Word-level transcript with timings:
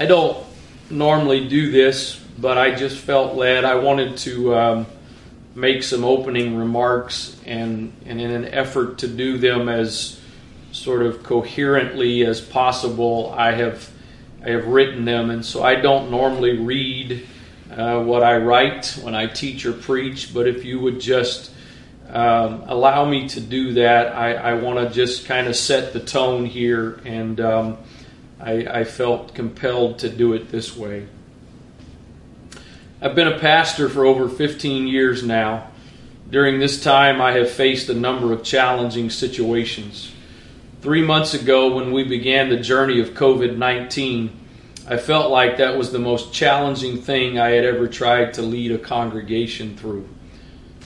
I 0.00 0.06
don't 0.06 0.42
normally 0.88 1.46
do 1.46 1.70
this, 1.70 2.18
but 2.38 2.56
I 2.56 2.74
just 2.74 2.96
felt 2.96 3.36
led. 3.36 3.66
I 3.66 3.74
wanted 3.74 4.16
to 4.18 4.54
um, 4.54 4.86
make 5.54 5.82
some 5.82 6.04
opening 6.04 6.56
remarks, 6.56 7.38
and, 7.44 7.92
and 8.06 8.18
in 8.18 8.30
an 8.30 8.46
effort 8.46 8.96
to 9.00 9.08
do 9.08 9.36
them 9.36 9.68
as 9.68 10.18
sort 10.72 11.02
of 11.02 11.22
coherently 11.22 12.24
as 12.24 12.40
possible, 12.40 13.34
I 13.36 13.52
have 13.52 13.90
I 14.42 14.52
have 14.52 14.68
written 14.68 15.04
them, 15.04 15.28
and 15.28 15.44
so 15.44 15.62
I 15.62 15.74
don't 15.74 16.10
normally 16.10 16.56
read 16.56 17.26
uh, 17.70 18.02
what 18.02 18.22
I 18.22 18.38
write 18.38 18.98
when 19.02 19.14
I 19.14 19.26
teach 19.26 19.66
or 19.66 19.74
preach. 19.74 20.32
But 20.32 20.48
if 20.48 20.64
you 20.64 20.80
would 20.80 20.98
just 20.98 21.52
um, 22.08 22.62
allow 22.68 23.04
me 23.04 23.28
to 23.28 23.40
do 23.40 23.74
that, 23.74 24.16
I, 24.16 24.32
I 24.32 24.54
want 24.54 24.78
to 24.78 24.94
just 24.94 25.26
kind 25.26 25.46
of 25.46 25.56
set 25.56 25.92
the 25.92 26.00
tone 26.00 26.46
here, 26.46 27.02
and 27.04 27.38
um, 27.38 27.78
I, 28.42 28.80
I 28.80 28.84
felt 28.84 29.34
compelled 29.34 29.98
to 30.00 30.08
do 30.08 30.32
it 30.32 30.50
this 30.50 30.76
way. 30.76 31.06
I've 33.02 33.14
been 33.14 33.28
a 33.28 33.38
pastor 33.38 33.88
for 33.88 34.04
over 34.04 34.28
15 34.28 34.86
years 34.86 35.22
now. 35.22 35.68
During 36.30 36.58
this 36.58 36.82
time, 36.82 37.20
I 37.20 37.32
have 37.32 37.50
faced 37.50 37.88
a 37.88 37.94
number 37.94 38.32
of 38.32 38.44
challenging 38.44 39.10
situations. 39.10 40.12
Three 40.80 41.02
months 41.02 41.34
ago, 41.34 41.74
when 41.74 41.92
we 41.92 42.04
began 42.04 42.48
the 42.48 42.56
journey 42.56 43.00
of 43.00 43.10
COVID 43.10 43.56
19, 43.56 44.38
I 44.88 44.96
felt 44.96 45.30
like 45.30 45.58
that 45.58 45.76
was 45.76 45.92
the 45.92 45.98
most 45.98 46.32
challenging 46.32 47.02
thing 47.02 47.38
I 47.38 47.50
had 47.50 47.64
ever 47.64 47.86
tried 47.86 48.34
to 48.34 48.42
lead 48.42 48.72
a 48.72 48.78
congregation 48.78 49.76
through. 49.76 50.08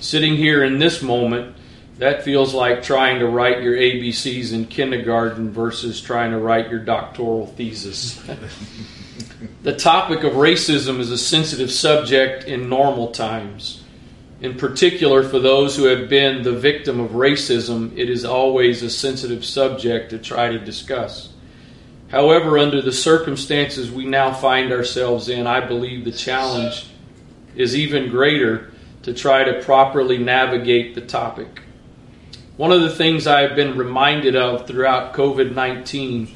Sitting 0.01 0.37
here 0.37 0.65
in 0.65 0.79
this 0.79 1.03
moment, 1.03 1.57
that 1.99 2.25
feels 2.25 2.55
like 2.55 2.83
trying 2.83 3.21
to 3.21 3.27
write 3.27 3.63
your 3.63 3.77
ABCs 3.77 4.53
in 4.53 4.67
kindergarten 4.67 5.51
versus 5.51 6.01
trying 6.01 6.33
to 6.33 6.39
write 6.39 6.71
your 6.71 6.81
doctoral 6.81 7.47
thesis. 7.47 8.23
The 9.63 9.77
topic 9.77 10.25
of 10.25 10.35
racism 10.35 10.99
is 10.99 11.11
a 11.11 11.19
sensitive 11.19 11.71
subject 11.71 12.45
in 12.45 12.69
normal 12.69 13.13
times. 13.13 13.83
In 14.41 14.57
particular, 14.57 15.23
for 15.23 15.39
those 15.39 15.77
who 15.77 15.85
have 15.85 16.09
been 16.09 16.43
the 16.43 16.53
victim 16.53 17.01
of 17.01 17.13
racism, 17.13 17.97
it 17.97 18.11
is 18.11 18.25
always 18.25 18.83
a 18.83 18.91
sensitive 18.91 19.45
subject 19.45 20.11
to 20.11 20.19
try 20.19 20.49
to 20.51 20.59
discuss. 20.59 21.31
However, 22.09 22.59
under 22.59 22.83
the 22.83 22.93
circumstances 22.93 23.91
we 23.91 24.05
now 24.05 24.33
find 24.33 24.73
ourselves 24.73 25.29
in, 25.29 25.47
I 25.47 25.67
believe 25.67 26.05
the 26.05 26.13
challenge 26.13 26.87
is 27.57 27.75
even 27.77 28.11
greater 28.11 28.73
to 29.03 29.15
try 29.15 29.45
to 29.45 29.63
properly 29.63 30.19
navigate 30.19 30.95
the 30.95 31.01
topic. 31.01 31.64
One 32.57 32.71
of 32.71 32.83
the 32.83 32.91
things 32.91 33.27
I 33.27 33.41
have 33.41 33.57
been 33.57 33.77
reminded 33.77 34.37
of 34.37 34.69
throughout 34.69 35.13
COVID 35.13 35.57
19 35.57 36.33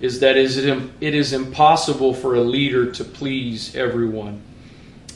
is 0.00 0.18
that 0.18 0.36
it 0.36 1.14
is 1.14 1.32
impossible 1.32 2.12
for 2.12 2.34
a 2.34 2.40
leader 2.40 2.90
to 2.90 3.04
please 3.04 3.76
everyone. 3.76 4.42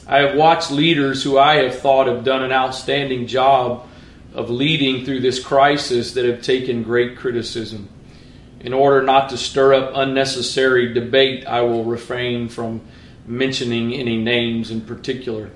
I 0.07 0.19
have 0.19 0.37
watched 0.37 0.71
leaders 0.71 1.23
who 1.23 1.37
I 1.37 1.55
have 1.55 1.79
thought 1.79 2.07
have 2.07 2.23
done 2.23 2.41
an 2.41 2.53
outstanding 2.53 3.27
job 3.27 3.85
of 4.33 4.49
leading 4.49 5.03
through 5.03 5.19
this 5.19 5.43
crisis 5.43 6.13
that 6.13 6.23
have 6.23 6.41
taken 6.41 6.83
great 6.83 7.17
criticism. 7.17 7.89
In 8.61 8.71
order 8.71 9.01
not 9.01 9.29
to 9.31 9.37
stir 9.37 9.73
up 9.73 9.91
unnecessary 9.93 10.93
debate, 10.93 11.45
I 11.45 11.63
will 11.63 11.83
refrain 11.83 12.47
from 12.47 12.79
mentioning 13.27 13.93
any 13.93 14.17
names 14.17 14.71
in 14.71 14.81
particular. 14.81 15.49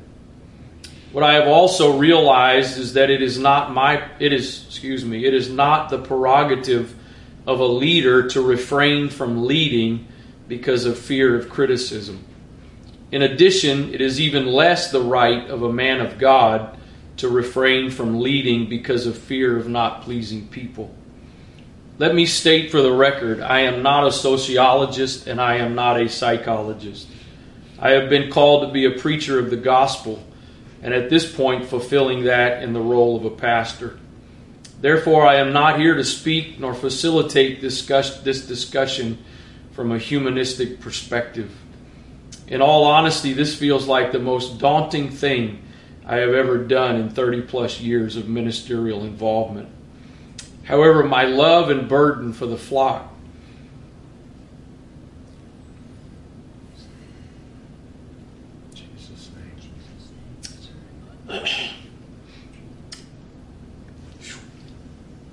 What 1.12 1.24
I 1.24 1.34
have 1.34 1.48
also 1.48 1.98
realized 1.98 2.78
is 2.78 2.94
that 2.94 3.10
it 3.10 3.22
is 3.22 3.40
not 3.40 3.74
my 3.74 4.08
it 4.20 4.32
is 4.32 4.66
excuse 4.68 5.04
me, 5.04 5.26
it 5.26 5.34
is 5.34 5.50
not 5.50 5.90
the 5.90 5.98
prerogative 5.98 6.96
of 7.48 7.60
a 7.60 7.66
leader 7.66 8.28
to 8.30 8.42
refrain 8.42 9.10
from 9.10 9.46
leading 9.46 10.08
because 10.48 10.86
of 10.86 10.98
fear 10.98 11.36
of 11.36 11.50
criticism. 11.50 12.24
In 13.12 13.24
addition, 13.24 13.94
it 13.94 14.02
is 14.02 14.22
even 14.22 14.46
less 14.46 14.92
the 14.92 15.02
right 15.02 15.50
of 15.50 15.64
a 15.64 15.74
man 15.74 16.00
of 16.00 16.20
God 16.20 16.78
to 17.18 17.28
refrain 17.28 17.90
from 17.90 18.22
leading 18.22 18.70
because 18.70 19.08
of 19.08 19.18
fear 19.18 19.58
of 19.58 19.68
not 19.68 20.04
pleasing 20.04 20.48
people. 20.48 20.94
Let 21.98 22.16
me 22.16 22.26
state 22.26 22.72
for 22.72 22.82
the 22.82 22.94
record 22.94 23.42
I 23.42 23.62
am 23.62 23.82
not 23.84 24.08
a 24.08 24.12
sociologist 24.12 25.28
and 25.28 25.42
I 25.42 25.56
am 25.56 25.76
not 25.76 26.00
a 26.00 26.08
psychologist. 26.08 27.08
I 27.80 27.92
have 27.92 28.10
been 28.10 28.32
called 28.32 28.68
to 28.68 28.72
be 28.72 28.86
a 28.86 28.92
preacher 28.92 29.40
of 29.40 29.50
the 29.50 29.58
gospel, 29.58 30.24
and 30.82 30.94
at 30.94 31.10
this 31.10 31.32
point, 31.34 31.66
fulfilling 31.66 32.24
that 32.24 32.64
in 32.64 32.74
the 32.74 32.80
role 32.80 33.18
of 33.18 33.26
a 33.26 33.30
pastor. 33.30 34.00
Therefore, 34.80 35.28
I 35.28 35.36
am 35.36 35.52
not 35.52 35.80
here 35.80 35.96
to 35.96 36.04
speak 36.04 36.60
nor 36.60 36.74
facilitate 36.74 37.60
discuss, 37.60 38.22
this 38.22 38.48
discussion 38.48 39.18
from 39.74 39.92
a 39.92 39.98
humanistic 39.98 40.80
perspective. 40.80 41.52
In 42.48 42.62
all 42.62 42.86
honesty, 42.86 43.34
this 43.34 43.56
feels 43.56 43.88
like 43.88 44.12
the 44.12 44.20
most 44.20 44.58
daunting 44.58 45.10
thing 45.10 45.62
I 46.06 46.18
have 46.18 46.34
ever 46.34 46.58
done 46.58 46.96
in 46.96 47.10
30 47.10 47.44
plus 47.44 47.80
years 47.80 48.16
of 48.16 48.30
ministerial 48.30 49.04
involvement. 49.04 49.70
However, 50.64 51.04
my 51.04 51.26
love 51.26 51.70
and 51.70 51.90
burden 51.90 52.32
for 52.32 52.46
the 52.46 52.58
flock 52.58 53.10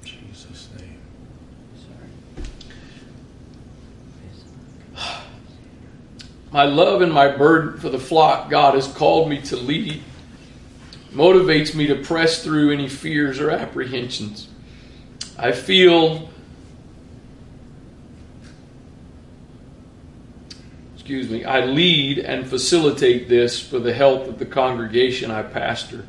Jesus' 0.04 0.68
name. 0.78 0.98
My 6.56 6.64
love 6.64 7.02
and 7.02 7.12
my 7.12 7.28
burden 7.28 7.78
for 7.78 7.90
the 7.90 7.98
flock 7.98 8.48
God 8.48 8.76
has 8.76 8.88
called 8.88 9.28
me 9.28 9.42
to 9.42 9.56
lead 9.56 10.02
motivates 11.12 11.74
me 11.74 11.86
to 11.88 11.96
press 11.96 12.42
through 12.42 12.70
any 12.70 12.88
fears 12.88 13.40
or 13.40 13.50
apprehensions. 13.50 14.48
I 15.38 15.52
feel, 15.52 16.30
excuse 20.94 21.28
me, 21.28 21.44
I 21.44 21.66
lead 21.66 22.20
and 22.20 22.46
facilitate 22.46 23.28
this 23.28 23.60
for 23.60 23.78
the 23.78 23.92
health 23.92 24.26
of 24.26 24.38
the 24.38 24.46
congregation 24.46 25.30
I 25.30 25.42
pastor. 25.42 26.06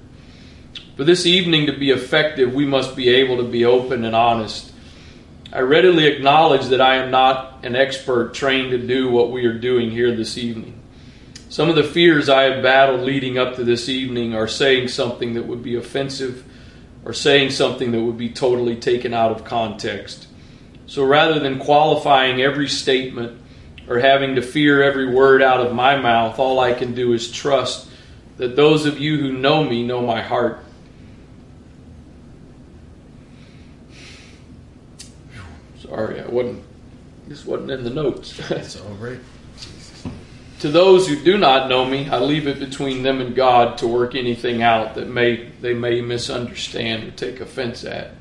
For 0.95 1.03
this 1.03 1.25
evening 1.25 1.65
to 1.65 1.77
be 1.77 1.89
effective, 1.89 2.53
we 2.53 2.65
must 2.65 2.95
be 2.95 3.09
able 3.09 3.35
to 3.35 3.43
be 3.43 3.65
open 3.65 4.05
and 4.05 4.15
honest 4.15 4.71
I 5.57 5.61
readily 5.61 6.05
acknowledge 6.05 6.67
that 6.67 6.81
I 6.81 6.97
am 6.97 7.09
not 7.09 7.65
an 7.65 7.75
expert 7.75 8.35
trained 8.35 8.69
to 8.69 8.77
do 8.77 9.09
what 9.09 9.31
we 9.31 9.47
are 9.47 9.57
doing 9.57 9.89
here 9.89 10.15
this 10.15 10.37
evening. 10.37 10.79
Some 11.49 11.67
of 11.67 11.75
the 11.75 11.83
fears 11.83 12.29
I 12.29 12.43
have 12.43 12.61
battled 12.61 13.01
leading 13.01 13.39
up 13.39 13.55
to 13.55 13.63
this 13.63 13.89
evening 13.89 14.35
are 14.35 14.47
saying 14.47 14.89
something 14.89 15.33
that 15.33 15.47
would 15.47 15.63
be 15.63 15.73
offensive 15.73 16.45
or 17.03 17.11
saying 17.11 17.49
something 17.49 17.91
that 17.91 18.03
would 18.03 18.19
be 18.19 18.29
totally 18.29 18.75
taken 18.75 19.15
out 19.15 19.31
of 19.31 19.45
context. 19.45 20.27
So 20.85 21.03
rather 21.03 21.39
than 21.39 21.57
qualifying 21.57 22.39
every 22.39 22.67
statement 22.67 23.41
or 23.87 23.97
having 23.97 24.35
to 24.35 24.43
fear 24.43 24.83
every 24.83 25.11
word 25.11 25.41
out 25.41 25.65
of 25.65 25.73
my 25.73 25.97
mouth, 25.97 26.37
all 26.37 26.59
I 26.59 26.73
can 26.73 26.93
do 26.93 27.13
is 27.13 27.31
trust 27.31 27.89
that 28.37 28.55
those 28.55 28.85
of 28.85 28.99
you 28.99 29.17
who 29.17 29.31
know 29.31 29.63
me 29.63 29.83
know 29.83 30.05
my 30.05 30.21
heart 30.21 30.63
Sorry, 35.87 36.21
I 36.21 36.27
wasn't. 36.27 36.63
This 37.27 37.45
wasn't 37.45 37.71
in 37.71 37.83
the 37.83 37.89
notes. 37.89 38.39
It's 38.51 38.79
all 38.79 38.93
right. 38.95 39.19
to 40.59 40.69
those 40.69 41.07
who 41.07 41.21
do 41.23 41.37
not 41.37 41.69
know 41.69 41.85
me, 41.85 42.09
I 42.09 42.19
leave 42.19 42.47
it 42.47 42.59
between 42.59 43.03
them 43.03 43.21
and 43.21 43.35
God 43.35 43.77
to 43.79 43.87
work 43.87 44.15
anything 44.15 44.63
out 44.63 44.95
that 44.95 45.07
may 45.07 45.49
they 45.61 45.73
may 45.73 46.01
misunderstand 46.01 47.03
or 47.03 47.11
take 47.11 47.39
offense 47.41 47.83
at. 47.83 48.11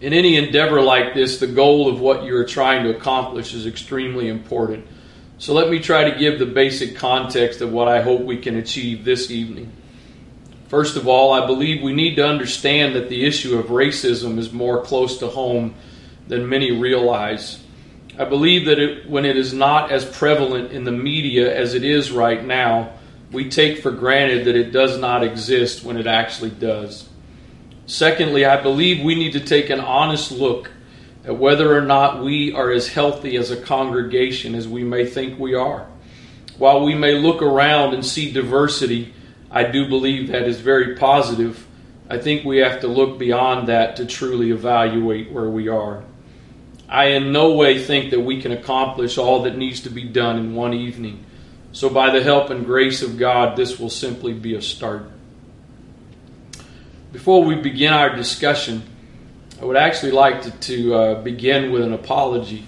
In 0.00 0.12
any 0.12 0.36
endeavor 0.36 0.80
like 0.80 1.14
this, 1.14 1.40
the 1.40 1.48
goal 1.48 1.88
of 1.88 2.00
what 2.00 2.22
you 2.22 2.36
are 2.36 2.44
trying 2.44 2.84
to 2.84 2.96
accomplish 2.96 3.52
is 3.52 3.66
extremely 3.66 4.28
important. 4.28 4.86
So 5.38 5.54
let 5.54 5.70
me 5.70 5.80
try 5.80 6.08
to 6.08 6.18
give 6.18 6.38
the 6.38 6.46
basic 6.46 6.96
context 6.96 7.60
of 7.60 7.72
what 7.72 7.88
I 7.88 8.02
hope 8.02 8.22
we 8.22 8.38
can 8.38 8.56
achieve 8.56 9.04
this 9.04 9.30
evening. 9.30 9.72
First 10.68 10.96
of 10.96 11.08
all, 11.08 11.32
I 11.32 11.46
believe 11.46 11.82
we 11.82 11.94
need 11.94 12.16
to 12.16 12.26
understand 12.26 12.94
that 12.94 13.08
the 13.08 13.24
issue 13.24 13.58
of 13.58 13.66
racism 13.66 14.36
is 14.36 14.52
more 14.52 14.82
close 14.82 15.18
to 15.18 15.28
home 15.28 15.74
than 16.28 16.46
many 16.46 16.72
realize. 16.72 17.62
I 18.18 18.24
believe 18.26 18.66
that 18.66 18.78
it, 18.78 19.08
when 19.08 19.24
it 19.24 19.38
is 19.38 19.54
not 19.54 19.90
as 19.90 20.04
prevalent 20.04 20.72
in 20.72 20.84
the 20.84 20.92
media 20.92 21.56
as 21.56 21.72
it 21.72 21.84
is 21.84 22.10
right 22.10 22.44
now, 22.44 22.92
we 23.32 23.48
take 23.48 23.78
for 23.78 23.90
granted 23.90 24.44
that 24.44 24.56
it 24.56 24.70
does 24.70 24.98
not 24.98 25.24
exist 25.24 25.84
when 25.84 25.96
it 25.96 26.06
actually 26.06 26.50
does. 26.50 27.08
Secondly, 27.86 28.44
I 28.44 28.60
believe 28.60 29.02
we 29.02 29.14
need 29.14 29.32
to 29.32 29.40
take 29.40 29.70
an 29.70 29.80
honest 29.80 30.30
look 30.30 30.70
at 31.24 31.36
whether 31.36 31.74
or 31.74 31.80
not 31.80 32.22
we 32.22 32.52
are 32.52 32.70
as 32.70 32.88
healthy 32.88 33.36
as 33.36 33.50
a 33.50 33.60
congregation 33.60 34.54
as 34.54 34.68
we 34.68 34.84
may 34.84 35.06
think 35.06 35.38
we 35.38 35.54
are. 35.54 35.86
While 36.58 36.84
we 36.84 36.94
may 36.94 37.14
look 37.14 37.40
around 37.40 37.94
and 37.94 38.04
see 38.04 38.30
diversity, 38.32 39.14
I 39.50 39.64
do 39.64 39.88
believe 39.88 40.28
that 40.28 40.42
is 40.42 40.60
very 40.60 40.96
positive. 40.96 41.66
I 42.08 42.18
think 42.18 42.44
we 42.44 42.58
have 42.58 42.80
to 42.80 42.88
look 42.88 43.18
beyond 43.18 43.68
that 43.68 43.96
to 43.96 44.06
truly 44.06 44.50
evaluate 44.50 45.30
where 45.30 45.48
we 45.48 45.68
are. 45.68 46.04
I 46.88 47.06
in 47.08 47.32
no 47.32 47.54
way 47.54 47.82
think 47.82 48.10
that 48.10 48.20
we 48.20 48.40
can 48.40 48.52
accomplish 48.52 49.18
all 49.18 49.42
that 49.42 49.56
needs 49.56 49.80
to 49.80 49.90
be 49.90 50.04
done 50.04 50.38
in 50.38 50.54
one 50.54 50.72
evening. 50.72 51.24
So, 51.72 51.90
by 51.90 52.10
the 52.10 52.22
help 52.22 52.48
and 52.48 52.64
grace 52.64 53.02
of 53.02 53.18
God, 53.18 53.56
this 53.56 53.78
will 53.78 53.90
simply 53.90 54.32
be 54.32 54.54
a 54.54 54.62
start. 54.62 55.10
Before 57.12 57.44
we 57.44 57.56
begin 57.56 57.92
our 57.92 58.14
discussion, 58.16 58.82
I 59.60 59.66
would 59.66 59.76
actually 59.76 60.12
like 60.12 60.42
to, 60.42 60.50
to 60.50 60.94
uh, 60.94 61.22
begin 61.22 61.70
with 61.70 61.82
an 61.82 61.92
apology. 61.92 62.64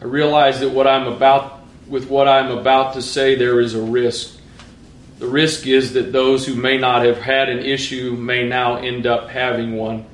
I 0.00 0.04
realize 0.04 0.60
that 0.60 0.70
what 0.70 0.86
I'm 0.86 1.08
about, 1.08 1.60
with 1.88 2.08
what 2.08 2.28
I'm 2.28 2.56
about 2.56 2.94
to 2.94 3.02
say, 3.02 3.34
there 3.34 3.60
is 3.60 3.74
a 3.74 3.82
risk. 3.82 4.37
The 5.18 5.26
risk 5.26 5.66
is 5.66 5.94
that 5.94 6.12
those 6.12 6.46
who 6.46 6.54
may 6.54 6.78
not 6.78 7.04
have 7.04 7.18
had 7.18 7.48
an 7.48 7.58
issue 7.58 8.12
may 8.12 8.48
now 8.48 8.76
end 8.76 9.06
up 9.06 9.30
having 9.30 9.76
one. 9.76 10.06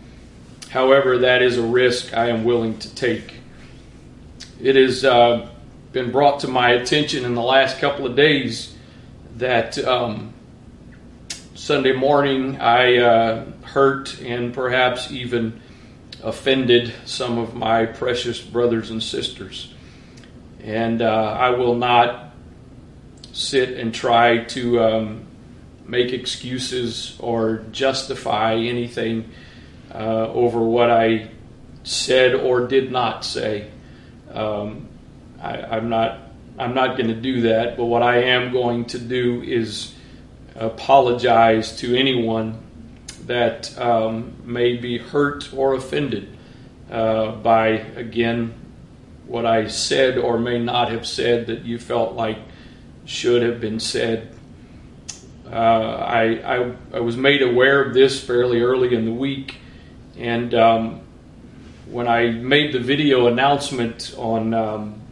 However, 0.71 1.19
that 1.19 1.43
is 1.43 1.59
a 1.59 1.63
risk 1.63 2.15
I 2.15 2.31
am 2.31 2.45
willing 2.45 2.79
to 2.79 2.95
take. 2.95 3.35
It 4.61 4.77
has 4.77 5.05
uh, 5.05 5.51
been 5.93 6.11
brought 6.11 6.41
to 6.41 6.49
my 6.49 6.71
attention 6.71 7.25
in 7.27 7.35
the 7.35 7.43
last 7.43 7.79
couple 7.79 8.07
of 8.07 8.17
days 8.17 8.75
that 9.37 9.77
um, 9.85 10.33
Sunday 11.55 11.93
morning 11.93 12.59
I 12.61 12.97
uh, 12.97 13.45
hurt 13.63 14.21
and 14.23 14.55
perhaps 14.55 15.11
even 15.11 15.61
offended 16.23 16.95
some 17.05 17.37
of 17.37 17.55
my 17.55 17.85
precious 17.85 18.41
brothers 18.41 18.91
and 18.91 19.03
sisters. 19.03 19.73
And 20.63 21.03
uh, 21.03 21.37
I 21.39 21.51
will 21.51 21.75
not 21.75 22.24
sit 23.35 23.71
and 23.71 23.93
try 23.93 24.45
to 24.45 24.81
um, 24.81 25.27
make 25.85 26.13
excuses 26.13 27.17
or 27.19 27.65
justify 27.73 28.55
anything 28.55 29.29
uh, 29.93 30.29
over 30.29 30.61
what 30.61 30.91
I 30.91 31.31
said 31.83 32.35
or 32.35 32.67
did 32.67 32.91
not 32.91 33.25
say. 33.25 33.71
Um, 34.33 34.89
I, 35.41 35.77
am 35.77 35.89
not. 35.89 36.21
I'm 36.59 36.75
not 36.75 36.97
going 36.97 37.09
to 37.09 37.21
do 37.21 37.43
that. 37.43 37.77
But 37.77 37.87
what 37.87 38.03
I 38.03 38.23
am 38.23 38.53
going 38.53 38.87
to 38.87 38.99
do 38.99 39.43
is 39.43 39.93
apologize 40.55 41.77
to 41.79 41.97
anyone 41.97 42.61
that 43.27 43.77
um, 43.81 44.35
may 44.45 44.77
be 44.77 44.99
hurt 44.99 45.53
or 45.53 45.75
offended 45.75 46.37
uh, 46.91 47.33
by 47.33 47.67
again 47.97 48.55
what 49.27 49.45
I 49.45 49.67
said 49.67 50.19
or 50.19 50.39
may 50.39 50.59
not 50.59 50.91
have 50.91 51.07
said 51.07 51.49
that 51.49 51.65
you 51.65 51.79
felt 51.79 52.13
like 52.15 52.39
should 53.05 53.43
have 53.43 53.61
been 53.61 53.81
said. 53.81 54.35
Uh, 55.47 55.57
I, 55.57 56.23
I, 56.57 56.73
I, 56.95 57.01
was 57.01 57.17
made 57.17 57.43
aware 57.43 57.83
of 57.83 57.93
this 57.93 58.23
fairly 58.23 58.63
early 58.63 58.95
in 58.95 59.05
the 59.05 59.13
week, 59.13 59.57
and 60.17 60.55
um, 60.55 61.01
when 61.87 62.09
I 62.09 62.31
made 62.31 62.73
the 62.73 62.81
video 62.81 63.27
announcement 63.27 64.15
on 64.17 64.55
um, 64.55 65.03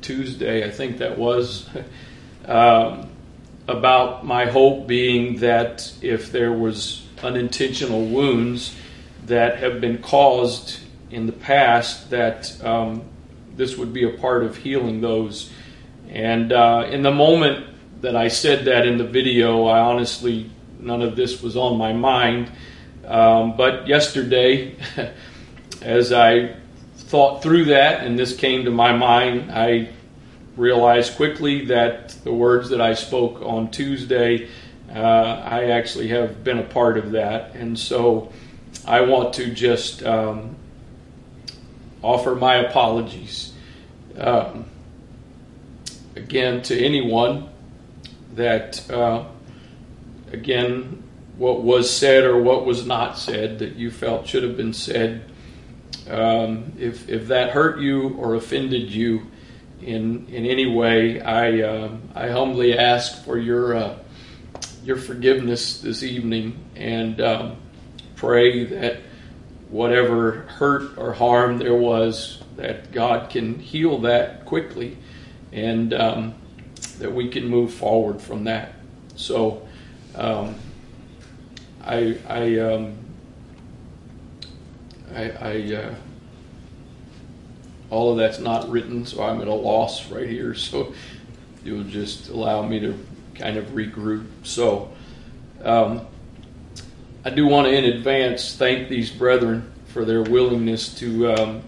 Tuesday, 0.00 0.66
I 0.66 0.70
think 0.70 0.98
that 0.98 1.18
was, 1.18 1.68
um, 2.46 3.08
about 3.68 4.24
my 4.24 4.46
hope 4.46 4.86
being 4.86 5.36
that 5.36 5.92
if 6.02 6.32
there 6.32 6.52
was 6.52 7.06
unintentional 7.22 8.04
wounds 8.06 8.74
that 9.26 9.58
have 9.58 9.80
been 9.80 9.98
caused 9.98 10.80
in 11.10 11.26
the 11.26 11.32
past, 11.32 12.10
that 12.10 12.62
um, 12.64 13.02
this 13.56 13.76
would 13.76 13.92
be 13.92 14.04
a 14.04 14.18
part 14.18 14.44
of 14.44 14.56
healing 14.56 15.00
those. 15.00 15.50
And 16.08 16.52
uh, 16.52 16.86
in 16.90 17.02
the 17.02 17.10
moment 17.10 17.66
that 18.02 18.16
I 18.16 18.28
said 18.28 18.66
that 18.66 18.86
in 18.86 18.98
the 18.98 19.04
video, 19.04 19.64
I 19.66 19.80
honestly, 19.80 20.50
none 20.78 21.02
of 21.02 21.16
this 21.16 21.42
was 21.42 21.56
on 21.56 21.78
my 21.78 21.92
mind. 21.92 22.50
Um, 23.06 23.56
but 23.56 23.86
yesterday, 23.86 24.76
as 25.82 26.12
I 26.12 26.56
thought 26.96 27.42
through 27.42 27.66
that 27.66 28.04
and 28.04 28.18
this 28.18 28.36
came 28.36 28.64
to 28.64 28.70
my 28.70 28.92
mind, 28.92 29.50
I 29.50 29.90
realized 30.56 31.16
quickly 31.16 31.66
that 31.66 32.10
the 32.24 32.32
words 32.32 32.70
that 32.70 32.80
I 32.80 32.94
spoke 32.94 33.42
on 33.42 33.70
Tuesday, 33.70 34.48
uh, 34.94 34.98
I 34.98 35.70
actually 35.70 36.08
have 36.08 36.44
been 36.44 36.58
a 36.58 36.64
part 36.64 36.96
of 36.96 37.12
that. 37.12 37.54
And 37.54 37.78
so 37.78 38.32
I 38.86 39.00
want 39.00 39.34
to 39.34 39.52
just 39.52 40.02
um, 40.04 40.56
offer 42.02 42.34
my 42.34 42.56
apologies 42.56 43.52
um, 44.18 44.66
again 46.16 46.62
to 46.62 46.78
anyone 46.78 47.48
that, 48.34 48.90
uh, 48.90 49.24
again, 50.32 51.02
what 51.36 51.62
was 51.62 51.94
said 51.94 52.24
or 52.24 52.40
what 52.40 52.64
was 52.64 52.86
not 52.86 53.18
said 53.18 53.58
that 53.58 53.76
you 53.76 53.90
felt 53.90 54.26
should 54.26 54.42
have 54.42 54.56
been 54.56 54.72
said. 54.72 55.30
Um, 56.08 56.72
if, 56.78 57.08
if 57.08 57.28
that 57.28 57.50
hurt 57.50 57.80
you 57.80 58.10
or 58.10 58.34
offended 58.34 58.90
you, 58.90 59.26
in 59.84 60.26
in 60.28 60.46
any 60.46 60.66
way, 60.66 61.20
I 61.20 61.60
uh, 61.60 61.96
I 62.14 62.28
humbly 62.28 62.76
ask 62.76 63.22
for 63.24 63.38
your 63.38 63.76
uh, 63.76 63.98
your 64.82 64.96
forgiveness 64.96 65.80
this 65.80 66.02
evening 66.02 66.58
and 66.74 67.20
um, 67.20 67.56
pray 68.16 68.64
that 68.64 69.00
whatever 69.68 70.42
hurt 70.42 70.96
or 70.96 71.12
harm 71.12 71.58
there 71.58 71.74
was, 71.74 72.42
that 72.56 72.92
God 72.92 73.30
can 73.30 73.58
heal 73.58 73.98
that 74.00 74.44
quickly, 74.46 74.96
and 75.54 75.94
um, 75.94 76.34
that 76.98 77.12
we 77.12 77.28
can 77.30 77.46
move 77.46 77.72
forward 77.72 78.20
from 78.20 78.44
that. 78.44 78.74
So, 79.16 79.66
um, 80.14 80.56
I 81.82 82.18
I 82.28 82.58
um, 82.58 82.96
I. 85.14 85.30
I 85.30 85.74
uh, 85.74 85.94
all 87.94 88.10
of 88.10 88.16
that's 88.16 88.40
not 88.40 88.68
written, 88.68 89.06
so 89.06 89.22
I'm 89.22 89.40
at 89.40 89.46
a 89.46 89.54
loss 89.54 90.10
right 90.10 90.28
here. 90.28 90.54
So 90.64 90.92
you'll 91.62 91.84
just 91.84 92.28
allow 92.28 92.62
me 92.62 92.80
to 92.80 92.98
kind 93.34 93.56
of 93.56 93.66
regroup. 93.68 94.26
So 94.42 94.90
um, 95.62 96.06
I 97.24 97.30
do 97.30 97.46
want 97.46 97.68
to, 97.68 97.72
in 97.72 97.84
advance, 97.84 98.56
thank 98.56 98.88
these 98.88 99.10
brethren 99.10 99.72
for 99.86 100.04
their 100.04 100.22
willingness 100.22 100.92
to 100.96 101.32
um, 101.32 101.62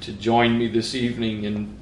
to 0.00 0.12
join 0.12 0.58
me 0.58 0.68
this 0.68 0.94
evening 0.94 1.44
in 1.44 1.75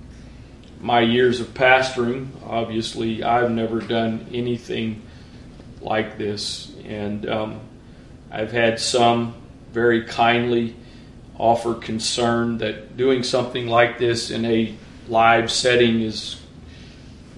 my 0.84 1.00
years 1.00 1.40
of 1.40 1.54
pastoring. 1.54 2.28
Obviously, 2.46 3.22
I've 3.22 3.50
never 3.50 3.80
done 3.80 4.26
anything 4.34 5.00
like 5.80 6.18
this, 6.18 6.72
and 6.86 7.26
um, 7.26 7.60
I've 8.30 8.52
had 8.52 8.78
some 8.78 9.34
very 9.72 10.04
kindly 10.04 10.76
offer 11.38 11.72
concern 11.72 12.58
that 12.58 12.98
doing 12.98 13.22
something 13.22 13.66
like 13.66 13.98
this 13.98 14.30
in 14.30 14.44
a 14.44 14.74
live 15.08 15.50
setting 15.50 16.02
is 16.02 16.38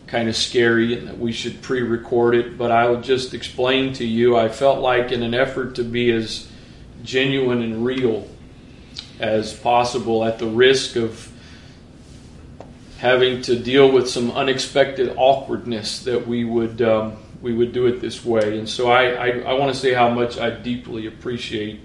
kind 0.09 0.29
of 0.29 0.35
scary 0.35 0.99
and 0.99 1.07
that 1.07 1.19
we 1.19 1.31
should 1.31 1.63
pre 1.63 1.83
record 1.83 2.35
it. 2.35 2.59
But 2.59 2.73
I'll 2.73 3.01
just 3.01 3.33
explain 3.33 3.93
to 3.95 4.05
you 4.05 4.37
I 4.37 4.49
felt 4.49 4.81
like, 4.81 5.13
in 5.13 5.23
an 5.23 5.35
effort 5.35 5.77
to 5.77 5.85
be 5.85 6.11
as 6.11 6.51
genuine 7.05 7.63
and 7.63 7.87
real 7.87 8.27
as 9.21 9.55
possible, 9.55 10.25
at 10.25 10.41
the 10.41 10.49
risk 10.49 10.97
of 10.97 11.31
having 12.99 13.43
to 13.43 13.59
deal 13.59 13.91
with 13.91 14.09
some 14.09 14.31
unexpected 14.31 15.15
awkwardness, 15.17 16.01
that 16.05 16.27
we 16.27 16.45
would. 16.45 16.83
Um, 16.83 17.19
we 17.43 17.53
would 17.53 17.73
do 17.73 17.87
it 17.87 18.01
this 18.01 18.25
way. 18.25 18.59
And 18.59 18.69
so 18.69 18.91
I, 18.91 19.11
I, 19.11 19.29
I 19.41 19.53
want 19.53 19.73
to 19.73 19.79
say 19.79 19.93
how 19.93 20.09
much 20.09 20.39
I 20.39 20.51
deeply 20.51 21.07
appreciate 21.07 21.81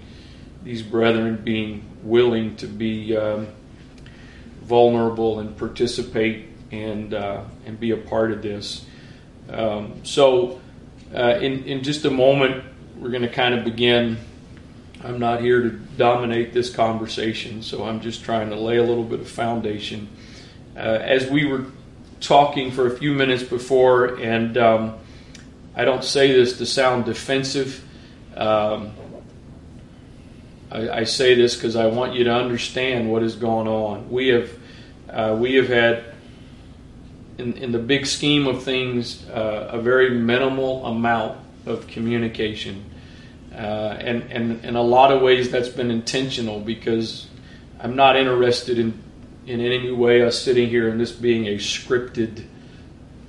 these 0.64 0.82
brethren 0.82 1.36
being 1.36 1.84
willing 2.02 2.56
to 2.56 2.66
be 2.66 3.16
um, 3.16 3.48
vulnerable 4.62 5.40
and 5.40 5.56
participate 5.56 6.48
and 6.70 7.12
uh, 7.14 7.44
and 7.66 7.78
be 7.78 7.90
a 7.90 7.96
part 7.96 8.32
of 8.32 8.42
this. 8.42 8.86
Um, 9.50 10.04
so, 10.04 10.60
uh, 11.14 11.38
in 11.40 11.64
in 11.64 11.82
just 11.82 12.04
a 12.04 12.10
moment, 12.10 12.64
we're 12.98 13.10
going 13.10 13.22
to 13.22 13.28
kind 13.28 13.54
of 13.54 13.64
begin. 13.64 14.18
I'm 15.04 15.18
not 15.18 15.40
here 15.40 15.62
to 15.62 15.70
dominate 15.70 16.52
this 16.52 16.70
conversation, 16.70 17.62
so 17.62 17.84
I'm 17.84 18.00
just 18.00 18.22
trying 18.22 18.50
to 18.50 18.56
lay 18.56 18.76
a 18.76 18.84
little 18.84 19.04
bit 19.04 19.20
of 19.20 19.28
foundation. 19.28 20.08
Uh, 20.74 20.78
as 20.78 21.26
we 21.28 21.44
were 21.44 21.66
talking 22.20 22.70
for 22.70 22.86
a 22.86 22.96
few 22.96 23.12
minutes 23.12 23.42
before, 23.42 24.18
and 24.20 24.56
um, 24.56 24.94
I 25.74 25.84
don't 25.84 26.04
say 26.04 26.32
this 26.32 26.58
to 26.58 26.66
sound 26.66 27.04
defensive. 27.04 27.84
Um, 28.36 28.92
I, 30.70 30.88
I 30.90 31.04
say 31.04 31.34
this 31.34 31.54
because 31.54 31.76
I 31.76 31.86
want 31.86 32.14
you 32.14 32.24
to 32.24 32.32
understand 32.32 33.10
what 33.12 33.22
is 33.22 33.36
going 33.36 33.68
on. 33.68 34.10
We 34.10 34.28
have 34.28 34.50
uh, 35.10 35.36
we 35.38 35.56
have 35.56 35.68
had, 35.68 36.04
in, 37.36 37.52
in 37.54 37.72
the 37.72 37.78
big 37.78 38.06
scheme 38.06 38.46
of 38.46 38.62
things, 38.62 39.28
uh, 39.28 39.68
a 39.72 39.78
very 39.78 40.08
minimal 40.08 40.86
amount 40.86 41.38
of 41.66 41.86
communication, 41.86 42.82
uh, 43.52 43.56
and 43.56 44.22
and 44.32 44.64
in 44.64 44.76
a 44.76 44.82
lot 44.82 45.12
of 45.12 45.20
ways 45.20 45.50
that's 45.50 45.68
been 45.68 45.90
intentional 45.90 46.60
because 46.60 47.26
I'm 47.78 47.94
not 47.94 48.16
interested 48.16 48.78
in 48.78 49.02
in 49.46 49.60
any 49.60 49.90
way 49.90 50.22
us 50.22 50.40
sitting 50.40 50.68
here 50.68 50.88
and 50.88 51.00
this 51.00 51.12
being 51.12 51.46
a 51.46 51.56
scripted 51.56 52.44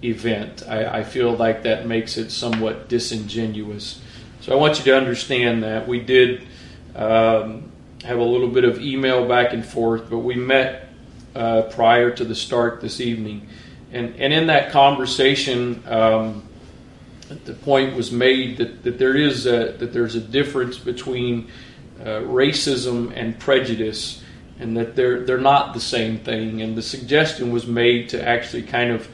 event. 0.04 0.64
I, 0.68 1.00
I 1.00 1.04
feel 1.04 1.36
like 1.36 1.64
that 1.64 1.88
makes 1.88 2.18
it 2.18 2.32
somewhat 2.32 2.90
disingenuous. 2.90 4.02
So 4.42 4.52
I 4.52 4.56
want 4.56 4.78
you 4.78 4.86
to 4.86 4.98
understand 4.98 5.64
that 5.64 5.88
we 5.88 6.00
did 6.00 6.46
um, 6.96 7.72
have 8.04 8.20
a 8.20 8.24
little 8.24 8.50
bit 8.50 8.66
of 8.66 8.82
email 8.82 9.28
back 9.28 9.54
and 9.54 9.66
forth, 9.66 10.10
but 10.10 10.20
we 10.20 10.36
met 10.36 10.90
uh, 11.36 11.64
prior 11.64 12.12
to 12.12 12.26
the 12.26 12.36
start 12.36 12.82
this 12.82 13.00
evening. 13.00 13.48
And, 13.92 14.16
and 14.18 14.34
in 14.34 14.48
that 14.48 14.72
conversation, 14.72 15.84
um, 15.88 16.44
the 17.46 17.54
point 17.54 17.96
was 17.96 18.12
made 18.12 18.58
that, 18.58 18.84
that 18.84 19.00
there 19.00 19.16
is 19.16 19.46
a, 19.46 19.76
that 19.80 19.94
there's 19.94 20.16
a 20.16 20.20
difference 20.20 20.78
between 20.78 21.50
uh, 22.02 22.20
racism 22.20 23.14
and 23.16 23.40
prejudice, 23.40 24.22
and 24.60 24.78
that 24.78 24.96
they're 24.96 25.26
they're 25.26 25.38
not 25.38 25.74
the 25.74 25.80
same 25.80 26.20
thing. 26.20 26.62
And 26.62 26.76
the 26.76 26.82
suggestion 26.82 27.52
was 27.52 27.68
made 27.68 28.10
to 28.10 28.28
actually 28.28 28.64
kind 28.64 28.92
of 28.92 29.08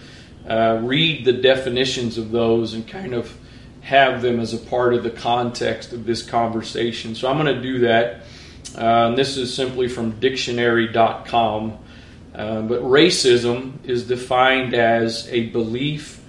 uh, 0.48 0.80
read 0.84 1.26
the 1.26 1.34
definitions 1.34 2.18
of 2.18 2.32
those 2.32 2.74
and 2.74 2.88
kind 2.88 3.14
of 3.14 3.36
have 3.82 4.22
them 4.22 4.40
as 4.40 4.54
a 4.54 4.58
part 4.58 4.94
of 4.94 5.04
the 5.04 5.10
context 5.10 5.94
of 5.94 6.06
this 6.06 6.24
conversation. 6.24 7.16
So 7.16 7.30
I'm 7.30 7.38
going 7.38 7.56
to 7.56 7.62
do 7.62 7.80
that. 7.80 8.22
Uh, 8.76 9.16
this 9.16 9.38
is 9.38 9.54
simply 9.54 9.88
from 9.88 10.20
dictionary.com. 10.20 11.78
Uh, 12.34 12.62
but 12.62 12.82
racism 12.84 13.74
is 13.84 14.08
defined 14.08 14.74
as 14.74 15.28
a 15.30 15.48
belief 15.48 16.24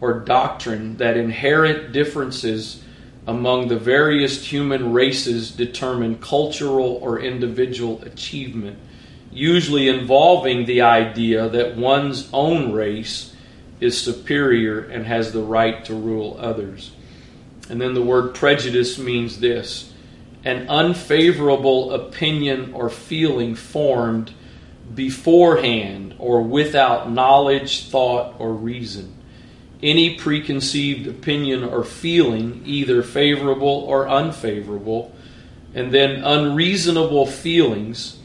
or 0.00 0.20
doctrine 0.20 0.96
that 0.98 1.16
inherent 1.16 1.92
differences 1.92 2.82
among 3.28 3.68
the 3.68 3.78
various 3.78 4.42
human 4.42 4.90
races 4.90 5.50
determine 5.50 6.16
cultural 6.16 6.98
or 7.02 7.20
individual 7.20 8.00
achievement, 8.02 8.78
usually 9.30 9.86
involving 9.86 10.64
the 10.64 10.80
idea 10.80 11.46
that 11.50 11.76
one's 11.76 12.30
own 12.32 12.72
race 12.72 13.34
is 13.80 14.00
superior 14.00 14.80
and 14.80 15.04
has 15.04 15.30
the 15.30 15.42
right 15.42 15.84
to 15.84 15.94
rule 15.94 16.38
others. 16.40 16.90
And 17.68 17.78
then 17.78 17.92
the 17.92 18.02
word 18.02 18.34
prejudice 18.34 18.98
means 18.98 19.40
this 19.40 19.92
an 20.46 20.66
unfavorable 20.70 21.92
opinion 21.92 22.72
or 22.72 22.88
feeling 22.88 23.54
formed 23.54 24.32
beforehand 24.94 26.14
or 26.18 26.40
without 26.40 27.10
knowledge, 27.10 27.90
thought, 27.90 28.36
or 28.38 28.54
reason. 28.54 29.17
Any 29.82 30.16
preconceived 30.16 31.06
opinion 31.06 31.64
or 31.64 31.84
feeling, 31.84 32.62
either 32.64 33.02
favorable 33.02 33.84
or 33.86 34.08
unfavorable, 34.08 35.14
and 35.74 35.92
then 35.92 36.24
unreasonable 36.24 37.26
feelings 37.26 38.18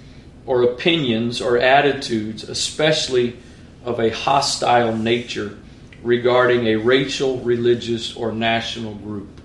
or 0.46 0.64
opinions 0.64 1.42
or 1.42 1.58
attitudes, 1.58 2.44
especially 2.44 3.38
of 3.86 4.00
a 4.00 4.10
hostile 4.10 4.96
nature 4.96 5.58
regarding 6.02 6.68
a 6.68 6.76
racial, 6.76 7.40
religious, 7.40 8.16
or 8.16 8.32
national 8.32 8.96
group. 8.96 9.42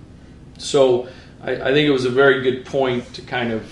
So 0.57 1.07
I, 1.41 1.51
I, 1.51 1.73
think 1.73 1.87
it 1.87 1.91
was 1.91 2.05
a 2.05 2.09
very 2.09 2.41
good 2.41 2.65
point 2.65 3.13
to 3.13 3.21
kind 3.21 3.51
of 3.53 3.71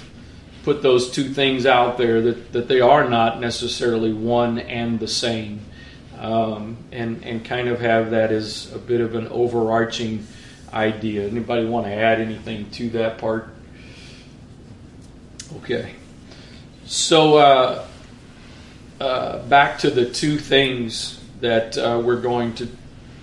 put 0.63 0.81
those 0.81 1.11
two 1.11 1.33
things 1.33 1.65
out 1.65 1.97
there 1.97 2.21
that, 2.21 2.53
that 2.53 2.67
they 2.67 2.81
are 2.81 3.09
not 3.09 3.39
necessarily 3.39 4.13
one 4.13 4.59
and 4.59 4.99
the 4.99 5.07
same. 5.07 5.61
Um, 6.17 6.77
and, 6.91 7.23
and 7.23 7.45
kind 7.45 7.67
of 7.67 7.79
have 7.79 8.11
that 8.11 8.31
as 8.31 8.73
a 8.73 8.79
bit 8.79 9.01
of 9.01 9.13
an 9.13 9.27
overarching 9.27 10.25
idea. 10.73 11.27
Anybody 11.27 11.65
want 11.65 11.85
to 11.85 11.93
add 11.93 12.19
anything 12.19 12.71
to 12.71 12.89
that 12.91 13.19
part? 13.19 13.49
Okay. 15.57 15.93
So, 16.85 17.37
uh, 17.37 17.87
uh, 18.99 19.39
back 19.47 19.79
to 19.79 19.91
the 19.91 20.09
two 20.09 20.37
things 20.37 21.23
that 21.41 21.77
uh, 21.77 22.01
we're 22.03 22.21
going 22.21 22.55
to 22.55 22.67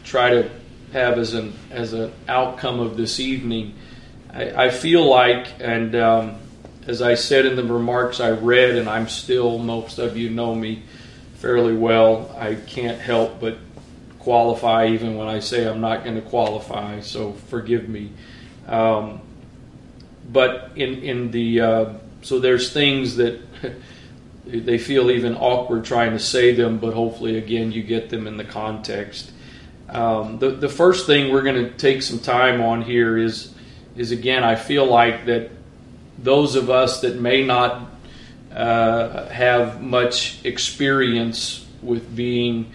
try 0.05 0.31
to 0.31 0.51
have 0.93 1.19
as 1.19 1.35
an 1.35 1.53
as 1.71 1.93
an 1.93 2.13
outcome 2.29 2.79
of 2.79 2.97
this 2.97 3.19
evening. 3.19 3.75
I, 4.33 4.67
I 4.67 4.71
feel 4.71 5.05
like, 5.05 5.49
and 5.59 5.97
um, 5.97 6.37
as 6.87 7.03
I 7.03 7.15
said 7.15 7.47
in 7.47 7.57
the 7.57 7.65
remarks 7.65 8.21
I 8.21 8.31
read, 8.31 8.77
and 8.77 8.89
I'm 8.89 9.09
still 9.09 9.59
most 9.59 9.99
of 9.99 10.17
you 10.17 10.31
know 10.31 10.55
me 10.55 10.85
fairly 11.45 11.77
well. 11.77 12.35
I 12.39 12.55
can't 12.55 12.99
help 12.99 13.39
but 13.39 13.59
qualify 14.19 14.87
even 14.87 15.19
when 15.19 15.29
I 15.29 15.41
say 15.41 15.69
I'm 15.69 15.83
not 15.83 16.03
going 16.03 16.17
to 16.17 16.23
qualify. 16.23 17.01
So 17.01 17.35
forgive 17.51 17.87
me. 17.87 18.13
Um, 18.67 19.21
but 20.33 20.71
in 20.75 21.03
in 21.03 21.31
the 21.33 21.61
uh, 21.61 21.93
so 22.23 22.39
there's 22.39 22.73
things 22.73 23.17
that 23.17 23.43
they 24.47 24.79
feel 24.79 25.11
even 25.11 25.37
awkward 25.37 25.85
trying 25.85 26.13
to 26.13 26.19
say 26.19 26.55
them, 26.55 26.79
but 26.79 26.95
hopefully, 26.95 27.37
again, 27.37 27.73
you 27.73 27.83
get 27.83 28.09
them 28.09 28.27
in 28.27 28.39
the 28.39 28.45
context. 28.45 29.31
Um, 29.91 30.39
the 30.39 30.49
the 30.49 30.71
first 30.71 31.07
thing 31.07 31.31
we're 31.31 31.43
going 31.43 31.63
to 31.63 31.71
take 31.73 32.01
some 32.01 32.21
time 32.21 32.63
on 32.63 32.81
here 32.81 33.19
is 33.19 33.53
is 33.97 34.13
again, 34.13 34.45
I 34.45 34.55
feel 34.55 34.87
like 34.87 35.27
that 35.27 35.51
those 36.17 36.57
of 36.57 36.71
us 36.71 37.03
that 37.03 37.21
may 37.21 37.45
not 37.45 37.94
uh, 38.55 39.29
have 39.29 39.83
much 39.83 40.45
experience 40.45 41.67
with 41.83 42.15
being 42.15 42.73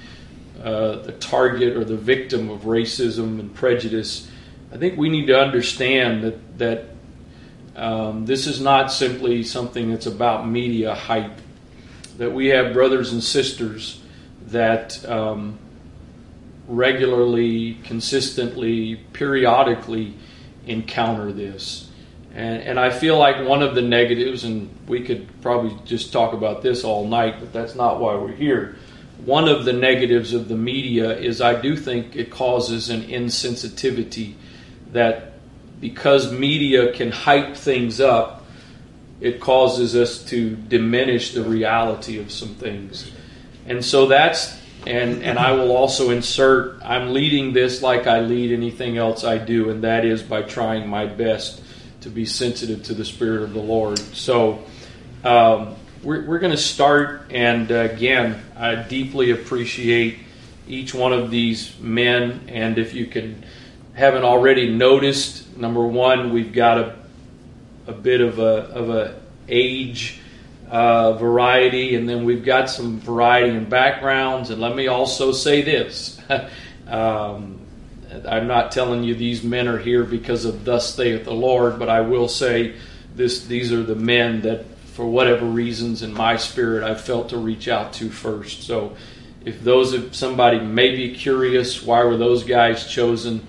uh, 0.64 0.98
the 0.98 1.14
target 1.14 1.78
or 1.78 1.86
the 1.86 1.96
victim 1.96 2.50
of 2.50 2.62
racism 2.62 3.40
and 3.40 3.54
prejudice, 3.56 4.30
I 4.74 4.78
think 4.78 4.98
we 4.98 5.10
need 5.10 5.28
to 5.28 5.40
understand 5.40 6.24
that 6.24 6.58
that 6.60 6.86
um, 7.76 8.26
this 8.26 8.46
is 8.46 8.60
not 8.60 8.92
simply 8.92 9.44
something 9.44 9.90
that's 9.90 10.06
about 10.06 10.48
media 10.48 10.94
hype 10.94 11.40
that 12.18 12.34
we 12.34 12.48
have 12.48 12.74
brothers 12.74 13.14
and 13.14 13.24
sisters 13.24 14.02
that 14.48 15.08
um, 15.10 15.58
regularly, 16.68 17.76
consistently, 17.86 18.98
periodically 19.14 20.14
encounter 20.68 21.32
this. 21.32 21.89
And, 22.40 22.64
and 22.64 22.80
I 22.80 22.90
feel 22.90 23.18
like 23.18 23.46
one 23.46 23.62
of 23.62 23.76
the 23.76 23.82
negatives, 23.82 24.46
and 24.46 24.70
we 24.88 25.04
could 25.04 25.28
probably 25.42 25.76
just 25.84 26.14
talk 26.14 26.32
about 26.32 26.62
this 26.62 26.86
all 26.86 27.06
night, 27.06 27.36
but 27.42 27.52
that's 27.52 27.76
not 27.76 28.00
why 28.00 28.16
we're 28.16 28.32
here. 28.32 28.78
One 29.26 29.50
of 29.50 29.66
the 29.66 29.74
negatives 29.74 30.34
of 30.34 30.48
the 30.48 30.56
media 30.56 31.18
is 31.18 31.42
I 31.42 31.60
do 31.60 31.76
think 31.76 32.16
it 32.16 32.32
causes 32.32 32.90
an 32.90 33.02
insensitivity 33.02 34.36
that 34.94 35.34
because 35.82 36.32
media 36.32 36.94
can 36.94 37.12
hype 37.12 37.58
things 37.58 38.00
up, 38.00 38.46
it 39.20 39.42
causes 39.42 39.94
us 39.94 40.24
to 40.28 40.56
diminish 40.56 41.34
the 41.34 41.44
reality 41.44 42.20
of 42.20 42.32
some 42.32 42.56
things. 42.56 43.12
And 43.66 43.84
so 43.84 44.06
that's 44.06 44.58
and 44.88 45.24
and 45.24 45.38
I 45.38 45.52
will 45.52 45.76
also 45.76 46.10
insert 46.10 46.82
I'm 46.84 47.14
leading 47.14 47.52
this 47.52 47.82
like 47.82 48.08
I 48.08 48.22
lead 48.22 48.54
anything 48.54 48.98
else 48.98 49.26
I 49.26 49.38
do 49.38 49.70
and 49.70 49.84
that 49.84 50.06
is 50.06 50.24
by 50.24 50.42
trying 50.42 50.88
my 50.88 51.06
best 51.06 51.62
to 52.02 52.10
be 52.10 52.26
sensitive 52.26 52.84
to 52.84 52.94
the 52.94 53.06
spirit 53.06 53.44
of 53.44 53.54
the 53.54 53.62
Lord. 53.62 54.00
So 54.00 54.64
um, 55.24 55.76
we're, 56.04 56.26
we're 56.26 56.40
going 56.40 56.52
to 56.52 56.58
start 56.58 57.24
and 57.30 57.72
uh, 57.72 57.76
again 57.76 58.42
I 58.56 58.76
deeply 58.76 59.32
appreciate 59.32 60.20
each 60.68 60.94
one 60.94 61.14
of 61.14 61.32
these 61.32 61.78
men 61.80 62.46
and 62.48 62.78
if 62.78 62.94
you 62.94 63.06
can 63.06 63.44
haven't 63.94 64.24
already 64.24 64.74
noticed 64.74 65.58
number 65.58 65.86
one 65.86 66.32
we've 66.32 66.54
got 66.54 66.78
a 66.78 67.00
a 67.90 67.92
bit 67.92 68.22
of 68.22 68.40
a 68.40 68.70
of 68.72 68.90
a 68.90 69.20
age 69.48 70.20
uh, 70.70 71.14
variety, 71.14 71.96
and 71.96 72.08
then 72.08 72.24
we've 72.24 72.46
got 72.46 72.70
some 72.70 73.00
variety 73.00 73.50
in 73.50 73.68
backgrounds. 73.68 74.52
And 74.52 74.62
let 74.62 74.76
me 74.76 74.88
also 74.88 75.32
say 75.32 75.62
this: 75.62 76.22
um, 76.88 77.59
I'm 78.28 78.48
not 78.48 78.72
telling 78.72 79.04
you 79.04 79.16
these 79.16 79.44
men 79.44 79.68
are 79.68 79.78
here 79.78 80.04
because 80.04 80.46
of 80.46 80.66
"Thus 80.66 80.94
saith 80.94 81.26
the 81.26 81.34
Lord," 81.34 81.78
but 81.80 81.90
I 81.90 82.02
will 82.02 82.28
say 82.28 82.76
this: 83.16 83.46
these 83.46 83.72
are 83.72 83.84
the 83.84 83.96
men 83.96 84.42
that, 84.42 84.66
for 84.94 85.06
whatever 85.06 85.46
reasons 85.46 86.02
in 86.02 86.14
my 86.14 86.38
spirit, 86.38 86.84
I 86.84 86.96
felt 86.96 87.30
to 87.30 87.38
reach 87.38 87.68
out 87.68 87.94
to 87.94 88.10
first. 88.10 88.64
So, 88.64 88.96
if 89.46 89.64
those 89.64 89.94
if 89.94 90.16
somebody 90.16 90.60
may 90.60 90.96
be 90.96 91.16
curious, 91.16 91.84
why 91.84 92.04
were 92.04 92.18
those 92.18 92.44
guys 92.44 92.88
chosen? 92.88 93.46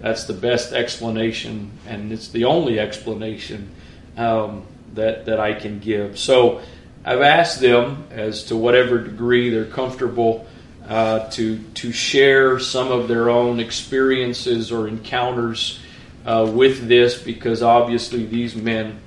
That's 0.00 0.24
the 0.24 0.32
best 0.32 0.72
explanation, 0.72 1.72
and 1.86 2.12
it's 2.12 2.28
the 2.28 2.44
only 2.44 2.78
explanation 2.78 3.70
um, 4.16 4.64
that, 4.94 5.26
that 5.26 5.40
I 5.40 5.54
can 5.54 5.80
give. 5.80 6.18
So 6.18 6.60
I've 7.04 7.22
asked 7.22 7.60
them, 7.60 8.06
as 8.10 8.44
to 8.44 8.56
whatever 8.56 8.98
degree 8.98 9.50
they're 9.50 9.64
comfortable, 9.64 10.46
uh, 10.88 11.28
to, 11.30 11.58
to 11.74 11.92
share 11.92 12.58
some 12.58 12.90
of 12.90 13.08
their 13.08 13.28
own 13.28 13.60
experiences 13.60 14.72
or 14.72 14.88
encounters 14.88 15.80
uh, 16.24 16.50
with 16.52 16.88
this, 16.88 17.22
because 17.22 17.62
obviously 17.62 18.24
these 18.24 18.56
men 18.56 18.98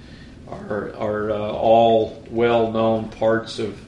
are, 0.48 0.94
are 0.96 1.32
uh, 1.32 1.52
all 1.52 2.24
well 2.30 2.72
known 2.72 3.10
parts 3.10 3.58
of 3.58 3.80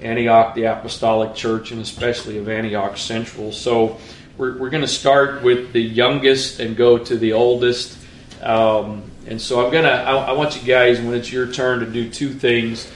Antioch, 0.00 0.54
the 0.54 0.64
Apostolic 0.64 1.34
Church, 1.34 1.72
and 1.72 1.80
especially 1.80 2.38
of 2.38 2.48
Antioch 2.48 2.96
Central. 2.96 3.52
So 3.52 3.98
we're, 4.36 4.56
we're 4.58 4.70
going 4.70 4.82
to 4.82 4.88
start 4.88 5.42
with 5.42 5.72
the 5.72 5.80
youngest 5.80 6.60
and 6.60 6.76
go 6.76 6.98
to 6.98 7.16
the 7.16 7.32
oldest. 7.32 7.98
Um, 8.42 9.10
and 9.26 9.40
so 9.40 9.64
I'm 9.64 9.72
gonna, 9.72 9.88
I, 9.88 10.16
I, 10.16 10.32
want 10.32 10.56
you 10.56 10.66
guys, 10.66 11.00
when 11.00 11.14
it's 11.14 11.32
your 11.32 11.50
turn, 11.50 11.80
to 11.80 11.86
do 11.86 12.08
two 12.08 12.32
things, 12.32 12.90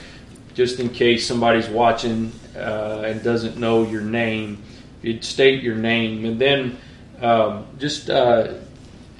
just 0.53 0.79
in 0.79 0.89
case 0.89 1.27
somebody's 1.27 1.67
watching 1.67 2.31
uh, 2.61 3.03
and 3.05 3.23
doesn't 3.23 3.57
know 3.57 3.83
your 3.83 4.01
name. 4.01 4.61
You'd 5.01 5.23
state 5.23 5.63
your 5.63 5.75
name, 5.75 6.25
and 6.25 6.39
then 6.39 6.77
um, 7.21 7.65
just, 7.79 8.09
uh, 8.09 8.53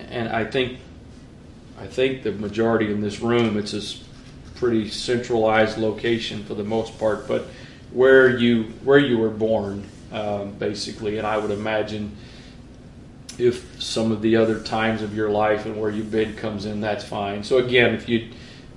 and 0.10 0.30
I 0.30 0.46
think, 0.46 0.80
I 1.80 1.88
think 1.88 2.24
the 2.24 2.32
majority 2.32 2.92
in 2.92 3.02
this 3.02 3.20
room, 3.20 3.58
it's 3.58 3.74
a 3.74 3.82
pretty 4.56 4.90
centralized 4.90 5.78
location 5.78 6.44
for 6.44 6.54
the 6.54 6.64
most 6.64 7.00
part, 7.00 7.28
but 7.28 7.48
where 7.92 8.38
you 8.38 8.66
where 8.84 9.00
you 9.00 9.18
were 9.18 9.30
born, 9.30 9.84
um, 10.12 10.52
basically, 10.54 11.18
and 11.18 11.26
I 11.26 11.38
would 11.38 11.52
imagine 11.52 12.16
if 13.38 13.82
some 13.82 14.12
of 14.12 14.22
the 14.22 14.36
other 14.36 14.60
times 14.60 15.02
of 15.02 15.16
your 15.16 15.30
life 15.30 15.66
and 15.66 15.80
where 15.80 15.90
you've 15.90 16.12
been 16.12 16.36
comes 16.36 16.66
in, 16.66 16.82
that's 16.82 17.04
fine. 17.04 17.44
So 17.44 17.58
again, 17.58 17.96
if 17.96 18.08
you 18.08 18.30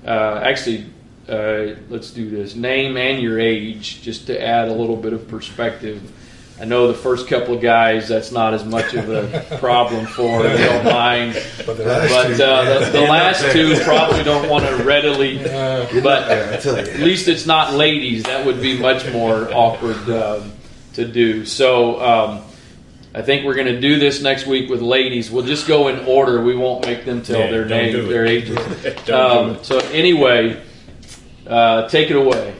uh, 0.06 0.40
actually 0.42 0.86
uh, 1.28 1.74
let's 1.88 2.10
do 2.10 2.28
this 2.30 2.54
name 2.54 2.96
and 2.96 3.22
your 3.22 3.40
age 3.40 4.02
just 4.02 4.26
to 4.26 4.42
add 4.42 4.68
a 4.68 4.72
little 4.72 4.96
bit 4.96 5.12
of 5.12 5.28
perspective. 5.28 6.12
I 6.60 6.66
know 6.66 6.86
the 6.86 6.94
first 6.94 7.26
couple 7.26 7.54
of 7.56 7.60
guys 7.60 8.06
that's 8.06 8.30
not 8.30 8.54
as 8.54 8.64
much 8.64 8.94
of 8.94 9.10
a 9.10 9.56
problem 9.60 10.06
for. 10.06 10.42
They 10.42 10.56
don't 10.56 10.84
mind, 10.84 11.34
but, 11.66 11.76
the 11.76 11.84
last 11.84 12.10
but, 12.10 12.36
two, 12.36 12.44
uh, 12.44 12.78
the, 12.78 12.90
the 12.92 13.00
last 13.00 13.52
two 13.52 13.76
probably 13.82 14.22
don't 14.22 14.48
want 14.48 14.64
to 14.64 14.84
readily. 14.84 15.38
But 15.38 16.30
at 16.30 17.00
least 17.00 17.26
it's 17.26 17.44
not 17.44 17.74
ladies. 17.74 18.22
That 18.24 18.46
would 18.46 18.60
be 18.60 18.78
much 18.78 19.10
more 19.12 19.52
awkward 19.52 20.08
um, 20.10 20.52
to 20.94 21.06
do. 21.06 21.44
So. 21.44 22.00
Um, 22.00 22.42
I 23.16 23.22
think 23.22 23.44
we're 23.44 23.54
going 23.54 23.68
to 23.68 23.80
do 23.80 24.00
this 24.00 24.20
next 24.20 24.44
week 24.44 24.68
with 24.68 24.82
ladies. 24.82 25.30
We'll 25.30 25.46
just 25.46 25.68
go 25.68 25.86
in 25.86 26.04
order. 26.04 26.42
We 26.42 26.56
won't 26.56 26.84
make 26.84 27.04
them 27.04 27.22
tell 27.22 27.38
yeah, 27.38 27.50
their 27.50 27.64
name, 27.64 28.08
their 28.08 28.26
ages. 28.26 28.58
um, 29.08 29.62
so 29.62 29.78
anyway, 29.92 30.60
uh, 31.46 31.88
take 31.88 32.10
it 32.10 32.16
away. 32.16 32.54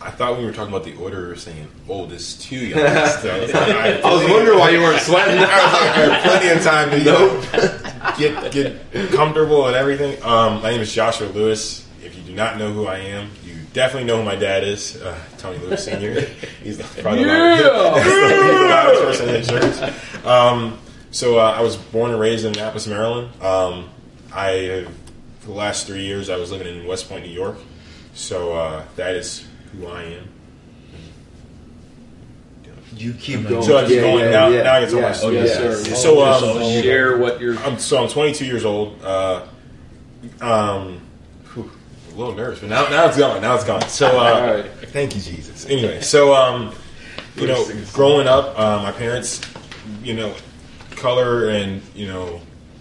I 0.00 0.10
thought 0.10 0.32
when 0.32 0.40
we 0.40 0.46
were 0.46 0.52
talking 0.52 0.72
about 0.72 0.84
the 0.84 0.94
order, 0.96 1.22
we 1.22 1.26
were 1.28 1.36
saying 1.36 1.66
oldest 1.88 2.42
to 2.42 2.56
youngest. 2.56 3.22
So 3.22 3.30
I 3.30 3.40
was, 3.40 3.52
like, 3.52 4.04
I 4.04 4.14
was 4.14 4.30
wondering 4.30 4.58
why 4.58 4.70
you 4.70 4.80
weren't 4.80 5.02
sweating. 5.02 5.38
I 5.38 5.42
was 5.42 5.72
like, 5.72 5.82
I 5.82 6.00
have 6.00 6.22
plenty 6.22 6.48
of 6.48 6.62
time 6.62 6.90
to 6.90 7.04
nope. 7.04 8.52
get 8.52 8.52
get 8.52 9.12
comfortable 9.12 9.66
and 9.66 9.76
everything. 9.76 10.22
Um, 10.22 10.62
my 10.62 10.70
name 10.70 10.80
is 10.80 10.92
Joshua 10.92 11.26
Lewis. 11.26 11.86
If 12.02 12.16
you 12.16 12.22
do 12.22 12.32
not 12.32 12.58
know 12.58 12.72
who 12.72 12.86
I 12.86 12.98
am, 12.98 13.30
you 13.44 13.54
definitely 13.72 14.06
know 14.06 14.18
who 14.18 14.22
my 14.22 14.36
dad 14.36 14.62
is, 14.62 15.02
uh, 15.02 15.18
Tony 15.38 15.58
Lewis 15.58 15.84
Sr. 15.84 16.20
He's 16.62 16.80
probably 17.00 17.24
yeah. 17.24 17.56
the, 17.58 18.68
loudest, 18.70 19.02
person 19.02 19.34
in 19.34 19.44
church. 19.44 20.24
Um, 20.24 20.78
so 21.10 21.38
uh, 21.38 21.52
I 21.52 21.62
was 21.62 21.76
born 21.76 22.12
and 22.12 22.20
raised 22.20 22.44
in 22.44 22.52
Annapolis, 22.52 22.86
Maryland. 22.86 23.42
Um, 23.42 23.90
I, 24.32 24.86
for 25.40 25.48
the 25.48 25.52
last 25.54 25.86
three 25.86 26.04
years, 26.04 26.30
I 26.30 26.36
was 26.36 26.52
living 26.52 26.66
in 26.66 26.86
West 26.86 27.08
Point, 27.08 27.26
New 27.26 27.32
York. 27.32 27.58
So 28.18 28.52
uh, 28.52 28.84
that 28.96 29.14
is 29.14 29.46
who 29.72 29.86
I 29.86 30.02
am. 30.02 30.28
You 32.96 33.12
keep 33.14 33.46
going. 33.46 33.62
So 33.62 33.78
I'm 33.78 33.88
yeah, 33.88 34.00
going 34.00 34.24
yeah, 34.24 34.30
now. 34.30 34.48
Yeah, 34.48 34.62
now 34.64 34.74
I 34.74 34.80
get 34.80 34.90
to 34.90 35.00
my 35.00 35.12
story. 35.12 35.36
Yes, 35.36 35.56
sir. 35.56 35.94
So 35.94 36.24
um, 36.24 36.82
share 36.82 37.16
what 37.16 37.40
you're. 37.40 37.56
I'm, 37.58 37.78
so 37.78 38.02
I'm 38.02 38.08
22 38.08 38.44
years 38.44 38.64
old. 38.64 39.00
Uh, 39.04 39.46
um, 40.40 41.00
whew, 41.54 41.70
a 42.12 42.14
little 42.16 42.34
nervous, 42.34 42.58
but 42.58 42.70
now 42.70 42.88
now 42.88 43.06
it's 43.06 43.16
gone. 43.16 43.40
Now 43.40 43.54
it's 43.54 43.62
gone. 43.62 43.88
So 43.88 44.08
uh, 44.08 44.64
right. 44.80 44.88
thank 44.88 45.14
you, 45.14 45.22
Jesus. 45.22 45.66
Anyway, 45.66 46.00
so 46.00 46.34
um, 46.34 46.74
you 47.36 47.46
know, 47.46 47.70
growing 47.92 48.26
up, 48.26 48.58
uh, 48.58 48.82
my 48.82 48.90
parents, 48.90 49.40
you 50.02 50.14
know, 50.14 50.34
color 50.96 51.50
and 51.50 51.80
you 51.94 52.08
know, 52.08 52.40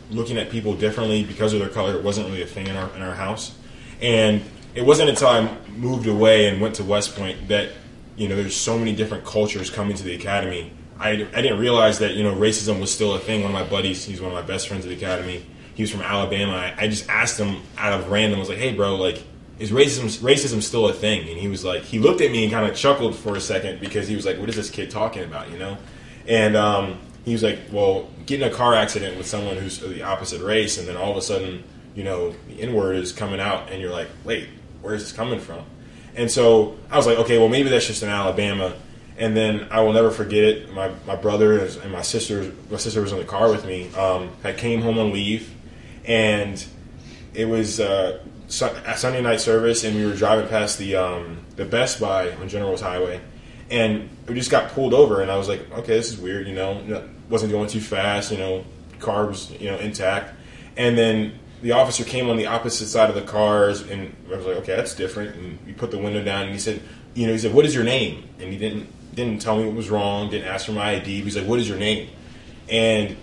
looking 0.10 0.40
at 0.40 0.50
people 0.50 0.74
differently 0.74 1.24
because 1.24 1.54
of 1.54 1.60
their 1.60 1.70
color 1.70 2.02
wasn't 2.02 2.26
really 2.28 2.42
a 2.42 2.48
thing 2.48 2.66
in 2.66 2.76
our 2.76 2.96
in 2.96 3.04
our 3.04 3.14
house, 3.14 3.56
and 4.02 4.42
it 4.78 4.86
wasn't 4.86 5.10
until 5.10 5.30
I 5.30 5.58
moved 5.76 6.06
away 6.06 6.48
and 6.48 6.62
went 6.62 6.76
to 6.76 6.84
West 6.84 7.16
Point 7.16 7.48
that 7.48 7.70
you 8.16 8.28
know 8.28 8.36
there's 8.36 8.56
so 8.56 8.78
many 8.78 8.96
different 8.96 9.26
cultures 9.26 9.72
coming 9.72 9.98
to 9.98 10.04
the 10.04 10.14
academy. 10.14 10.72
I, 11.00 11.10
I 11.10 11.42
didn't 11.42 11.58
realize 11.58 11.98
that 12.00 12.14
you 12.14 12.24
know 12.24 12.36
racism 12.36 12.80
was 12.80 12.94
still 12.94 13.16
a 13.16 13.20
thing. 13.20 13.42
One 13.42 13.50
of 13.50 13.60
my 13.60 13.68
buddies, 13.68 14.06
he's 14.06 14.22
one 14.22 14.32
of 14.32 14.36
my 14.36 14.44
best 14.44 14.68
friends 14.68 14.86
at 14.86 14.90
the 14.90 14.96
academy. 14.96 15.44
He 15.74 15.82
was 15.82 15.90
from 15.90 16.02
Alabama. 16.02 16.54
I, 16.54 16.84
I 16.84 16.88
just 16.88 17.10
asked 17.10 17.40
him 17.40 17.64
out 17.76 18.00
of 18.00 18.12
random. 18.12 18.38
I 18.38 18.40
was 18.40 18.50
like, 18.50 18.60
"Hey, 18.60 18.74
bro, 18.74 18.96
like, 18.98 19.24
is 19.58 19.72
racism 19.72 20.16
racism 20.20 20.62
still 20.62 20.88
a 20.88 20.94
thing?" 20.94 21.28
And 21.28 21.40
he 21.40 21.48
was 21.48 21.66
like, 21.66 21.82
he 21.82 21.98
looked 21.98 22.22
at 22.22 22.30
me 22.30 22.44
and 22.44 22.54
kind 22.54 22.70
of 22.70 22.76
chuckled 22.76 23.16
for 23.16 23.36
a 23.36 23.42
second 23.42 23.80
because 23.80 24.08
he 24.08 24.16
was 24.16 24.28
like, 24.28 24.38
"What 24.38 24.48
is 24.48 24.56
this 24.56 24.70
kid 24.70 24.92
talking 24.92 25.24
about?" 25.24 25.50
You 25.50 25.58
know, 25.58 25.78
and 26.28 26.56
um, 26.56 27.00
he 27.26 27.34
was 27.34 27.42
like, 27.42 27.58
"Well, 27.72 28.12
get 28.28 28.44
in 28.44 28.48
a 28.48 28.54
car 28.54 28.76
accident 28.76 29.18
with 29.18 29.26
someone 29.26 29.58
who's 29.58 29.80
the 29.80 30.04
opposite 30.04 30.44
race, 30.44 30.78
and 30.78 30.88
then 30.88 30.98
all 30.98 31.10
of 31.10 31.18
a 31.18 31.22
sudden, 31.24 31.64
you 31.96 32.04
know, 32.04 32.36
the 32.48 32.62
N 32.62 32.76
word 32.76 32.96
is 32.96 33.12
coming 33.12 33.40
out, 33.40 33.72
and 33.72 33.82
you're 33.82 33.92
like, 33.92 34.10
wait, 34.24 34.48
where 34.82 34.94
is 34.94 35.04
this 35.04 35.12
coming 35.12 35.40
from? 35.40 35.64
And 36.16 36.32
so 36.32 36.78
I 36.90 36.98
was 36.98 37.06
like, 37.06 37.18
okay, 37.20 37.38
well 37.38 37.50
maybe 37.50 37.70
that's 37.70 37.88
just 37.88 38.04
in 38.04 38.10
Alabama. 38.10 38.74
And 39.18 39.36
then 39.36 39.68
I 39.72 39.82
will 39.82 39.94
never 39.94 40.12
forget 40.12 40.44
it. 40.44 40.74
My 40.74 40.92
my 41.06 41.16
brother 41.16 41.60
and 41.60 41.92
my 41.92 42.04
sister, 42.04 42.52
my 42.70 42.78
sister 42.78 43.02
was 43.02 43.12
in 43.12 43.18
the 43.18 43.26
car 43.26 43.50
with 43.50 43.66
me. 43.66 43.92
Um, 43.96 44.30
I 44.44 44.54
came 44.54 44.82
home 44.82 45.00
on 45.00 45.12
leave, 45.12 45.52
and 46.06 46.64
it 47.34 47.46
was 47.46 47.80
uh, 47.80 48.20
Sunday 48.48 49.22
night 49.22 49.42
service, 49.42 49.84
and 49.84 49.96
we 49.96 50.06
were 50.06 50.14
driving 50.14 50.48
past 50.48 50.78
the 50.78 50.96
um, 50.96 51.46
the 51.56 51.66
Best 51.66 52.00
Buy 52.00 52.32
on 52.34 52.48
General's 52.48 52.82
Highway, 52.82 53.20
and 53.72 54.10
we 54.28 54.36
just 54.36 54.52
got 54.52 54.72
pulled 54.72 54.94
over. 54.94 55.22
And 55.22 55.32
I 55.32 55.38
was 55.38 55.48
like, 55.48 55.70
okay, 55.72 55.96
this 55.96 56.12
is 56.12 56.20
weird. 56.20 56.48
You 56.48 56.54
know, 56.54 57.10
wasn't 57.30 57.52
going 57.52 57.70
too 57.70 57.82
fast. 57.82 58.32
You 58.32 58.38
know, 58.38 58.66
car 59.00 59.26
was 59.26 59.52
you 59.60 59.70
know 59.70 59.78
intact. 59.78 60.36
And 60.78 60.98
then 60.98 61.40
the 61.62 61.72
officer 61.72 62.04
came 62.04 62.30
on 62.30 62.38
the 62.38 62.46
opposite 62.46 62.88
side 62.88 63.10
of 63.10 63.16
the 63.16 63.22
cars, 63.22 63.82
and 63.82 64.16
I 64.32 64.36
was 64.36 64.46
like, 64.46 64.58
okay, 64.58 64.76
that's 64.76 64.94
different. 64.94 65.36
And 65.36 65.60
we 65.66 65.74
put 65.74 65.92
the 65.92 65.98
window 65.98 66.24
down, 66.24 66.44
and 66.44 66.52
he 66.52 66.60
said, 66.60 66.82
you 67.14 67.26
know, 67.26 67.34
he 67.34 67.40
said, 67.40 67.54
what 67.54 67.66
is 67.66 67.74
your 67.74 67.84
name? 67.84 68.30
And 68.40 68.52
he 68.52 68.58
didn't 68.58 68.94
didn't 69.16 69.42
tell 69.42 69.58
me 69.58 69.66
what 69.66 69.74
was 69.74 69.90
wrong, 69.90 70.30
didn't 70.30 70.48
ask 70.48 70.68
for 70.68 70.74
my 70.74 70.92
ID. 70.92 71.22
He's 71.22 71.36
like, 71.36 71.48
what 71.48 71.60
is 71.60 71.68
your 71.68 71.80
name? 71.80 72.08
And 72.70 73.18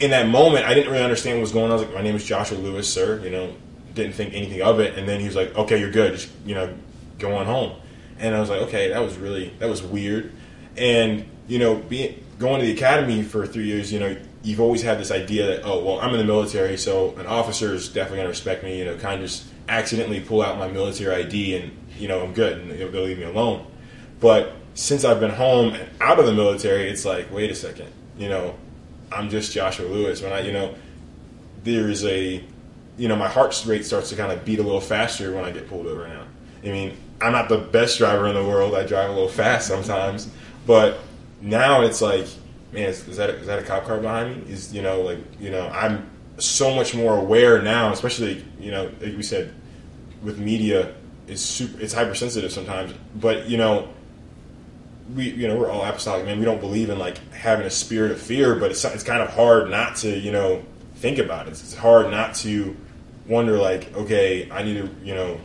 in 0.00 0.10
that 0.10 0.28
moment, 0.28 0.66
I 0.66 0.74
didn't 0.74 0.90
really 0.90 1.04
understand 1.04 1.38
what 1.38 1.42
was 1.42 1.52
going 1.52 1.66
on. 1.66 1.70
I 1.70 1.74
was 1.74 1.82
like, 1.82 1.94
my 1.94 2.02
name 2.02 2.16
is 2.16 2.24
Joshua 2.24 2.58
Lewis, 2.58 2.92
sir. 2.92 3.20
You 3.22 3.30
know, 3.30 3.54
didn't 3.94 4.14
think 4.14 4.34
anything 4.34 4.60
of 4.60 4.80
it. 4.80 4.98
And 4.98 5.08
then 5.08 5.20
he 5.20 5.26
was 5.26 5.36
like, 5.36 5.56
okay, 5.56 5.78
you're 5.78 5.92
good. 5.92 6.14
Just 6.14 6.30
you 6.44 6.56
know, 6.56 6.74
go 7.18 7.36
on 7.36 7.46
home. 7.46 7.80
And 8.18 8.34
I 8.34 8.40
was 8.40 8.50
like, 8.50 8.62
okay, 8.62 8.88
that 8.88 9.00
was 9.00 9.16
really 9.16 9.50
that 9.60 9.68
was 9.68 9.82
weird. 9.82 10.32
And 10.76 11.26
you 11.46 11.60
know, 11.60 11.76
being 11.76 12.24
going 12.38 12.60
to 12.60 12.66
the 12.66 12.72
academy 12.72 13.22
for 13.22 13.46
three 13.46 13.66
years, 13.66 13.92
you 13.92 14.00
know, 14.00 14.16
you've 14.44 14.60
always 14.60 14.82
had 14.82 15.00
this 15.00 15.10
idea 15.10 15.46
that 15.46 15.62
oh 15.64 15.82
well 15.82 15.98
I'm 16.00 16.10
in 16.10 16.18
the 16.18 16.24
military 16.24 16.76
so 16.76 17.16
an 17.16 17.26
officer 17.26 17.74
is 17.74 17.88
definitely 17.88 18.22
to 18.22 18.28
respect 18.28 18.62
me 18.62 18.78
you 18.78 18.84
know 18.84 18.96
kind 18.96 19.22
of 19.22 19.28
just 19.28 19.46
accidentally 19.68 20.20
pull 20.20 20.42
out 20.42 20.58
my 20.58 20.68
military 20.68 21.24
ID 21.24 21.56
and 21.56 21.76
you 21.98 22.06
know 22.06 22.22
I'm 22.22 22.34
good 22.34 22.58
and 22.58 22.70
they'll 22.70 23.02
leave 23.02 23.18
me 23.18 23.24
alone. 23.24 23.66
But 24.20 24.52
since 24.74 25.04
I've 25.04 25.20
been 25.20 25.30
home 25.30 25.74
and 25.74 25.88
out 26.00 26.18
of 26.18 26.26
the 26.26 26.34
military 26.34 26.88
it's 26.88 27.04
like 27.04 27.32
wait 27.32 27.50
a 27.50 27.54
second 27.54 27.90
you 28.18 28.28
know 28.28 28.54
I'm 29.10 29.30
just 29.30 29.52
Joshua 29.52 29.86
Lewis. 29.86 30.22
When 30.22 30.32
I 30.32 30.40
you 30.40 30.52
know 30.52 30.74
there's 31.64 32.04
a 32.04 32.44
you 32.98 33.08
know 33.08 33.16
my 33.16 33.28
heart 33.28 33.64
rate 33.66 33.86
starts 33.86 34.10
to 34.10 34.16
kind 34.16 34.30
of 34.30 34.44
beat 34.44 34.58
a 34.58 34.62
little 34.62 34.80
faster 34.80 35.34
when 35.34 35.44
I 35.44 35.50
get 35.50 35.68
pulled 35.68 35.86
over 35.86 36.06
now. 36.06 36.24
I 36.62 36.66
mean 36.66 36.96
I'm 37.20 37.32
not 37.32 37.48
the 37.48 37.58
best 37.58 37.96
driver 37.96 38.26
in 38.26 38.34
the 38.34 38.44
world. 38.44 38.74
I 38.74 38.84
drive 38.84 39.08
a 39.08 39.12
little 39.12 39.28
fast 39.28 39.68
sometimes. 39.68 40.28
But 40.66 40.98
now 41.40 41.82
it's 41.82 42.02
like 42.02 42.26
man, 42.74 42.88
is, 42.88 43.06
is 43.08 43.16
that 43.16 43.30
a, 43.30 43.36
is 43.36 43.46
that 43.46 43.58
a 43.58 43.62
cop 43.62 43.84
car 43.84 43.98
behind 43.98 44.36
me? 44.36 44.52
Is 44.52 44.74
you 44.74 44.82
know 44.82 45.00
like 45.00 45.18
you 45.40 45.50
know 45.50 45.68
I'm 45.68 46.10
so 46.38 46.74
much 46.74 46.94
more 46.94 47.16
aware 47.16 47.62
now, 47.62 47.92
especially 47.92 48.44
you 48.58 48.70
know 48.70 48.90
like 49.00 49.16
we 49.16 49.22
said 49.22 49.54
with 50.22 50.38
media 50.38 50.94
is 51.26 51.44
super 51.44 51.80
it's 51.80 51.94
hypersensitive 51.94 52.52
sometimes, 52.52 52.92
but 53.16 53.48
you 53.48 53.56
know 53.56 53.88
we 55.14 55.30
you 55.30 55.48
know 55.48 55.56
we're 55.56 55.70
all 55.70 55.84
apostolic 55.84 56.24
man. 56.24 56.38
We 56.38 56.44
don't 56.44 56.60
believe 56.60 56.90
in 56.90 56.98
like 56.98 57.18
having 57.32 57.66
a 57.66 57.70
spirit 57.70 58.10
of 58.10 58.20
fear 58.20 58.54
but 58.56 58.70
it's, 58.70 58.84
it's 58.84 59.04
kind 59.04 59.22
of 59.22 59.30
hard 59.30 59.70
not 59.70 59.96
to 59.96 60.18
you 60.18 60.32
know 60.32 60.64
think 60.96 61.18
about 61.18 61.46
it. 61.46 61.50
It's, 61.50 61.62
it's 61.62 61.74
hard 61.74 62.10
not 62.10 62.34
to 62.36 62.76
wonder 63.26 63.56
like 63.56 63.90
okay 63.94 64.50
i 64.50 64.62
need 64.62 64.74
to 64.74 64.90
you 65.02 65.14
know 65.14 65.40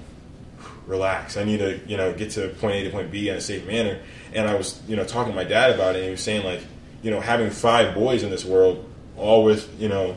relax. 0.90 1.38
I 1.38 1.44
need 1.44 1.60
to 1.60 1.80
you 1.88 1.96
know 1.96 2.12
get 2.14 2.32
to 2.32 2.50
point 2.50 2.76
a 2.76 2.84
to 2.84 2.90
point 2.90 3.12
b 3.12 3.30
in 3.30 3.36
a 3.36 3.42
safe 3.42 3.66
manner. 3.66 4.00
And 4.34 4.50
i 4.50 4.56
was 4.56 4.82
you 4.88 4.96
know 4.96 5.06
talking 5.06 5.32
to 5.32 5.36
my 5.36 5.44
dad 5.44 5.72
about 5.72 5.96
it 5.96 6.00
and 6.00 6.06
he 6.06 6.12
was 6.12 6.22
saying 6.22 6.44
like 6.44 6.62
you 7.02 7.12
know, 7.12 7.20
having 7.20 7.50
five 7.50 7.94
boys 7.94 8.24
in 8.24 8.30
this 8.30 8.46
world, 8.46 8.90
all 9.18 9.44
with 9.44 9.80
you 9.80 9.90
know, 9.90 10.16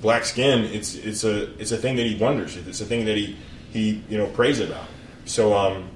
black 0.00 0.24
skin, 0.24 0.64
it's 0.64 0.94
it's 0.94 1.24
a 1.24 1.52
it's 1.60 1.72
a 1.72 1.76
thing 1.76 1.96
that 1.96 2.06
he 2.06 2.16
wonders. 2.16 2.56
It's 2.56 2.80
a 2.80 2.84
thing 2.86 3.04
that 3.06 3.16
he 3.16 3.36
he 3.72 4.02
you 4.08 4.18
know 4.18 4.26
prays 4.26 4.60
about. 4.60 4.86
So 5.24 5.56
um, 5.56 5.88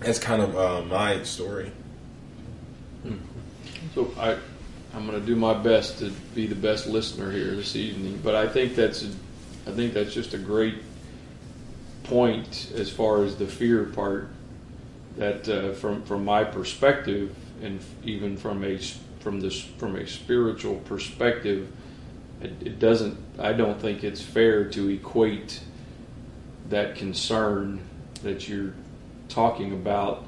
that's 0.00 0.18
kind 0.18 0.42
of 0.42 0.56
uh, 0.56 0.82
my 0.82 1.22
story. 1.22 1.72
Hmm. 3.02 3.16
So 3.94 4.12
I 4.18 4.36
I'm 4.94 5.06
going 5.06 5.20
to 5.20 5.26
do 5.26 5.36
my 5.36 5.54
best 5.54 5.98
to 5.98 6.10
be 6.34 6.46
the 6.46 6.54
best 6.54 6.86
listener 6.86 7.30
here 7.30 7.54
this 7.54 7.76
evening, 7.76 8.20
but 8.22 8.34
I 8.34 8.48
think 8.48 8.74
that's 8.74 9.04
I 9.66 9.70
think 9.70 9.94
that's 9.94 10.12
just 10.12 10.34
a 10.34 10.38
great 10.38 10.76
point 12.04 12.72
as 12.74 12.90
far 12.90 13.24
as 13.24 13.36
the 13.36 13.46
fear 13.46 13.84
part. 13.84 14.28
That 15.16 15.48
uh, 15.48 15.72
from 15.72 16.02
from 16.02 16.24
my 16.24 16.44
perspective, 16.44 17.34
and 17.62 17.80
even 18.04 18.36
from 18.36 18.64
a 18.64 18.78
from 19.20 19.40
this 19.40 19.60
from 19.60 19.96
a 19.96 20.06
spiritual 20.06 20.76
perspective, 20.76 21.70
it, 22.40 22.52
it 22.60 22.78
doesn't. 22.78 23.16
I 23.38 23.52
don't 23.52 23.80
think 23.80 24.02
it's 24.02 24.20
fair 24.20 24.68
to 24.70 24.88
equate 24.88 25.60
that 26.68 26.96
concern 26.96 27.80
that 28.22 28.48
you're 28.48 28.74
talking 29.28 29.72
about 29.72 30.24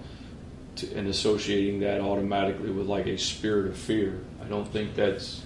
to, 0.77 0.93
and 0.95 1.09
associating 1.09 1.81
that 1.81 2.01
automatically 2.01 2.71
with 2.71 2.87
like 2.87 3.07
a 3.07 3.19
spirit 3.19 3.67
of 3.67 3.77
fear. 3.77 4.21
I 4.43 4.49
don't 4.49 4.69
think 4.69 4.95
that's 4.95 5.43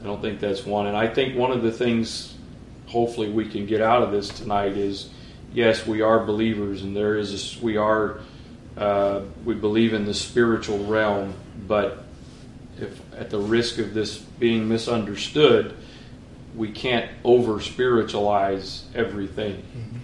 I 0.00 0.04
don't 0.04 0.20
think 0.20 0.40
that's 0.40 0.66
one. 0.66 0.86
And 0.86 0.96
I 0.96 1.06
think 1.06 1.36
one 1.36 1.52
of 1.52 1.62
the 1.62 1.72
things 1.72 2.34
hopefully 2.86 3.30
we 3.30 3.48
can 3.48 3.66
get 3.66 3.80
out 3.80 4.02
of 4.02 4.10
this 4.10 4.28
tonight 4.28 4.76
is 4.76 5.10
yes, 5.52 5.86
we 5.86 6.00
are 6.00 6.24
believers, 6.24 6.82
and 6.82 6.96
there 6.96 7.16
is 7.16 7.56
a, 7.56 7.64
we 7.64 7.76
are 7.76 8.20
uh, 8.76 9.20
we 9.44 9.54
believe 9.54 9.92
in 9.92 10.06
the 10.06 10.14
spiritual 10.14 10.84
realm, 10.86 11.34
but 11.66 12.04
if 12.82 13.00
at 13.14 13.30
the 13.30 13.38
risk 13.38 13.78
of 13.78 13.94
this 13.94 14.18
being 14.18 14.68
misunderstood, 14.68 15.74
we 16.54 16.70
can't 16.70 17.10
over 17.24 17.60
spiritualize 17.60 18.84
everything. 18.94 19.56
Mm-hmm. 19.56 19.98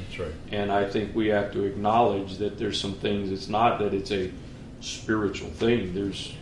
That's 0.00 0.18
right. 0.18 0.34
And 0.52 0.72
I 0.72 0.88
think 0.88 1.14
we 1.14 1.28
have 1.28 1.52
to 1.52 1.62
acknowledge 1.64 2.38
that 2.38 2.58
there's 2.58 2.80
some 2.80 2.94
things. 2.94 3.30
It's 3.30 3.48
not 3.48 3.78
that 3.78 3.94
it's 3.94 4.10
a 4.10 4.30
spiritual 4.80 5.50
thing. 5.50 5.94
There's, 5.94 6.34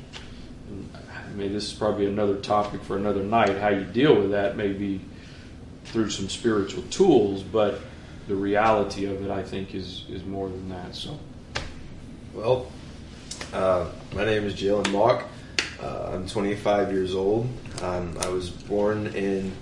I 0.93 1.33
mean, 1.35 1.53
this 1.53 1.71
is 1.71 1.75
probably 1.75 2.07
another 2.07 2.37
topic 2.37 2.83
for 2.83 2.97
another 2.97 3.23
night. 3.23 3.57
How 3.59 3.69
you 3.69 3.85
deal 3.85 4.15
with 4.15 4.31
that 4.33 4.57
may 4.57 4.73
be 4.73 5.01
through 5.85 6.11
some 6.11 6.29
spiritual 6.29 6.83
tools, 6.85 7.43
but 7.43 7.81
the 8.27 8.35
reality 8.35 9.05
of 9.05 9.25
it, 9.25 9.31
I 9.31 9.43
think, 9.43 9.75
is 9.75 10.05
is 10.09 10.25
more 10.25 10.49
than 10.49 10.69
that. 10.71 10.95
So, 10.95 11.19
well, 12.33 12.73
uh, 13.53 13.91
my 14.15 14.25
name 14.25 14.45
is 14.45 14.55
Jalen 14.55 14.91
Mock. 14.91 15.29
Uh, 15.85 16.13
I'm 16.15 16.27
25 16.27 16.93
years 16.93 17.15
old. 17.15 17.47
Um, 17.83 18.17
I 18.23 18.29
was 18.29 18.49
born 18.49 19.09
in 19.09 19.53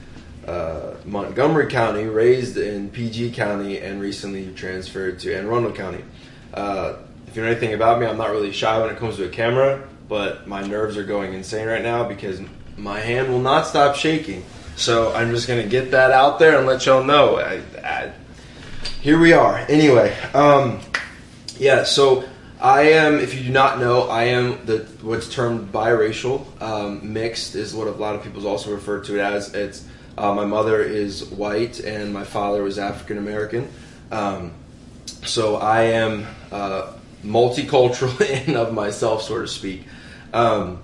uh, 0.46 0.94
Montgomery 1.04 1.66
County, 1.66 2.04
raised 2.04 2.56
in 2.56 2.90
PG 2.90 3.32
County, 3.32 3.80
and 3.80 4.00
recently 4.00 4.52
transferred 4.54 5.18
to 5.20 5.34
Anne 5.34 5.46
Arundel 5.46 5.72
County. 5.72 6.04
Uh, 6.54 6.94
if 7.26 7.34
you 7.34 7.42
know 7.42 7.48
anything 7.48 7.74
about 7.74 7.98
me, 7.98 8.06
I'm 8.06 8.18
not 8.18 8.30
really 8.30 8.52
shy 8.52 8.80
when 8.80 8.90
it 8.90 8.98
comes 8.98 9.16
to 9.16 9.24
a 9.24 9.28
camera, 9.28 9.88
but 10.08 10.46
my 10.46 10.62
nerves 10.62 10.96
are 10.96 11.02
going 11.02 11.34
insane 11.34 11.66
right 11.66 11.82
now 11.82 12.06
because 12.06 12.40
my 12.76 13.00
hand 13.00 13.28
will 13.28 13.40
not 13.40 13.66
stop 13.66 13.96
shaking. 13.96 14.44
So 14.76 15.12
I'm 15.14 15.30
just 15.32 15.48
gonna 15.48 15.66
get 15.66 15.90
that 15.90 16.12
out 16.12 16.38
there 16.38 16.56
and 16.56 16.68
let 16.68 16.86
y'all 16.86 17.02
know. 17.02 17.38
I, 17.38 17.62
I, 17.82 18.12
here 19.00 19.18
we 19.18 19.32
are. 19.32 19.58
Anyway, 19.68 20.16
um, 20.34 20.80
yeah. 21.58 21.82
So 21.82 22.28
I 22.62 22.82
am, 22.90 23.18
if 23.18 23.34
you 23.34 23.42
do 23.42 23.50
not 23.50 23.80
know, 23.80 24.02
I 24.02 24.22
am 24.26 24.64
the 24.66 24.86
what's 25.02 25.28
termed 25.28 25.72
biracial. 25.72 26.46
Um, 26.62 27.12
mixed 27.12 27.56
is 27.56 27.74
what 27.74 27.88
a 27.88 27.90
lot 27.90 28.14
of 28.14 28.22
people 28.22 28.46
also 28.46 28.72
refer 28.72 29.00
to 29.00 29.18
it 29.18 29.20
as. 29.20 29.52
It's 29.52 29.84
uh, 30.16 30.32
my 30.32 30.44
mother 30.44 30.80
is 30.80 31.24
white 31.24 31.80
and 31.80 32.14
my 32.14 32.22
father 32.22 32.62
was 32.62 32.78
African 32.78 33.18
American. 33.18 33.68
Um, 34.12 34.52
so 35.24 35.56
I 35.56 35.82
am 35.86 36.24
uh, 36.52 36.92
multicultural 37.24 38.20
in 38.46 38.54
of 38.54 38.72
myself, 38.72 39.22
so 39.22 39.40
to 39.40 39.48
speak. 39.48 39.82
Um, 40.32 40.80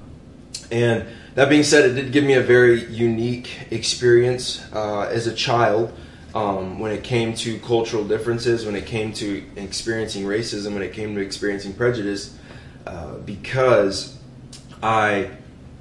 and 0.73 1.07
that 1.37 1.49
being 1.49 1.63
said, 1.63 1.91
it 1.91 1.95
did 1.95 2.11
give 2.11 2.25
me 2.25 2.35
a 2.35 2.43
very 2.43 2.87
unique 2.87 3.69
experience 3.71 4.67
uh, 4.73 5.03
as 5.03 5.29
a 5.29 5.33
child 5.33 5.97
um, 6.35 6.79
when 6.79 6.93
it 6.93 7.03
came 7.05 7.35
to 7.35 7.59
cultural 7.61 8.05
differences, 8.05 8.67
when 8.67 8.77
it 8.77 8.87
came 8.87 9.13
to 9.15 9.45
experiencing 9.57 10.25
racism, 10.25 10.75
when 10.75 10.83
it 10.83 10.93
came 10.93 11.15
to 11.15 11.21
experiencing 11.21 11.73
prejudice, 11.73 12.37
uh, 12.87 13.15
because 13.19 14.19
I 14.83 15.31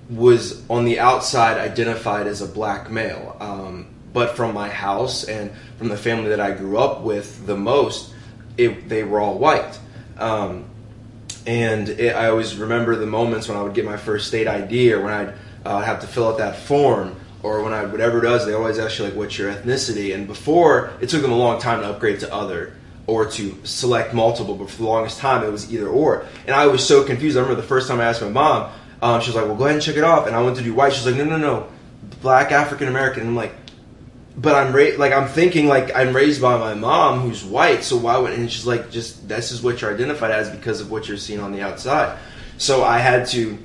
was 0.09 0.67
on 0.69 0.85
the 0.85 0.99
outside 0.99 1.57
identified 1.57 2.27
as 2.27 2.41
a 2.41 2.47
black 2.47 2.89
male. 2.89 3.35
Um, 3.39 3.87
but 4.13 4.35
from 4.35 4.53
my 4.53 4.69
house 4.69 5.25
and 5.25 5.51
from 5.77 5.89
the 5.89 5.97
family 5.97 6.29
that 6.29 6.39
I 6.39 6.51
grew 6.51 6.77
up 6.77 7.01
with 7.01 7.45
the 7.45 7.57
most, 7.57 8.13
it, 8.57 8.87
they 8.89 9.03
were 9.03 9.19
all 9.19 9.37
white. 9.37 9.77
Um, 10.17 10.65
and 11.45 11.89
it, 11.89 12.15
I 12.15 12.29
always 12.29 12.55
remember 12.55 12.95
the 12.95 13.05
moments 13.05 13.47
when 13.47 13.57
I 13.57 13.63
would 13.63 13.73
get 13.73 13.85
my 13.85 13.97
first 13.97 14.27
state 14.27 14.47
ID 14.47 14.93
or 14.93 15.03
when 15.03 15.13
I'd 15.13 15.33
uh, 15.65 15.81
have 15.81 16.01
to 16.01 16.07
fill 16.07 16.29
out 16.29 16.37
that 16.37 16.55
form 16.55 17.16
or 17.43 17.61
when 17.61 17.73
I 17.73 17.85
whatever 17.85 18.19
it 18.19 18.21
does, 18.23 18.45
they 18.45 18.53
always 18.53 18.79
ask 18.79 18.99
you 18.99 19.05
like, 19.05 19.15
"What's 19.15 19.37
your 19.37 19.53
ethnicity?" 19.53 20.13
And 20.13 20.27
before, 20.27 20.91
it 21.01 21.09
took 21.09 21.21
them 21.21 21.31
a 21.31 21.37
long 21.37 21.59
time 21.59 21.81
to 21.81 21.87
upgrade 21.87 22.19
to 22.21 22.33
other 22.33 22.73
or 23.05 23.25
to 23.25 23.57
select 23.63 24.13
multiple. 24.13 24.55
But 24.55 24.69
for 24.69 24.77
the 24.77 24.87
longest 24.89 25.19
time, 25.19 25.43
it 25.43 25.51
was 25.51 25.71
either 25.71 25.87
or, 25.87 26.25
and 26.45 26.55
I 26.55 26.67
was 26.67 26.85
so 26.85 27.03
confused. 27.03 27.37
I 27.37 27.41
remember 27.41 27.61
the 27.61 27.67
first 27.67 27.87
time 27.87 27.99
I 27.99 28.05
asked 28.05 28.21
my 28.21 28.29
mom, 28.29 28.71
um, 29.01 29.21
she 29.21 29.29
was 29.29 29.35
like, 29.35 29.45
"Well, 29.45 29.55
go 29.55 29.65
ahead 29.65 29.75
and 29.75 29.83
check 29.83 29.97
it 29.97 30.03
off." 30.03 30.27
And 30.27 30.35
I 30.35 30.41
went 30.41 30.57
to 30.57 30.63
do 30.63 30.73
white. 30.73 30.93
She's 30.93 31.05
like, 31.05 31.15
"No, 31.15 31.25
no, 31.25 31.37
no, 31.37 31.67
black 32.21 32.51
African 32.51 32.87
American." 32.87 33.27
I'm 33.27 33.35
like, 33.35 33.53
"But 34.35 34.55
I'm 34.55 34.75
ra- 34.75 34.97
like 34.97 35.13
I'm 35.13 35.27
thinking 35.27 35.67
like 35.67 35.95
I'm 35.95 36.15
raised 36.15 36.41
by 36.41 36.57
my 36.57 36.73
mom 36.73 37.19
who's 37.19 37.43
white, 37.43 37.83
so 37.83 37.97
why 37.97 38.17
would?" 38.17 38.33
And 38.33 38.51
she's 38.51 38.65
like, 38.65 38.89
"Just 38.91 39.27
this 39.27 39.51
is 39.51 39.61
what 39.61 39.81
you're 39.81 39.93
identified 39.93 40.31
as 40.31 40.49
because 40.49 40.81
of 40.81 40.89
what 40.89 41.07
you're 41.07 41.17
seeing 41.17 41.39
on 41.39 41.51
the 41.51 41.61
outside." 41.61 42.17
So 42.57 42.83
I 42.83 42.97
had 42.97 43.27
to 43.27 43.57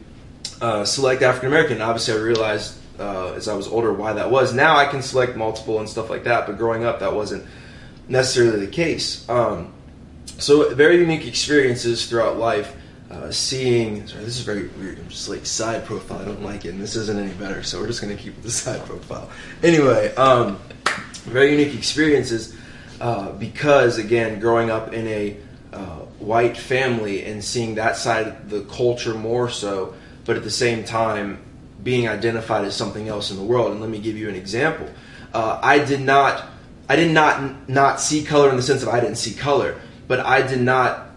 uh, 0.60 0.84
select 0.84 1.22
African 1.22 1.48
American. 1.48 1.80
Obviously, 1.80 2.14
I 2.14 2.18
realized 2.18 2.76
uh, 3.02 3.32
as 3.34 3.48
I 3.48 3.54
was 3.54 3.66
older 3.66 3.92
why 3.92 4.12
that 4.12 4.30
was. 4.30 4.54
Now 4.54 4.76
I 4.76 4.86
can 4.86 5.02
select 5.02 5.36
multiple 5.36 5.80
and 5.80 5.88
stuff 5.88 6.08
like 6.08 6.24
that, 6.24 6.46
but 6.46 6.56
growing 6.56 6.84
up 6.84 7.00
that 7.00 7.12
wasn't 7.12 7.44
necessarily 8.08 8.64
the 8.64 8.70
case. 8.70 9.28
Um, 9.28 9.72
so 10.38 10.72
very 10.74 10.98
unique 10.98 11.26
experiences 11.26 12.06
throughout 12.06 12.38
life. 12.38 12.76
Uh, 13.10 13.30
seeing 13.30 14.06
sorry, 14.06 14.24
this 14.24 14.38
is 14.38 14.44
very 14.44 14.68
weird. 14.68 14.98
I'm 14.98 15.08
just 15.08 15.28
like 15.28 15.44
side 15.44 15.84
profile. 15.84 16.20
I 16.20 16.24
don't 16.24 16.42
like 16.42 16.64
it, 16.64 16.70
and 16.70 16.80
this 16.80 16.96
isn't 16.96 17.18
any 17.18 17.34
better. 17.34 17.62
So 17.62 17.80
we're 17.80 17.88
just 17.88 18.00
gonna 18.00 18.16
keep 18.16 18.40
the 18.40 18.50
side 18.50 18.80
profile. 18.86 19.28
Anyway, 19.62 20.14
um, 20.14 20.58
very 21.24 21.50
unique 21.50 21.74
experiences 21.74 22.56
uh, 23.00 23.32
because 23.32 23.98
again, 23.98 24.40
growing 24.40 24.70
up 24.70 24.94
in 24.94 25.06
a 25.08 25.36
uh, 25.72 25.98
white 26.20 26.56
family 26.56 27.24
and 27.24 27.44
seeing 27.44 27.74
that 27.74 27.96
side 27.96 28.28
of 28.28 28.48
the 28.48 28.62
culture 28.62 29.14
more 29.14 29.50
so, 29.50 29.94
but 30.24 30.36
at 30.36 30.44
the 30.44 30.50
same 30.50 30.84
time 30.84 31.38
being 31.82 32.08
identified 32.08 32.64
as 32.64 32.76
something 32.76 33.08
else 33.08 33.30
in 33.30 33.36
the 33.36 33.42
world. 33.42 33.72
And 33.72 33.80
let 33.80 33.90
me 33.90 33.98
give 33.98 34.16
you 34.16 34.28
an 34.28 34.34
example. 34.34 34.88
Uh, 35.32 35.58
I 35.62 35.78
did 35.84 36.00
not, 36.00 36.46
I 36.88 36.96
did 36.96 37.12
not 37.12 37.68
not 37.68 38.00
see 38.00 38.22
color 38.24 38.50
in 38.50 38.56
the 38.56 38.62
sense 38.62 38.82
of 38.82 38.88
I 38.88 39.00
didn't 39.00 39.16
see 39.16 39.34
color, 39.34 39.80
but 40.08 40.20
I 40.20 40.46
did 40.46 40.60
not 40.60 41.12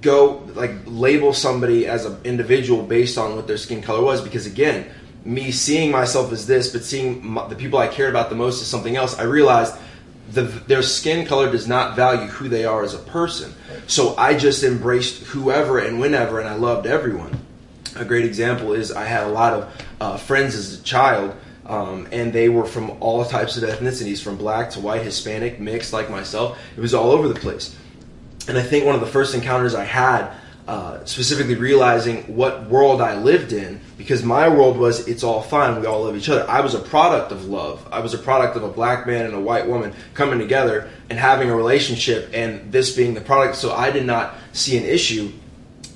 go 0.00 0.42
like 0.54 0.72
label 0.86 1.32
somebody 1.32 1.86
as 1.86 2.04
an 2.04 2.18
individual 2.24 2.82
based 2.82 3.18
on 3.18 3.36
what 3.36 3.46
their 3.46 3.56
skin 3.56 3.82
color 3.82 4.02
was 4.02 4.20
because 4.20 4.46
again 4.46 4.86
me 5.24 5.50
seeing 5.50 5.90
myself 5.90 6.30
as 6.32 6.46
this 6.46 6.72
but 6.72 6.84
seeing 6.84 7.26
my, 7.26 7.46
the 7.48 7.56
people 7.56 7.78
i 7.78 7.88
cared 7.88 8.10
about 8.10 8.30
the 8.30 8.36
most 8.36 8.60
as 8.60 8.68
something 8.68 8.96
else 8.96 9.18
i 9.18 9.22
realized 9.22 9.74
the, 10.30 10.42
their 10.42 10.82
skin 10.82 11.26
color 11.26 11.50
does 11.50 11.66
not 11.66 11.96
value 11.96 12.28
who 12.28 12.48
they 12.48 12.64
are 12.64 12.82
as 12.82 12.94
a 12.94 12.98
person 12.98 13.52
so 13.86 14.16
i 14.16 14.36
just 14.36 14.62
embraced 14.62 15.22
whoever 15.24 15.78
and 15.78 15.98
whenever 15.98 16.38
and 16.38 16.48
i 16.48 16.54
loved 16.54 16.86
everyone 16.86 17.36
a 17.96 18.04
great 18.04 18.24
example 18.24 18.72
is 18.72 18.92
I 18.92 19.04
had 19.04 19.24
a 19.24 19.30
lot 19.30 19.52
of 19.54 19.86
uh, 20.00 20.16
friends 20.16 20.54
as 20.54 20.78
a 20.78 20.82
child, 20.82 21.34
um, 21.66 22.08
and 22.12 22.32
they 22.32 22.48
were 22.48 22.64
from 22.64 22.90
all 23.00 23.24
types 23.24 23.56
of 23.56 23.68
ethnicities, 23.68 24.22
from 24.22 24.36
black 24.36 24.70
to 24.70 24.80
white, 24.80 25.02
Hispanic, 25.02 25.60
mixed, 25.60 25.92
like 25.92 26.10
myself. 26.10 26.58
It 26.76 26.80
was 26.80 26.94
all 26.94 27.10
over 27.10 27.28
the 27.28 27.38
place. 27.38 27.76
And 28.48 28.56
I 28.56 28.62
think 28.62 28.86
one 28.86 28.94
of 28.94 29.00
the 29.02 29.06
first 29.06 29.34
encounters 29.34 29.74
I 29.74 29.84
had, 29.84 30.32
uh, 30.66 31.04
specifically 31.04 31.54
realizing 31.54 32.22
what 32.36 32.68
world 32.68 33.00
I 33.00 33.18
lived 33.18 33.52
in, 33.52 33.80
because 33.96 34.22
my 34.22 34.48
world 34.48 34.76
was 34.76 35.08
it's 35.08 35.22
all 35.22 35.42
fine, 35.42 35.80
we 35.80 35.86
all 35.86 36.04
love 36.04 36.16
each 36.16 36.28
other. 36.28 36.48
I 36.48 36.60
was 36.60 36.74
a 36.74 36.78
product 36.78 37.32
of 37.32 37.46
love. 37.46 37.86
I 37.90 38.00
was 38.00 38.14
a 38.14 38.18
product 38.18 38.56
of 38.56 38.62
a 38.62 38.68
black 38.68 39.06
man 39.06 39.24
and 39.24 39.34
a 39.34 39.40
white 39.40 39.66
woman 39.66 39.94
coming 40.14 40.38
together 40.38 40.90
and 41.10 41.18
having 41.18 41.50
a 41.50 41.56
relationship, 41.56 42.30
and 42.32 42.70
this 42.72 42.94
being 42.94 43.14
the 43.14 43.20
product. 43.20 43.56
So 43.56 43.72
I 43.72 43.90
did 43.90 44.06
not 44.06 44.34
see 44.52 44.76
an 44.78 44.84
issue 44.84 45.32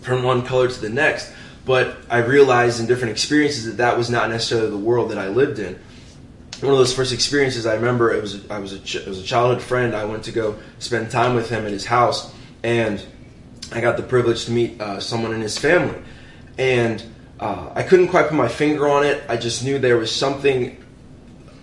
from 0.02 0.22
one 0.22 0.42
color 0.42 0.68
to 0.68 0.80
the 0.80 0.88
next. 0.88 1.32
But 1.64 1.96
I 2.10 2.18
realized 2.18 2.80
in 2.80 2.86
different 2.86 3.12
experiences 3.12 3.66
that 3.66 3.76
that 3.76 3.96
was 3.96 4.10
not 4.10 4.30
necessarily 4.30 4.70
the 4.70 4.76
world 4.76 5.10
that 5.10 5.18
I 5.18 5.28
lived 5.28 5.58
in. 5.58 5.78
One 6.60 6.72
of 6.72 6.78
those 6.78 6.94
first 6.94 7.12
experiences 7.12 7.66
I 7.66 7.74
remember 7.74 8.12
it 8.12 8.20
was 8.20 8.48
I 8.50 8.58
was 8.58 8.72
a 8.72 9.02
it 9.02 9.08
was 9.08 9.18
a 9.20 9.24
childhood 9.24 9.62
friend. 9.62 9.94
I 9.94 10.04
went 10.04 10.24
to 10.24 10.32
go 10.32 10.56
spend 10.78 11.10
time 11.10 11.34
with 11.34 11.50
him 11.50 11.64
at 11.64 11.72
his 11.72 11.86
house, 11.86 12.32
and 12.62 13.04
I 13.72 13.80
got 13.80 13.96
the 13.96 14.02
privilege 14.02 14.44
to 14.46 14.52
meet 14.52 14.80
uh, 14.80 15.00
someone 15.00 15.32
in 15.32 15.40
his 15.40 15.58
family, 15.58 15.98
and 16.58 17.02
uh, 17.40 17.70
I 17.74 17.82
couldn't 17.82 18.08
quite 18.08 18.28
put 18.28 18.36
my 18.36 18.48
finger 18.48 18.88
on 18.88 19.04
it. 19.04 19.24
I 19.28 19.36
just 19.36 19.64
knew 19.64 19.78
there 19.78 19.96
was 19.96 20.14
something 20.14 20.82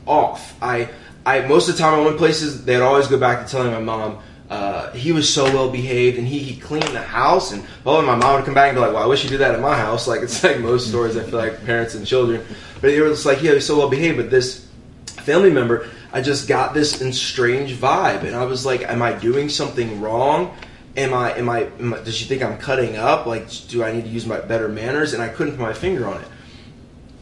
off. 0.05 0.55
I 0.61 0.89
I 1.25 1.41
most 1.41 1.69
of 1.69 1.77
the 1.77 1.81
time 1.81 1.93
I 1.93 2.03
went 2.03 2.17
places, 2.17 2.65
they'd 2.65 2.81
always 2.81 3.07
go 3.07 3.17
back 3.17 3.45
to 3.45 3.51
telling 3.51 3.71
my 3.71 3.79
mom, 3.79 4.19
uh, 4.49 4.91
he 4.93 5.11
was 5.11 5.31
so 5.31 5.43
well 5.45 5.69
behaved 5.69 6.17
and 6.17 6.27
he, 6.27 6.39
he 6.39 6.59
cleaned 6.59 6.87
the 6.87 7.01
house 7.01 7.51
and 7.51 7.63
oh 7.85 7.97
well 7.97 8.01
my 8.01 8.15
mom 8.15 8.35
would 8.35 8.45
come 8.45 8.55
back 8.55 8.69
and 8.69 8.75
be 8.75 8.81
like 8.81 8.91
well 8.93 9.03
I 9.03 9.05
wish 9.05 9.23
you 9.23 9.29
did 9.29 9.39
that 9.39 9.53
at 9.53 9.61
my 9.61 9.77
house. 9.77 10.07
Like 10.09 10.21
it's 10.21 10.43
like 10.43 10.59
most 10.59 10.87
stories 10.87 11.15
I 11.17 11.23
feel 11.23 11.37
like 11.37 11.63
parents 11.65 11.93
and 11.93 12.05
children. 12.05 12.43
But 12.81 12.89
it 12.89 13.01
was 13.01 13.25
like 13.25 13.43
yeah 13.43 13.53
he's 13.53 13.67
so 13.67 13.77
well 13.77 13.89
behaved 13.89 14.17
but 14.17 14.31
this 14.31 14.67
family 15.05 15.51
member 15.51 15.87
I 16.11 16.21
just 16.21 16.47
got 16.47 16.73
this 16.73 16.93
strange 17.21 17.73
vibe 17.73 18.23
and 18.23 18.35
I 18.35 18.45
was 18.45 18.65
like 18.65 18.81
am 18.81 19.03
I 19.03 19.13
doing 19.13 19.49
something 19.49 20.01
wrong? 20.01 20.57
Am 20.97 21.13
I 21.13 21.33
am 21.37 21.47
I, 21.47 21.69
am 21.79 21.93
I 21.93 21.99
does 21.99 22.15
she 22.15 22.25
think 22.25 22.41
I'm 22.41 22.57
cutting 22.57 22.97
up? 22.97 23.27
Like 23.27 23.47
do 23.67 23.83
I 23.83 23.91
need 23.91 24.05
to 24.05 24.09
use 24.09 24.25
my 24.25 24.39
better 24.39 24.67
manners? 24.67 25.13
And 25.13 25.21
I 25.21 25.27
couldn't 25.27 25.57
put 25.57 25.61
my 25.61 25.73
finger 25.73 26.07
on 26.07 26.21
it. 26.21 26.27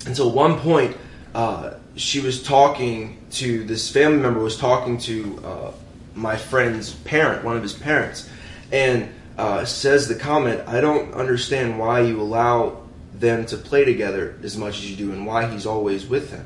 Until 0.05 0.31
one 0.31 0.59
point 0.59 0.95
uh, 1.35 1.73
she 1.97 2.21
was 2.21 2.41
talking 2.41 3.17
to 3.31 3.65
this 3.65 3.91
family 3.91 4.19
member 4.19 4.39
was 4.39 4.57
talking 4.57 4.97
to 4.99 5.41
uh, 5.43 5.71
my 6.17 6.35
friend's 6.35 6.93
parent, 6.93 7.45
one 7.45 7.55
of 7.55 7.63
his 7.63 7.73
parents, 7.73 8.29
and 8.71 9.13
uh, 9.37 9.63
says 9.63 10.07
the 10.07 10.15
comment, 10.15 10.67
I 10.67 10.81
don't 10.81 11.13
understand 11.13 11.79
why 11.79 12.01
you 12.01 12.19
allow 12.19 12.81
them 13.13 13.45
to 13.45 13.57
play 13.57 13.85
together 13.85 14.35
as 14.43 14.57
much 14.57 14.79
as 14.79 14.89
you 14.89 14.97
do 14.97 15.11
and 15.11 15.25
why 15.25 15.47
he's 15.47 15.65
always 15.65 16.05
with 16.05 16.31
them. 16.31 16.45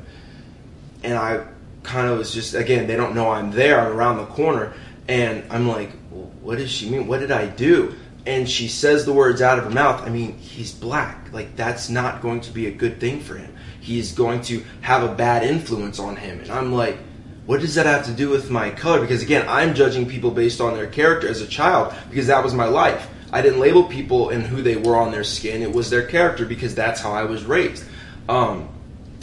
And 1.02 1.14
I 1.14 1.44
kind 1.82 2.08
of 2.08 2.18
was 2.18 2.32
just, 2.32 2.54
again, 2.54 2.86
they 2.86 2.96
don't 2.96 3.14
know 3.14 3.30
I'm 3.30 3.50
there, 3.50 3.80
I'm 3.80 3.92
around 3.92 4.18
the 4.18 4.26
corner, 4.26 4.72
And 5.08 5.44
I'm 5.50 5.68
like, 5.68 5.90
what 6.10 6.58
does 6.58 6.70
she 6.70 6.88
mean? 6.88 7.06
What 7.06 7.20
did 7.20 7.32
I 7.32 7.46
do? 7.46 7.94
And 8.24 8.48
she 8.48 8.68
says 8.68 9.04
the 9.04 9.12
words 9.12 9.42
out 9.42 9.58
of 9.58 9.64
her 9.64 9.70
mouth. 9.70 10.02
I 10.02 10.10
mean, 10.10 10.38
he's 10.38 10.72
black. 10.72 11.32
Like, 11.32 11.56
that's 11.56 11.88
not 11.88 12.22
going 12.22 12.40
to 12.42 12.52
be 12.52 12.66
a 12.66 12.70
good 12.70 13.00
thing 13.00 13.20
for 13.20 13.36
him. 13.36 13.52
He's 13.80 14.12
going 14.12 14.42
to 14.42 14.62
have 14.80 15.02
a 15.02 15.12
bad 15.12 15.42
influence 15.42 15.98
on 15.98 16.14
him. 16.16 16.38
And 16.40 16.50
I'm 16.50 16.72
like, 16.72 16.98
what 17.46 17.60
does 17.60 17.74
that 17.74 17.86
have 17.86 18.06
to 18.06 18.12
do 18.12 18.28
with 18.28 18.50
my 18.50 18.70
color? 18.70 19.00
Because 19.00 19.22
again, 19.22 19.46
I'm 19.48 19.74
judging 19.74 20.08
people 20.08 20.30
based 20.30 20.60
on 20.60 20.74
their 20.74 20.86
character 20.86 21.28
as 21.28 21.40
a 21.40 21.46
child 21.46 21.94
because 22.08 22.28
that 22.28 22.42
was 22.44 22.54
my 22.54 22.66
life. 22.66 23.08
I 23.32 23.42
didn't 23.42 23.60
label 23.60 23.84
people 23.84 24.30
and 24.30 24.44
who 24.44 24.62
they 24.62 24.76
were 24.76 24.96
on 24.96 25.10
their 25.10 25.24
skin. 25.24 25.62
It 25.62 25.72
was 25.72 25.90
their 25.90 26.06
character 26.06 26.44
because 26.44 26.74
that's 26.74 27.00
how 27.00 27.12
I 27.12 27.24
was 27.24 27.44
raised. 27.44 27.84
Um, 28.28 28.68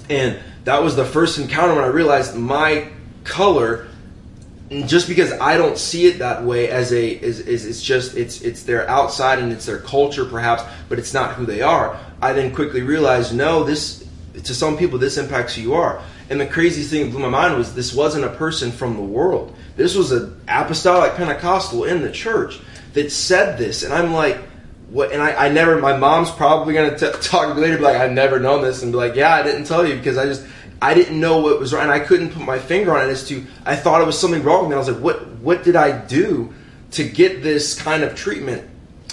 and 0.10 0.40
that 0.66 0.84
was 0.84 0.96
the 0.96 1.06
first 1.06 1.38
encounter 1.38 1.76
when 1.76 1.84
I 1.84 1.88
realized 1.88 2.36
my 2.36 2.90
color 3.24 3.88
just 4.86 5.08
because 5.08 5.32
I 5.34 5.58
don't 5.58 5.78
see 5.78 6.06
it 6.06 6.20
that 6.20 6.44
way 6.44 6.70
as 6.70 6.92
a 6.92 7.08
is, 7.10 7.40
is 7.40 7.66
it's 7.66 7.82
just 7.82 8.16
it's 8.16 8.42
it's 8.42 8.64
their 8.64 8.88
outside 8.88 9.40
and 9.40 9.52
it's 9.52 9.66
their 9.66 9.80
culture 9.80 10.26
perhaps, 10.26 10.64
but 10.90 11.00
it's 11.00 11.14
not 11.14 11.34
who 11.34 11.46
they 11.46 11.62
are. 11.62 12.00
I 12.22 12.34
then 12.34 12.54
quickly 12.54 12.82
realized 12.82 13.34
no, 13.34 13.64
this 13.64 14.06
to 14.44 14.54
some 14.54 14.78
people 14.78 15.00
this 15.00 15.18
impacts 15.18 15.56
who 15.56 15.62
you 15.62 15.74
are. 15.74 16.04
And 16.30 16.40
the 16.40 16.46
craziest 16.46 16.92
thing 16.92 17.06
that 17.06 17.12
blew 17.12 17.22
my 17.22 17.30
mind 17.30 17.58
was 17.58 17.74
this 17.74 17.94
wasn't 17.94 18.26
a 18.26 18.30
person 18.30 18.72
from 18.72 18.96
the 18.96 19.02
world. 19.02 19.56
This 19.76 19.96
was 19.96 20.12
an 20.12 20.40
apostolic 20.48 21.16
Pentecostal 21.16 21.86
in 21.86 22.02
the 22.02 22.12
church 22.12 22.60
that 22.94 23.12
said 23.12 23.58
this, 23.58 23.84
and 23.84 23.94
I'm 23.94 24.14
like, 24.14 24.38
what? 24.90 25.12
And 25.12 25.22
I, 25.22 25.46
I 25.46 25.50
never. 25.50 25.80
My 25.80 25.96
mom's 25.96 26.32
probably 26.32 26.74
gonna 26.74 26.98
talk 27.22 27.56
later, 27.56 27.78
be 27.78 27.84
like, 27.84 27.98
I've 27.98 28.12
never 28.12 28.40
known 28.40 28.62
this, 28.62 28.84
and 28.84 28.92
be 28.92 28.98
like, 28.98 29.16
yeah, 29.16 29.34
I 29.34 29.44
didn't 29.44 29.66
tell 29.66 29.86
you 29.88 29.96
because 29.96 30.18
I 30.18 30.26
just 30.26 30.46
I 30.82 30.94
didn't 30.94 31.20
know 31.20 31.40
what 31.40 31.60
was 31.60 31.74
wrong, 31.74 31.84
and 31.84 31.92
I 31.92 32.00
couldn't 32.00 32.32
put 32.32 32.44
my 32.44 32.60
finger 32.60 32.96
on 32.96 33.08
it 33.08 33.12
as 33.12 33.28
to. 33.28 33.46
I 33.66 33.76
thought 33.76 34.02
it 34.02 34.06
was 34.06 34.20
something 34.20 34.44
wrong 34.44 34.70
me. 34.70 34.76
I 34.76 34.78
was 34.78 34.90
like, 34.90 35.02
what? 35.02 35.28
What 35.40 35.64
did 35.64 35.76
I 35.76 36.06
do 36.06 36.54
to 36.92 37.04
get 37.04 37.44
this 37.44 37.80
kind 37.80 38.04
of 38.04 38.16
treatment? 38.16 38.68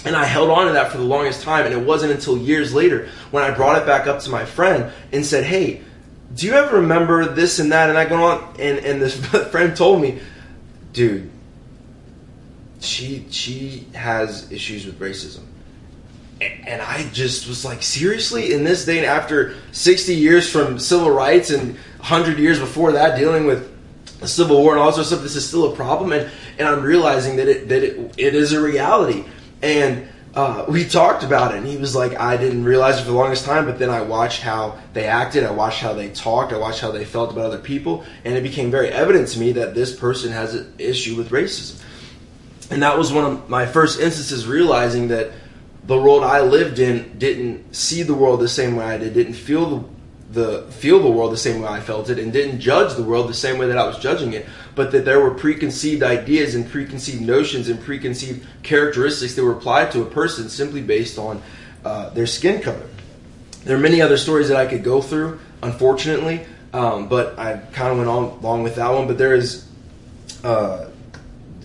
And 0.05 0.15
I 0.15 0.25
held 0.25 0.49
on 0.49 0.67
to 0.67 0.73
that 0.73 0.91
for 0.91 0.97
the 0.97 1.03
longest 1.03 1.41
time, 1.41 1.65
and 1.65 1.73
it 1.73 1.85
wasn't 1.85 2.13
until 2.13 2.37
years 2.37 2.73
later 2.73 3.09
when 3.31 3.43
I 3.43 3.51
brought 3.51 3.81
it 3.81 3.85
back 3.85 4.07
up 4.07 4.21
to 4.21 4.29
my 4.29 4.45
friend 4.45 4.91
and 5.11 5.25
said, 5.25 5.43
"Hey, 5.43 5.81
do 6.33 6.45
you 6.45 6.53
ever 6.53 6.77
remember 6.77 7.25
this 7.25 7.59
and 7.59 7.71
that?" 7.71 7.89
And 7.89 7.97
I 7.97 8.05
go 8.05 8.23
on, 8.23 8.55
and 8.59 8.79
and 8.79 9.01
this 9.01 9.15
friend 9.51 9.75
told 9.75 10.01
me, 10.01 10.19
"Dude, 10.93 11.29
she 12.79 13.25
she 13.29 13.87
has 13.93 14.51
issues 14.51 14.85
with 14.85 14.99
racism." 14.99 15.43
and 16.39 16.81
I 16.81 17.09
just 17.13 17.47
was 17.47 17.65
like, 17.65 17.81
seriously, 17.81 18.53
in 18.53 18.63
this 18.63 18.85
day 18.85 18.97
and 18.97 19.05
after 19.05 19.55
60 19.71 20.13
years 20.13 20.49
from 20.49 20.77
civil 20.77 21.09
rights 21.09 21.49
and 21.49 21.75
100 21.97 22.37
years 22.37 22.59
before 22.59 22.91
that, 22.93 23.17
dealing 23.17 23.45
with 23.45 23.75
the 24.19 24.27
Civil 24.27 24.61
War 24.61 24.73
and 24.73 24.81
all 24.81 24.91
sorts 24.91 25.11
of 25.11 25.17
stuff, 25.17 25.23
this 25.23 25.35
is 25.35 25.47
still 25.47 25.71
a 25.71 25.75
problem, 25.75 26.11
and, 26.11 26.29
and 26.57 26.67
I'm 26.67 26.83
realizing 26.83 27.37
that 27.37 27.47
it 27.47 27.69
that 27.69 27.83
it, 27.83 28.13
it 28.17 28.35
is 28.35 28.53
a 28.53 28.61
reality. 28.61 29.25
And 29.61 30.07
uh, 30.37 30.65
we 30.69 30.85
talked 30.85 31.23
about 31.23 31.51
it, 31.51 31.57
and 31.57 31.65
he 31.65 31.77
was 31.77 31.95
like, 31.95 32.19
I 32.19 32.37
didn't 32.37 32.63
realize 32.63 32.99
it 32.99 33.01
for 33.01 33.07
the 33.07 33.17
longest 33.17 33.43
time, 33.43 33.65
but 33.65 33.79
then 33.79 33.89
I 33.89 34.01
watched 34.01 34.43
how 34.43 34.77
they 34.93 35.07
acted, 35.07 35.43
I 35.43 35.49
watched 35.49 35.81
how 35.81 35.93
they 35.93 36.09
talked, 36.09 36.53
I 36.53 36.59
watched 36.59 36.79
how 36.79 36.91
they 36.91 37.05
felt 37.05 37.31
about 37.31 37.45
other 37.45 37.57
people, 37.57 38.03
and 38.23 38.35
it 38.35 38.43
became 38.43 38.69
very 38.69 38.89
evident 38.89 39.29
to 39.29 39.39
me 39.39 39.53
that 39.53 39.73
this 39.73 39.95
person 39.95 40.31
has 40.31 40.53
an 40.53 40.71
issue 40.77 41.15
with 41.15 41.31
racism. 41.31 41.81
And 42.69 42.83
that 42.83 42.99
was 42.99 43.11
one 43.11 43.25
of 43.25 43.49
my 43.49 43.65
first 43.65 43.99
instances 43.99 44.45
realizing 44.45 45.07
that 45.07 45.31
the 45.85 45.99
world 45.99 46.23
I 46.23 46.41
lived 46.41 46.77
in 46.77 47.17
didn't 47.17 47.75
see 47.75 48.03
the 48.03 48.13
world 48.13 48.39
the 48.39 48.47
same 48.47 48.75
way 48.75 48.85
I 48.85 48.99
did, 48.99 49.15
didn't 49.15 49.33
feel 49.33 49.89
the 50.31 50.63
feel 50.71 50.99
the 50.99 51.09
world 51.09 51.31
the 51.31 51.37
same 51.37 51.61
way 51.61 51.67
I 51.69 51.79
felt 51.79 52.09
it, 52.09 52.19
and 52.19 52.33
didn't 52.33 52.59
judge 52.59 52.95
the 52.95 53.03
world 53.03 53.29
the 53.29 53.33
same 53.33 53.57
way 53.57 53.67
that 53.67 53.77
I 53.77 53.87
was 53.87 53.97
judging 53.97 54.33
it, 54.33 54.45
but 54.75 54.91
that 54.91 55.05
there 55.05 55.21
were 55.21 55.31
preconceived 55.31 56.03
ideas 56.03 56.55
and 56.55 56.69
preconceived 56.69 57.21
notions 57.21 57.69
and 57.69 57.79
preconceived 57.79 58.45
characteristics 58.63 59.35
that 59.35 59.43
were 59.43 59.53
applied 59.53 59.91
to 59.93 60.01
a 60.01 60.05
person 60.05 60.49
simply 60.49 60.81
based 60.81 61.17
on 61.17 61.41
uh, 61.85 62.09
their 62.09 62.27
skin 62.27 62.61
color. 62.61 62.87
There 63.63 63.77
are 63.77 63.79
many 63.79 64.01
other 64.01 64.17
stories 64.17 64.49
that 64.49 64.57
I 64.57 64.65
could 64.65 64.83
go 64.83 65.01
through, 65.01 65.39
unfortunately, 65.63 66.45
um, 66.73 67.07
but 67.07 67.39
I 67.39 67.57
kind 67.73 67.91
of 67.91 67.97
went 67.97 68.09
on 68.09 68.23
along 68.39 68.63
with 68.63 68.75
that 68.75 68.89
one. 68.89 69.07
But 69.07 69.17
there 69.17 69.35
is 69.35 69.67
uh, 70.43 70.85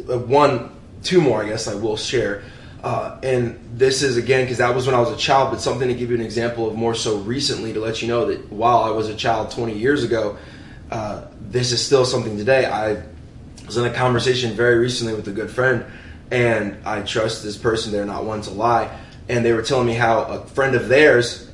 one, 0.07 0.70
two 1.03 1.20
more, 1.20 1.42
I 1.42 1.48
guess 1.48 1.68
I 1.68 1.75
will 1.75 1.96
share. 1.96 2.44
Uh, 2.83 3.16
and 3.23 3.61
this 3.75 4.03
is 4.03 4.16
again 4.16 4.45
because 4.45 4.59
that 4.59 4.75
was 4.75 4.87
when 4.87 4.95
I 4.95 5.01
was 5.01 5.11
a 5.11 5.16
child, 5.16 5.53
but 5.53 5.61
something 5.61 5.87
to 5.87 5.95
give 5.95 6.11
you 6.11 6.16
an 6.16 6.23
example 6.23 6.66
of 6.66 6.75
more 6.75 6.95
so 6.95 7.18
recently 7.18 7.73
to 7.73 7.81
let 7.81 8.03
you 8.03 8.09
know 8.09 8.27
that 8.27 8.51
while 8.51 8.79
I 8.79 8.90
was 8.90 9.09
a 9.09 9.14
child 9.14 9.53
20 9.53 9.79
years 9.79 10.03
ago, 10.03 10.37
uh, 10.90 11.27
this 11.40 11.71
is 11.71 11.85
still 11.85 12.05
something 12.05 12.37
today. 12.37 12.66
I 12.66 13.03
was 13.66 13.77
in 13.77 13.85
a 13.85 13.95
conversation 13.95 14.55
very 14.55 14.79
recently 14.79 15.14
with 15.14 15.29
a 15.29 15.33
good 15.33 15.51
friend, 15.51 15.85
and 16.33 16.77
I 16.85 17.03
trust 17.03 17.45
this 17.45 17.57
person. 17.57 17.92
They're 17.92 18.05
not 18.05 18.25
one 18.25 18.42
to 18.42 18.51
lie, 18.51 18.99
and 19.29 19.45
they 19.45 19.53
were 19.53 19.62
telling 19.62 19.87
me 19.87 19.95
how 19.95 20.23
a 20.23 20.45
friend 20.49 20.75
of 20.75 20.88
theirs, 20.88 21.49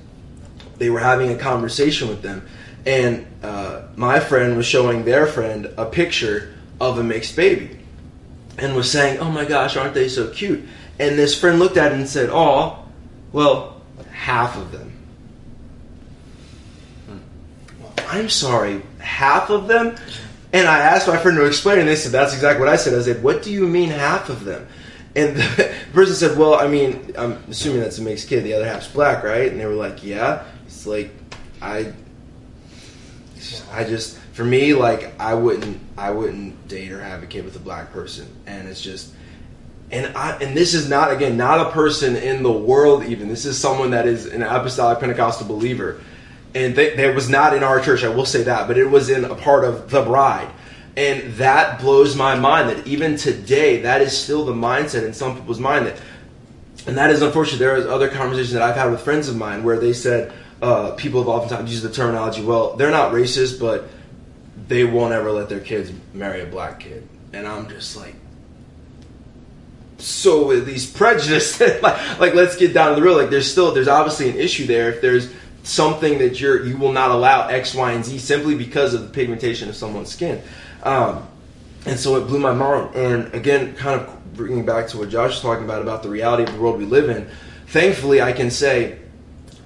they 0.79 0.88
were 0.88 1.01
having 1.01 1.31
a 1.31 1.37
conversation 1.37 2.09
with 2.09 2.23
them, 2.23 2.49
and 2.87 3.27
uh, 3.43 3.83
my 3.97 4.19
friend 4.19 4.57
was 4.57 4.64
showing 4.64 5.05
their 5.05 5.27
friend 5.27 5.67
a 5.77 5.85
picture 5.85 6.55
of 6.81 6.99
a 6.99 7.05
mixed 7.05 7.37
baby, 7.37 7.79
and 8.57 8.75
was 8.75 8.91
saying, 8.91 9.19
"Oh 9.19 9.31
my 9.31 9.45
gosh, 9.45 9.77
aren't 9.77 9.93
they 9.93 10.09
so 10.09 10.31
cute?" 10.31 10.67
And 10.99 11.19
this 11.19 11.39
friend 11.39 11.59
looked 11.59 11.77
at 11.77 11.93
it 11.93 11.99
and 11.99 12.09
said, 12.09 12.29
Oh, 12.31 12.85
well, 13.33 13.81
half 14.11 14.57
of 14.57 14.73
them. 14.73 14.93
Well, 17.81 17.93
I'm 18.09 18.29
sorry, 18.29 18.83
half 18.99 19.51
of 19.51 19.69
them? 19.69 19.97
And 20.53 20.67
I 20.67 20.79
asked 20.79 21.07
my 21.07 21.19
friend 21.19 21.37
to 21.37 21.45
explain, 21.45 21.79
and 21.79 21.89
they 21.89 21.97
said, 21.97 22.13
That's 22.13 22.35
exactly 22.35 22.61
what 22.61 22.73
I 22.73 22.77
said. 22.77 22.95
I 22.99 23.03
said, 23.03 23.23
What 23.23 23.43
do 23.43 23.53
you 23.53 23.67
mean 23.69 23.91
half 23.91 24.29
of 24.29 24.45
them? 24.45 24.67
And 25.15 25.37
the 25.37 25.75
person 25.93 26.15
said, 26.15 26.39
Well, 26.39 26.55
I 26.55 26.67
mean, 26.67 27.15
I'm 27.17 27.33
assuming 27.49 27.81
that's 27.81 27.99
a 27.99 28.03
mixed 28.03 28.29
kid. 28.29 28.45
The 28.45 28.55
other 28.55 28.67
half's 28.67 28.89
black, 28.89 29.23
right? 29.23 29.51
And 29.51 29.61
they 29.61 29.67
were 29.67 29.75
like, 29.75 30.05
Yeah. 30.05 30.45
It's 30.67 30.87
like, 30.87 31.13
I. 31.61 31.93
I 33.73 33.85
just 33.85 34.19
for 34.33 34.45
me 34.45 34.75
like 34.75 35.19
I 35.21 35.35
wouldn't 35.35 35.81
I 35.97 36.11
wouldn't 36.11 36.69
date 36.69 36.93
or 36.93 37.03
have 37.03 37.23
a 37.23 37.27
kid 37.27 37.45
with 37.45 37.57
a 37.57 37.61
black 37.61 37.93
person 37.93 38.29
and 38.47 38.69
it's 38.69 38.81
just 38.81 39.13
and 39.90 40.16
I, 40.16 40.37
and 40.38 40.57
this 40.57 40.74
is 40.74 40.88
not 40.88 41.11
again 41.12 41.37
not 41.37 41.66
a 41.66 41.70
person 41.70 42.16
in 42.16 42.42
the 42.42 42.53
world 42.53 43.05
even 43.05 43.29
this 43.29 43.44
is 43.44 43.59
someone 43.59 43.92
that 43.92 44.07
is 44.07 44.27
an 44.27 44.42
apostolic 44.42 45.01
Pentecostal 45.01 45.46
believer, 45.46 46.01
and 46.55 46.74
they, 46.74 47.12
was 47.14 47.29
not 47.29 47.55
in 47.55 47.62
our 47.62 47.81
church. 47.81 48.05
I 48.05 48.09
will 48.09 48.27
say 48.27 48.42
that, 48.42 48.68
but 48.68 48.77
it 48.79 48.87
was 48.87 49.09
in 49.09 49.24
a 49.24 49.35
part 49.35 49.64
of 49.64 49.90
the 49.90 50.03
bride, 50.03 50.51
and 50.96 51.33
that 51.35 51.81
blows 51.81 52.16
my 52.16 52.35
mind 52.35 52.68
that 52.68 52.87
even 52.87 53.16
today 53.16 53.83
that 53.83 54.03
is 54.03 54.16
still 54.16 54.44
the 54.44 54.53
mindset 54.53 55.07
in 55.07 55.14
some 55.14 55.37
people's 55.37 55.61
mind 55.61 55.87
that, 55.87 56.01
and 56.87 56.98
that 56.98 57.11
is 57.11 57.22
unfortunate. 57.22 57.59
There 57.59 57.77
is 57.77 57.87
other 57.87 58.09
conversations 58.09 58.53
that 58.53 58.62
I've 58.62 58.77
had 58.77 58.90
with 58.90 59.01
friends 59.01 59.29
of 59.29 59.37
mine 59.37 59.64
where 59.64 59.79
they 59.79 59.94
said 59.94 60.33
uh, 60.61 60.92
people 60.92 61.20
have 61.20 61.29
oftentimes 61.29 61.70
used 61.70 61.83
the 61.83 61.92
terminology, 61.92 62.42
well, 62.42 62.77
they're 62.77 62.90
not 62.90 63.12
racist, 63.12 63.61
but 63.61 63.88
they 64.66 64.85
won't 64.85 65.14
ever 65.14 65.31
let 65.31 65.48
their 65.48 65.61
kids 65.61 65.92
marry 66.12 66.42
a 66.42 66.46
black 66.46 66.81
kid, 66.81 67.09
and 67.33 67.46
I'm 67.46 67.68
just 67.68 67.96
like 67.96 68.14
so 69.99 70.53
at 70.53 70.65
least 70.65 70.97
prejudiced. 70.97 71.61
like, 71.83 72.19
like, 72.19 72.35
let's 72.35 72.57
get 72.57 72.73
down 72.73 72.91
to 72.91 72.97
the 72.97 73.03
real. 73.03 73.17
Like, 73.17 73.31
there's 73.31 73.51
still 73.51 73.73
there's 73.73 73.89
obviously 73.89 74.31
an 74.31 74.37
issue 74.37 74.67
there. 74.67 74.91
If 74.91 75.01
there's 75.01 75.33
something 75.63 76.19
that 76.19 76.41
you're 76.41 76.65
you 76.65 76.77
will 76.77 76.93
not 76.93 77.11
allow 77.11 77.49
X, 77.49 77.75
Y, 77.75 77.93
and 77.93 78.05
Z 78.05 78.19
simply 78.19 78.55
because 78.55 78.95
of 78.95 79.03
the 79.03 79.09
pigmentation 79.09 79.69
of 79.69 79.77
someone's 79.77 80.11
skin. 80.11 80.43
Um, 80.83 81.27
and 81.85 81.99
so 81.99 82.17
it 82.17 82.27
blew 82.27 82.39
my 82.39 82.53
mind. 82.53 82.95
And 82.95 83.35
again, 83.35 83.75
kind 83.75 84.01
of 84.01 84.35
bringing 84.35 84.65
back 84.65 84.89
to 84.89 84.99
what 84.99 85.09
Josh 85.09 85.31
was 85.31 85.41
talking 85.41 85.65
about 85.65 85.83
about 85.83 86.03
the 86.03 86.09
reality 86.09 86.45
of 86.45 86.53
the 86.53 86.61
world 86.61 86.79
we 86.79 86.85
live 86.85 87.09
in. 87.09 87.29
Thankfully, 87.67 88.23
I 88.23 88.33
can 88.33 88.51
say 88.51 88.99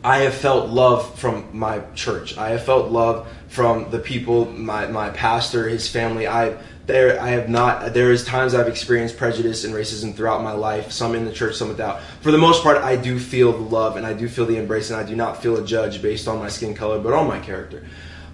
I 0.05 0.19
have 0.19 0.35
felt 0.35 0.71
love 0.71 1.19
from 1.19 1.49
my 1.53 1.81
church. 1.95 2.37
I 2.37 2.51
have 2.51 2.65
felt 2.65 2.91
love 2.91 3.29
from 3.49 3.91
the 3.91 3.99
people, 3.99 4.47
my 4.47 4.87
my 4.87 5.11
pastor, 5.11 5.69
his 5.69 5.89
family. 5.89 6.27
I 6.27 6.57
there 6.87 7.21
I 7.21 7.29
have 7.31 7.49
not 7.49 7.95
there 7.95 8.11
is 8.11 8.25
times 8.25 8.55
I've 8.55 8.69
experienced 8.69 9.17
prejudice 9.17 9.65
and 9.65 9.75
racism 9.75 10.15
throughout 10.15 10.43
my 10.43 10.53
life, 10.53 10.91
some 10.91 11.15
in 11.15 11.25
the 11.25 11.33
church, 11.33 11.55
some 11.55 11.69
without. 11.69 12.03
For 12.21 12.31
the 12.31 12.39
most 12.39 12.63
part, 12.63 12.79
I 12.79 12.97
do 12.97 13.19
feel 13.19 13.53
the 13.53 13.59
love 13.59 13.97
and 13.97 14.07
I 14.07 14.13
do 14.13 14.29
feel 14.29 14.47
the 14.47 14.57
embrace 14.57 14.91
and 14.91 14.99
I 14.99 15.05
do 15.05 15.15
not 15.15 15.43
feel 15.43 15.57
a 15.57 15.65
judge 15.65 16.03
based 16.03 16.27
on 16.27 16.39
my 16.39 16.49
skin 16.49 16.75
color, 16.75 16.99
but 16.99 17.13
on 17.13 17.29
my 17.29 17.39
character. 17.39 17.87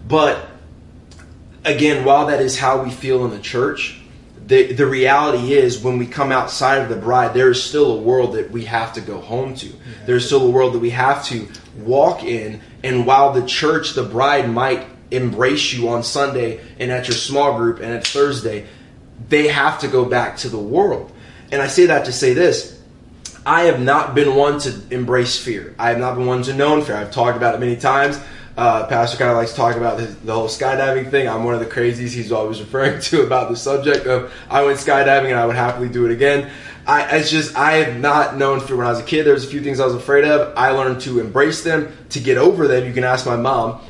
But 0.07 0.49
again, 1.65 2.05
while 2.05 2.27
that 2.27 2.41
is 2.41 2.59
how 2.59 2.83
we 2.83 2.91
feel 2.91 3.25
in 3.25 3.31
the 3.31 3.41
church, 3.41 4.01
the 4.47 4.73
the 4.73 4.87
reality 4.87 5.53
is 5.53 5.83
when 5.83 5.99
we 5.99 6.07
come 6.07 6.33
outside 6.33 6.79
of 6.79 6.89
the 6.89 6.97
bride, 6.97 7.35
there 7.35 7.51
is 7.51 7.63
still 7.63 7.99
a 7.99 8.01
world 8.01 8.35
that 8.35 8.51
we 8.51 8.65
have 8.65 8.95
to 8.95 9.03
go 9.03 9.21
home 9.21 9.55
to. 9.57 9.71
There's 10.07 10.25
still 10.25 10.47
a 10.47 10.51
world 10.51 10.73
that 10.73 10.79
we 10.79 10.91
have 10.91 11.25
to 11.27 11.47
walk 11.77 12.25
in, 12.25 12.63
and 12.83 13.07
while 13.07 13.35
the 13.35 13.47
church, 13.47 13.93
the 13.93 14.05
bride 14.05 14.51
might 14.51 14.87
embrace 15.11 15.73
you 15.73 15.89
on 15.89 16.03
Sunday 16.03 16.61
and 16.79 16.91
at 16.91 17.09
your 17.09 17.17
small 17.17 17.57
group 17.57 17.81
and 17.81 17.93
at 17.93 18.07
Thursday, 18.07 18.67
they 19.29 19.49
have 19.49 19.81
to 19.81 19.89
go 19.89 20.05
back 20.05 20.37
to 20.39 20.49
the 20.49 20.59
world. 20.59 21.13
And 21.51 21.63
I 21.63 21.67
say 21.67 21.87
that 21.87 22.05
to 22.07 22.13
say 22.13 22.35
this 22.35 22.79
I 23.47 23.63
have 23.63 23.81
not 23.81 24.15
been 24.15 24.35
one 24.35 24.59
to 24.61 24.75
embrace 24.91 25.43
fear. 25.43 25.75
I 25.79 25.89
have 25.89 25.99
not 25.99 26.17
been 26.17 26.27
one 26.27 26.43
to 26.43 26.55
know 26.55 26.83
fear. 26.83 26.97
I've 26.97 27.11
talked 27.11 27.37
about 27.37 27.55
it 27.55 27.61
many 27.61 27.77
times. 27.77 28.21
Uh, 28.59 28.87
Pastor 28.89 29.17
kind 29.17 29.31
of 29.31 29.37
likes 29.37 29.53
to 29.53 29.57
talk 29.57 29.77
about 29.77 30.01
his, 30.01 30.17
the 30.17 30.35
whole 30.35 30.49
skydiving 30.49 31.11
thing. 31.11 31.29
I'm 31.29 31.45
one 31.45 31.55
of 31.55 31.61
the 31.61 31.67
crazies 31.67 32.11
he's 32.11 32.33
always 32.33 32.61
referring 32.61 33.01
to 33.03 33.23
about 33.23 33.49
the 33.49 33.57
subject 33.57 34.07
of 34.07 34.33
I 34.51 34.65
went 34.65 34.79
skydiving 34.79 35.31
and 35.31 35.37
I 35.37 35.47
would 35.47 35.57
happily 35.57 35.89
do 35.89 36.05
it 36.07 36.13
again. 36.13 36.51
I, 36.85 37.19
it's 37.19 37.31
just 37.31 37.55
I 37.57 37.73
have 37.73 38.01
not 38.01 38.37
known 38.37 38.61
fear 38.61 38.77
when 38.77 38.87
I 38.87 38.91
was 38.91 38.99
a 38.99 39.05
kid. 39.05 39.25
There 39.25 39.35
was 39.35 39.45
a 39.45 39.49
few 39.49 39.63
things 39.63 39.79
I 39.79 39.85
was 39.85 39.95
afraid 39.95 40.25
of. 40.25 40.57
I 40.57 40.71
learned 40.71 41.01
to 41.03 41.21
embrace 41.21 41.63
them, 41.63 41.97
to 42.11 42.19
get 42.19 42.37
over 42.37 42.67
them. 42.67 42.87
You 42.87 42.93
can 42.93 43.05
ask 43.05 43.27
my 43.27 43.37
mom. 43.37 43.81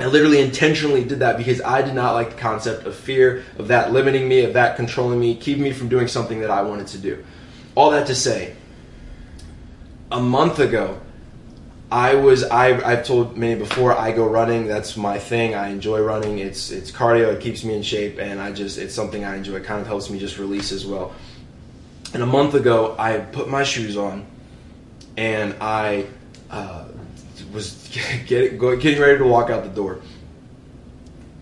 I 0.00 0.06
literally 0.06 0.40
intentionally 0.40 1.04
did 1.04 1.20
that 1.20 1.38
because 1.38 1.60
I 1.60 1.82
did 1.82 1.94
not 1.94 2.14
like 2.14 2.30
the 2.30 2.36
concept 2.36 2.84
of 2.84 2.96
fear, 2.96 3.44
of 3.58 3.68
that 3.68 3.92
limiting 3.92 4.28
me, 4.28 4.44
of 4.44 4.54
that 4.54 4.76
controlling 4.76 5.20
me, 5.20 5.36
keeping 5.36 5.62
me 5.62 5.72
from 5.72 5.88
doing 5.88 6.08
something 6.08 6.40
that 6.40 6.50
I 6.50 6.62
wanted 6.62 6.88
to 6.88 6.98
do. 6.98 7.24
All 7.76 7.90
that 7.92 8.08
to 8.08 8.14
say, 8.14 8.56
a 10.10 10.20
month 10.20 10.58
ago, 10.58 11.00
I 11.92 12.16
was 12.16 12.42
I 12.42 12.70
I've 12.84 13.04
told 13.04 13.36
many 13.36 13.54
before 13.54 13.96
I 13.96 14.10
go 14.10 14.26
running. 14.26 14.66
That's 14.66 14.96
my 14.96 15.18
thing. 15.18 15.54
I 15.54 15.68
enjoy 15.68 16.00
running. 16.00 16.40
It's 16.40 16.72
it's 16.72 16.90
cardio. 16.90 17.32
It 17.32 17.40
keeps 17.40 17.62
me 17.62 17.74
in 17.74 17.82
shape, 17.82 18.18
and 18.18 18.40
I 18.40 18.50
just 18.50 18.78
it's 18.78 18.94
something 18.94 19.24
I 19.24 19.36
enjoy. 19.36 19.56
It 19.56 19.64
kind 19.64 19.80
of 19.80 19.86
helps 19.86 20.10
me 20.10 20.18
just 20.18 20.38
release 20.38 20.72
as 20.72 20.84
well. 20.84 21.14
And 22.12 22.22
a 22.22 22.26
month 22.26 22.54
ago, 22.54 22.96
I 22.98 23.18
put 23.18 23.48
my 23.48 23.62
shoes 23.62 23.96
on, 23.96 24.26
and 25.16 25.54
I 25.60 26.06
uh, 26.50 26.83
was 27.54 27.88
getting 28.26 28.58
getting 28.58 29.00
ready 29.00 29.18
to 29.18 29.24
walk 29.24 29.48
out 29.48 29.62
the 29.62 29.70
door. 29.70 30.00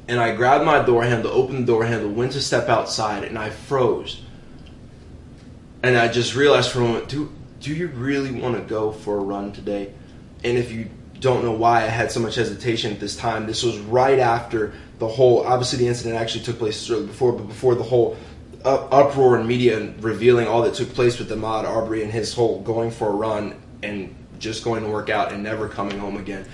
And 0.09 0.21
I 0.21 0.35
grabbed 0.35 0.65
my 0.65 0.85
door 0.85 1.05
handle, 1.05 1.31
opened 1.31 1.61
the 1.61 1.73
door 1.73 1.85
handle, 1.85 2.11
went 2.11 2.33
to 2.33 2.41
step 2.41 2.69
outside, 2.69 3.25
and 3.25 3.39
I 3.39 3.51
froze. 3.51 4.23
And 5.83 5.97
I 5.97 6.09
just 6.09 6.35
realized 6.35 6.71
for 6.71 6.81
a 6.81 6.83
moment, 6.83 7.09
do 7.09 7.33
do 7.61 7.75
you 7.75 7.89
really 7.89 8.31
want 8.31 8.57
to 8.57 8.63
go 8.63 8.93
for 8.93 9.17
a 9.19 9.21
run 9.21 9.53
today? 9.53 9.93
And 10.45 10.59
if 10.59 10.71
you 10.73 10.91
don't 11.21 11.45
know 11.45 11.53
why 11.53 11.85
I 11.85 11.87
had 11.87 12.11
so 12.11 12.19
much 12.21 12.35
hesitation 12.35 12.93
at 12.93 13.01
this 13.01 13.17
time, 13.17 13.47
this 13.47 13.63
was 13.63 13.79
right 13.79 14.19
after 14.19 14.73
the 14.99 15.09
whole. 15.09 15.45
Obviously, 15.45 15.79
the 15.79 15.89
incident 15.89 16.17
actually 16.17 16.45
took 16.45 16.59
place 16.59 16.83
shortly 16.83 17.07
before, 17.07 17.33
but 17.33 17.47
before 17.47 17.75
the 17.75 17.85
whole 17.85 18.17
uproar 18.65 19.41
in 19.41 19.47
media 19.47 19.77
and 19.79 20.03
revealing 20.03 20.47
all 20.47 20.63
that 20.63 20.75
took 20.75 20.89
place 20.95 21.19
with 21.19 21.29
Ahmaud 21.31 21.65
Arbery 21.65 22.03
and 22.03 22.13
his 22.13 22.33
whole 22.33 22.61
going 22.61 22.91
for 22.91 23.09
a 23.09 23.13
run 23.13 23.61
and 23.83 24.15
just 24.43 24.65
going 24.65 24.83
to 24.83 24.91
work 24.91 25.09
out 25.09 25.33
and 25.33 25.43
never 25.43 25.69
coming 25.69 25.99
home 25.99 26.17
again. 26.17 26.45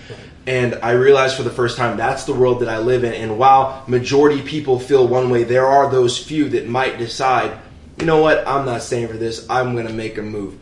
And 0.47 0.77
I 0.83 0.93
realized 0.93 1.37
for 1.37 1.43
the 1.43 1.51
first 1.51 1.77
time 1.77 1.97
that's 1.97 2.25
the 2.25 2.35
world 2.35 2.61
that 2.61 2.69
I 2.69 2.79
live 2.79 3.03
in. 3.03 3.15
And 3.15 3.39
while 3.39 3.83
majority 3.89 4.43
people 4.43 4.79
feel 4.79 5.09
one 5.09 5.31
way, 5.31 5.43
there 5.43 5.67
are 5.67 5.91
those 5.91 6.23
few 6.23 6.51
that 6.51 6.69
might 6.69 6.99
decide, 6.99 7.59
you 7.99 8.07
know 8.07 8.23
what, 8.23 8.47
I'm 8.47 8.65
not 8.65 8.83
staying 8.83 9.09
for 9.09 9.17
this. 9.17 9.49
I'm 9.51 9.73
going 9.73 9.89
to 9.89 9.93
make 9.93 10.19
a 10.19 10.23
move. 10.23 10.59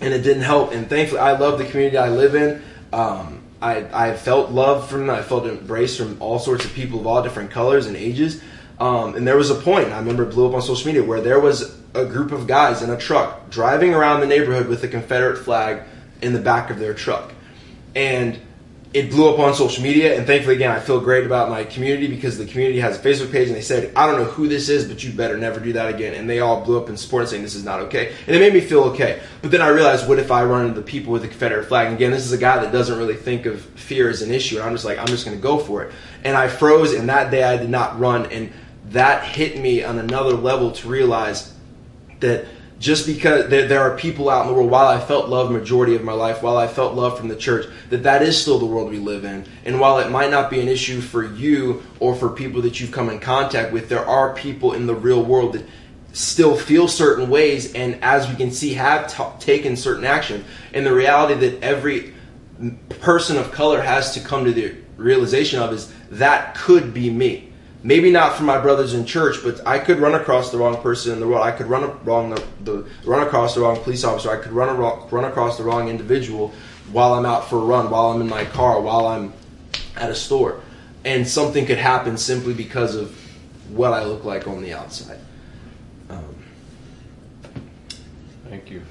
And 0.00 0.14
it 0.14 0.22
didn't 0.22 0.44
help. 0.44 0.72
And 0.72 0.88
thankfully, 0.88 1.20
I 1.20 1.32
love 1.32 1.58
the 1.58 1.64
community 1.64 1.98
I 1.98 2.08
live 2.08 2.34
in. 2.34 2.62
Um, 2.92 3.42
I, 3.60 4.10
I 4.10 4.16
felt 4.16 4.50
love 4.50 4.88
from, 4.88 5.10
I 5.10 5.22
felt 5.22 5.46
embrace 5.46 5.96
from 5.96 6.16
all 6.20 6.38
sorts 6.38 6.64
of 6.64 6.72
people 6.72 7.00
of 7.00 7.06
all 7.06 7.22
different 7.22 7.50
colors 7.50 7.86
and 7.86 7.96
ages. 7.96 8.40
Um, 8.80 9.14
and 9.14 9.26
there 9.26 9.36
was 9.36 9.50
a 9.50 9.54
point 9.54 9.88
I 9.88 9.98
remember 9.98 10.24
blew 10.24 10.48
up 10.48 10.54
on 10.54 10.62
social 10.62 10.86
media 10.86 11.04
where 11.04 11.20
there 11.20 11.38
was 11.38 11.76
a 11.94 12.04
group 12.04 12.32
of 12.32 12.46
guys 12.46 12.82
in 12.82 12.90
a 12.90 12.96
truck 12.96 13.50
driving 13.50 13.94
around 13.94 14.20
the 14.20 14.26
neighborhood 14.26 14.66
with 14.66 14.82
a 14.82 14.88
Confederate 14.88 15.44
flag 15.44 15.82
in 16.22 16.32
the 16.32 16.40
back 16.40 16.70
of 16.70 16.78
their 16.78 16.94
truck, 16.94 17.32
and 17.94 18.40
it 18.94 19.08
blew 19.08 19.32
up 19.32 19.38
on 19.38 19.54
social 19.54 19.82
media. 19.82 20.18
And 20.18 20.26
thankfully, 20.26 20.56
again, 20.56 20.70
I 20.70 20.78
feel 20.78 21.00
great 21.00 21.24
about 21.24 21.48
my 21.48 21.64
community 21.64 22.08
because 22.08 22.36
the 22.36 22.44
community 22.44 22.78
has 22.80 22.98
a 22.98 23.00
Facebook 23.00 23.32
page, 23.32 23.48
and 23.48 23.56
they 23.56 23.62
said, 23.62 23.90
"I 23.96 24.06
don't 24.06 24.18
know 24.18 24.26
who 24.26 24.48
this 24.48 24.68
is, 24.68 24.86
but 24.86 25.02
you 25.02 25.12
better 25.12 25.38
never 25.38 25.60
do 25.60 25.72
that 25.72 25.92
again." 25.94 26.14
And 26.14 26.28
they 26.28 26.40
all 26.40 26.62
blew 26.62 26.78
up 26.78 26.90
in 26.90 26.96
support, 26.96 27.28
saying 27.28 27.42
this 27.42 27.54
is 27.54 27.64
not 27.64 27.80
okay, 27.80 28.12
and 28.26 28.36
it 28.36 28.38
made 28.38 28.52
me 28.52 28.60
feel 28.60 28.84
okay. 28.84 29.20
But 29.40 29.50
then 29.50 29.62
I 29.62 29.68
realized, 29.68 30.06
what 30.06 30.18
if 30.18 30.30
I 30.30 30.44
run 30.44 30.66
into 30.66 30.78
the 30.78 30.86
people 30.86 31.12
with 31.12 31.22
the 31.22 31.28
Confederate 31.28 31.64
flag? 31.64 31.86
And 31.86 31.96
again, 31.96 32.10
this 32.10 32.26
is 32.26 32.32
a 32.32 32.38
guy 32.38 32.62
that 32.62 32.70
doesn't 32.70 32.98
really 32.98 33.16
think 33.16 33.46
of 33.46 33.62
fear 33.62 34.10
as 34.10 34.20
an 34.20 34.30
issue, 34.30 34.58
and 34.58 34.66
I'm 34.66 34.72
just 34.72 34.84
like, 34.84 34.98
I'm 34.98 35.06
just 35.06 35.24
going 35.24 35.36
to 35.36 35.42
go 35.42 35.58
for 35.58 35.84
it. 35.84 35.92
And 36.22 36.36
I 36.36 36.48
froze, 36.48 36.92
and 36.92 37.08
that 37.08 37.30
day 37.30 37.42
I 37.42 37.56
did 37.56 37.70
not 37.70 37.98
run, 37.98 38.26
and 38.26 38.52
that 38.90 39.24
hit 39.24 39.58
me 39.58 39.82
on 39.82 39.98
another 39.98 40.32
level 40.32 40.70
to 40.70 40.88
realize 40.88 41.52
that 42.20 42.44
just 42.82 43.06
because 43.06 43.48
there, 43.48 43.80
are 43.80 43.96
people 43.96 44.28
out 44.28 44.42
in 44.42 44.48
the 44.48 44.52
world 44.52 44.68
while 44.68 44.88
i 44.88 44.98
felt 44.98 45.28
love 45.28 45.50
majority 45.50 45.94
of 45.94 46.02
my 46.02 46.12
life 46.12 46.42
while 46.42 46.56
i 46.56 46.66
felt 46.66 46.94
love 46.94 47.16
from 47.16 47.28
the 47.28 47.36
church 47.36 47.66
that 47.92 48.02
that 48.02 48.22
is 48.22 48.40
still 48.40 48.58
the 48.58 48.64
world 48.64 48.90
we 48.90 48.98
live 48.98 49.26
in. 49.26 49.44
And 49.66 49.78
while 49.78 49.98
it 49.98 50.10
might 50.10 50.30
not 50.30 50.48
be 50.48 50.60
an 50.60 50.68
issue 50.68 51.02
for 51.02 51.24
you 51.24 51.82
or 52.00 52.14
for 52.14 52.30
people 52.30 52.62
that 52.62 52.80
you've 52.80 52.90
come 52.90 53.10
in 53.10 53.20
contact 53.20 53.70
with 53.70 53.90
there 53.90 54.04
are 54.04 54.34
people 54.34 54.72
in 54.72 54.86
the 54.86 54.94
real 54.94 55.22
world 55.22 55.52
that 55.52 55.66
still 56.14 56.56
feel 56.56 56.88
certain 56.88 57.28
ways 57.28 57.74
and 57.74 58.02
as 58.02 58.28
we 58.28 58.34
can 58.34 58.50
see 58.50 58.72
have 58.72 59.14
t- 59.14 59.44
taken 59.44 59.76
certain 59.76 60.04
action. 60.04 60.42
And 60.72 60.86
the 60.86 60.94
reality 60.94 61.34
that 61.34 61.62
every 61.62 62.14
person 63.00 63.36
of 63.36 63.52
color 63.52 63.82
has 63.82 64.14
to 64.14 64.20
come 64.20 64.46
to 64.46 64.52
the 64.52 64.74
realization 64.96 65.60
of 65.60 65.72
is 65.72 65.92
that 66.10 66.54
could 66.54 66.94
be 66.94 67.10
me 67.10 67.51
maybe 67.82 68.10
not 68.10 68.36
for 68.36 68.44
my 68.44 68.58
brothers 68.58 68.94
in 68.94 69.04
church, 69.04 69.36
but 69.42 69.66
I 69.66 69.78
could 69.78 69.98
run 69.98 70.14
across 70.14 70.50
the 70.50 70.58
wrong 70.58 70.80
person 70.82 71.12
in 71.12 71.20
the 71.20 71.26
world. 71.26 71.42
I 71.42 71.52
could 71.52 71.66
run 71.66 72.04
wrong 72.04 72.30
the, 72.30 72.44
the 72.64 72.86
run 73.04 73.26
across 73.26 73.54
the 73.54 73.60
wrong 73.60 73.76
police 73.82 74.04
officer. 74.04 74.30
I 74.30 74.36
could 74.36 74.52
run 74.52 74.68
a, 74.68 74.74
run 74.74 75.24
across 75.24 75.58
the 75.58 75.64
wrong 75.64 75.88
individual 75.88 76.52
while 76.92 77.14
I'm 77.14 77.26
out 77.26 77.48
for 77.48 77.56
a 77.56 77.64
run, 77.64 77.90
while 77.90 78.10
I'm 78.10 78.20
in 78.20 78.28
my 78.28 78.44
car, 78.44 78.80
while 78.80 79.06
I'm 79.06 79.32
at 79.96 80.10
a 80.10 80.14
store, 80.14 80.60
and 81.04 81.26
something 81.26 81.66
could 81.66 81.78
happen 81.78 82.16
simply 82.16 82.54
because 82.54 82.94
of 82.94 83.16
what 83.70 83.92
I 83.92 84.04
look 84.04 84.24
like 84.24 84.46
on 84.46 84.62
the 84.62 84.72
outside. 84.72 85.18
Um, 86.10 86.34
Thank 88.48 88.70
you. 88.70 88.82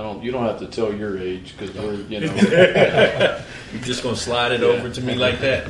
I 0.00 0.02
don't. 0.02 0.22
You 0.22 0.32
don't 0.32 0.46
have 0.46 0.58
to 0.60 0.66
tell 0.66 0.94
your 0.94 1.18
age 1.18 1.54
because 1.56 1.76
we're. 1.76 1.92
You 1.92 2.20
know. 2.20 2.34
You're 3.72 3.82
just 3.82 4.02
gonna 4.02 4.16
slide 4.16 4.50
it 4.50 4.62
yeah. 4.62 4.68
over 4.68 4.88
to 4.88 5.00
me 5.02 5.14
like 5.14 5.40
that. 5.40 5.66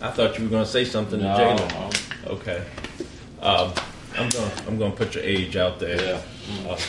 I 0.00 0.10
thought 0.10 0.36
you 0.36 0.44
were 0.44 0.50
gonna 0.50 0.66
say 0.66 0.84
something 0.84 1.20
no, 1.20 1.36
to 1.36 1.62
Jalen. 1.62 2.26
Okay. 2.26 2.64
Um, 3.40 3.72
I'm 4.18 4.28
gonna 4.28 4.52
I'm 4.66 4.76
gonna 4.76 4.94
put 4.96 5.14
your 5.14 5.22
age 5.22 5.56
out 5.56 5.78
there. 5.78 6.20
Yeah. 6.48 6.68
Uh, 6.68 6.80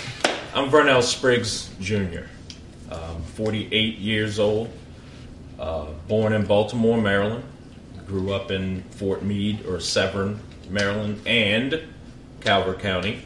I'm 0.55 0.71
Vernell 0.71 1.03
Spriggs 1.03 1.69
Jr. 1.79 2.25
Um, 2.91 3.21
48 3.35 3.99
years 3.99 4.39
old. 4.39 4.67
Uh, 5.59 5.85
born 6.07 6.33
in 6.33 6.47
Baltimore, 6.47 6.99
Maryland. 6.99 7.43
Grew 8.07 8.33
up 8.33 8.49
in 8.49 8.81
Fort 8.89 9.21
Meade 9.21 9.67
or 9.67 9.79
Severn, 9.79 10.39
Maryland, 10.67 11.21
and 11.27 11.79
Calvert 12.39 12.79
County. 12.79 13.21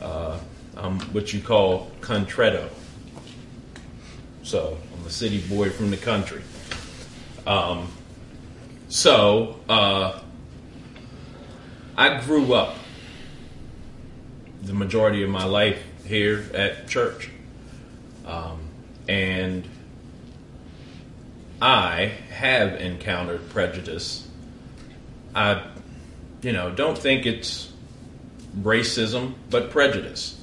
Uh, 0.00 0.38
I'm 0.78 1.00
what 1.12 1.32
you 1.32 1.40
call 1.40 1.90
Contredo. 2.00 2.70
So 4.42 4.78
I'm 4.96 5.06
a 5.06 5.10
city 5.10 5.40
boy 5.40 5.70
from 5.70 5.90
the 5.90 5.96
country. 5.96 6.42
Um, 7.46 7.90
so 8.88 9.58
uh, 9.68 10.20
I 11.96 12.20
grew 12.20 12.54
up 12.54 12.76
the 14.62 14.72
majority 14.72 15.22
of 15.22 15.30
my 15.30 15.44
life 15.44 15.82
here 16.06 16.44
at 16.54 16.88
church. 16.88 17.30
Um, 18.24 18.60
and 19.08 19.66
I 21.60 22.12
have 22.30 22.74
encountered 22.74 23.48
prejudice. 23.50 24.28
I, 25.34 25.66
you 26.42 26.52
know, 26.52 26.70
don't 26.70 26.96
think 26.96 27.26
it's 27.26 27.72
racism, 28.60 29.34
but 29.50 29.70
prejudice. 29.70 30.37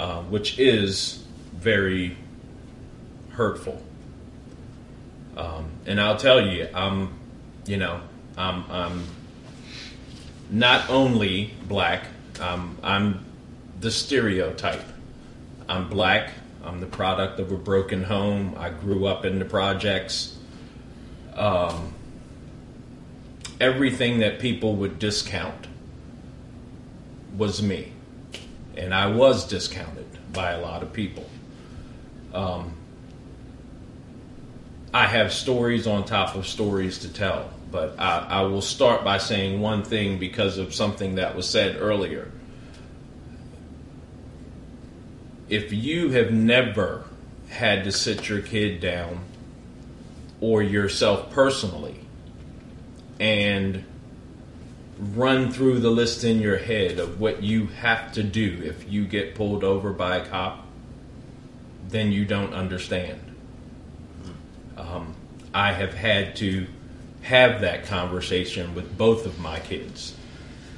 Uh, 0.00 0.22
which 0.22 0.58
is 0.58 1.22
very 1.52 2.16
hurtful. 3.32 3.82
Um, 5.36 5.72
and 5.84 6.00
I'll 6.00 6.16
tell 6.16 6.40
you, 6.40 6.68
I'm, 6.74 7.18
you 7.66 7.76
know, 7.76 8.00
I'm, 8.38 8.64
I'm 8.70 9.04
not 10.48 10.88
only 10.88 11.52
black, 11.68 12.06
um, 12.40 12.78
I'm 12.82 13.26
the 13.78 13.90
stereotype. 13.90 14.86
I'm 15.68 15.90
black. 15.90 16.30
I'm 16.64 16.80
the 16.80 16.86
product 16.86 17.38
of 17.38 17.52
a 17.52 17.58
broken 17.58 18.02
home. 18.04 18.54
I 18.56 18.70
grew 18.70 19.04
up 19.04 19.26
in 19.26 19.38
the 19.38 19.44
projects. 19.44 20.34
Um, 21.34 21.92
everything 23.60 24.20
that 24.20 24.38
people 24.38 24.76
would 24.76 24.98
discount 24.98 25.66
was 27.36 27.60
me 27.60 27.92
and 28.76 28.94
I 28.94 29.06
was 29.06 29.46
discounted 29.46 30.06
by 30.32 30.52
a 30.52 30.60
lot 30.60 30.82
of 30.82 30.92
people. 30.92 31.28
Um, 32.32 32.74
I 34.92 35.06
have 35.06 35.32
stories 35.32 35.86
on 35.86 36.04
top 36.04 36.34
of 36.34 36.46
stories 36.46 36.98
to 37.00 37.12
tell, 37.12 37.50
but 37.70 37.98
I, 37.98 38.26
I, 38.28 38.42
will 38.42 38.62
start 38.62 39.04
by 39.04 39.18
saying 39.18 39.60
one 39.60 39.82
thing 39.84 40.18
because 40.18 40.58
of 40.58 40.74
something 40.74 41.16
that 41.16 41.36
was 41.36 41.48
said 41.48 41.76
earlier. 41.80 42.30
If 45.48 45.72
you 45.72 46.10
have 46.10 46.32
never 46.32 47.04
had 47.48 47.84
to 47.84 47.92
sit 47.92 48.28
your 48.28 48.40
kid 48.40 48.80
down 48.80 49.24
or 50.40 50.62
yourself 50.62 51.30
personally 51.30 52.00
and 53.18 53.84
run 55.00 55.50
through 55.50 55.80
the 55.80 55.90
list 55.90 56.24
in 56.24 56.40
your 56.40 56.58
head 56.58 56.98
of 56.98 57.18
what 57.18 57.42
you 57.42 57.66
have 57.66 58.12
to 58.12 58.22
do 58.22 58.60
if 58.62 58.90
you 58.90 59.06
get 59.06 59.34
pulled 59.34 59.64
over 59.64 59.92
by 59.92 60.16
a 60.16 60.26
cop, 60.26 60.66
then 61.88 62.12
you 62.12 62.24
don't 62.24 62.52
understand. 62.52 63.20
Um, 64.76 65.14
I 65.54 65.72
have 65.72 65.94
had 65.94 66.36
to 66.36 66.66
have 67.22 67.62
that 67.62 67.86
conversation 67.86 68.74
with 68.74 68.96
both 68.96 69.26
of 69.26 69.38
my 69.38 69.58
kids. 69.60 70.14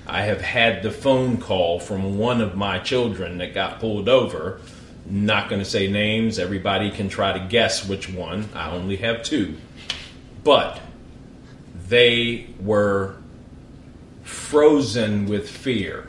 I 0.07 0.23
have 0.23 0.41
had 0.41 0.83
the 0.83 0.91
phone 0.91 1.39
call 1.39 1.79
from 1.79 2.19
one 2.19 2.41
of 2.41 2.57
my 2.57 2.79
children 2.79 3.39
that 3.39 3.55
got 3.55 3.81
pulled 3.81 4.09
over. 4.09 4.61
Not 5.05 5.49
going 5.49 5.61
to 5.61 5.69
say 5.69 5.89
names, 5.89 6.39
everybody 6.39 6.91
can 6.91 7.09
try 7.09 7.37
to 7.37 7.45
guess 7.47 7.87
which 7.89 8.09
one. 8.09 8.49
I 8.55 8.71
only 8.71 8.97
have 8.97 9.23
two. 9.23 9.57
But 10.45 10.81
they 11.89 12.49
were 12.61 13.17
frozen 14.33 15.27
with 15.27 15.49
fear 15.49 16.09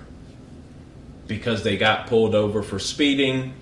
because 1.27 1.63
they 1.63 1.77
got 1.77 2.07
pulled 2.07 2.35
over 2.35 2.63
for 2.63 2.79
speeding 2.79 3.53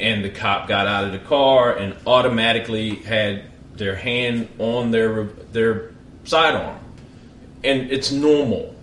and 0.00 0.24
the 0.24 0.30
cop 0.30 0.68
got 0.68 0.86
out 0.86 1.04
of 1.04 1.12
the 1.12 1.18
car 1.18 1.76
and 1.76 1.96
automatically 2.06 2.96
had 2.96 3.44
their 3.74 3.96
hand 3.96 4.48
on 4.58 4.90
their 4.90 5.24
their 5.24 5.92
sidearm. 6.24 6.78
And 7.62 7.90
it's 7.90 8.12
normal. 8.12 8.74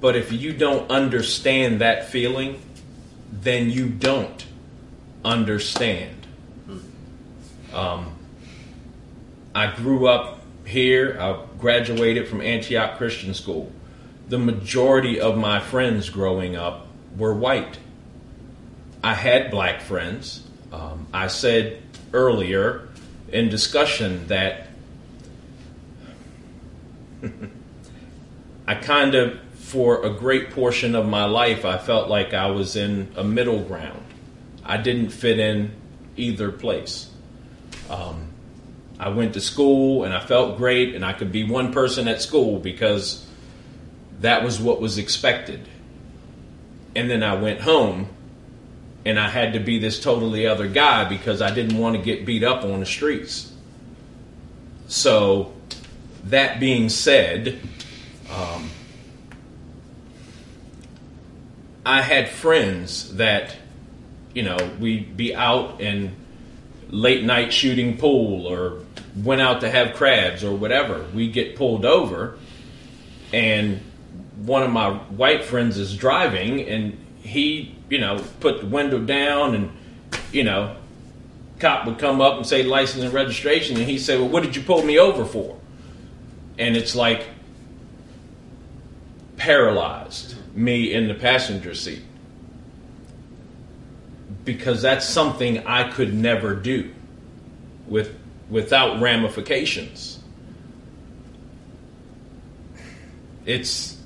But 0.00 0.16
if 0.16 0.32
you 0.32 0.52
don't 0.52 0.90
understand 0.90 1.80
that 1.80 2.08
feeling 2.08 2.60
then 3.32 3.70
you 3.70 3.88
don't 3.88 4.46
understand. 5.24 6.26
Um, 7.72 8.14
i 9.54 9.74
grew 9.74 10.06
up 10.06 10.42
here. 10.66 11.16
I 11.18 11.44
graduated 11.62 12.28
from 12.28 12.42
antioch 12.42 12.98
christian 12.98 13.32
school 13.32 13.72
the 14.28 14.38
majority 14.38 15.18
of 15.18 15.38
my 15.38 15.58
friends 15.58 16.10
growing 16.10 16.56
up 16.56 16.86
were 17.16 17.32
white 17.32 17.78
I 19.02 19.14
had 19.14 19.50
black 19.50 19.80
friends. 19.80 20.46
Um, 20.72 21.08
I 21.12 21.26
said 21.26 21.82
earlier 22.12 22.88
in 23.28 23.48
discussion 23.48 24.28
that 24.28 24.68
I 28.66 28.76
kind 28.76 29.14
of, 29.16 29.40
for 29.54 30.04
a 30.04 30.10
great 30.10 30.50
portion 30.50 30.94
of 30.94 31.06
my 31.06 31.24
life, 31.24 31.64
I 31.64 31.78
felt 31.78 32.08
like 32.08 32.32
I 32.32 32.46
was 32.48 32.76
in 32.76 33.10
a 33.16 33.24
middle 33.24 33.62
ground. 33.64 34.04
I 34.64 34.76
didn't 34.76 35.10
fit 35.10 35.40
in 35.40 35.72
either 36.16 36.52
place. 36.52 37.10
Um, 37.90 38.31
I 39.02 39.08
went 39.08 39.34
to 39.34 39.40
school 39.40 40.04
and 40.04 40.14
I 40.14 40.20
felt 40.20 40.56
great, 40.58 40.94
and 40.94 41.04
I 41.04 41.12
could 41.12 41.32
be 41.32 41.42
one 41.42 41.72
person 41.72 42.06
at 42.06 42.22
school 42.22 42.60
because 42.60 43.26
that 44.20 44.44
was 44.44 44.60
what 44.60 44.80
was 44.80 44.96
expected. 44.96 45.68
And 46.94 47.10
then 47.10 47.24
I 47.24 47.34
went 47.34 47.60
home 47.60 48.08
and 49.04 49.18
I 49.18 49.28
had 49.28 49.54
to 49.54 49.58
be 49.58 49.80
this 49.80 49.98
totally 49.98 50.46
other 50.46 50.68
guy 50.68 51.08
because 51.08 51.42
I 51.42 51.52
didn't 51.52 51.78
want 51.78 51.96
to 51.96 52.02
get 52.02 52.24
beat 52.24 52.44
up 52.44 52.62
on 52.62 52.78
the 52.78 52.86
streets. 52.86 53.52
So, 54.86 55.52
that 56.26 56.60
being 56.60 56.88
said, 56.88 57.58
um, 58.30 58.70
I 61.84 62.02
had 62.02 62.28
friends 62.28 63.16
that, 63.16 63.56
you 64.32 64.44
know, 64.44 64.58
we'd 64.78 65.16
be 65.16 65.34
out 65.34 65.80
and 65.80 66.14
late 66.92 67.24
night 67.24 67.52
shooting 67.52 67.98
pool 67.98 68.46
or 68.46 68.78
went 69.16 69.40
out 69.40 69.62
to 69.62 69.70
have 69.70 69.96
crabs 69.96 70.44
or 70.44 70.54
whatever. 70.54 71.04
We 71.12 71.32
get 71.32 71.56
pulled 71.56 71.84
over, 71.84 72.38
and 73.32 73.80
one 74.36 74.62
of 74.62 74.70
my 74.70 74.90
white 74.92 75.42
friends 75.44 75.76
is 75.78 75.96
driving, 75.96 76.60
and 76.68 76.96
he 77.20 77.74
you 77.92 77.98
know, 77.98 78.24
put 78.40 78.60
the 78.60 78.66
window 78.66 78.98
down 78.98 79.54
and, 79.54 79.70
you 80.32 80.42
know, 80.42 80.74
cop 81.60 81.84
would 81.84 81.98
come 81.98 82.22
up 82.22 82.38
and 82.38 82.46
say 82.46 82.62
license 82.62 83.04
and 83.04 83.12
registration 83.12 83.76
and 83.76 83.84
he'd 83.84 83.98
say, 83.98 84.16
Well, 84.16 84.30
what 84.30 84.42
did 84.42 84.56
you 84.56 84.62
pull 84.62 84.82
me 84.82 84.98
over 84.98 85.26
for? 85.26 85.58
And 86.58 86.74
it's 86.74 86.96
like 86.96 87.26
paralyzed 89.36 90.36
me 90.56 90.94
in 90.94 91.06
the 91.06 91.12
passenger 91.12 91.74
seat. 91.74 92.02
Because 94.44 94.82
that's 94.82 95.08
something 95.08 95.66
I 95.66 95.90
could 95.90 96.12
never 96.14 96.54
do 96.54 96.92
with 97.86 98.14
without 98.50 99.00
ramifications. 99.00 100.18
It's 103.46 103.98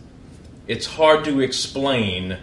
it's 0.66 0.86
hard 0.86 1.24
to 1.24 1.40
explain 1.40 2.38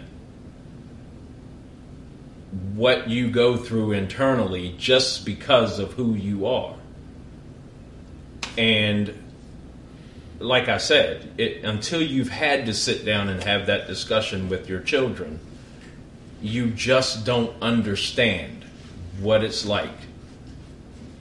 what 2.74 3.08
you 3.08 3.30
go 3.30 3.56
through 3.56 3.92
internally 3.92 4.74
just 4.78 5.24
because 5.24 5.78
of 5.78 5.92
who 5.94 6.14
you 6.14 6.46
are. 6.46 6.74
And 8.56 9.12
like 10.38 10.68
I 10.68 10.78
said, 10.78 11.32
it, 11.38 11.64
until 11.64 12.02
you've 12.02 12.28
had 12.28 12.66
to 12.66 12.74
sit 12.74 13.04
down 13.04 13.28
and 13.28 13.42
have 13.42 13.66
that 13.66 13.86
discussion 13.86 14.48
with 14.48 14.68
your 14.68 14.80
children, 14.80 15.40
you 16.44 16.68
just 16.68 17.24
don't 17.24 17.50
understand 17.62 18.66
what 19.18 19.42
it's 19.42 19.64
like 19.64 19.96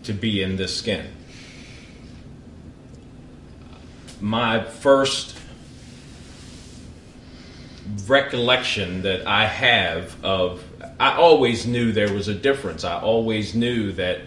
to 0.03 0.11
be 0.11 0.43
in 0.43 0.57
this 0.57 0.75
skin. 0.75 1.07
My 4.19 4.65
first 4.65 5.39
recollection 8.05 9.03
that 9.03 9.25
I 9.25 9.45
have 9.45 10.21
of 10.25 10.61
I 10.99 11.15
always 11.15 11.65
knew 11.65 11.93
there 11.93 12.11
was 12.11 12.27
a 12.27 12.35
difference. 12.35 12.83
I 12.83 12.99
always 12.99 13.55
knew 13.55 13.93
that, 13.93 14.19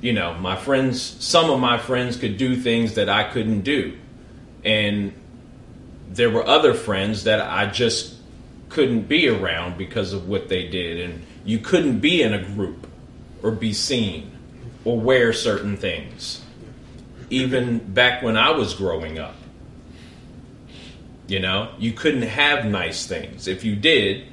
you 0.00 0.12
know, 0.12 0.34
my 0.34 0.54
friends, 0.54 1.02
some 1.02 1.50
of 1.50 1.58
my 1.58 1.76
friends 1.76 2.16
could 2.16 2.36
do 2.36 2.54
things 2.54 2.94
that 2.94 3.08
I 3.08 3.24
couldn't 3.24 3.62
do. 3.62 3.98
And 4.64 5.12
there 6.08 6.30
were 6.30 6.46
other 6.46 6.72
friends 6.72 7.24
that 7.24 7.40
I 7.40 7.66
just 7.66 8.21
couldn't 8.72 9.02
be 9.02 9.28
around 9.28 9.76
because 9.76 10.14
of 10.14 10.28
what 10.28 10.48
they 10.48 10.66
did. 10.66 10.98
And 10.98 11.22
you 11.44 11.58
couldn't 11.58 12.00
be 12.00 12.22
in 12.22 12.32
a 12.32 12.42
group 12.42 12.86
or 13.42 13.50
be 13.50 13.72
seen 13.72 14.32
or 14.84 14.98
wear 14.98 15.32
certain 15.32 15.76
things, 15.76 16.40
even 17.28 17.78
back 17.78 18.22
when 18.22 18.36
I 18.36 18.50
was 18.50 18.74
growing 18.74 19.18
up. 19.18 19.36
You 21.28 21.40
know, 21.40 21.70
you 21.78 21.92
couldn't 21.92 22.22
have 22.22 22.64
nice 22.64 23.06
things. 23.06 23.46
If 23.46 23.62
you 23.62 23.76
did, 23.76 24.26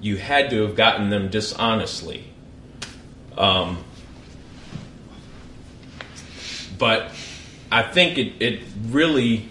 you 0.00 0.16
had 0.16 0.50
to 0.50 0.62
have 0.62 0.74
gotten 0.74 1.10
them 1.10 1.28
dishonestly. 1.28 2.24
Um, 3.36 3.84
but 6.78 7.12
I 7.70 7.82
think 7.82 8.18
it, 8.18 8.42
it 8.42 8.60
really 8.86 9.48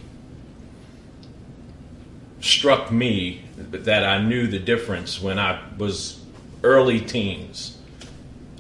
struck 2.43 2.91
me 2.91 3.41
that 3.57 4.03
I 4.03 4.21
knew 4.21 4.47
the 4.47 4.59
difference 4.59 5.21
when 5.21 5.39
I 5.39 5.63
was 5.77 6.21
early 6.61 6.99
teens, 6.99 7.77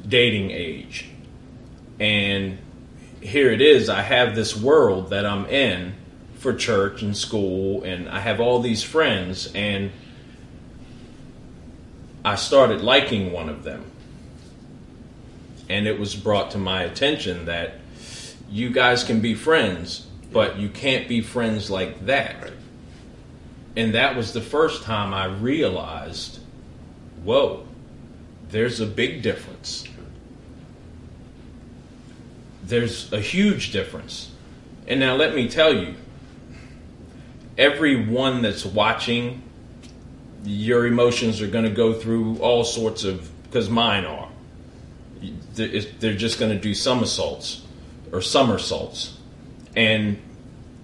dating 0.07 0.51
age. 0.51 1.09
And 1.99 2.59
here 3.19 3.51
it 3.51 3.61
is, 3.61 3.89
I 3.89 4.01
have 4.01 4.35
this 4.35 4.55
world 4.55 5.09
that 5.09 5.25
I'm 5.25 5.45
in 5.47 5.95
for 6.37 6.53
church 6.53 7.01
and 7.01 7.15
school, 7.15 7.83
and 7.83 8.07
I 8.07 8.19
have 8.19 8.39
all 8.39 8.61
these 8.61 8.83
friends, 8.83 9.51
and 9.53 9.91
I 12.23 12.35
started 12.35 12.81
liking 12.81 13.33
one 13.33 13.49
of 13.49 13.65
them. 13.65 13.91
And 15.67 15.87
it 15.87 15.99
was 15.99 16.15
brought 16.15 16.51
to 16.51 16.57
my 16.57 16.83
attention 16.83 17.45
that 17.45 17.79
you 18.49 18.69
guys 18.69 19.03
can 19.03 19.19
be 19.19 19.35
friends, 19.35 20.07
but 20.31 20.57
you 20.57 20.69
can't 20.69 21.09
be 21.09 21.19
friends 21.19 21.69
like 21.69 22.05
that. 22.05 22.52
And 23.75 23.95
that 23.95 24.15
was 24.15 24.33
the 24.33 24.41
first 24.41 24.83
time 24.83 25.13
I 25.13 25.25
realized 25.25 26.39
whoa, 27.23 27.65
there's 28.49 28.79
a 28.79 28.85
big 28.85 29.21
difference. 29.21 29.85
There's 32.63 33.11
a 33.11 33.19
huge 33.19 33.71
difference. 33.71 34.31
And 34.87 34.99
now 34.99 35.15
let 35.15 35.33
me 35.33 35.47
tell 35.47 35.73
you, 35.73 35.95
everyone 37.57 38.41
that's 38.41 38.65
watching 38.65 39.41
your 40.43 40.85
emotions 40.85 41.41
are 41.41 41.47
going 41.47 41.65
to 41.65 41.71
go 41.71 41.93
through 41.93 42.37
all 42.39 42.63
sorts 42.63 43.03
of 43.03 43.29
because 43.43 43.69
mine 43.69 44.05
are. 44.05 44.29
They're 45.53 46.15
just 46.15 46.39
going 46.39 46.51
to 46.51 46.59
do 46.59 46.73
somersaults 46.73 47.63
or 48.11 48.21
somersaults, 48.21 49.17
and 49.75 50.19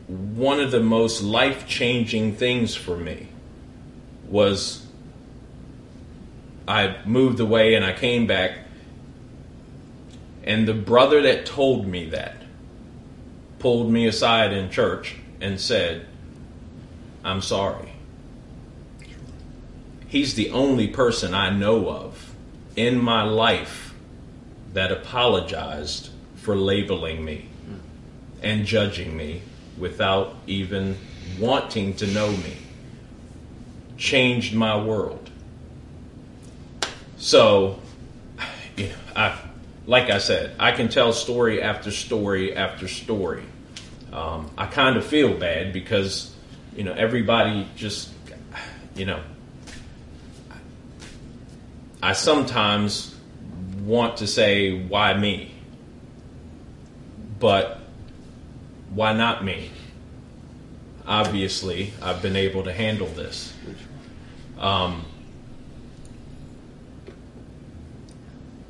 one 0.10 0.60
of 0.60 0.72
the 0.72 0.80
most 0.80 1.22
life 1.22 1.68
changing 1.68 2.36
things 2.36 2.74
for 2.74 2.98
me 2.98 3.28
was 4.28 4.88
I 6.68 6.98
moved 7.06 7.40
away 7.40 7.76
and 7.76 7.86
I 7.86 7.94
came 7.94 8.26
back, 8.26 8.58
and 10.44 10.68
the 10.68 10.74
brother 10.74 11.22
that 11.22 11.46
told 11.46 11.88
me 11.88 12.10
that 12.10 12.38
pulled 13.60 13.92
me 13.92 14.08
aside 14.08 14.52
in 14.52 14.72
church 14.72 15.16
and 15.42 15.60
said, 15.60 16.08
I'm 17.24 17.44
sorry. 17.44 17.94
He's 20.08 20.34
the 20.34 20.50
only 20.50 20.88
person 20.88 21.36
I 21.36 21.52
know 21.52 21.88
of 21.88 22.34
in 22.76 23.00
my 23.00 23.22
life 23.22 23.94
that 24.74 24.92
apologized 24.92 26.10
for 26.36 26.56
labeling 26.56 27.24
me 27.24 27.50
and 28.42 28.66
judging 28.66 29.16
me 29.16 29.44
without 29.80 30.36
even 30.48 30.98
wanting 31.40 31.96
to 31.96 32.08
know 32.08 32.32
me. 32.32 32.58
Changed 33.98 34.56
my 34.56 34.82
world. 34.82 35.30
So, 37.18 37.80
you 38.78 38.88
know, 38.90 38.96
I, 39.16 39.38
like 39.86 40.10
I 40.10 40.20
said, 40.20 40.56
I 40.60 40.72
can 40.72 40.90
tell 40.90 41.12
story 41.14 41.62
after 41.62 41.92
story 41.92 42.56
after 42.56 42.88
story. 42.88 43.44
Um, 44.14 44.50
I 44.58 44.66
kind 44.66 44.98
of 44.98 45.06
feel 45.06 45.38
bad 45.38 45.74
because, 45.74 46.34
you 46.76 46.84
know, 46.84 46.94
everybody 46.94 47.68
just, 47.76 48.10
you 48.96 49.06
know, 49.06 49.22
I 52.02 52.14
sometimes 52.14 53.16
want 53.84 54.18
to 54.18 54.28
say, 54.28 54.82
why 54.88 55.14
me? 55.14 55.52
But 57.40 57.79
why 58.90 59.14
not 59.14 59.44
me? 59.44 59.72
Obviously, 61.06 61.94
I've 62.02 62.22
been 62.22 62.36
able 62.36 62.64
to 62.64 62.74
handle 62.74 63.08
this. 63.08 63.54
Um, 64.58 65.06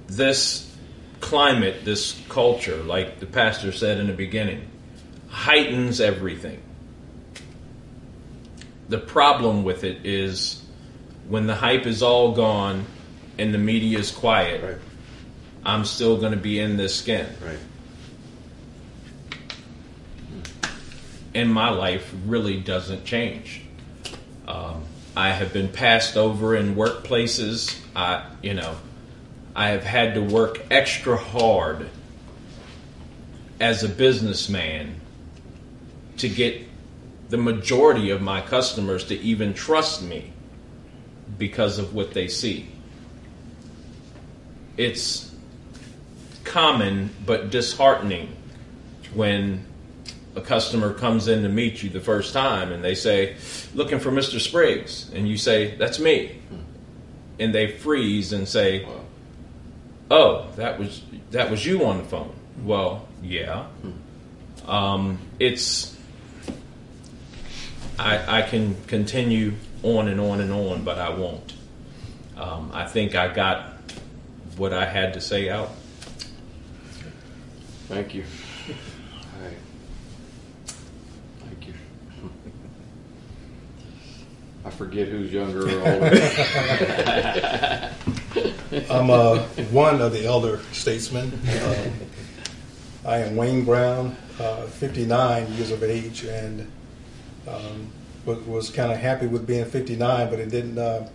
this 0.08 0.76
climate, 1.20 1.84
this 1.84 2.20
culture, 2.30 2.78
like 2.78 3.20
the 3.20 3.26
pastor 3.26 3.72
said 3.72 3.98
in 3.98 4.08
the 4.08 4.14
beginning, 4.14 4.68
heightens 5.30 6.00
everything. 6.02 6.62
The 8.88 8.98
problem 8.98 9.64
with 9.64 9.84
it 9.84 10.06
is 10.06 10.64
when 11.28 11.46
the 11.46 11.56
hype 11.56 11.86
is 11.86 12.02
all 12.02 12.34
gone 12.34 12.86
and 13.38 13.54
the 13.54 13.60
media 13.60 14.00
is 14.00 14.12
quiet, 14.12 14.64
Right. 14.64 14.78
I'm 15.64 15.86
still 15.86 16.18
going 16.18 16.32
to 16.32 16.38
be 16.38 16.60
in 16.60 16.78
this 16.78 16.96
skin. 16.96 17.28
Right. 17.46 17.60
And 21.40 21.54
my 21.54 21.70
life 21.70 22.14
really 22.26 22.60
doesn't 22.60 23.06
change. 23.06 23.62
Um, 24.46 24.84
I 25.16 25.30
have 25.30 25.54
been 25.54 25.70
passed 25.70 26.18
over 26.18 26.54
in 26.54 26.76
workplaces. 26.76 27.80
I, 27.96 28.30
you 28.44 28.54
know, 28.54 28.76
I 29.56 29.70
have 29.70 29.86
had 29.86 30.16
to 30.16 30.22
work 30.22 30.60
extra 30.70 31.16
hard 31.16 31.88
as 33.58 33.86
a 33.86 33.88
businessman 33.88 35.00
to 36.18 36.28
get 36.28 36.62
the 37.30 37.38
majority 37.38 38.10
of 38.10 38.22
my 38.22 38.42
customers 38.42 39.06
to 39.06 39.18
even 39.18 39.54
trust 39.54 40.04
me 40.04 40.34
because 41.38 41.80
of 41.80 41.96
what 41.96 42.14
they 42.14 42.28
see. 42.28 42.68
It's 44.76 45.34
common 46.44 47.12
but 47.26 47.50
disheartening 47.50 48.36
when 49.14 49.69
a 50.36 50.42
customer 50.42 50.94
comes 50.94 51.28
in 51.28 51.44
to 51.44 51.50
meet 51.50 51.82
you 51.84 51.90
the 51.90 52.00
first 52.00 52.34
time 52.34 52.72
and 52.72 52.84
they 52.84 52.96
say, 52.96 53.36
looking 53.74 54.00
for 54.00 54.12
Mr. 54.12 54.40
Spriggs. 54.40 55.12
And 55.14 55.28
you 55.28 55.38
say, 55.38 55.76
that's 55.76 56.00
me. 56.00 56.40
And 57.40 57.54
they 57.54 57.72
freeze 57.72 58.34
and 58.34 58.48
say, 58.48 58.88
oh, 60.12 60.48
that 60.56 60.78
was, 60.80 61.02
that 61.32 61.50
was 61.50 61.66
you 61.66 61.86
on 61.86 61.98
the 61.98 62.04
phone. 62.04 62.34
Well, 62.64 63.08
yeah. 63.24 63.68
Um, 64.68 65.20
it's, 65.40 65.98
I, 67.98 68.40
I 68.40 68.42
can 68.44 68.76
continue 68.88 69.54
on 69.84 70.08
and 70.08 70.20
on 70.20 70.42
and 70.42 70.52
on, 70.52 70.84
but 70.84 71.00
I 71.00 71.10
won't. 71.10 71.54
Um, 72.38 72.72
I 72.74 72.86
think 72.86 73.16
I 73.16 73.34
got 73.34 73.74
what 74.58 74.74
I 74.74 74.86
had 74.86 75.14
to 75.14 75.22
say 75.22 75.50
out. 75.50 75.72
Thank 77.88 78.14
you. 78.14 78.24
All 78.68 79.44
right. 79.44 79.58
Thank 81.40 81.68
you. 81.68 81.74
I 84.66 84.70
forget 84.70 85.07
who's 85.07 85.32
younger 85.32 85.68
or 85.68 85.88
older. 85.88 86.12
I'm 88.89 89.10
uh, 89.10 89.39
one 89.72 90.01
of 90.01 90.12
the 90.12 90.26
elder 90.26 90.60
statesmen. 90.74 91.32
Uh, 91.47 91.89
I 93.05 93.20
am 93.20 93.38
Wayne 93.38 93.64
Brown, 93.64 94.18
uh, 94.39 94.64
59 94.64 95.53
years 95.53 95.72
of 95.72 95.82
age, 95.84 96.26
and 96.26 96.70
um, 97.47 97.89
was, 98.26 98.39
was 98.39 98.70
kind 98.70 98.91
of 98.91 98.97
happy 98.97 99.28
with 99.28 99.47
being 99.47 99.64
59, 99.66 100.30
but 100.30 100.39
it 100.39 100.49
didn't 100.49 100.78
uh, 100.78 101.07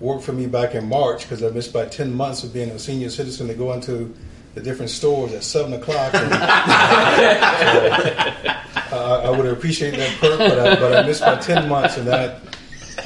work 0.00 0.20
for 0.20 0.32
me 0.32 0.46
back 0.46 0.74
in 0.74 0.88
March 0.88 1.22
because 1.22 1.44
I 1.44 1.50
missed 1.50 1.70
about 1.70 1.92
10 1.92 2.12
months 2.12 2.42
of 2.42 2.52
being 2.52 2.70
a 2.70 2.78
senior 2.78 3.10
citizen 3.10 3.46
to 3.48 3.54
go 3.54 3.72
into 3.72 4.12
the 4.54 4.60
different 4.60 4.90
stores 4.90 5.32
at 5.32 5.44
7 5.44 5.72
o'clock. 5.74 6.12
And, 6.12 6.32
uh, 8.92 9.22
I 9.24 9.30
would 9.30 9.46
appreciate 9.46 9.92
that 9.92 10.18
perk, 10.18 10.38
but 10.38 10.58
I, 10.58 10.74
but 10.74 10.96
I 10.96 11.06
missed 11.06 11.22
about 11.22 11.42
10 11.42 11.68
months, 11.68 11.96
and 11.96 12.08
that 12.08 12.40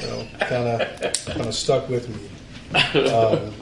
you 0.01 0.07
know, 0.07 0.27
kind 0.39 0.81
of 0.81 1.25
kind 1.25 1.41
of 1.41 1.55
stuck 1.55 1.89
with 1.89 2.09
me. 2.09 2.29
Um, 3.09 3.53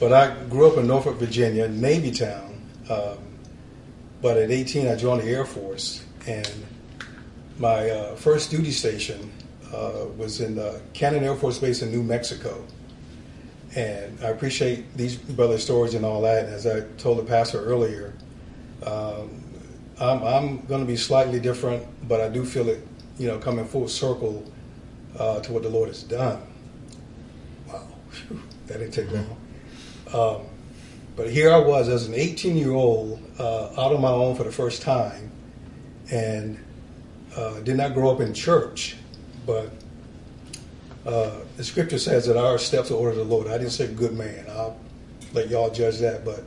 but 0.00 0.12
I 0.12 0.34
grew 0.46 0.70
up 0.70 0.78
in 0.78 0.86
Norfolk, 0.86 1.16
Virginia, 1.18 1.68
Navy 1.68 2.10
town. 2.10 2.60
Um, 2.90 3.18
but 4.20 4.36
at 4.36 4.50
18, 4.50 4.88
I 4.88 4.96
joined 4.96 5.22
the 5.22 5.28
Air 5.28 5.44
Force, 5.44 6.04
and 6.26 6.50
my 7.58 7.90
uh, 7.90 8.16
first 8.16 8.50
duty 8.50 8.70
station 8.70 9.30
uh, 9.72 10.06
was 10.16 10.40
in 10.40 10.54
the 10.54 10.80
Cannon 10.92 11.24
Air 11.24 11.36
Force 11.36 11.58
Base 11.58 11.82
in 11.82 11.90
New 11.90 12.02
Mexico. 12.02 12.64
And 13.74 14.18
I 14.22 14.28
appreciate 14.28 14.96
these 14.96 15.16
brothers' 15.16 15.64
stories 15.64 15.94
and 15.94 16.04
all 16.04 16.20
that. 16.22 16.46
As 16.46 16.66
I 16.66 16.80
told 16.98 17.18
the 17.18 17.24
pastor 17.24 17.64
earlier, 17.64 18.12
um, 18.84 19.42
I'm, 20.00 20.22
I'm 20.22 20.66
going 20.66 20.80
to 20.80 20.86
be 20.86 20.96
slightly 20.96 21.40
different, 21.40 21.86
but 22.08 22.20
I 22.20 22.28
do 22.28 22.44
feel 22.44 22.68
it, 22.68 22.86
you 23.18 23.28
know, 23.28 23.38
coming 23.38 23.64
full 23.64 23.88
circle 23.88 24.51
uh, 25.18 25.40
to 25.40 25.52
what 25.52 25.62
the 25.62 25.68
Lord 25.68 25.88
has 25.88 26.02
done. 26.02 26.40
Wow, 27.68 27.86
Phew, 28.10 28.42
that 28.66 28.78
didn't 28.78 28.92
take 28.92 29.10
long. 29.10 29.36
Um, 30.12 30.46
but 31.16 31.30
here 31.30 31.52
I 31.52 31.58
was 31.58 31.88
as 31.88 32.06
an 32.06 32.14
18 32.14 32.56
year 32.56 32.72
old 32.72 33.20
uh, 33.38 33.68
out 33.72 33.92
on 33.92 34.00
my 34.00 34.10
own 34.10 34.34
for 34.34 34.44
the 34.44 34.52
first 34.52 34.82
time 34.82 35.30
and 36.10 36.58
uh, 37.36 37.60
did 37.60 37.76
not 37.76 37.94
grow 37.94 38.10
up 38.10 38.20
in 38.20 38.34
church, 38.34 38.96
but 39.46 39.72
uh, 41.06 41.40
the 41.56 41.64
scripture 41.64 41.98
says 41.98 42.26
that 42.26 42.36
our 42.36 42.58
steps 42.58 42.90
are 42.90 42.94
ordered 42.94 43.18
of 43.18 43.28
the 43.28 43.34
Lord. 43.34 43.48
I 43.48 43.58
didn't 43.58 43.72
say 43.72 43.92
good 43.92 44.12
man. 44.14 44.46
I'll 44.50 44.78
let 45.32 45.48
y'all 45.48 45.70
judge 45.70 45.98
that, 45.98 46.24
but 46.24 46.44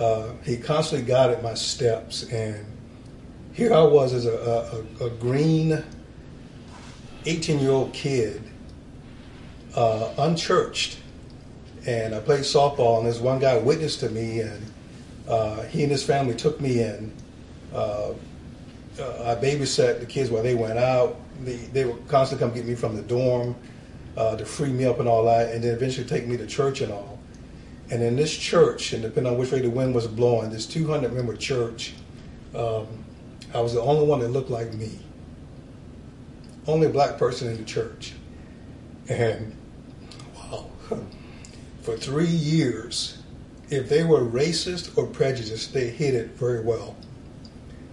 uh, 0.00 0.32
he 0.44 0.56
constantly 0.56 1.06
guided 1.06 1.42
my 1.42 1.54
steps. 1.54 2.24
And 2.24 2.64
here 3.52 3.72
I 3.72 3.82
was 3.82 4.14
as 4.14 4.26
a, 4.26 4.84
a, 5.00 5.06
a 5.06 5.10
green 5.10 5.84
18 7.26 7.58
year 7.60 7.70
old 7.70 7.92
kid, 7.92 8.42
uh, 9.74 10.12
unchurched 10.18 10.98
and 11.86 12.14
I 12.14 12.20
played 12.20 12.40
softball. 12.40 12.98
And 12.98 13.06
this 13.06 13.20
one 13.20 13.38
guy 13.38 13.56
witnessed 13.56 14.00
to 14.00 14.08
me, 14.08 14.40
and 14.40 14.72
uh, 15.28 15.62
he 15.62 15.82
and 15.82 15.92
his 15.92 16.02
family 16.02 16.34
took 16.34 16.60
me 16.60 16.82
in. 16.82 17.12
Uh, 17.72 18.12
uh, 18.98 19.36
I 19.36 19.42
babysat 19.42 20.00
the 20.00 20.06
kids 20.06 20.30
while 20.30 20.42
they 20.42 20.54
went 20.54 20.78
out. 20.78 21.16
They, 21.42 21.56
they 21.56 21.84
would 21.84 22.06
constantly 22.08 22.46
come 22.46 22.54
get 22.54 22.66
me 22.66 22.74
from 22.74 22.96
the 22.96 23.02
dorm 23.02 23.56
uh, 24.16 24.36
to 24.36 24.44
free 24.44 24.70
me 24.70 24.84
up 24.84 25.00
and 25.00 25.08
all 25.08 25.24
that, 25.24 25.52
and 25.52 25.62
then 25.62 25.74
eventually 25.74 26.06
take 26.06 26.26
me 26.26 26.36
to 26.36 26.46
church 26.46 26.80
and 26.80 26.92
all. 26.92 27.18
And 27.90 28.02
in 28.02 28.16
this 28.16 28.34
church, 28.34 28.92
and 28.92 29.02
depending 29.02 29.32
on 29.32 29.38
which 29.38 29.50
way 29.50 29.60
the 29.60 29.68
wind 29.68 29.94
was 29.94 30.06
blowing, 30.06 30.50
this 30.50 30.66
200 30.66 31.12
member 31.12 31.36
church, 31.36 31.94
um, 32.54 32.86
I 33.52 33.60
was 33.60 33.74
the 33.74 33.82
only 33.82 34.06
one 34.06 34.20
that 34.20 34.28
looked 34.28 34.50
like 34.50 34.72
me. 34.74 35.03
Only 36.66 36.88
black 36.88 37.18
person 37.18 37.48
in 37.48 37.56
the 37.56 37.64
church. 37.64 38.14
And 39.08 39.54
wow. 40.36 40.70
for 41.82 41.96
three 41.96 42.26
years, 42.26 43.18
if 43.70 43.88
they 43.88 44.04
were 44.04 44.20
racist 44.20 44.96
or 44.96 45.06
prejudiced, 45.06 45.72
they 45.72 45.88
hid 45.88 46.14
it 46.14 46.30
very 46.30 46.62
well. 46.62 46.96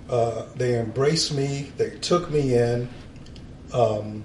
Uh, 0.10 0.46
they 0.56 0.78
embraced 0.78 1.34
me, 1.34 1.72
they 1.78 1.92
took 2.00 2.30
me 2.30 2.56
in, 2.56 2.90
um, 3.74 4.24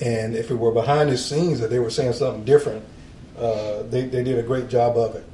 and 0.00 0.34
if 0.34 0.50
it 0.50 0.54
were 0.54 0.72
behind 0.72 1.10
the 1.10 1.18
scenes 1.18 1.60
that 1.60 1.68
they 1.68 1.78
were 1.78 1.90
saying 1.90 2.14
something 2.14 2.44
different, 2.44 2.82
uh, 3.38 3.82
they, 3.84 4.06
they 4.06 4.22
did 4.22 4.38
a 4.38 4.42
great 4.42 4.68
job 4.68 4.96
of 4.96 5.14
it. 5.14 5.24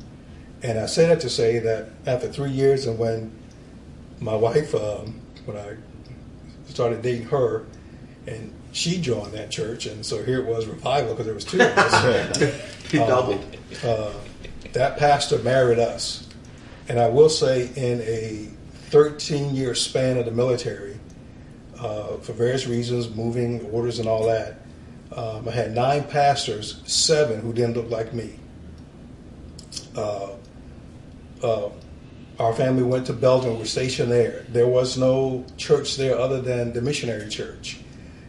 And 0.62 0.78
I 0.78 0.86
say 0.86 1.07
that 1.07 1.20
to 1.20 1.30
say 1.30 1.61
that 1.61 1.90
after 2.07 2.28
three 2.28 2.50
years, 2.50 2.86
and 2.86 2.98
when 2.98 3.30
my 4.20 4.34
wife, 4.34 4.74
um, 4.74 5.20
when 5.44 5.57
I 5.57 5.76
started 6.68 7.02
dating 7.02 7.28
her, 7.28 7.66
and 8.26 8.52
she 8.72 9.00
joined 9.00 9.32
that 9.32 9.50
church, 9.50 9.86
and 9.86 10.04
so 10.04 10.22
here 10.22 10.40
it 10.40 10.46
was 10.46 10.66
revival 10.66 11.12
because 11.12 11.26
there 11.26 11.34
was 11.34 11.44
two 11.44 11.60
of 11.60 11.78
us. 11.78 12.62
He 12.90 12.98
doubled. 12.98 13.44
uh, 13.84 14.12
that 14.74 14.96
pastor 14.96 15.38
married 15.38 15.80
us. 15.80 16.28
And 16.88 17.00
I 17.00 17.08
will 17.08 17.28
say, 17.28 17.70
in 17.74 18.00
a 18.02 18.48
13 18.90 19.54
year 19.56 19.74
span 19.74 20.18
of 20.18 20.24
the 20.24 20.30
military, 20.30 20.96
uh, 21.80 22.16
for 22.18 22.32
various 22.32 22.66
reasons, 22.68 23.10
moving 23.10 23.60
orders 23.72 23.98
and 23.98 24.08
all 24.08 24.24
that, 24.26 24.58
Um, 25.12 25.48
I 25.48 25.52
had 25.52 25.74
nine 25.74 26.04
pastors, 26.04 26.80
seven 26.86 27.40
who 27.40 27.52
didn't 27.52 27.74
look 27.76 27.90
like 27.90 28.12
me. 28.12 28.38
Uh, 29.96 30.30
uh, 31.42 31.68
our 32.38 32.52
family 32.52 32.82
went 32.82 33.06
to 33.06 33.12
Belgium. 33.12 33.58
We're 33.58 33.64
stationed 33.64 34.10
there. 34.12 34.44
There 34.50 34.66
was 34.66 34.96
no 34.98 35.44
church 35.56 35.96
there 35.96 36.18
other 36.18 36.40
than 36.40 36.72
the 36.72 36.80
missionary 36.82 37.28
church, 37.28 37.78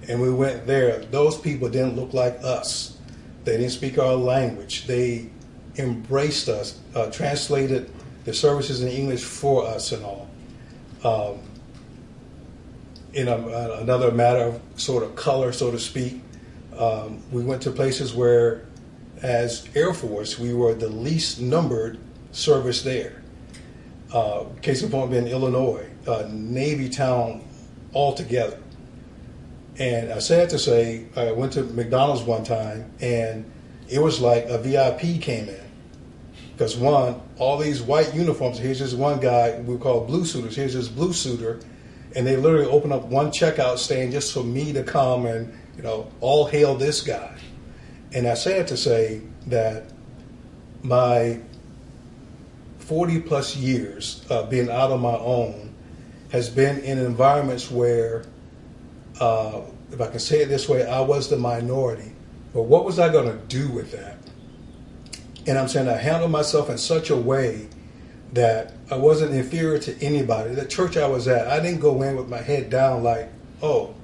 and 0.08 0.22
we 0.22 0.32
went 0.32 0.66
there. 0.66 1.00
Those 1.00 1.38
people 1.38 1.70
didn't 1.70 1.96
look 1.96 2.14
like 2.14 2.40
us. 2.44 2.98
They 3.44 3.58
didn't 3.58 3.72
speak 3.72 3.98
our 3.98 4.16
language. 4.16 4.88
They 4.88 5.30
embraced 5.78 6.50
us, 6.50 6.80
uh, 6.96 7.12
translated 7.12 7.92
the 8.26 8.34
services 8.34 8.82
in 8.82 8.90
English 8.90 9.24
for 9.24 9.66
us, 9.66 9.92
and 9.92 10.04
all. 10.04 10.28
Um, 11.04 11.40
in 13.14 13.28
a, 13.28 13.38
another 13.80 14.12
matter 14.12 14.44
of 14.44 14.62
sort 14.76 15.04
of 15.04 15.16
color, 15.16 15.52
so 15.52 15.72
to 15.72 15.80
speak, 15.80 16.22
um, 16.78 17.22
we 17.32 17.44
went 17.44 17.62
to 17.64 17.72
places 17.72 18.14
where, 18.14 18.66
as 19.22 19.68
Air 19.76 19.94
Force, 19.94 20.38
we 20.38 20.54
were 20.54 20.74
the 20.74 20.90
least 20.90 21.40
numbered 21.40 22.00
service 22.32 22.82
there. 22.84 23.24
Uh, 24.14 24.46
case 24.62 24.84
in 24.84 24.90
point 24.90 25.12
being 25.12 25.28
Illinois, 25.28 25.86
Navy 26.30 26.90
town 26.90 27.44
altogether. 27.94 28.60
And 29.80 30.12
I 30.12 30.20
said 30.20 30.50
to 30.50 30.60
say, 30.60 31.06
I 31.16 31.32
went 31.32 31.54
to 31.54 31.64
McDonald's 31.64 32.24
one 32.24 32.44
time 32.44 32.92
and 33.00 33.50
it 33.90 34.00
was 34.00 34.20
like 34.20 34.46
a 34.46 34.58
VIP 34.58 35.22
came 35.22 35.50
in. 35.50 35.62
Because 36.54 36.76
one, 36.76 37.22
all 37.38 37.58
these 37.58 37.84
white 37.84 38.16
uniforms, 38.16 38.58
here's 38.58 38.80
this 38.80 38.94
one 38.94 39.20
guy 39.20 39.60
we 39.60 39.78
call 39.78 40.06
blue 40.06 40.26
suiters, 40.26 40.56
here's 40.56 40.74
this 40.74 40.88
blue 40.88 41.14
suiter, 41.14 41.64
and 42.16 42.26
they 42.26 42.36
literally 42.36 42.66
open 42.66 42.92
up 42.92 43.06
one 43.06 43.28
checkout 43.28 43.78
stand 43.78 44.12
just 44.12 44.34
for 44.34 44.44
me 44.44 44.74
to 44.74 44.84
come 44.84 45.28
and, 45.28 45.54
you 45.76 45.84
know, 45.84 46.10
all 46.20 46.48
hail 46.48 46.76
this 46.76 47.02
guy. 47.02 47.38
And 48.14 48.28
I 48.28 48.34
said 48.34 48.68
to 48.70 48.78
say 48.78 49.22
that 49.48 49.92
my 50.82 51.40
40 52.80 53.22
plus 53.22 53.56
years 53.56 54.26
of 54.30 54.50
being 54.50 54.72
out 54.72 54.92
on 54.92 55.02
my 55.02 55.18
own 55.18 55.76
has 56.32 56.50
been 56.50 56.80
in 56.80 56.98
environments 56.98 57.70
where, 57.70 58.24
uh, 59.20 59.62
if 59.92 60.02
I 60.02 60.08
can 60.08 60.20
say 60.20 60.42
it 60.42 60.50
this 60.50 60.68
way, 60.68 60.86
I 60.86 61.02
was 61.02 61.30
the 61.30 61.38
minority. 61.38 62.12
But 62.54 62.64
what 62.64 62.86
was 62.86 63.00
I 63.00 63.10
going 63.10 63.28
to 63.28 63.38
do 63.46 63.70
with 63.70 63.92
that? 63.92 64.18
And 65.48 65.58
I'm 65.58 65.68
saying 65.68 65.88
I 65.88 65.98
handled 65.98 66.32
myself 66.32 66.70
in 66.70 66.78
such 66.78 67.10
a 67.10 67.16
way 67.16 67.68
that 68.34 68.74
I 68.92 68.98
wasn't 68.98 69.34
inferior 69.34 69.80
to 69.80 70.04
anybody. 70.04 70.54
The 70.54 70.66
church 70.66 70.98
I 70.98 71.08
was 71.08 71.28
at, 71.28 71.48
I 71.48 71.60
didn't 71.60 71.80
go 71.80 72.02
in 72.02 72.18
with 72.18 72.28
my 72.28 72.42
head 72.42 72.70
down 72.70 73.04
like, 73.04 73.30
oh, 73.62 73.96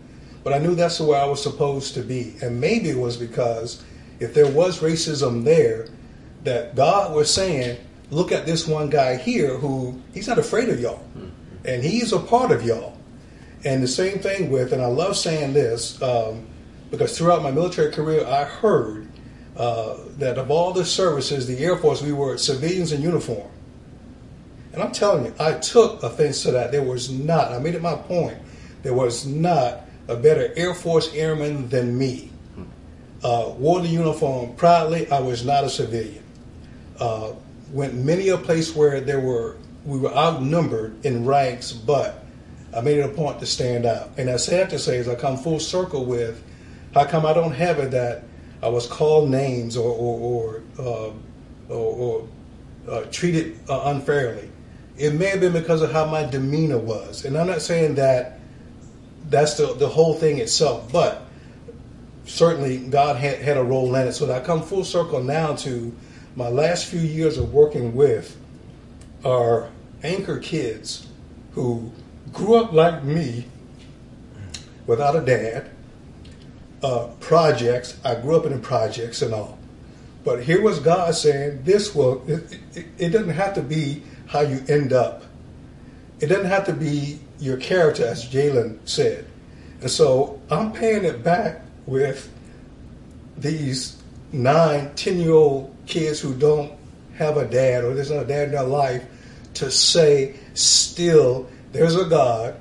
but 0.43 0.53
I 0.53 0.57
knew 0.57 0.75
that's 0.75 0.97
the 0.97 1.05
way 1.05 1.17
I 1.17 1.25
was 1.25 1.41
supposed 1.41 1.93
to 1.95 2.01
be. 2.01 2.35
And 2.41 2.59
maybe 2.59 2.89
it 2.89 2.97
was 2.97 3.17
because 3.17 3.83
if 4.19 4.33
there 4.33 4.49
was 4.49 4.79
racism 4.79 5.43
there, 5.43 5.87
that 6.43 6.75
God 6.75 7.15
was 7.15 7.33
saying, 7.33 7.77
look 8.09 8.31
at 8.31 8.45
this 8.45 8.67
one 8.67 8.89
guy 8.89 9.15
here 9.15 9.57
who 9.57 10.01
he's 10.13 10.27
not 10.27 10.37
afraid 10.37 10.69
of 10.69 10.79
y'all, 10.79 11.03
and 11.65 11.83
he's 11.83 12.11
a 12.11 12.19
part 12.19 12.51
of 12.51 12.63
y'all. 12.63 12.97
And 13.65 13.81
the 13.81 13.87
same 13.87 14.19
thing 14.19 14.51
with, 14.51 14.73
and 14.73 14.81
I 14.81 14.87
love 14.87 15.15
saying 15.15 15.53
this 15.53 16.01
um, 16.01 16.45
because 16.91 17.17
throughout 17.17 17.41
my 17.41 17.51
military 17.51 17.91
career, 17.91 18.25
I 18.25 18.43
heard 18.43 19.07
uh, 19.55 19.97
that 20.17 20.37
of 20.37 20.51
all 20.51 20.73
the 20.73 20.85
services, 20.85 21.47
the 21.47 21.57
Air 21.59 21.77
Force, 21.77 22.01
we 22.01 22.11
were 22.11 22.37
civilians 22.37 22.91
in 22.91 23.01
uniform. 23.01 23.49
And 24.73 24.81
I'm 24.81 24.91
telling 24.91 25.25
you, 25.25 25.33
I 25.39 25.53
took 25.53 26.03
offense 26.03 26.43
to 26.43 26.51
that. 26.51 26.71
There 26.71 26.83
was 26.83 27.11
not, 27.11 27.51
I 27.51 27.59
made 27.59 27.75
it 27.75 27.81
my 27.81 27.95
point, 27.95 28.37
there 28.81 28.93
was 28.93 29.25
not 29.25 29.81
a 30.07 30.15
better 30.15 30.51
Air 30.55 30.73
Force 30.73 31.13
airman 31.13 31.69
than 31.69 31.97
me. 31.97 32.31
Uh, 33.23 33.53
wore 33.57 33.79
the 33.79 33.87
uniform 33.87 34.53
proudly. 34.55 35.09
I 35.09 35.21
was 35.21 35.45
not 35.45 35.63
a 35.63 35.69
civilian. 35.69 36.23
Uh, 36.99 37.31
went 37.71 37.93
many 37.93 38.27
a 38.29 38.37
place 38.37 38.75
where 38.75 38.99
there 38.99 39.21
were 39.21 39.57
we 39.85 39.97
were 39.97 40.13
outnumbered 40.13 41.05
in 41.05 41.25
ranks, 41.25 41.71
but 41.71 42.22
I 42.75 42.81
made 42.81 42.97
it 42.97 43.05
a 43.05 43.09
point 43.09 43.39
to 43.39 43.45
stand 43.45 43.85
out. 43.85 44.11
And 44.17 44.29
I 44.29 44.37
sad 44.37 44.69
to 44.71 44.79
say 44.79 44.97
is 44.97 45.07
I 45.07 45.15
come 45.15 45.37
full 45.37 45.59
circle 45.59 46.05
with 46.05 46.43
how 46.93 47.05
come 47.05 47.25
I 47.25 47.33
don't 47.33 47.53
have 47.53 47.79
it 47.79 47.91
that 47.91 48.23
I 48.61 48.69
was 48.69 48.87
called 48.87 49.29
names 49.29 49.75
or 49.77 49.91
or 49.91 50.61
or, 50.79 51.13
uh, 51.69 51.73
or, 51.73 52.27
or 52.27 52.27
uh, 52.89 53.05
treated 53.11 53.59
uh, 53.69 53.81
unfairly. 53.85 54.49
It 54.97 55.13
may 55.13 55.25
have 55.27 55.39
been 55.39 55.53
because 55.53 55.81
of 55.81 55.91
how 55.91 56.05
my 56.05 56.23
demeanor 56.23 56.77
was, 56.77 57.25
and 57.25 57.37
I'm 57.37 57.47
not 57.47 57.61
saying 57.61 57.95
that 57.95 58.39
that's 59.29 59.55
the 59.55 59.73
the 59.73 59.87
whole 59.87 60.13
thing 60.13 60.37
itself, 60.37 60.91
but 60.91 61.25
certainly 62.25 62.77
God 62.77 63.17
had, 63.17 63.39
had 63.39 63.57
a 63.57 63.63
role 63.63 63.93
in 63.95 64.07
it. 64.07 64.13
So 64.13 64.25
that 64.27 64.41
I 64.41 64.45
come 64.45 64.61
full 64.61 64.83
circle 64.83 65.21
now 65.23 65.55
to 65.57 65.95
my 66.35 66.49
last 66.49 66.85
few 66.85 66.99
years 66.99 67.37
of 67.37 67.53
working 67.53 67.95
with 67.95 68.37
our 69.25 69.69
anchor 70.03 70.37
kids 70.37 71.07
who 71.53 71.91
grew 72.33 72.55
up 72.55 72.73
like 72.73 73.03
me 73.03 73.45
without 74.87 75.15
a 75.15 75.21
dad. 75.21 75.69
Uh, 76.81 77.07
projects, 77.21 77.97
I 78.03 78.15
grew 78.15 78.35
up 78.35 78.45
in 78.45 78.59
projects 78.59 79.21
and 79.21 79.33
all. 79.33 79.57
But 80.25 80.43
here 80.43 80.61
was 80.61 80.79
God 80.79 81.15
saying, 81.15 81.63
this 81.63 81.95
will, 81.95 82.21
it, 82.29 82.59
it, 82.73 82.85
it 82.97 83.09
doesn't 83.09 83.29
have 83.29 83.53
to 83.55 83.61
be 83.61 84.03
how 84.27 84.41
you 84.41 84.61
end 84.67 84.91
up. 84.91 85.23
It 86.19 86.27
doesn't 86.27 86.45
have 86.45 86.65
to 86.65 86.73
be 86.73 87.19
your 87.39 87.57
character, 87.57 88.05
as 88.05 88.25
Jalen 88.25 88.79
said. 88.85 89.25
And 89.81 89.89
so 89.89 90.41
I'm 90.49 90.71
paying 90.73 91.05
it 91.05 91.23
back 91.23 91.61
with 91.85 92.31
these 93.37 94.01
nine, 94.31 94.93
ten 94.95 95.19
year 95.19 95.33
old 95.33 95.75
kids 95.85 96.19
who 96.19 96.33
don't 96.33 96.71
have 97.15 97.37
a 97.37 97.45
dad 97.45 97.83
or 97.83 97.93
there's 97.93 98.11
not 98.11 98.23
a 98.23 98.27
dad 98.27 98.45
in 98.45 98.51
their 98.51 98.63
life 98.63 99.05
to 99.55 99.69
say, 99.69 100.35
still, 100.53 101.47
there's 101.73 101.95
a 101.95 102.05
God 102.05 102.55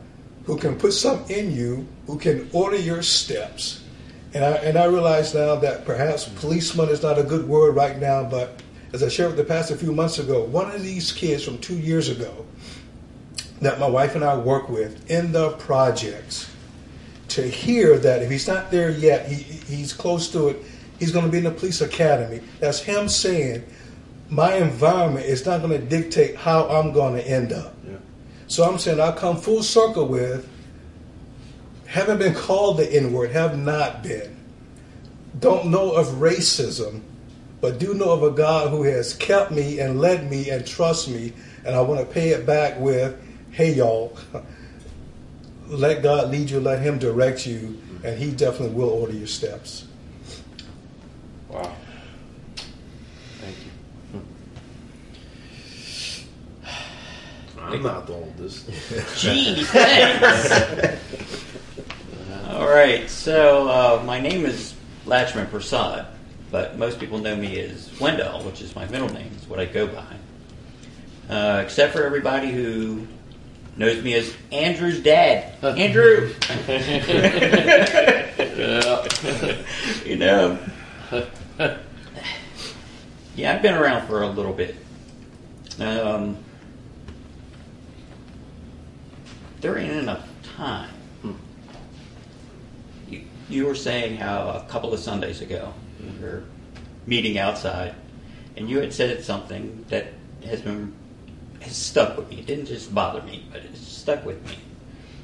who 0.45 0.59
can 0.59 0.77
put 0.77 0.93
something 0.93 1.37
in 1.37 1.55
you, 1.55 1.87
who 2.07 2.19
can 2.19 2.51
order 2.53 2.77
your 2.77 3.03
steps. 3.03 3.85
And 4.35 4.45
I, 4.45 4.53
and 4.53 4.77
I 4.77 4.87
realize 4.87 5.35
now 5.35 5.57
that 5.57 5.85
perhaps 5.85 6.29
policeman 6.29 6.89
is 6.89 7.03
not 7.03 7.19
a 7.19 7.23
good 7.23 7.47
word 7.47 7.77
right 7.77 7.99
now, 7.99 8.25
but 8.25 8.61
as 8.93 9.03
I 9.03 9.09
shared 9.09 9.29
with 9.29 9.37
the 9.37 9.45
pastor 9.45 9.75
a 9.75 9.79
few 9.79 9.93
months 9.93 10.19
ago, 10.19 10.45
one 10.45 10.71
of 10.71 10.83
these 10.83 11.13
kids 11.13 11.45
from 11.45 11.59
two 11.59 11.79
years 11.79 12.09
ago 12.09 12.45
that 13.61 13.79
my 13.79 13.87
wife 13.87 14.17
and 14.17 14.25
I 14.25 14.37
work 14.37 14.69
with 14.69 15.09
in 15.11 15.31
the 15.31 15.51
projects, 15.53 16.51
to 17.29 17.43
hear 17.43 17.99
that 17.99 18.23
if 18.23 18.31
he's 18.31 18.49
not 18.49 18.71
there 18.71 18.91
yet, 18.91 19.29
he, 19.29 19.37
he's 19.75 19.93
close 19.93 20.31
to 20.33 20.49
it, 20.49 20.59
he's 20.99 21.13
going 21.13 21.25
to 21.25 21.31
be 21.31 21.39
in 21.39 21.45
the 21.45 21.51
police 21.51 21.81
academy. 21.81 22.41
That's 22.59 22.81
him 22.81 23.09
saying, 23.09 23.65
my 24.29 24.55
environment 24.55 25.27
is 25.27 25.47
not 25.47 25.63
going 25.63 25.79
to 25.79 25.87
dictate 25.87 26.37
how 26.37 26.69
I'm 26.69 26.93
going 26.93 27.15
to 27.15 27.27
end 27.27 27.53
up. 27.53 27.75
So 28.53 28.65
I'm 28.65 28.79
saying 28.79 29.01
I 29.01 29.13
come 29.13 29.39
full 29.39 29.63
circle 29.63 30.07
with 30.07 30.47
haven't 31.87 32.19
been 32.19 32.35
called 32.35 32.77
the 32.77 32.95
N 32.95 33.11
word, 33.11 33.31
have 33.31 33.57
not 33.57 34.03
been. 34.03 34.37
Don't 35.41 35.71
know 35.71 35.93
of 35.93 36.07
racism, 36.17 37.01
but 37.63 37.79
do 37.79 37.95
know 37.95 38.11
of 38.11 38.23
a 38.23 38.31
God 38.31 38.69
who 38.69 38.83
has 38.83 39.15
kept 39.15 39.53
me 39.53 39.81
and 39.81 39.99
led 39.99 40.31
me 40.31 40.51
and 40.51 40.67
trust 40.67 41.09
me. 41.09 41.33
And 41.65 41.75
I 41.75 41.81
want 41.81 42.01
to 42.01 42.05
pay 42.05 42.29
it 42.29 42.45
back 42.45 42.79
with, 42.79 43.19
hey, 43.53 43.73
y'all, 43.73 44.19
let 45.69 46.03
God 46.03 46.31
lead 46.31 46.51
you, 46.51 46.61
let 46.61 46.83
Him 46.83 46.99
direct 46.99 47.47
you, 47.47 47.81
and 48.05 48.19
He 48.19 48.33
definitely 48.33 48.75
will 48.75 48.91
order 48.91 49.15
your 49.15 49.29
steps. 49.29 49.87
Wow. 51.49 51.75
Thank 53.41 53.57
you. 53.65 53.73
I'm 57.73 57.83
not 57.83 58.07
the 58.07 58.13
oldest. 58.15 58.69
Gee, 59.17 59.65
thanks. 59.65 60.99
All 62.51 62.69
right, 62.69 63.09
so 63.09 63.69
uh, 63.69 64.03
my 64.05 64.21
name 64.21 64.45
is 64.45 64.75
Lachman 65.07 65.49
Prasad, 65.49 66.07
but 66.51 66.77
most 66.77 67.01
people 67.01 67.19
know 67.19 67.35
me 67.35 67.59
as 67.61 67.99
Wendell, 67.99 68.43
which 68.43 68.61
is 68.61 68.77
my 68.77 68.87
middle 68.89 69.09
name. 69.09 69.31
It's 69.37 69.49
what 69.49 69.59
I 69.59 69.65
go 69.65 69.87
by. 69.87 71.35
Uh, 71.35 71.63
except 71.65 71.95
for 71.95 72.05
everybody 72.05 72.51
who 72.51 73.07
knows 73.77 74.03
me 74.03 74.15
as 74.15 74.35
Andrew's 74.51 75.01
dad. 75.01 75.55
Andrew! 75.65 76.35
you 80.05 80.17
know, 80.17 80.59
yeah, 83.35 83.55
I've 83.55 83.63
been 83.63 83.75
around 83.75 84.07
for 84.07 84.23
a 84.23 84.29
little 84.29 84.53
bit. 84.53 84.77
Um, 85.81 86.37
there 89.63 89.79
ain't 89.79 89.93
enough 89.93 90.29
time. 90.57 90.91
You, 93.09 93.23
you 93.49 93.65
were 93.65 93.75
saying 93.75 94.17
how 94.17 94.49
a 94.49 94.67
couple 94.69 94.93
of 94.93 95.01
Sundays 95.01 95.41
ago 95.41 95.73
we 96.01 96.21
were 96.21 96.43
meeting 97.07 97.39
outside, 97.39 97.95
and 98.57 98.69
you 98.69 98.81
had 98.81 98.93
said 98.93 99.25
something 99.25 99.87
that 99.89 100.09
has 100.45 100.61
been 100.61 100.93
has 101.61 101.77
stuck 101.77 102.19
with 102.19 102.29
me. 102.29 102.41
It 102.41 102.47
didn't 102.47 102.67
just 102.67 102.93
bother 102.93 103.23
me, 103.23 103.47
but 103.53 103.63
it's 103.63 103.81
stuck 103.81 104.27
with 104.27 104.45
me. 104.47 104.59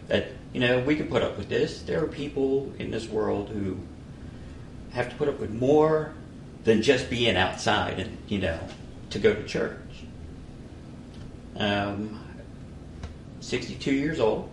That 0.06 0.28
you 0.52 0.60
know 0.60 0.78
we 0.80 0.94
can 0.94 1.08
put 1.08 1.22
up 1.22 1.36
with 1.36 1.48
this. 1.48 1.82
There 1.82 2.02
are 2.02 2.06
people 2.06 2.72
in 2.78 2.92
this 2.92 3.08
world 3.08 3.48
who 3.48 3.76
have 4.92 5.10
to 5.10 5.16
put 5.16 5.28
up 5.28 5.40
with 5.40 5.50
more 5.50 6.14
than 6.62 6.80
just 6.80 7.10
being 7.10 7.36
outside 7.36 7.98
and 7.98 8.16
you 8.28 8.38
know 8.38 8.60
to 9.10 9.18
go 9.18 9.34
to 9.34 9.44
church. 9.44 9.80
Um, 11.56 12.20
62 13.48 13.94
years 13.94 14.20
old. 14.20 14.50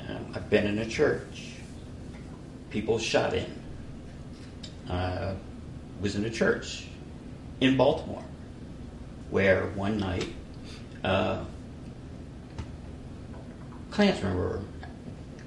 Um, 0.00 0.32
I've 0.34 0.50
been 0.50 0.66
in 0.66 0.78
a 0.78 0.86
church. 0.86 1.52
People 2.70 2.98
shot 2.98 3.34
in. 3.34 3.54
Uh, 4.90 5.34
was 6.00 6.16
in 6.16 6.24
a 6.24 6.30
church 6.30 6.86
in 7.60 7.76
Baltimore 7.76 8.24
where 9.30 9.66
one 9.76 9.96
night 9.96 10.26
uh, 11.04 11.44
Klansmen 13.92 14.36
were 14.36 14.60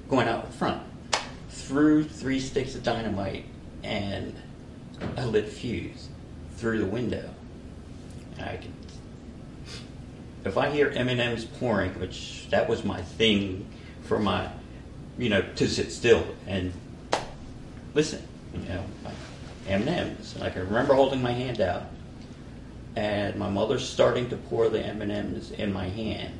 going 0.08 0.26
out 0.26 0.54
front, 0.54 0.82
threw 1.50 2.02
three 2.02 2.40
sticks 2.40 2.74
of 2.74 2.82
dynamite 2.82 3.44
and 3.82 4.34
a 5.18 5.26
lit 5.26 5.48
fuse 5.48 6.08
through 6.56 6.78
the 6.78 6.86
window. 6.86 7.28
I 8.40 8.56
can, 8.56 8.72
if 10.44 10.58
I 10.58 10.70
hear 10.70 10.90
M 10.94 11.08
and 11.08 11.20
M's 11.20 11.44
pouring, 11.44 11.98
which 12.00 12.48
that 12.50 12.68
was 12.68 12.84
my 12.84 13.02
thing 13.02 13.66
for 14.04 14.18
my, 14.18 14.48
you 15.18 15.28
know, 15.28 15.42
to 15.56 15.68
sit 15.68 15.92
still 15.92 16.26
and 16.46 16.72
listen, 17.94 18.26
you 18.54 18.68
know, 18.68 18.84
M 19.68 19.82
and 19.82 19.88
M's. 19.88 20.40
I 20.40 20.50
can 20.50 20.66
remember 20.66 20.94
holding 20.94 21.22
my 21.22 21.32
hand 21.32 21.60
out, 21.60 21.84
and 22.96 23.36
my 23.36 23.48
mother's 23.48 23.88
starting 23.88 24.28
to 24.30 24.36
pour 24.36 24.68
the 24.68 24.80
M 24.80 25.02
and 25.02 25.12
M's 25.12 25.50
in 25.52 25.72
my 25.72 25.88
hand, 25.88 26.34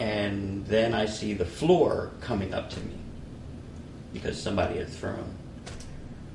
and 0.00 0.66
then 0.66 0.94
I 0.94 1.06
see 1.06 1.34
the 1.34 1.44
floor 1.46 2.10
coming 2.20 2.52
up 2.52 2.70
to 2.70 2.80
me 2.80 2.94
because 4.12 4.40
somebody 4.40 4.78
had 4.78 4.88
thrown 4.88 5.34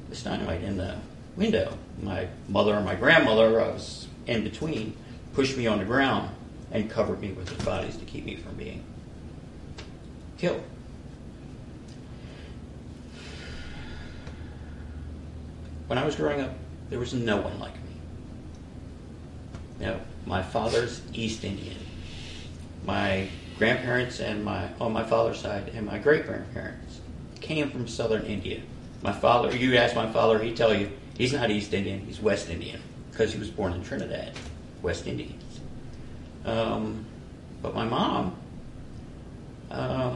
this 0.09 0.23
dynamite 0.23 0.63
in 0.63 0.77
the 0.77 0.95
window. 1.35 1.77
My 2.01 2.27
mother 2.47 2.75
and 2.75 2.85
my 2.85 2.95
grandmother, 2.95 3.59
I 3.59 3.67
was 3.67 4.07
in 4.27 4.43
between, 4.43 4.95
pushed 5.33 5.57
me 5.57 5.67
on 5.67 5.79
the 5.79 5.85
ground 5.85 6.29
and 6.71 6.89
covered 6.89 7.19
me 7.19 7.31
with 7.31 7.47
their 7.47 7.65
bodies 7.65 7.97
to 7.97 8.05
keep 8.05 8.25
me 8.25 8.35
from 8.35 8.55
being 8.55 8.83
killed. 10.37 10.63
When 15.87 15.97
I 15.97 16.05
was 16.05 16.15
growing 16.15 16.41
up, 16.41 16.53
there 16.89 16.99
was 16.99 17.13
no 17.13 17.37
one 17.37 17.59
like 17.59 17.75
me. 17.75 19.85
Know, 19.85 19.99
my 20.25 20.41
father's 20.41 21.01
East 21.13 21.43
Indian. 21.43 21.77
My 22.85 23.27
grandparents 23.57 24.19
and 24.19 24.43
my 24.43 24.69
on 24.79 24.91
my 24.91 25.03
father's 25.03 25.39
side 25.39 25.71
and 25.75 25.85
my 25.85 25.97
great 25.97 26.25
grandparents 26.25 27.01
came 27.41 27.69
from 27.69 27.87
southern 27.87 28.25
India. 28.25 28.61
My 29.01 29.11
father, 29.11 29.55
you 29.55 29.75
ask 29.75 29.95
my 29.95 30.11
father, 30.11 30.39
he'd 30.39 30.55
tell 30.55 30.73
you 30.73 30.91
he's 31.17 31.33
not 31.33 31.51
East 31.51 31.73
Indian, 31.73 31.99
he's 31.99 32.21
West 32.21 32.49
Indian 32.49 32.81
because 33.11 33.33
he 33.33 33.39
was 33.39 33.49
born 33.49 33.73
in 33.73 33.83
Trinidad, 33.83 34.31
West 34.83 35.07
Indians. 35.07 35.61
Um, 36.45 37.05
but 37.61 37.73
my 37.73 37.85
mom 37.85 38.35
uh, 39.71 40.15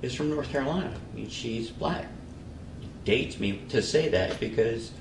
is 0.00 0.14
from 0.14 0.30
North 0.30 0.48
Carolina. 0.48 0.94
I 1.12 1.16
mean, 1.16 1.28
she's 1.28 1.68
black. 1.68 2.06
It 2.80 3.04
dates 3.04 3.38
me 3.38 3.60
to 3.68 3.82
say 3.82 4.08
that 4.08 4.40
because 4.40 4.92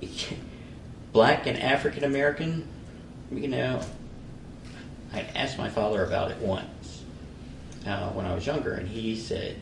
black 1.12 1.46
and 1.46 1.58
African 1.58 2.04
American, 2.04 2.68
you 3.32 3.48
know, 3.48 3.80
I 5.12 5.20
asked 5.34 5.56
my 5.56 5.70
father 5.70 6.04
about 6.04 6.30
it 6.30 6.38
once 6.38 7.02
uh, 7.86 8.10
when 8.10 8.26
I 8.26 8.34
was 8.34 8.46
younger, 8.46 8.74
and 8.74 8.86
he 8.86 9.16
said, 9.16 9.56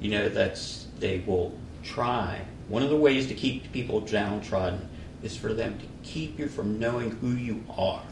you 0.00 0.10
know, 0.10 0.28
that's 0.28 0.86
they 1.00 1.18
will 1.26 1.58
try. 1.82 2.40
One 2.68 2.84
of 2.84 2.90
the 2.90 2.96
ways 2.96 3.26
to 3.26 3.34
keep 3.34 3.72
people 3.72 4.00
downtrodden 4.00 4.88
is 5.22 5.36
for 5.36 5.52
them 5.52 5.78
to 5.78 5.84
keep 6.02 6.38
you 6.38 6.48
from 6.48 6.78
knowing 6.78 7.12
who 7.12 7.30
you 7.30 7.64
are. 7.76 8.02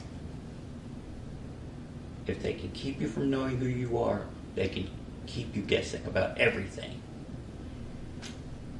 If 2.27 2.43
they 2.43 2.55
can 2.55 2.71
keep 2.71 3.01
you 3.01 3.09
from 3.09 3.31
knowing 3.31 3.57
who 3.57 3.67
you 3.67 3.99
are, 3.99 4.27
they 4.55 4.69
can 4.69 4.89
keep 5.27 5.55
you 5.57 5.63
guessing 5.63 6.05
about 6.07 6.39
everything. 6.39 7.01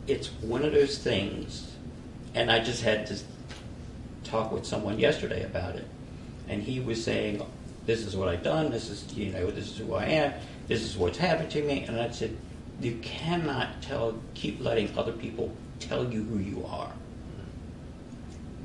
It's 0.07 0.29
one 0.41 0.65
of 0.65 0.73
those 0.73 0.99
things, 0.99 1.77
and 2.35 2.51
I 2.51 2.63
just 2.63 2.83
had 2.83 3.07
to 3.07 3.19
talk 4.25 4.53
with 4.53 4.65
someone 4.65 4.99
yesterday 4.99 5.43
about 5.45 5.77
it, 5.77 5.87
and 6.49 6.63
he 6.63 6.81
was 6.81 7.03
saying, 7.03 7.43
"This 7.87 8.05
is 8.05 8.17
what 8.17 8.29
I've 8.29 8.43
done. 8.43 8.71
This 8.71 8.89
is 8.89 9.05
you 9.15 9.33
know 9.33 9.51
this 9.51 9.71
is 9.71 9.79
who 9.79 9.95
I 9.95 10.07
am. 10.07 10.35
This 10.69 10.83
is 10.83 10.97
what's 10.97 11.19
happened 11.19 11.51
to 11.51 11.63
me." 11.63 11.85
And 11.85 12.01
I 12.01 12.11
said, 12.11 12.37
"You 12.81 12.99
cannot 13.03 13.83
tell. 13.83 14.15
Keep 14.35 14.61
letting 14.61 14.97
other 14.97 15.13
people 15.13 15.53
tell 15.79 16.13
you 16.13 16.23
who 16.25 16.39
you 16.39 16.65
are." 16.67 16.93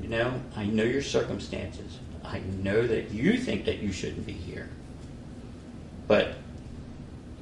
You 0.02 0.08
know, 0.08 0.40
I 0.54 0.66
know 0.66 0.84
your 0.84 1.02
circumstances. 1.02 1.98
I 2.24 2.40
know 2.62 2.86
that 2.86 3.10
you 3.10 3.38
think 3.38 3.64
that 3.64 3.78
you 3.78 3.92
shouldn't 3.92 4.26
be 4.26 4.32
here. 4.32 4.68
But 6.06 6.34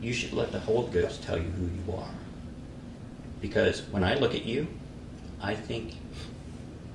you 0.01 0.13
should 0.13 0.33
let 0.33 0.53
the 0.53 0.61
Holy 0.61 0.91
Ghost 0.91 1.23
tell 1.23 1.37
you 1.39 1.51
who 1.51 1.65
you 1.65 1.99
are. 1.99 2.15
Because 3.41 3.83
when 3.91 4.05
I 4.05 4.15
look 4.15 4.35
at 4.35 4.45
you, 4.45 4.69
I 5.41 5.55
think 5.55 5.95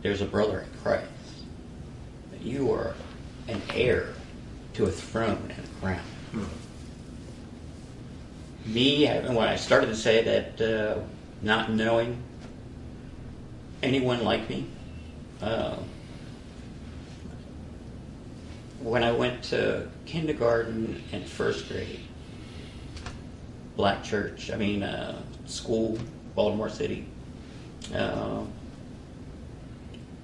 there's 0.01 0.22
a 0.22 0.26
brother 0.26 0.62
in 0.62 0.80
Christ. 0.82 1.05
That 2.32 2.41
you 2.41 2.72
are 2.72 2.95
an 3.47 3.62
heir 3.74 4.14
to 4.74 4.86
a 4.86 4.91
throne 4.91 5.51
and 5.55 5.66
a 5.66 5.80
crown. 5.80 6.49
Me, 8.66 9.07
when 9.07 9.38
I 9.47 9.55
started 9.55 9.88
to 9.88 9.95
say 9.95 10.24
that, 10.24 10.62
uh, 10.62 11.01
not 11.41 11.72
knowing 11.72 12.22
anyone 13.82 14.24
like 14.24 14.49
me, 14.49 14.68
uh, 15.42 15.76
when 18.82 19.04
I 19.04 19.12
went 19.12 19.44
to 19.46 19.88
kindergarten 20.06 21.04
and 21.12 21.26
first 21.26 21.68
grade, 21.68 22.00
black 23.76 24.04
church, 24.04 24.52
I 24.52 24.58
mean, 24.58 24.84
uh, 24.84 25.22
school, 25.46 25.98
Baltimore 26.36 26.70
City, 26.70 27.06
uh, 27.94 28.44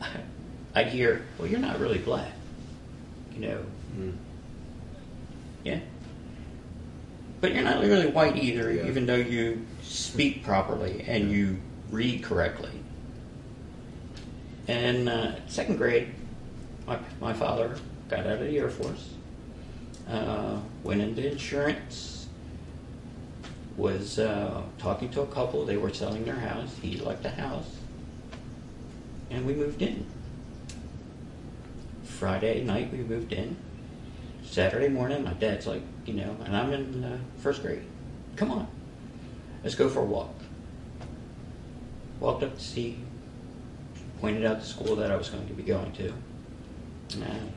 I'd 0.76 0.88
hear, 0.88 1.26
well, 1.38 1.48
you're 1.48 1.60
not 1.60 1.80
really 1.80 2.00
black. 2.00 2.32
You 3.34 3.40
know? 3.42 3.66
Mm. 3.98 4.14
Yeah. 5.64 5.80
But 7.42 7.54
you're 7.54 7.64
not 7.64 7.82
really 7.82 8.08
white 8.08 8.38
either, 8.38 8.72
yeah. 8.72 8.88
even 8.88 9.06
though 9.06 9.16
you 9.16 9.66
speak 9.84 10.44
properly 10.44 11.04
and 11.08 11.32
you 11.32 11.58
read 11.92 12.24
correctly. 12.24 12.72
And 14.68 15.10
uh, 15.10 15.32
second 15.48 15.78
grade, 15.78 16.14
my, 16.88 16.98
my 17.22 17.34
father 17.34 17.78
got 18.10 18.22
out 18.22 18.34
of 18.34 18.40
the 18.40 18.58
Air 18.58 18.70
Force, 18.70 19.14
uh, 20.10 20.60
went 20.84 21.02
into 21.02 21.30
insurance, 21.32 22.28
was 23.78 24.20
uh, 24.20 24.64
talking 24.78 25.10
to 25.10 25.22
a 25.22 25.28
couple. 25.28 25.66
They 25.66 25.78
were 25.78 25.94
selling 25.94 26.26
their 26.26 26.40
house. 26.40 26.76
He 26.82 26.98
liked 26.98 27.24
the 27.24 27.30
house. 27.30 27.76
And 29.30 29.46
we 29.46 29.54
moved 29.54 29.82
in. 29.82 30.06
Friday 32.04 32.64
night, 32.64 32.92
we 32.92 33.00
moved 33.00 33.34
in. 33.34 33.58
Saturday 34.44 34.88
morning, 34.88 35.24
my 35.24 35.34
dad's 35.34 35.68
like, 35.68 35.82
you 36.06 36.14
know, 36.14 36.36
and 36.46 36.56
I'm 36.56 36.72
in 36.72 37.04
uh, 37.04 37.18
first 37.42 37.62
grade. 37.62 37.84
Come 38.36 38.52
on, 38.52 38.68
let's 39.64 39.76
go 39.76 39.90
for 39.90 40.00
a 40.00 40.06
walk. 40.06 40.34
Walked 42.20 42.44
up 42.44 42.56
to 42.58 42.64
see 42.64 43.00
pointed 44.20 44.46
out 44.46 44.60
the 44.60 44.66
school 44.66 44.96
that 44.96 45.12
I 45.12 45.16
was 45.16 45.30
going 45.30 45.48
to 45.48 45.54
be 45.54 45.64
going 45.64 45.92
to. 45.94 46.14
And 47.14 47.54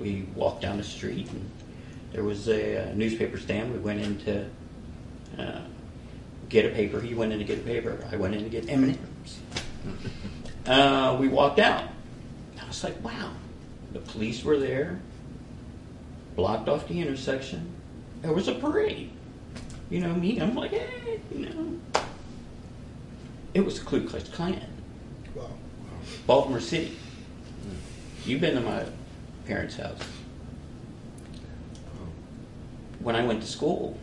we 0.00 0.26
walked 0.34 0.62
down 0.62 0.78
the 0.78 0.84
street, 0.84 1.28
and 1.30 1.50
there 2.12 2.24
was 2.24 2.48
a, 2.48 2.90
a 2.90 2.94
newspaper 2.94 3.38
stand. 3.38 3.72
We 3.72 3.78
went 3.78 4.00
in 4.00 4.18
to 4.20 4.46
uh, 5.38 5.60
get 6.48 6.66
a 6.66 6.70
paper. 6.70 7.00
He 7.00 7.14
went 7.14 7.32
in 7.32 7.38
to 7.38 7.44
get 7.44 7.58
a 7.58 7.62
paper. 7.62 8.06
I 8.10 8.16
went 8.16 8.34
in 8.34 8.44
to 8.44 8.50
get 8.50 8.68
M&Ms. 8.68 8.96
Uh, 10.66 11.16
we 11.18 11.26
walked 11.26 11.58
out. 11.58 11.84
I 12.62 12.66
was 12.68 12.84
like, 12.84 13.02
wow. 13.02 13.32
The 13.92 13.98
police 13.98 14.44
were 14.44 14.58
there, 14.58 15.00
blocked 16.36 16.68
off 16.68 16.86
the 16.86 17.00
intersection. 17.00 17.72
There 18.22 18.32
was 18.32 18.46
a 18.46 18.54
parade. 18.54 19.10
You 19.88 20.00
know 20.00 20.14
me. 20.14 20.38
I'm 20.38 20.54
like, 20.54 20.70
hey, 20.70 21.20
you 21.34 21.46
know. 21.46 22.02
It 23.54 23.64
was 23.64 23.80
the 23.80 23.84
Ku 23.84 24.06
Klux 24.06 24.28
Klan. 24.28 24.62
Baltimore 26.26 26.60
City. 26.60 26.96
You've 28.24 28.40
been 28.40 28.54
to 28.54 28.60
my 28.60 28.84
parents' 29.46 29.76
house. 29.76 29.98
When 33.00 33.16
I 33.16 33.24
went 33.24 33.40
to 33.40 33.48
school, 33.48 33.98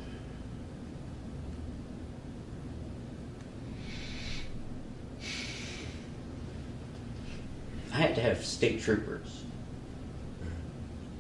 I 7.93 7.95
had 8.01 8.15
to 8.15 8.21
have 8.21 8.43
state 8.43 8.81
troopers 8.81 9.43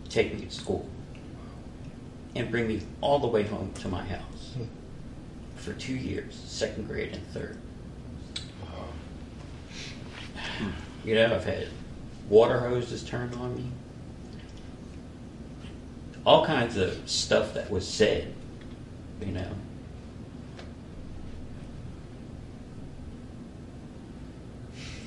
take 0.09 0.33
me 0.33 0.45
to 0.45 0.51
school 0.51 0.87
and 2.35 2.49
bring 2.49 2.67
me 2.67 2.81
all 3.01 3.19
the 3.19 3.27
way 3.27 3.43
home 3.43 3.71
to 3.73 3.87
my 3.87 4.03
house 4.03 4.55
for 5.55 5.73
two 5.73 5.95
years, 5.95 6.33
second 6.33 6.87
grade 6.87 7.13
and 7.13 7.25
third. 7.27 7.57
You 11.03 11.15
know, 11.15 11.35
I've 11.35 11.45
had 11.45 11.67
water 12.29 12.59
hoses 12.59 13.03
turned 13.03 13.33
on 13.35 13.55
me. 13.55 13.71
All 16.25 16.45
kinds 16.45 16.75
of 16.75 17.09
stuff 17.09 17.53
that 17.53 17.69
was 17.71 17.87
said, 17.87 18.33
you 19.21 19.31
know. 19.31 19.51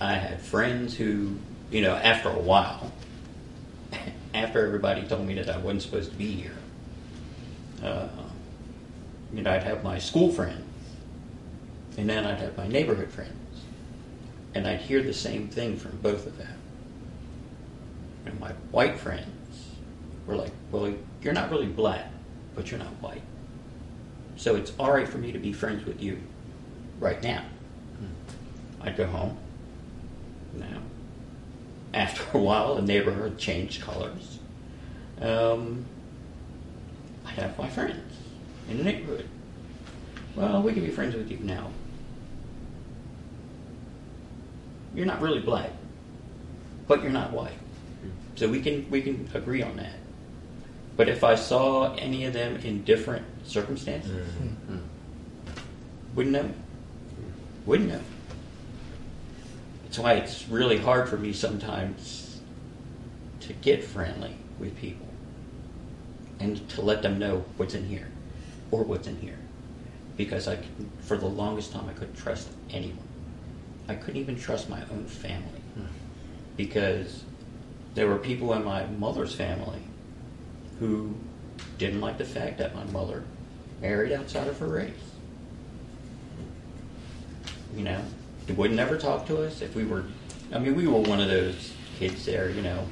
I 0.00 0.14
had 0.14 0.40
friends 0.40 0.96
who, 0.96 1.36
you 1.70 1.82
know, 1.82 1.94
after 1.94 2.30
a 2.30 2.38
while, 2.38 2.90
after 4.34 4.64
everybody 4.64 5.02
told 5.02 5.26
me 5.26 5.34
that 5.34 5.50
I 5.50 5.58
wasn't 5.58 5.82
supposed 5.82 6.10
to 6.12 6.16
be 6.16 6.32
here, 6.32 6.56
uh, 7.82 8.08
you 9.34 9.42
know, 9.42 9.50
I'd 9.50 9.62
have 9.62 9.84
my 9.84 9.98
school 9.98 10.32
friends, 10.32 10.64
and 11.98 12.08
then 12.08 12.24
I'd 12.24 12.38
have 12.38 12.56
my 12.56 12.66
neighborhood 12.66 13.10
friends, 13.10 13.36
and 14.54 14.66
I'd 14.66 14.80
hear 14.80 15.02
the 15.02 15.14
same 15.14 15.48
thing 15.48 15.76
from 15.76 15.96
both 15.98 16.26
of 16.26 16.36
them. 16.38 16.58
And 18.26 18.38
my 18.40 18.52
white 18.70 18.98
friends 18.98 19.68
were 20.26 20.36
like, 20.36 20.52
"Well, 20.70 20.94
you're 21.22 21.32
not 21.32 21.50
really 21.50 21.66
black, 21.66 22.10
but 22.54 22.70
you're 22.70 22.80
not 22.80 23.00
white, 23.00 23.22
so 24.36 24.56
it's 24.56 24.72
all 24.78 24.92
right 24.92 25.08
for 25.08 25.18
me 25.18 25.32
to 25.32 25.38
be 25.38 25.52
friends 25.52 25.84
with 25.86 26.02
you 26.02 26.18
right 26.98 27.22
now." 27.22 27.44
I'd 28.82 28.96
go 28.96 29.06
home. 29.06 29.36
Now, 30.54 30.80
after 31.92 32.38
a 32.38 32.40
while, 32.40 32.76
the 32.76 32.82
neighborhood 32.82 33.38
changed 33.38 33.82
colors. 33.82 34.38
Um, 35.20 35.84
I'd 37.26 37.34
have 37.34 37.58
my 37.58 37.68
friends 37.68 38.16
in 38.68 38.78
the 38.78 38.84
neighborhood. 38.84 39.28
Well, 40.34 40.62
we 40.62 40.72
can 40.72 40.82
be 40.82 40.90
friends 40.90 41.14
with 41.14 41.30
you 41.30 41.38
now. 41.38 41.70
You're 44.94 45.06
not 45.06 45.20
really 45.20 45.40
black, 45.40 45.70
but 46.88 47.02
you're 47.02 47.12
not 47.12 47.32
white. 47.32 47.52
So 48.34 48.48
we 48.48 48.60
can 48.60 48.88
we 48.90 49.02
can 49.02 49.28
agree 49.34 49.62
on 49.62 49.76
that. 49.76 49.94
But 50.96 51.08
if 51.08 51.24
I 51.24 51.34
saw 51.34 51.94
any 51.94 52.24
of 52.24 52.32
them 52.32 52.56
in 52.56 52.84
different 52.84 53.24
circumstances, 53.44 54.26
wouldn't 56.14 56.32
know. 56.32 56.50
Wouldn't 57.66 57.88
know. 57.90 58.00
That's 59.84 59.98
why 59.98 60.14
it's 60.14 60.48
really 60.48 60.78
hard 60.78 61.08
for 61.08 61.16
me 61.16 61.32
sometimes 61.32 62.40
to 63.40 63.52
get 63.54 63.82
friendly 63.82 64.36
with 64.58 64.76
people 64.76 65.06
and 66.38 66.68
to 66.70 66.80
let 66.82 67.02
them 67.02 67.18
know 67.18 67.44
what's 67.56 67.74
in 67.74 67.86
here 67.86 68.08
or 68.70 68.82
what's 68.82 69.06
in 69.06 69.20
here. 69.20 69.38
Because 70.16 70.48
I, 70.48 70.58
for 71.00 71.16
the 71.16 71.26
longest 71.26 71.72
time, 71.72 71.88
I 71.88 71.92
couldn't 71.92 72.16
trust 72.16 72.48
anyone. 72.70 72.98
I 73.90 73.96
couldn't 73.96 74.20
even 74.20 74.36
trust 74.36 74.68
my 74.68 74.80
own 74.92 75.04
family 75.04 75.60
hmm. 75.74 75.86
because 76.56 77.24
there 77.94 78.06
were 78.06 78.18
people 78.18 78.52
in 78.52 78.64
my 78.64 78.86
mother's 78.86 79.34
family 79.34 79.80
who 80.78 81.16
didn't 81.76 82.00
like 82.00 82.16
the 82.16 82.24
fact 82.24 82.58
that 82.58 82.72
my 82.74 82.84
mother 82.84 83.24
married 83.82 84.12
outside 84.12 84.46
of 84.46 84.58
her 84.60 84.68
race. 84.68 84.92
You 87.74 87.82
know, 87.82 88.00
they 88.46 88.52
would 88.52 88.70
never 88.70 88.96
talk 88.96 89.26
to 89.26 89.42
us 89.42 89.60
if 89.60 89.74
we 89.74 89.84
were. 89.84 90.04
I 90.52 90.60
mean, 90.60 90.76
we 90.76 90.86
were 90.86 91.00
one 91.00 91.20
of 91.20 91.28
those 91.28 91.72
kids 91.98 92.24
there. 92.24 92.48
You 92.48 92.62
know, 92.62 92.86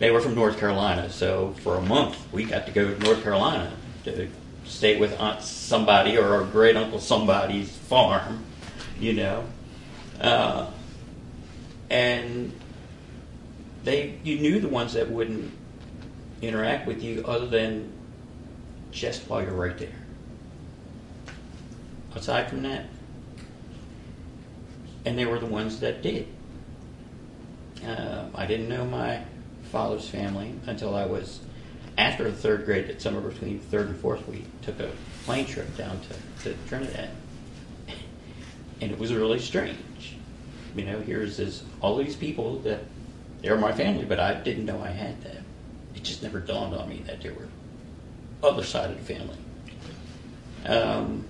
they 0.00 0.10
were 0.10 0.20
from 0.20 0.34
North 0.34 0.58
Carolina, 0.58 1.10
so 1.10 1.54
for 1.60 1.76
a 1.76 1.80
month 1.80 2.18
we 2.32 2.44
got 2.44 2.66
to 2.66 2.72
go 2.72 2.92
to 2.92 2.98
North 3.04 3.22
Carolina 3.22 3.72
to 4.04 4.28
stay 4.64 4.98
with 4.98 5.18
aunt 5.20 5.42
somebody 5.42 6.18
or 6.18 6.34
our 6.34 6.44
great 6.44 6.76
uncle 6.76 6.98
somebody's 6.98 7.70
farm. 7.70 8.44
You 8.98 9.12
know, 9.12 9.44
uh, 10.20 10.70
and 11.90 12.52
they 13.84 14.18
you 14.22 14.38
knew 14.38 14.60
the 14.60 14.68
ones 14.68 14.94
that 14.94 15.10
wouldn't 15.10 15.52
interact 16.40 16.86
with 16.86 17.02
you 17.02 17.24
other 17.26 17.46
than 17.46 17.92
just 18.90 19.28
while 19.28 19.42
you're 19.42 19.52
right 19.52 19.78
there. 19.78 19.88
Aside 22.14 22.50
from 22.50 22.62
that, 22.62 22.86
and 25.04 25.18
they 25.18 25.24
were 25.24 25.38
the 25.38 25.46
ones 25.46 25.80
that 25.80 26.02
did. 26.02 26.28
Uh, 27.84 28.26
I 28.34 28.46
didn't 28.46 28.68
know 28.68 28.84
my 28.84 29.22
father's 29.70 30.08
family 30.08 30.54
until 30.66 30.94
I 30.94 31.06
was 31.06 31.40
after 31.96 32.24
the 32.24 32.36
third 32.36 32.64
grade. 32.64 32.88
That 32.88 33.00
summer 33.00 33.20
between 33.20 33.58
third 33.58 33.88
and 33.88 33.96
fourth, 33.96 34.26
we 34.28 34.44
took 34.60 34.78
a 34.78 34.90
plane 35.24 35.46
trip 35.46 35.74
down 35.76 36.00
to, 36.00 36.44
to 36.44 36.56
Trinidad, 36.68 37.10
and 38.80 38.92
it 38.92 38.98
was 38.98 39.12
really 39.12 39.38
strange. 39.38 39.78
You 40.74 40.84
know, 40.84 41.00
here's 41.00 41.36
this 41.36 41.62
all 41.80 41.96
these 41.96 42.16
people 42.16 42.58
that 42.60 42.80
they're 43.42 43.56
my 43.56 43.72
family, 43.72 44.04
but 44.04 44.20
I 44.20 44.34
didn't 44.34 44.64
know 44.64 44.80
I 44.80 44.90
had 44.90 45.20
them. 45.22 45.44
It 45.94 46.02
just 46.02 46.22
never 46.22 46.40
dawned 46.40 46.74
on 46.74 46.88
me 46.88 47.02
that 47.06 47.20
they 47.20 47.30
were 47.30 47.48
other 48.42 48.64
side 48.64 48.90
of 48.90 48.98
the 48.98 49.14
family. 49.14 49.36
Um, 50.66 51.24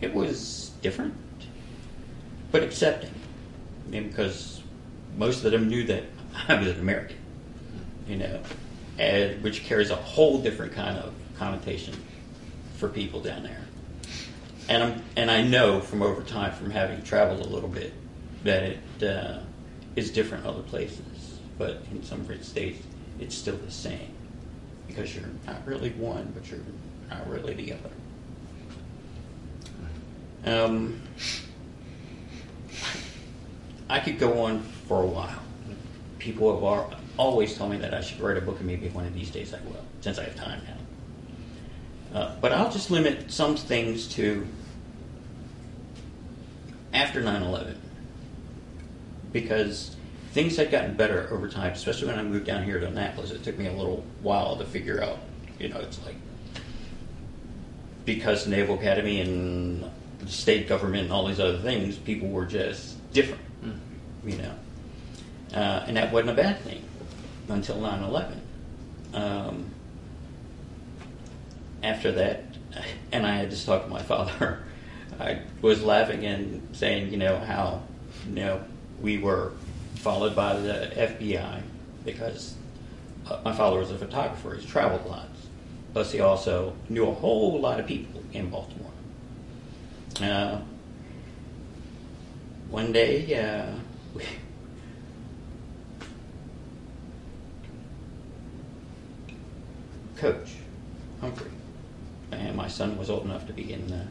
it 0.00 0.12
was 0.12 0.72
different, 0.82 1.14
but 2.50 2.62
accepting. 2.62 3.14
Because 3.90 4.62
most 5.16 5.44
of 5.44 5.52
them 5.52 5.68
knew 5.68 5.84
that 5.84 6.04
I 6.48 6.54
was 6.58 6.68
an 6.68 6.80
American, 6.80 7.18
you 8.08 8.16
know, 8.16 8.40
and 8.98 9.42
which 9.42 9.64
carries 9.64 9.90
a 9.90 9.96
whole 9.96 10.40
different 10.40 10.72
kind 10.72 10.98
of 10.98 11.12
connotation 11.36 11.94
for 12.76 12.88
people 12.88 13.20
down 13.20 13.42
there. 13.42 13.61
And 14.68 14.82
I'm, 14.82 15.02
and 15.16 15.30
I 15.30 15.42
know 15.42 15.80
from 15.80 16.02
over 16.02 16.22
time, 16.22 16.52
from 16.52 16.70
having 16.70 17.02
traveled 17.02 17.40
a 17.40 17.48
little 17.48 17.68
bit, 17.68 17.92
that 18.44 18.62
it 18.62 19.02
uh, 19.02 19.40
is 19.96 20.10
different 20.10 20.46
other 20.46 20.62
places. 20.62 21.38
But 21.58 21.82
in 21.90 22.02
some 22.02 22.26
states, 22.42 22.84
it's 23.20 23.34
still 23.34 23.56
the 23.56 23.70
same 23.70 24.14
because 24.86 25.14
you're 25.14 25.24
not 25.46 25.66
really 25.66 25.90
one, 25.90 26.32
but 26.34 26.50
you're 26.50 26.60
not 27.08 27.28
really 27.28 27.54
the 27.54 27.74
other. 27.74 27.90
Um, 30.44 31.00
I 33.88 34.00
could 34.00 34.18
go 34.18 34.42
on 34.42 34.60
for 34.60 35.02
a 35.02 35.06
while. 35.06 35.40
People 36.18 36.52
have 36.52 36.98
always 37.16 37.56
told 37.56 37.70
me 37.70 37.76
that 37.78 37.94
I 37.94 38.00
should 38.00 38.20
write 38.20 38.36
a 38.36 38.40
book, 38.40 38.58
and 38.58 38.66
maybe 38.66 38.88
one 38.88 39.06
of 39.06 39.14
these 39.14 39.30
days 39.30 39.54
I 39.54 39.60
will, 39.60 39.84
since 40.00 40.18
I 40.18 40.24
have 40.24 40.36
time 40.36 40.62
now. 40.66 40.81
Uh, 42.14 42.34
but 42.40 42.52
I'll 42.52 42.70
just 42.70 42.90
limit 42.90 43.30
some 43.30 43.56
things 43.56 44.06
to 44.14 44.46
after 46.92 47.22
9 47.22 47.42
11 47.42 47.80
because 49.32 49.96
things 50.32 50.56
had 50.56 50.70
gotten 50.70 50.94
better 50.94 51.28
over 51.30 51.48
time, 51.48 51.72
especially 51.72 52.08
when 52.08 52.18
I 52.18 52.22
moved 52.22 52.46
down 52.46 52.64
here 52.64 52.78
to 52.78 52.86
Annapolis. 52.86 53.30
It 53.30 53.42
took 53.42 53.58
me 53.58 53.66
a 53.66 53.72
little 53.72 54.04
while 54.20 54.56
to 54.56 54.64
figure 54.64 55.02
out, 55.02 55.18
you 55.58 55.68
know, 55.68 55.78
it's 55.78 56.04
like 56.04 56.16
because 58.04 58.46
Naval 58.46 58.78
Academy 58.78 59.20
and 59.20 59.90
the 60.18 60.28
state 60.28 60.68
government 60.68 61.04
and 61.04 61.12
all 61.12 61.26
these 61.26 61.40
other 61.40 61.58
things, 61.58 61.96
people 61.96 62.28
were 62.28 62.44
just 62.46 62.96
different, 63.12 63.42
you 64.24 64.36
know. 64.36 64.54
Uh, 65.54 65.84
and 65.86 65.96
that 65.96 66.12
wasn't 66.12 66.30
a 66.30 66.34
bad 66.34 66.60
thing 66.60 66.82
until 67.48 67.80
9 67.80 68.02
11. 68.02 68.40
Um, 69.14 69.71
after 71.82 72.12
that, 72.12 72.44
and 73.10 73.26
I 73.26 73.36
had 73.36 73.50
just 73.50 73.66
talked 73.66 73.86
to 73.86 73.90
my 73.90 74.02
father, 74.02 74.62
I 75.18 75.40
was 75.60 75.82
laughing 75.82 76.24
and 76.24 76.76
saying, 76.76 77.10
you 77.10 77.18
know, 77.18 77.38
how, 77.38 77.82
you 78.28 78.36
know, 78.36 78.64
we 79.00 79.18
were 79.18 79.52
followed 79.96 80.34
by 80.34 80.56
the 80.56 80.92
FBI 80.96 81.62
because 82.04 82.54
uh, 83.30 83.40
my 83.44 83.52
father 83.52 83.78
was 83.78 83.90
a 83.90 83.98
photographer. 83.98 84.54
He's 84.54 84.66
traveled 84.66 85.04
a 85.06 85.08
lot. 85.08 85.28
Plus, 85.92 86.10
he 86.10 86.20
also 86.20 86.74
knew 86.88 87.06
a 87.06 87.12
whole 87.12 87.60
lot 87.60 87.78
of 87.78 87.86
people 87.86 88.22
in 88.32 88.48
Baltimore. 88.48 88.90
Uh, 90.20 90.60
one 92.70 92.92
day, 92.92 93.38
uh, 93.38 93.66
we, 94.14 94.24
coach 100.16 100.54
Humphrey, 101.20 101.50
and 102.32 102.56
my 102.56 102.68
son 102.68 102.98
was 102.98 103.10
old 103.10 103.24
enough 103.24 103.46
to 103.46 103.52
be 103.52 103.72
in 103.72 103.86
the 103.88 104.06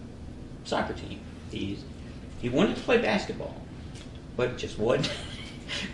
soccer 0.64 0.94
team. 0.94 1.20
He's 1.52 1.84
he 2.42 2.50
wanted 2.50 2.78
to 2.78 2.82
play 2.82 2.98
basketball, 2.98 3.56
but 4.36 4.58
just 4.58 4.80
wasn't. 4.80 5.12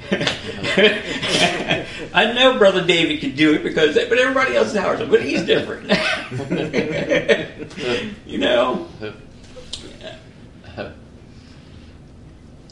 I 2.14 2.34
know 2.34 2.58
Brother 2.58 2.86
David 2.86 3.20
can 3.20 3.36
do 3.36 3.54
it 3.54 3.64
because, 3.64 3.96
but 3.96 4.18
everybody 4.18 4.56
else 4.56 4.70
is 4.70 4.76
Howard, 4.76 5.10
but 5.10 5.22
he's 5.22 5.46
different. 5.46 5.92
you 8.26 8.38
know. 8.38 8.88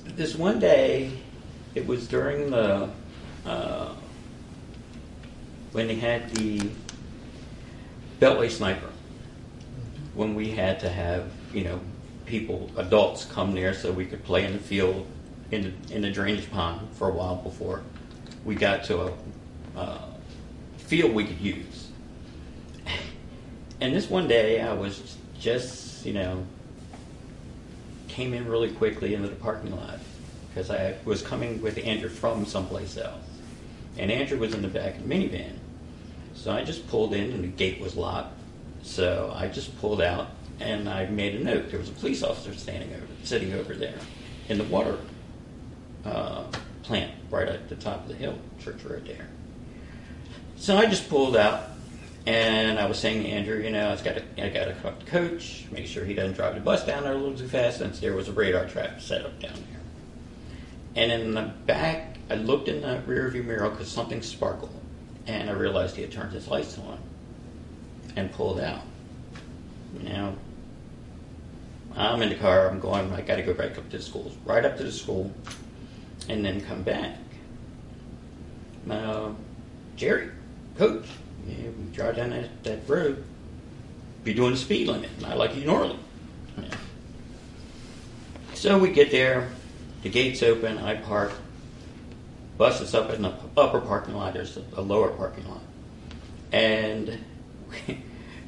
This 0.06 0.36
one 0.36 0.60
day, 0.60 1.12
it 1.76 1.86
was 1.86 2.08
during 2.08 2.50
the 2.50 2.90
uh, 3.46 3.94
when 5.74 5.88
they 5.88 5.96
had 5.96 6.34
the 6.36 6.70
Beltway 8.22 8.50
sniper. 8.50 8.90
When 10.16 10.34
we 10.34 10.52
had 10.52 10.80
to 10.80 10.90
have 10.90 11.32
you 11.54 11.64
know 11.64 11.80
people, 12.26 12.72
adults 12.78 13.26
come 13.26 13.54
there 13.54 13.74
so 13.74 13.92
we 13.92 14.06
could 14.06 14.24
play 14.24 14.46
in 14.46 14.54
the 14.54 14.60
field 14.60 15.06
in 15.52 15.76
the, 15.88 15.96
in 15.96 16.02
the 16.02 16.12
drainage 16.12 16.50
pond 16.52 16.88
for 16.94 17.10
a 17.10 17.14
while 17.14 17.36
before 17.36 17.84
we 18.44 18.56
got 18.56 18.84
to 18.86 19.02
a 19.02 19.14
uh, 19.76 19.98
field 20.78 21.14
we 21.14 21.26
could 21.26 21.40
use. 21.40 21.90
And 23.82 23.94
this 23.94 24.10
one 24.10 24.28
day, 24.28 24.62
I 24.62 24.74
was 24.74 25.18
just, 25.40 26.06
you 26.06 26.14
know, 26.14 26.46
came 28.08 28.34
in 28.34 28.48
really 28.48 28.72
quickly 28.72 29.14
into 29.14 29.28
the 29.28 29.36
parking 29.36 29.76
lot 29.76 30.00
because 30.48 30.70
I 30.70 30.96
was 31.04 31.22
coming 31.22 31.62
with 31.62 31.78
Andrew 31.80 32.08
from 32.08 32.46
someplace 32.46 32.98
else. 32.98 33.22
And 33.98 34.10
Andrew 34.10 34.38
was 34.38 34.54
in 34.54 34.62
the 34.62 34.68
back 34.70 34.96
of 34.96 35.08
the 35.08 35.14
minivan. 35.14 35.58
So 36.36 36.52
I 36.52 36.64
just 36.64 36.88
pulled 36.88 37.14
in 37.14 37.32
and 37.32 37.44
the 37.44 37.48
gate 37.48 37.82
was 37.82 37.96
locked. 37.96 38.35
So 38.86 39.34
I 39.36 39.48
just 39.48 39.78
pulled 39.80 40.00
out 40.00 40.30
and 40.60 40.88
I 40.88 41.08
made 41.08 41.36
a 41.36 41.44
note. 41.44 41.70
There 41.70 41.80
was 41.80 41.90
a 41.90 41.94
police 41.94 42.24
officer 42.24 42.54
standing 42.54 42.94
over, 42.94 43.08
sitting 43.24 43.52
over 43.54 43.74
there 43.74 43.98
in 44.48 44.60
the 44.60 44.64
water 44.66 44.98
uh, 46.06 46.44
plant 46.84 47.12
right 47.32 47.48
at 47.48 47.68
the 47.68 47.76
top 47.76 48.04
of 48.04 48.08
the 48.08 48.14
hill, 48.14 48.38
church 48.64 48.84
road 48.84 49.06
there. 49.06 49.28
So 50.56 50.78
I 50.78 50.86
just 50.86 51.10
pulled 51.10 51.36
out 51.36 51.64
and 52.28 52.80
I 52.80 52.86
was 52.86 53.00
saying 53.00 53.24
to 53.24 53.30
Andrew, 53.30 53.58
you 53.58 53.72
know, 53.72 53.92
I 53.92 53.96
got 53.96 54.16
to, 54.16 54.24
I 54.38 54.50
got 54.50 54.66
to 54.66 54.74
talk 54.76 55.00
to 55.00 55.06
coach, 55.08 55.66
make 55.72 55.88
sure 55.88 56.06
he 56.06 56.14
doesn't 56.14 56.36
drive 56.36 56.54
the 56.54 56.62
bus 56.62 56.86
down 56.86 57.04
there 57.04 57.14
a 57.14 57.18
little 57.18 57.38
too 57.38 57.48
fast, 57.48 57.80
since 57.80 58.00
there 58.00 58.16
was 58.16 58.30
a 58.30 58.34
radar 58.34 58.68
trap 58.68 59.02
set 59.02 59.26
up 59.26 59.40
down 59.40 59.54
there. 59.54 59.82
And 60.96 61.12
in 61.12 61.34
the 61.34 61.52
back, 61.66 62.18
I 62.30 62.36
looked 62.36 62.68
in 62.68 62.82
the 62.82 63.02
rearview 63.08 63.44
mirror 63.46 63.70
because 63.70 63.92
something 63.92 64.22
sparkled, 64.22 64.74
and 65.28 65.50
I 65.50 65.54
realized 65.54 65.96
he 65.96 66.04
had 66.04 66.12
turned 66.12 66.32
his 66.32 66.48
lights 66.48 66.78
on 66.78 67.00
and 68.16 68.32
pulled 68.32 68.60
out. 68.60 68.82
Now, 70.02 70.36
I'm 71.96 72.22
in 72.22 72.30
the 72.30 72.36
car. 72.36 72.70
I'm 72.70 72.80
going. 72.80 73.12
I 73.14 73.22
got 73.22 73.38
to 73.38 73.44
go 73.44 73.54
back 73.54 73.78
up 73.78 73.90
to 73.90 73.98
the 73.98 74.04
school, 74.04 74.32
right 74.46 74.66
up 74.66 74.78
to 74.78 74.84
the 74.84 74.92
school, 74.92 75.32
and 76.28 76.44
then 76.44 76.62
come 76.62 76.84
back. 76.84 77.18
Uh, 78.90 79.32
Jerry, 79.96 80.30
coach, 80.78 81.06
we 81.48 81.72
drive 81.94 82.18
down 82.18 82.32
that, 82.32 82.64
that 82.64 82.88
road, 82.88 83.24
be 84.24 84.34
doing 84.34 84.52
the 84.52 84.58
speed 84.58 84.88
limit, 84.88 85.10
not 85.22 85.38
like 85.38 85.56
you 85.56 85.66
normally. 85.66 85.98
Yeah. 86.58 86.70
So 88.54 88.78
we 88.78 88.90
get 88.90 89.12
there, 89.12 89.50
the 90.04 90.10
gates 90.10 90.44
open, 90.44 90.78
I 90.78 90.96
park, 90.96 91.32
bus 92.58 92.82
is 92.82 92.94
up 92.94 93.10
in 93.12 93.22
the 93.22 93.34
upper 93.58 93.82
parking 93.82 94.16
lot, 94.16 94.34
there's 94.34 94.58
a 94.76 94.82
lower 94.82 95.10
parking 95.10 95.48
lot. 95.50 95.62
And, 96.52 97.24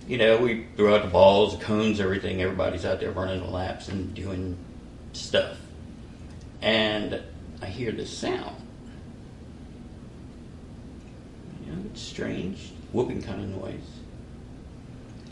you 0.07 0.17
know, 0.17 0.37
we 0.37 0.65
throw 0.77 0.95
out 0.95 1.03
the 1.03 1.09
balls, 1.09 1.57
the 1.57 1.63
cones, 1.63 1.99
everything, 1.99 2.41
everybody's 2.41 2.85
out 2.85 2.99
there 2.99 3.11
running 3.11 3.41
the 3.41 3.49
laps 3.49 3.89
and 3.89 4.13
doing 4.13 4.57
stuff. 5.11 5.57
And 6.61 7.21
I 7.61 7.65
hear 7.65 7.91
this 7.91 8.15
sound. 8.15 8.55
You 11.65 11.73
know, 11.73 11.81
it's 11.91 12.01
strange 12.01 12.71
whooping 12.93 13.21
kind 13.21 13.41
of 13.41 13.61
noise. 13.61 13.81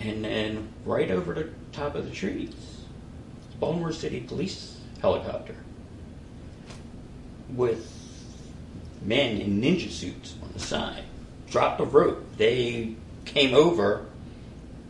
And 0.01 0.25
then 0.25 0.67
right 0.83 1.09
over 1.09 1.33
the 1.33 1.49
top 1.71 1.95
of 1.95 2.05
the 2.05 2.11
trees, 2.11 2.53
Baltimore 3.59 3.93
City 3.93 4.19
police 4.19 4.81
helicopter 5.01 5.55
with 7.49 7.91
men 9.01 9.39
in 9.39 9.61
ninja 9.61 9.89
suits 9.89 10.35
on 10.43 10.49
the 10.51 10.59
side 10.59 11.03
dropped 11.49 11.77
the 11.77 11.85
rope. 11.85 12.23
They 12.37 12.95
came 13.23 13.53
over, 13.53 14.05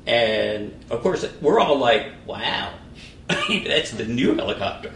and 0.06 0.74
of 0.90 1.02
course, 1.02 1.26
we're 1.42 1.60
all 1.60 1.78
like, 1.78 2.12
wow, 2.26 2.74
that's 3.28 3.92
the 3.92 4.06
new 4.06 4.36
helicopter. 4.36 4.92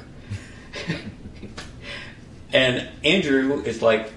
and 2.53 2.87
Andrew 3.03 3.61
is 3.63 3.81
like, 3.81 4.11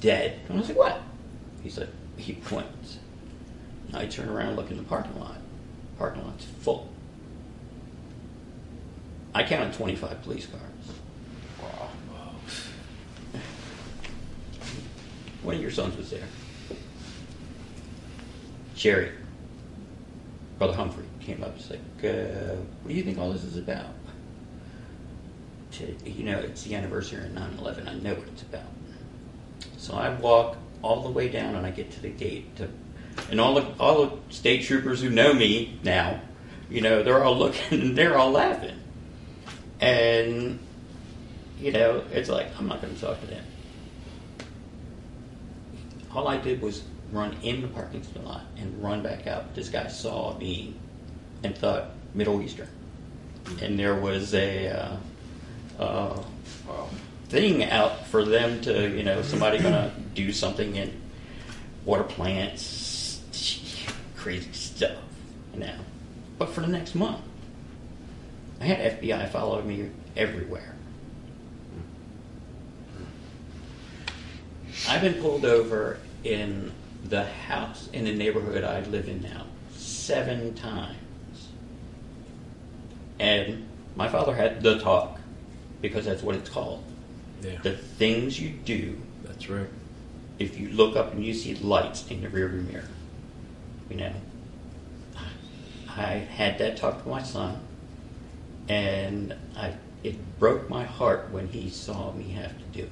dead. 0.00 0.40
And 0.48 0.56
I 0.56 0.60
was 0.60 0.68
like, 0.68 0.78
what? 0.78 1.00
He's 1.62 1.78
like, 1.78 1.88
he 2.16 2.34
points. 2.34 2.98
And 3.88 3.96
I 3.96 4.06
turn 4.06 4.28
around 4.28 4.48
and 4.48 4.56
look 4.56 4.70
in 4.70 4.76
the 4.76 4.82
parking 4.82 5.18
lot. 5.20 5.38
Parking 5.98 6.24
lot's 6.24 6.44
full. 6.60 6.90
I 9.34 9.42
counted 9.42 9.74
25 9.74 10.22
police 10.22 10.46
cars. 10.46 10.62
One 15.42 15.54
of 15.54 15.62
your 15.62 15.70
sons 15.70 15.96
was 15.96 16.10
there. 16.10 16.24
Jerry, 18.74 19.12
Brother 20.58 20.74
Humphrey, 20.74 21.04
came 21.20 21.42
up 21.42 21.54
and 21.54 21.60
said, 21.60 21.80
uh, 22.02 22.56
What 22.82 22.88
do 22.88 22.94
you 22.94 23.02
think 23.02 23.18
all 23.18 23.30
this 23.32 23.44
is 23.44 23.58
about? 23.58 23.86
To, 25.72 25.94
you 26.08 26.24
know, 26.24 26.38
it's 26.38 26.62
the 26.62 26.74
anniversary 26.74 27.24
of 27.24 27.32
9 27.32 27.58
11. 27.58 27.88
I 27.88 27.94
know 27.94 28.14
what 28.14 28.26
it's 28.28 28.42
about. 28.42 28.62
So 29.76 29.94
I 29.94 30.10
walk 30.14 30.56
all 30.82 31.02
the 31.02 31.10
way 31.10 31.28
down, 31.28 31.54
and 31.54 31.66
I 31.66 31.70
get 31.70 31.90
to 31.92 32.00
the 32.00 32.08
gate. 32.08 32.56
To, 32.56 32.68
and 33.30 33.40
all 33.40 33.54
the 33.54 33.66
all 33.78 34.06
the 34.06 34.16
state 34.32 34.64
troopers 34.64 35.02
who 35.02 35.10
know 35.10 35.34
me 35.34 35.78
now, 35.82 36.20
you 36.70 36.80
know, 36.80 37.02
they're 37.02 37.22
all 37.22 37.36
looking 37.38 37.80
and 37.80 37.98
they're 37.98 38.16
all 38.16 38.30
laughing. 38.30 38.80
And 39.80 40.58
you 41.60 41.72
know, 41.72 42.02
it's 42.12 42.28
like 42.28 42.48
I'm 42.58 42.68
not 42.68 42.80
going 42.80 42.94
to 42.94 43.00
talk 43.00 43.20
to 43.20 43.26
them. 43.26 43.44
All 46.14 46.28
I 46.28 46.38
did 46.38 46.62
was 46.62 46.82
run 47.12 47.36
in 47.42 47.62
the 47.62 47.68
parking 47.68 48.04
lot 48.24 48.42
and 48.56 48.82
run 48.82 49.02
back 49.02 49.26
out. 49.26 49.54
This 49.54 49.68
guy 49.68 49.86
saw 49.88 50.36
me 50.38 50.74
and 51.42 51.56
thought 51.56 51.90
Middle 52.14 52.42
Eastern, 52.42 52.68
and 53.60 53.78
there 53.78 53.94
was 53.94 54.34
a. 54.34 54.68
Uh, 54.68 54.96
uh, 55.78 56.22
thing 57.28 57.64
out 57.64 58.06
for 58.06 58.24
them 58.24 58.60
to, 58.62 58.88
you 58.96 59.02
know, 59.02 59.22
somebody 59.22 59.58
gonna 59.58 59.92
do 60.14 60.32
something 60.32 60.76
in 60.76 60.92
water 61.84 62.04
plants, 62.04 63.20
crazy 64.16 64.52
stuff, 64.52 64.98
now. 65.54 65.78
But 66.38 66.50
for 66.50 66.60
the 66.60 66.68
next 66.68 66.94
month, 66.94 67.20
I 68.60 68.66
had 68.66 69.00
FBI 69.00 69.28
following 69.30 69.66
me 69.66 69.90
everywhere. 70.16 70.74
I've 74.88 75.00
been 75.00 75.14
pulled 75.14 75.44
over 75.44 75.98
in 76.22 76.72
the 77.08 77.24
house 77.24 77.88
in 77.92 78.04
the 78.04 78.14
neighborhood 78.14 78.64
I 78.64 78.80
live 78.80 79.08
in 79.08 79.22
now 79.22 79.46
seven 79.74 80.54
times. 80.54 80.96
And 83.18 83.68
my 83.94 84.08
father 84.08 84.34
had 84.34 84.62
the 84.62 84.78
talk 84.78 85.18
because 85.80 86.04
that's 86.04 86.22
what 86.22 86.34
it's 86.36 86.50
called. 86.50 86.84
Yeah. 87.42 87.58
The 87.62 87.76
things 87.76 88.40
you 88.40 88.50
do 88.50 89.00
That's 89.24 89.48
right. 89.48 89.68
if 90.38 90.58
you 90.58 90.70
look 90.70 90.96
up 90.96 91.12
and 91.12 91.24
you 91.24 91.34
see 91.34 91.54
lights 91.56 92.06
in 92.08 92.22
the 92.22 92.28
rearview 92.28 92.70
mirror. 92.70 92.88
You 93.90 93.96
know, 93.96 94.12
I 95.88 96.14
had 96.14 96.58
that 96.58 96.76
talk 96.76 97.02
to 97.02 97.08
my 97.08 97.22
son, 97.22 97.60
and 98.68 99.34
I 99.56 99.74
it 100.02 100.38
broke 100.38 100.68
my 100.68 100.84
heart 100.84 101.30
when 101.30 101.48
he 101.48 101.70
saw 101.70 102.12
me 102.12 102.30
have 102.30 102.56
to 102.58 102.64
do 102.72 102.82
it. 102.84 102.90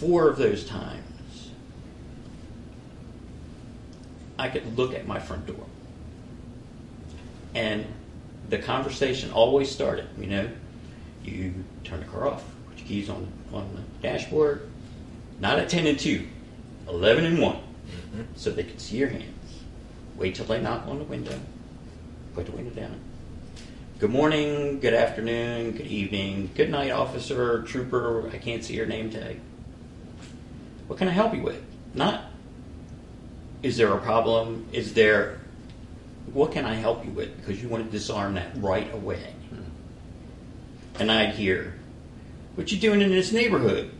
Four 0.00 0.30
of 0.30 0.38
those 0.38 0.64
times, 0.64 1.50
I 4.38 4.48
could 4.48 4.78
look 4.78 4.94
at 4.94 5.06
my 5.06 5.18
front 5.18 5.46
door, 5.46 5.66
and 7.54 7.84
the 8.48 8.56
conversation 8.56 9.30
always 9.30 9.70
started. 9.70 10.06
You 10.18 10.26
know, 10.26 10.50
you 11.22 11.52
turn 11.84 12.00
the 12.00 12.06
car 12.06 12.28
off, 12.28 12.42
put 12.70 12.78
your 12.78 12.88
keys 12.88 13.10
on 13.10 13.30
on 13.52 13.68
the 13.74 13.82
dashboard. 14.08 14.70
Not 15.38 15.58
at 15.58 15.68
ten 15.68 15.86
and 15.86 15.98
two, 15.98 16.26
11 16.88 17.26
and 17.26 17.38
one, 17.38 17.56
mm-hmm. 17.56 18.22
so 18.36 18.50
they 18.50 18.64
can 18.64 18.78
see 18.78 18.96
your 18.96 19.08
hands. 19.08 19.60
Wait 20.16 20.34
till 20.34 20.46
they 20.46 20.62
knock 20.62 20.86
on 20.86 20.96
the 20.96 21.04
window. 21.04 21.38
Put 22.34 22.46
the 22.46 22.52
window 22.52 22.70
down. 22.70 22.98
Good 23.98 24.10
morning, 24.10 24.80
good 24.80 24.94
afternoon, 24.94 25.72
good 25.72 25.88
evening, 25.88 26.48
good 26.54 26.70
night, 26.70 26.90
officer, 26.90 27.60
trooper. 27.64 28.30
I 28.32 28.38
can't 28.38 28.64
see 28.64 28.76
your 28.76 28.86
name 28.86 29.10
tag. 29.10 29.40
What 30.90 30.98
can 30.98 31.06
I 31.06 31.12
help 31.12 31.32
you 31.34 31.42
with? 31.42 31.62
Not. 31.94 32.24
Is 33.62 33.76
there 33.76 33.92
a 33.94 33.98
problem? 33.98 34.66
Is 34.72 34.92
there. 34.94 35.38
What 36.32 36.50
can 36.50 36.64
I 36.64 36.74
help 36.74 37.04
you 37.04 37.12
with? 37.12 37.36
Because 37.36 37.62
you 37.62 37.68
want 37.68 37.84
to 37.84 37.90
disarm 37.90 38.34
that 38.34 38.50
right 38.56 38.92
away 38.92 39.34
and 41.00 41.10
I'd 41.10 41.34
hear, 41.34 41.74
"What 42.54 42.70
you 42.70 42.78
doing 42.78 43.00
in 43.00 43.10
this 43.10 43.32
neighborhood? 43.32 43.90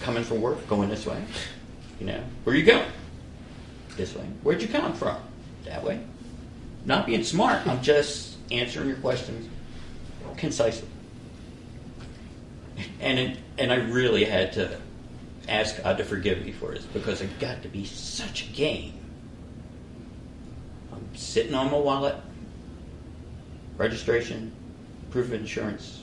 Coming 0.00 0.24
from 0.24 0.40
work, 0.40 0.66
going 0.68 0.88
this 0.88 1.04
way. 1.04 1.22
You 2.00 2.06
know, 2.06 2.20
where 2.44 2.56
you 2.56 2.64
going? 2.64 2.88
This 3.96 4.14
way. 4.14 4.24
Where'd 4.42 4.62
you 4.62 4.68
come 4.68 4.94
from? 4.94 5.16
That 5.64 5.84
way. 5.84 6.00
Not 6.84 7.06
being 7.06 7.24
smart. 7.24 7.66
I'm 7.66 7.82
just 7.82 8.36
answering 8.50 8.88
your 8.88 8.98
questions 8.98 9.48
concisely. 10.36 10.88
And 13.00 13.18
it, 13.18 13.38
and 13.58 13.72
I 13.72 13.76
really 13.76 14.24
had 14.24 14.52
to 14.54 14.78
ask 15.48 15.82
God 15.82 15.98
to 15.98 16.04
forgive 16.04 16.44
me 16.44 16.52
for 16.52 16.72
this 16.72 16.84
because 16.84 17.20
it 17.20 17.38
got 17.38 17.62
to 17.62 17.68
be 17.68 17.84
such 17.84 18.48
a 18.48 18.52
game. 18.52 18.94
I'm 20.92 21.14
sitting 21.14 21.54
on 21.54 21.70
my 21.70 21.78
wallet 21.78 22.16
registration, 23.76 24.52
proof 25.10 25.26
of 25.26 25.34
insurance, 25.34 26.02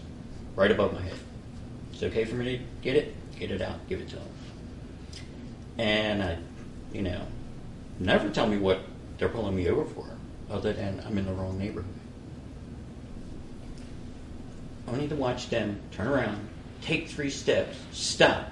right 0.56 0.72
above 0.72 0.94
my 0.94 1.02
head. 1.02 1.18
It's 1.94 2.04
okay 2.04 2.26
for 2.26 2.36
me 2.36 2.58
to 2.58 2.64
get 2.82 2.96
it, 2.96 3.16
get 3.38 3.52
it 3.52 3.62
out, 3.62 3.88
give 3.88 4.02
it 4.02 4.10
to 4.10 4.16
them. 4.16 4.28
And 5.78 6.22
I, 6.22 6.38
you 6.94 7.02
know, 7.02 7.22
never 8.00 8.30
tell 8.30 8.48
me 8.48 8.58
what 8.58 8.82
they're 9.18 9.30
pulling 9.30 9.56
me 9.56 9.70
over 9.70 9.86
for, 9.86 10.06
other 10.50 10.74
than 10.74 11.02
I'm 11.06 11.18
in 11.18 11.26
the 11.26 11.34
wrong 11.34 11.58
neighborhood. 11.58 11.94
I 14.88 14.98
need 14.98 15.10
to 15.10 15.16
watch 15.16 15.50
them 15.50 15.80
turn 15.92 16.08
around, 16.08 16.48
take 16.82 17.08
three 17.08 17.30
steps, 17.30 17.78
stop, 17.92 18.52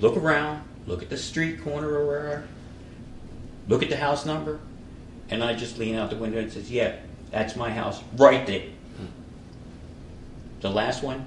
look 0.00 0.16
around, 0.16 0.62
look 0.86 1.02
at 1.02 1.10
the 1.10 1.16
street 1.16 1.62
corner 1.62 1.88
or 1.88 2.06
where, 2.06 2.44
look 3.68 3.82
at 3.82 3.90
the 3.90 3.96
house 3.96 4.26
number, 4.26 4.60
and 5.30 5.42
I 5.42 5.54
just 5.54 5.78
lean 5.78 5.94
out 5.94 6.10
the 6.10 6.16
window 6.16 6.38
and 6.38 6.52
says, 6.52 6.70
"Yeah, 6.70 6.96
that's 7.30 7.56
my 7.56 7.70
house 7.70 8.02
right 8.16 8.46
there." 8.46 8.64
The 10.60 10.70
last 10.70 11.02
one, 11.02 11.26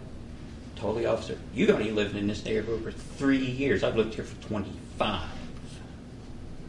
totally 0.78 1.05
officer, 1.05 1.38
"You've 1.53 1.70
only 1.70 1.91
lived 1.91 2.16
in 2.16 2.28
this 2.28 2.45
neighborhood 2.45 2.84
for 2.84 2.91
three 2.91 3.45
years. 3.45 3.84
I've 3.84 3.97
lived 3.97 4.13
here 4.13 4.24
for 4.24 4.41
25. 4.47 5.30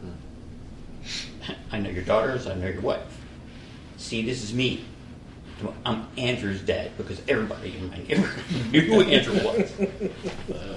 Hmm. 0.01 1.53
I 1.71 1.79
know 1.79 1.89
your 1.89 2.03
daughters. 2.03 2.45
I 2.45 2.55
know 2.55 2.67
your 2.67 2.81
wife. 2.81 3.01
See, 3.97 4.21
this 4.21 4.43
is 4.43 4.53
me. 4.53 4.83
I'm 5.85 6.07
Andrew's 6.17 6.61
dad 6.61 6.91
because 6.97 7.21
everybody 7.27 7.77
in 7.77 7.89
my 7.89 7.97
neighborhood 7.97 8.43
knew 8.71 8.81
who 8.81 9.01
Andrew 9.01 9.35
was. 9.43 9.71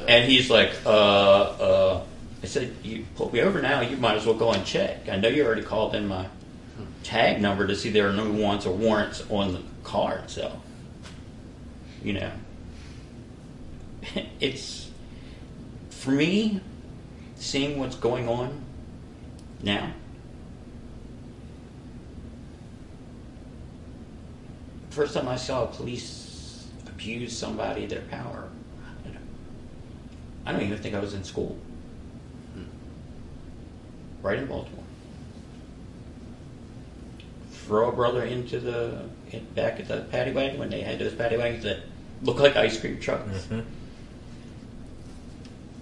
And 0.08 0.30
he's 0.30 0.50
like, 0.50 0.72
uh, 0.86 0.88
uh, 0.88 2.04
I 2.42 2.46
said, 2.46 2.74
you 2.82 3.04
pulled 3.16 3.32
me 3.32 3.40
over 3.40 3.60
now. 3.60 3.82
You 3.82 3.96
might 3.96 4.16
as 4.16 4.24
well 4.24 4.36
go 4.36 4.52
and 4.52 4.64
check. 4.64 5.08
I 5.08 5.16
know 5.16 5.28
you 5.28 5.44
already 5.44 5.62
called 5.62 5.94
in 5.94 6.06
my 6.06 6.26
tag 7.02 7.40
number 7.40 7.66
to 7.66 7.76
see 7.76 7.90
there 7.90 8.08
are 8.08 8.12
no 8.12 8.30
wants 8.30 8.66
or 8.66 8.74
warrants 8.74 9.22
on 9.30 9.52
the 9.52 9.62
car 9.84 10.18
itself. 10.18 10.58
You 12.02 12.14
know, 12.14 12.32
it's 14.40 14.90
for 15.90 16.12
me 16.12 16.60
seeing 17.36 17.78
what's 17.78 17.96
going 17.96 18.28
on 18.28 18.64
now. 19.62 19.92
First 24.90 25.14
time 25.14 25.28
I 25.28 25.36
saw 25.36 25.66
police 25.66 26.66
abuse 26.86 27.36
somebody 27.36 27.86
their 27.86 28.02
power, 28.02 28.48
I 29.06 29.08
don't, 29.08 29.18
I 30.46 30.52
don't 30.52 30.62
even 30.62 30.78
think 30.78 30.94
I 30.96 30.98
was 30.98 31.14
in 31.14 31.22
school. 31.22 31.56
Hmm. 32.54 32.64
Right 34.20 34.38
in 34.38 34.46
Baltimore. 34.46 34.84
Throw 37.52 37.88
a 37.88 37.92
brother 37.92 38.24
into 38.24 38.58
the 38.58 39.04
in, 39.30 39.44
back 39.54 39.78
at 39.78 39.86
the 39.86 40.00
paddy 40.10 40.32
wagon 40.32 40.58
when 40.58 40.70
they 40.70 40.80
had 40.80 40.98
those 40.98 41.14
paddy 41.14 41.36
wagons 41.36 41.62
that 41.62 41.78
look 42.22 42.40
like 42.40 42.56
ice 42.56 42.80
cream 42.80 42.98
trucks. 42.98 43.46
Mm-hmm. 43.46 43.60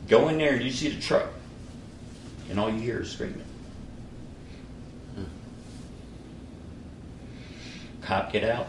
Go 0.08 0.28
in 0.28 0.36
there 0.36 0.54
and 0.54 0.62
you 0.62 0.70
see 0.70 0.90
the 0.90 1.00
truck, 1.00 1.28
and 2.50 2.60
all 2.60 2.70
you 2.70 2.80
hear 2.80 3.00
is 3.00 3.10
screaming. 3.10 3.42
Hmm. 5.14 5.24
Cop 8.02 8.32
get 8.32 8.44
out, 8.44 8.68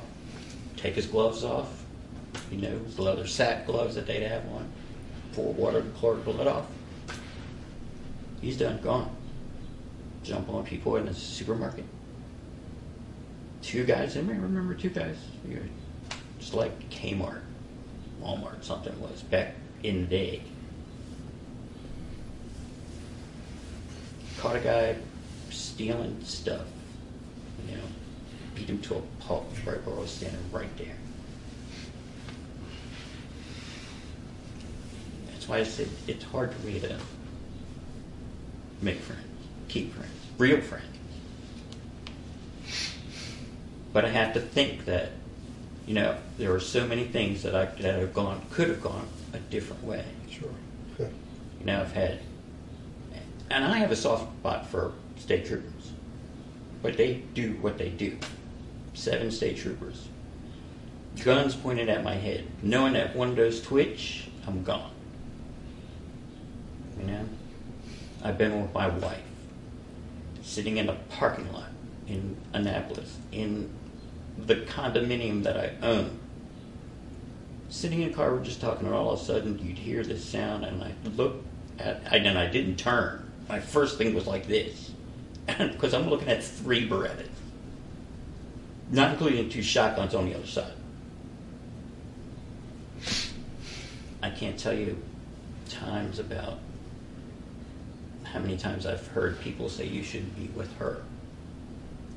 take 0.80 0.96
his 0.96 1.06
gloves 1.06 1.44
off, 1.44 1.84
you 2.52 2.58
know, 2.58 2.78
his 2.86 2.98
leather 2.98 3.28
sack 3.28 3.66
gloves 3.66 3.96
that 3.96 4.08
they'd 4.08 4.24
have 4.24 4.46
on, 4.54 4.70
pour 5.34 5.54
water 5.54 5.82
to 5.82 5.88
chlor 5.90 6.24
blood 6.24 6.48
off. 6.48 6.66
He's 8.42 8.58
done, 8.58 8.80
gone. 8.82 9.14
Jump 10.24 10.50
on 10.50 10.64
people 10.64 10.96
in 10.96 11.06
the 11.06 11.14
supermarket. 11.14 11.84
Two 13.62 13.84
guys, 13.84 14.16
anybody 14.16 14.40
remember 14.40 14.74
two 14.74 14.90
guys? 14.90 15.18
Just 16.40 16.54
like 16.54 16.90
Kmart, 16.90 17.42
Walmart, 18.22 18.64
something 18.64 18.98
was 19.02 19.22
back 19.24 19.56
in 19.84 20.02
the 20.04 20.08
day. 20.08 20.42
Caught 24.40 24.56
a 24.56 24.60
guy 24.62 24.96
stealing 25.50 26.24
stuff, 26.24 26.66
you 27.68 27.76
know, 27.76 27.84
beat 28.60 28.70
him 28.70 28.82
to 28.82 28.96
a 28.96 29.02
pulp 29.22 29.50
right 29.66 29.86
where 29.86 29.96
I 29.96 30.00
was 30.00 30.12
standing 30.12 30.40
right 30.52 30.76
there. 30.78 30.96
That's 35.28 35.48
why 35.48 35.60
I 35.60 35.64
said 35.64 35.88
it's 36.08 36.26
hard 36.26 36.54
for 36.54 36.68
me 36.68 36.80
to 36.82 36.98
make 38.82 39.00
friends, 39.00 39.24
keep 39.70 39.94
friends, 39.94 40.12
real 40.38 40.60
friends. 40.60 40.86
But 43.94 44.06
I 44.06 44.10
have 44.10 44.34
to 44.34 44.42
think 44.42 44.86
that, 44.86 45.12
you 45.88 45.96
know, 45.96 46.18
there 46.38 46.54
are 46.54 46.60
so 46.60 46.86
many 46.86 47.06
things 47.06 47.44
that 47.44 47.56
I 47.56 47.66
that 47.66 47.96
have 47.96 48.14
gone 48.14 48.42
could 48.52 48.68
have 48.68 48.82
gone 48.82 49.08
a 49.34 49.40
different 49.40 49.84
way. 49.84 50.06
Sure. 50.30 50.50
Okay. 50.94 51.12
You 51.60 51.66
know, 51.66 51.82
I've 51.82 51.94
had, 51.94 52.20
and 53.50 53.64
I 53.64 53.78
have 53.78 53.92
a 53.92 53.96
soft 53.96 54.38
spot 54.40 54.68
for 54.68 54.92
state 55.18 55.46
troopers, 55.48 55.92
but 56.82 56.98
they 56.98 57.24
do 57.34 57.54
what 57.62 57.78
they 57.78 57.90
do. 57.90 58.18
Seven 58.94 59.32
state 59.32 59.58
troopers, 59.58 60.08
guns 61.24 61.56
pointed 61.56 61.90
at 61.90 62.04
my 62.04 62.16
head, 62.16 62.46
knowing 62.62 62.94
that 62.94 63.16
one 63.16 63.38
of 63.38 63.64
twitch, 63.64 64.28
I'm 64.48 64.64
gone. 64.64 64.92
You 67.00 67.06
know, 67.08 67.26
I've 68.24 68.38
been 68.38 68.62
with 68.62 68.74
my 68.74 68.88
wife, 68.88 69.22
sitting 70.42 70.78
in 70.78 70.90
a 70.90 70.96
parking 71.10 71.52
lot 71.54 71.70
in 72.08 72.36
Annapolis, 72.54 73.18
in 73.32 73.70
the 74.38 74.56
condominium 74.56 75.44
that 75.44 75.58
I 75.58 75.72
own. 75.86 76.20
Sitting 77.70 78.02
in 78.02 78.10
a 78.10 78.14
car, 78.14 78.34
we're 78.34 78.44
just 78.44 78.62
talking, 78.62 78.88
and 78.88 78.96
all 78.96 79.12
of 79.12 79.22
a 79.22 79.24
sudden 79.24 79.60
you'd 79.60 79.78
hear 79.78 80.04
this 80.04 80.26
sound, 80.26 80.66
and 80.66 80.84
I 80.84 80.94
looked 81.16 81.46
at, 81.78 82.02
and 82.12 82.38
I 82.38 82.48
didn't 82.48 82.78
turn. 82.78 83.30
My 83.48 83.60
first 83.60 83.98
thing 83.98 84.14
was 84.14 84.26
like 84.28 84.48
this, 84.48 84.92
because 85.58 85.94
I'm 85.94 86.10
looking 86.10 86.30
at 86.30 86.44
three 86.44 86.90
Berettas, 86.90 87.28
not 88.92 89.12
including 89.12 89.50
two 89.50 89.62
shotguns 89.62 90.16
on 90.16 90.26
the 90.26 90.36
other 90.36 90.48
side. 90.48 90.74
I 94.22 94.30
can't 94.30 94.58
tell 94.58 94.74
you 94.74 94.98
times 95.70 96.20
about 96.20 96.60
how 98.24 98.40
many 98.40 98.58
times 98.58 98.86
I've 98.86 99.08
heard 99.08 99.40
people 99.40 99.70
say 99.70 99.86
you 99.86 100.04
shouldn't 100.04 100.36
be 100.36 100.48
with 100.56 100.76
her, 100.78 101.02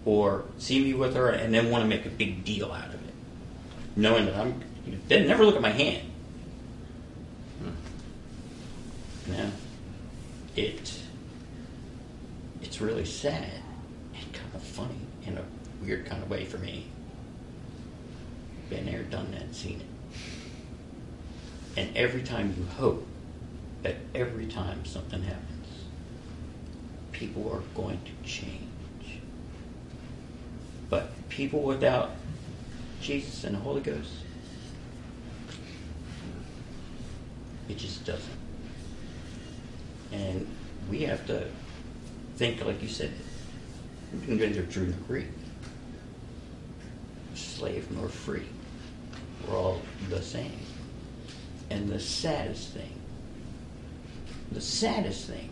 or 0.04 0.44
see 0.58 0.82
me 0.82 0.94
with 0.94 1.14
her 1.14 1.30
and 1.30 1.54
then 1.54 1.70
want 1.70 1.82
to 1.84 1.88
make 1.88 2.04
a 2.06 2.10
big 2.10 2.44
deal 2.44 2.72
out 2.72 2.88
of 2.88 2.94
it, 2.94 3.14
knowing 3.96 4.26
that 4.26 4.36
I'm. 4.36 4.62
They 5.08 5.24
never 5.26 5.44
look 5.44 5.54
at 5.54 5.62
my 5.62 5.70
hand. 5.70 6.10
Hmm. 7.62 9.30
You 9.30 9.36
know, 9.38 9.50
it. 10.56 10.98
It's 12.62 12.80
really 12.80 13.04
sad 13.04 13.50
and 14.14 14.32
kind 14.32 14.54
of 14.54 14.62
funny 14.62 15.00
in 15.26 15.36
a 15.38 15.44
weird 15.82 16.06
kind 16.06 16.22
of 16.22 16.30
way 16.30 16.44
for 16.44 16.58
me. 16.58 16.86
Been 18.70 18.86
there, 18.86 19.02
done 19.02 19.32
that, 19.32 19.54
seen 19.54 19.80
it. 19.80 19.86
And 21.76 21.96
every 21.96 22.22
time 22.22 22.54
you 22.56 22.64
hope 22.76 23.06
that 23.82 23.96
every 24.14 24.46
time 24.46 24.84
something 24.84 25.22
happens, 25.22 25.66
people 27.12 27.50
are 27.52 27.62
going 27.74 28.00
to 28.04 28.28
change. 28.28 28.62
But 30.88 31.28
people 31.28 31.62
without 31.62 32.10
Jesus 33.00 33.44
and 33.44 33.54
the 33.54 33.60
Holy 33.60 33.80
Ghost, 33.80 34.12
it 37.68 37.78
just 37.78 38.04
doesn't. 38.04 38.30
And 40.12 40.46
we 40.90 41.02
have 41.02 41.26
to 41.26 41.48
think, 42.36 42.64
like 42.64 42.82
you 42.82 42.88
said, 42.88 43.12
we 44.12 44.20
can 44.26 44.36
neither 44.36 44.62
Jew 44.64 44.86
nor 44.86 44.98
Greek, 45.08 45.28
slave 47.34 47.90
nor 47.90 48.08
free. 48.08 48.46
We're 49.46 49.56
all 49.56 49.80
the 50.08 50.22
same. 50.22 50.58
And 51.70 51.88
the 51.88 52.00
saddest 52.00 52.70
thing, 52.70 52.92
the 54.50 54.60
saddest 54.60 55.26
thing 55.26 55.50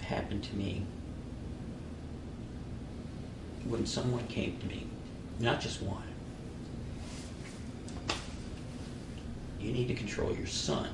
happened 0.00 0.42
to 0.44 0.56
me 0.56 0.84
when 3.64 3.84
someone 3.84 4.26
came 4.28 4.56
to 4.58 4.66
me, 4.66 4.86
not 5.38 5.60
just 5.60 5.82
one. 5.82 6.02
You 9.60 9.72
need 9.72 9.88
to 9.88 9.94
control 9.94 10.34
your 10.34 10.46
son 10.46 10.88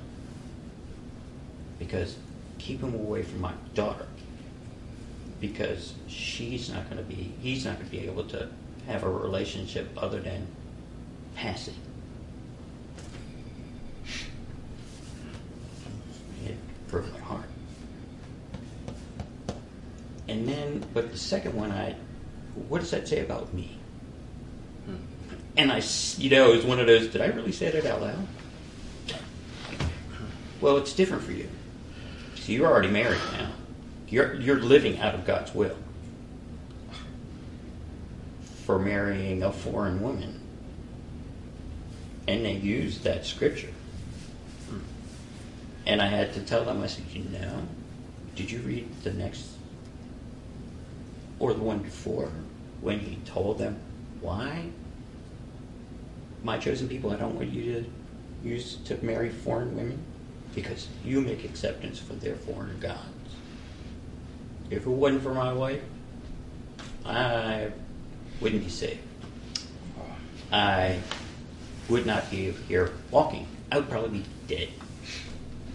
because 1.79 2.17
keep 2.59 2.81
him 2.81 2.95
away 2.95 3.23
from 3.23 3.41
my 3.41 3.53
daughter 3.75 4.07
because 5.41 5.95
she's 6.07 6.71
not 6.71 6.89
going 6.89 6.97
to 6.97 7.05
be 7.05 7.35
he's 7.41 7.65
not 7.65 7.75
going 7.75 7.85
to 7.85 7.91
be 7.91 8.07
able 8.07 8.25
to 8.25 8.49
have 8.87 9.03
a 9.03 9.11
relationship 9.11 9.89
other 9.97 10.21
than 10.21 10.47
passing 11.35 11.75
it 16.45 16.57
broke 16.89 17.11
my 17.13 17.19
heart 17.21 17.49
and 20.29 20.47
then 20.47 20.85
but 20.93 21.11
the 21.11 21.19
second 21.19 21.55
one 21.55 21.71
i 21.73 21.95
what 22.69 22.81
does 22.81 22.91
that 22.91 23.09
say 23.09 23.21
about 23.21 23.53
me 23.53 23.79
hmm. 24.87 24.97
And 25.57 25.71
I, 25.71 25.81
you 26.17 26.31
know, 26.31 26.53
it 26.53 26.57
was 26.57 26.65
one 26.65 26.81
of 26.81 26.87
those. 26.87 27.09
Did 27.09 27.21
I 27.21 27.27
really 27.27 27.53
say 27.53 27.71
that 27.71 27.87
out 27.87 28.03
loud? 28.03 28.27
Well, 30.61 30.79
it's 30.79 30.93
different 30.93 31.23
for 31.23 31.33
you. 31.33 31.49
So 32.35 32.53
you're 32.53 32.67
already 32.67 32.89
married 32.89 33.21
now. 33.33 33.53
You're 34.09 34.35
you're 34.35 34.61
living 34.61 34.99
out 34.99 35.15
of 35.15 35.25
God's 35.25 35.55
will 35.55 35.77
for 38.65 38.79
marrying 38.79 39.43
a 39.43 39.53
foreign 39.53 40.01
woman. 40.01 40.41
And 42.27 42.45
they 42.45 42.53
used 42.53 43.05
that 43.05 43.27
scripture. 43.27 43.73
And 45.87 46.01
I 46.01 46.07
had 46.07 46.33
to 46.35 46.41
tell 46.41 46.65
them, 46.65 46.83
I 46.83 46.87
said, 46.87 47.05
you 47.13 47.25
know, 47.25 47.67
did 48.35 48.51
you 48.51 48.61
read 48.61 48.89
the 49.03 49.13
next 49.13 49.51
or 51.39 51.53
the 51.53 51.61
one 51.61 51.81
before 51.81 52.31
when 52.81 53.01
he 53.01 53.17
told 53.27 53.59
them 53.59 53.79
why 54.21 54.65
my 56.43 56.57
chosen 56.59 56.89
people 56.89 57.11
I 57.11 57.17
don't 57.17 57.35
want 57.35 57.51
you 57.51 57.73
to 57.75 58.49
use 58.49 58.77
to 58.87 59.03
marry 59.05 59.29
foreign 59.29 59.77
women 59.77 59.99
because 60.55 60.89
you 61.05 61.21
make 61.21 61.45
acceptance 61.45 61.99
for 61.99 62.15
their 62.15 62.37
foreign 62.37 62.79
gods. 62.81 63.01
If 64.71 64.87
it 64.87 64.91
wasn't 64.91 65.23
for 65.23 65.35
my 65.35 65.53
wife, 65.53 65.83
I 67.05 67.71
wouldn't 68.41 68.65
be 68.65 68.71
saved. 68.71 69.01
I 70.53 71.01
would 71.89 72.07
not 72.07 72.31
be 72.31 72.53
here 72.69 72.93
walking. 73.11 73.47
I 73.71 73.79
would 73.79 73.89
probably 73.89 74.21
be 74.21 74.25
dead 74.47 74.69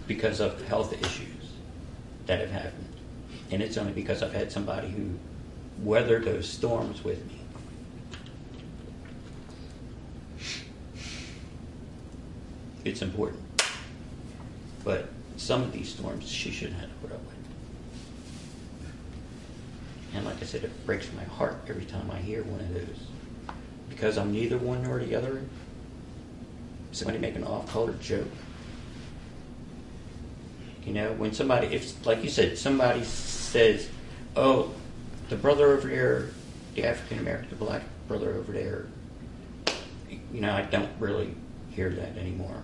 because 0.06 0.40
of 0.40 0.60
health 0.66 0.92
issues 0.92 1.52
that 2.26 2.40
have 2.40 2.50
happened. 2.50 2.88
And 3.50 3.62
it's 3.62 3.76
only 3.76 3.92
because 3.92 4.22
I've 4.22 4.32
had 4.32 4.50
somebody 4.50 4.88
who 4.88 5.10
weathered 5.82 6.24
those 6.24 6.48
storms 6.48 7.04
with 7.04 7.24
me. 7.26 7.40
It's 12.84 13.02
important. 13.02 13.42
But 14.84 15.08
some 15.36 15.62
of 15.62 15.72
these 15.72 15.88
storms 15.90 16.28
she 16.28 16.50
shouldn't 16.50 16.80
have 16.80 16.88
to 16.88 16.96
put 16.96 17.12
up 17.12 17.20
with. 17.26 17.29
And 20.14 20.24
like 20.24 20.40
I 20.42 20.44
said, 20.44 20.64
it 20.64 20.86
breaks 20.86 21.08
my 21.12 21.24
heart 21.24 21.56
every 21.68 21.84
time 21.84 22.10
I 22.10 22.18
hear 22.18 22.42
one 22.42 22.60
of 22.60 22.74
those. 22.74 23.06
Because 23.88 24.18
I'm 24.18 24.32
neither 24.32 24.58
one 24.58 24.82
nor 24.82 24.98
the 24.98 25.14
other. 25.14 25.42
Somebody 26.92 27.18
make 27.18 27.36
an 27.36 27.44
off 27.44 27.68
color 27.68 27.94
joke. 28.00 28.28
You 30.84 30.94
know, 30.94 31.12
when 31.12 31.32
somebody, 31.32 31.68
if, 31.68 32.04
like 32.06 32.24
you 32.24 32.30
said, 32.30 32.58
somebody 32.58 33.04
says, 33.04 33.88
oh, 34.34 34.72
the 35.28 35.36
brother 35.36 35.72
over 35.72 35.86
there, 35.88 36.30
the 36.74 36.84
African 36.84 37.18
American, 37.18 37.50
the 37.50 37.56
black 37.56 37.82
brother 38.08 38.30
over 38.34 38.52
there, 38.52 38.86
you 40.32 40.40
know, 40.40 40.52
I 40.52 40.62
don't 40.62 40.90
really 40.98 41.34
hear 41.70 41.90
that 41.90 42.16
anymore. 42.16 42.62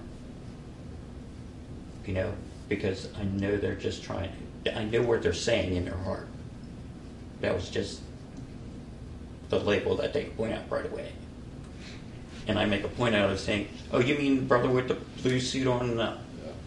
You 2.06 2.14
know, 2.14 2.32
because 2.68 3.08
I 3.18 3.24
know 3.24 3.56
they're 3.56 3.74
just 3.74 4.02
trying, 4.02 4.30
I 4.74 4.84
know 4.84 5.02
what 5.02 5.22
they're 5.22 5.32
saying 5.32 5.76
in 5.76 5.84
their 5.84 5.98
heart. 5.98 6.28
That 7.40 7.54
was 7.54 7.68
just 7.68 8.00
the 9.48 9.58
label 9.60 9.96
that 9.96 10.12
they 10.12 10.24
point 10.24 10.52
out 10.52 10.70
right 10.70 10.86
away. 10.86 11.12
And 12.48 12.58
I 12.58 12.64
make 12.64 12.84
a 12.84 12.88
point 12.88 13.14
out 13.14 13.30
of 13.30 13.40
saying, 13.40 13.68
oh, 13.92 14.00
you 14.00 14.16
mean 14.16 14.36
the 14.36 14.42
brother 14.42 14.68
with 14.68 14.88
the 14.88 14.94
blue 15.22 15.40
suit 15.40 15.66
on 15.66 15.96
the 15.96 16.16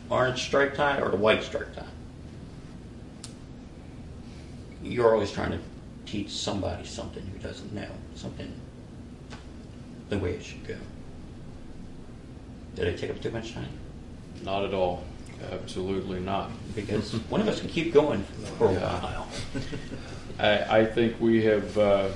orange 0.10 0.42
stripe 0.42 0.76
tie 0.76 1.00
or 1.00 1.10
the 1.10 1.18
white 1.18 1.44
stripe 1.44 1.74
tie? 1.76 1.86
You're 4.84 5.14
always 5.14 5.32
trying 5.32 5.52
to 5.52 5.60
teach 6.06 6.32
somebody 6.32 6.86
something 6.86 7.26
who 7.26 7.40
doesn't 7.40 7.74
know 7.74 7.88
something 8.16 8.52
the 10.10 10.18
way 10.18 10.32
it 10.32 10.44
should 10.44 10.66
go. 10.68 10.76
Did 12.76 12.88
I 12.88 12.98
take 12.98 13.12
up 13.12 13.22
too 13.22 13.32
much 13.32 13.54
time? 13.54 13.70
Not 14.44 14.66
at 14.66 14.74
all. 14.74 15.04
Absolutely 15.52 16.20
not. 16.20 16.52
Because 16.76 17.14
one 17.30 17.42
of 17.42 17.48
us 17.48 17.60
can 17.60 17.70
keep 17.70 17.94
going 17.94 18.24
for 18.58 18.68
a 18.68 18.74
while. 18.74 19.28
I, 20.40 20.80
I 20.80 20.86
think 20.86 21.20
we 21.20 21.44
have 21.44 21.78
uh, 21.78 22.10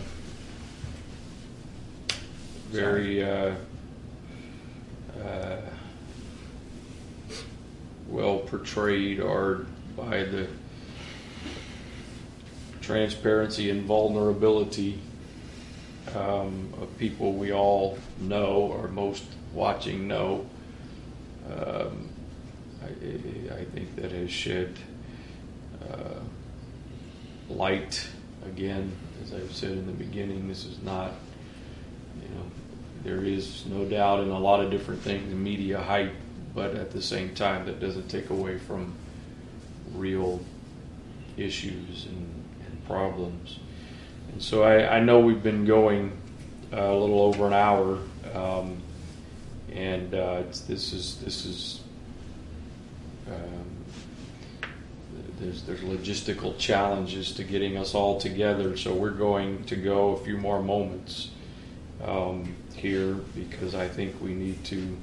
very 2.70 3.22
uh, 3.22 3.54
uh, 5.22 5.58
well 8.08 8.38
portrayed 8.40 9.20
or 9.20 9.66
by 9.98 10.24
the 10.24 10.48
transparency 12.80 13.70
and 13.70 13.84
vulnerability 13.84 15.00
um, 16.16 16.74
of 16.82 16.98
people 16.98 17.34
we 17.34 17.52
all 17.52 17.98
know 18.22 18.72
or 18.72 18.88
most 18.88 19.26
watching 19.54 20.08
know. 20.08 20.46
Um, 21.52 22.10
I, 22.82 23.54
I 23.54 23.66
think 23.66 23.98
that 23.98 24.12
has 24.12 24.32
shed 24.32 24.78
uh, 25.92 26.20
light 27.50 28.08
again, 28.46 28.92
as 29.22 29.34
I've 29.34 29.54
said 29.54 29.72
in 29.72 29.86
the 29.86 29.94
beginning. 29.94 30.48
This 30.48 30.66
is 30.66 30.82
not, 30.82 31.14
you 32.22 32.30
know, 32.36 32.46
there 33.04 33.24
is 33.24 33.66
no 33.66 33.86
doubt 33.86 34.22
in 34.22 34.30
a 34.30 34.40
lot 34.40 34.64
of 34.64 34.72
different 34.72 35.02
things, 35.02 35.34
media 35.34 35.80
hype, 35.80 36.14
but 36.54 36.76
at 36.76 36.92
the 36.92 37.02
same 37.02 37.34
time, 37.36 37.66
that 37.66 37.80
doesn't 37.80 38.08
take 38.08 38.30
away 38.30 38.58
from 38.58 38.94
real 39.94 40.42
issues 41.38 42.06
and, 42.06 42.44
and 42.66 42.86
problems. 42.86 43.60
And 44.32 44.42
so 44.42 44.64
I, 44.64 44.98
I 44.98 45.00
know 45.00 45.20
we've 45.20 45.44
been 45.44 45.66
going 45.66 46.12
uh, 46.72 46.82
a 46.82 46.96
little 46.96 47.22
over 47.22 47.48
an 47.48 47.54
hour, 47.54 48.00
um, 48.34 48.82
and 49.72 50.14
uh, 50.14 50.44
this 50.68 50.94
is 50.94 51.18
this 51.24 51.46
is 51.46 51.82
um, 53.28 53.63
there's 55.40 55.64
there's 55.64 55.82
logistical 55.82 56.58
challenges 56.58 57.32
to 57.34 57.44
getting 57.44 57.78
us 57.78 57.94
all 57.94 58.20
together. 58.20 58.78
So 58.78 58.94
we're 58.94 59.12
going 59.12 59.64
to 59.66 59.76
go 59.76 60.12
a 60.12 60.24
few 60.24 60.38
more 60.38 60.62
moments 60.62 61.30
um, 62.04 62.56
here 62.76 63.14
because 63.14 63.76
I 63.76 63.88
think 63.88 64.22
we 64.22 64.34
need 64.34 64.64
to 64.66 64.98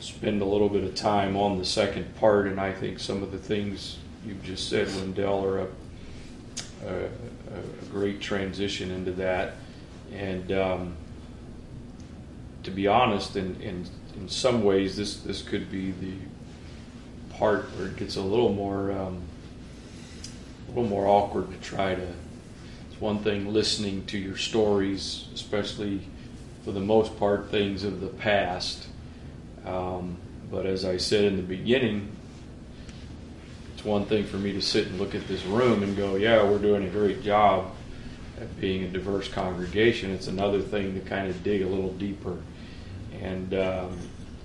spend 0.00 0.42
a 0.42 0.44
little 0.44 0.68
bit 0.68 0.84
of 0.84 0.94
time 0.94 1.36
on 1.36 1.58
the 1.58 1.64
second 1.64 2.14
part, 2.16 2.46
and 2.46 2.60
I 2.60 2.72
think 2.72 2.98
some 2.98 3.22
of 3.22 3.32
the 3.32 3.38
things 3.38 3.98
you've 4.26 4.42
just 4.42 4.68
said, 4.68 4.88
Lindell, 4.92 5.44
are 5.44 5.58
a, 5.60 5.66
a, 6.86 7.04
a 7.04 7.84
great 7.90 8.20
transition 8.20 8.90
into 8.90 9.12
that. 9.12 9.54
And 10.12 10.52
um, 10.52 10.96
to 12.62 12.70
be 12.70 12.86
honest, 12.86 13.36
in, 13.36 13.60
in 13.60 13.86
in 14.16 14.28
some 14.28 14.62
ways, 14.62 14.96
this 14.96 15.16
this 15.16 15.42
could 15.42 15.70
be 15.70 15.90
the 15.90 16.14
part 17.38 17.64
where 17.76 17.88
it 17.88 17.96
gets 17.96 18.16
a 18.16 18.22
little 18.22 18.52
more 18.52 18.92
um, 18.92 19.22
a 20.66 20.68
little 20.68 20.88
more 20.88 21.06
awkward 21.06 21.50
to 21.50 21.58
try 21.58 21.94
to. 21.94 22.08
It's 22.90 23.00
one 23.00 23.18
thing 23.20 23.52
listening 23.52 24.06
to 24.06 24.18
your 24.18 24.36
stories, 24.36 25.26
especially 25.34 26.00
for 26.64 26.72
the 26.72 26.80
most 26.80 27.18
part 27.18 27.50
things 27.50 27.84
of 27.84 28.00
the 28.00 28.08
past. 28.08 28.86
Um, 29.66 30.16
but 30.50 30.66
as 30.66 30.84
I 30.84 30.96
said 30.96 31.24
in 31.24 31.36
the 31.36 31.42
beginning, 31.42 32.08
it's 33.74 33.84
one 33.84 34.06
thing 34.06 34.24
for 34.24 34.36
me 34.36 34.52
to 34.52 34.62
sit 34.62 34.86
and 34.86 34.98
look 34.98 35.14
at 35.14 35.26
this 35.28 35.44
room 35.44 35.82
and 35.82 35.96
go, 35.96 36.16
"Yeah, 36.16 36.42
we're 36.44 36.58
doing 36.58 36.84
a 36.84 36.90
great 36.90 37.22
job 37.22 37.72
at 38.40 38.60
being 38.60 38.84
a 38.84 38.88
diverse 38.88 39.28
congregation." 39.28 40.10
It's 40.10 40.28
another 40.28 40.60
thing 40.60 40.94
to 40.94 41.00
kind 41.00 41.28
of 41.28 41.42
dig 41.42 41.62
a 41.62 41.66
little 41.66 41.92
deeper 41.92 42.38
and 43.20 43.54
um, 43.54 43.98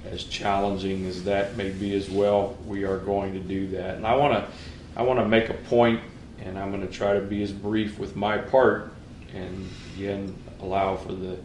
as 0.09 0.23
challenging 0.23 1.05
as 1.05 1.23
that 1.23 1.55
may 1.55 1.69
be 1.69 1.95
as 1.95 2.09
well, 2.09 2.57
we 2.65 2.83
are 2.83 2.97
going 2.97 3.33
to 3.33 3.39
do 3.39 3.67
that. 3.69 3.95
And 3.95 4.05
I 4.05 4.15
want 4.15 4.33
to, 4.33 4.51
I 4.95 5.03
want 5.03 5.19
to 5.19 5.27
make 5.27 5.49
a 5.49 5.53
point, 5.53 6.01
and 6.39 6.57
I'm 6.57 6.71
going 6.71 6.85
to 6.85 6.93
try 6.93 7.13
to 7.13 7.21
be 7.21 7.43
as 7.43 7.51
brief 7.51 7.99
with 7.99 8.15
my 8.15 8.37
part, 8.37 8.93
and 9.33 9.69
again 9.95 10.35
allow 10.61 10.95
for 10.97 11.13
the, 11.13 11.37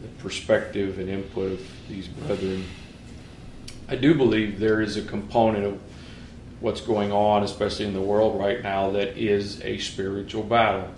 the 0.00 0.08
perspective 0.18 0.98
and 0.98 1.08
input 1.08 1.52
of 1.52 1.88
these 1.88 2.08
brethren. 2.08 2.64
I 3.88 3.96
do 3.96 4.14
believe 4.14 4.58
there 4.58 4.80
is 4.80 4.96
a 4.96 5.02
component 5.02 5.64
of 5.64 5.80
what's 6.60 6.80
going 6.80 7.12
on, 7.12 7.42
especially 7.42 7.84
in 7.84 7.92
the 7.92 8.00
world 8.00 8.38
right 8.38 8.62
now, 8.62 8.90
that 8.90 9.18
is 9.18 9.60
a 9.62 9.78
spiritual 9.78 10.42
battle. 10.44 10.88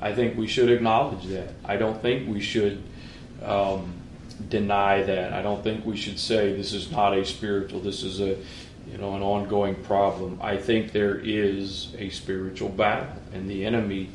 I 0.00 0.14
think 0.14 0.36
we 0.36 0.46
should 0.46 0.70
acknowledge 0.70 1.26
that. 1.26 1.54
I 1.64 1.76
don't 1.76 2.00
think 2.00 2.28
we 2.28 2.40
should. 2.40 2.82
Um, 3.42 3.99
deny 4.48 5.02
that. 5.02 5.32
I 5.32 5.42
don't 5.42 5.62
think 5.62 5.84
we 5.84 5.96
should 5.96 6.18
say 6.18 6.54
this 6.54 6.72
is 6.72 6.90
not 6.90 7.16
a 7.16 7.24
spiritual, 7.24 7.80
this 7.80 8.02
is 8.02 8.20
a 8.20 8.36
you 8.90 8.98
know 8.98 9.14
an 9.14 9.22
ongoing 9.22 9.76
problem. 9.76 10.38
I 10.42 10.56
think 10.56 10.92
there 10.92 11.18
is 11.18 11.94
a 11.98 12.10
spiritual 12.10 12.68
battle 12.68 13.14
and 13.32 13.48
the 13.48 13.64
enemy 13.64 14.08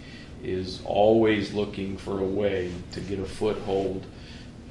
is 0.44 0.82
always 0.86 1.54
looking 1.54 1.98
for 1.98 2.20
a 2.20 2.26
way 2.26 2.72
to 2.92 3.00
get 3.00 3.20
a 3.20 3.26
foothold, 3.26 4.06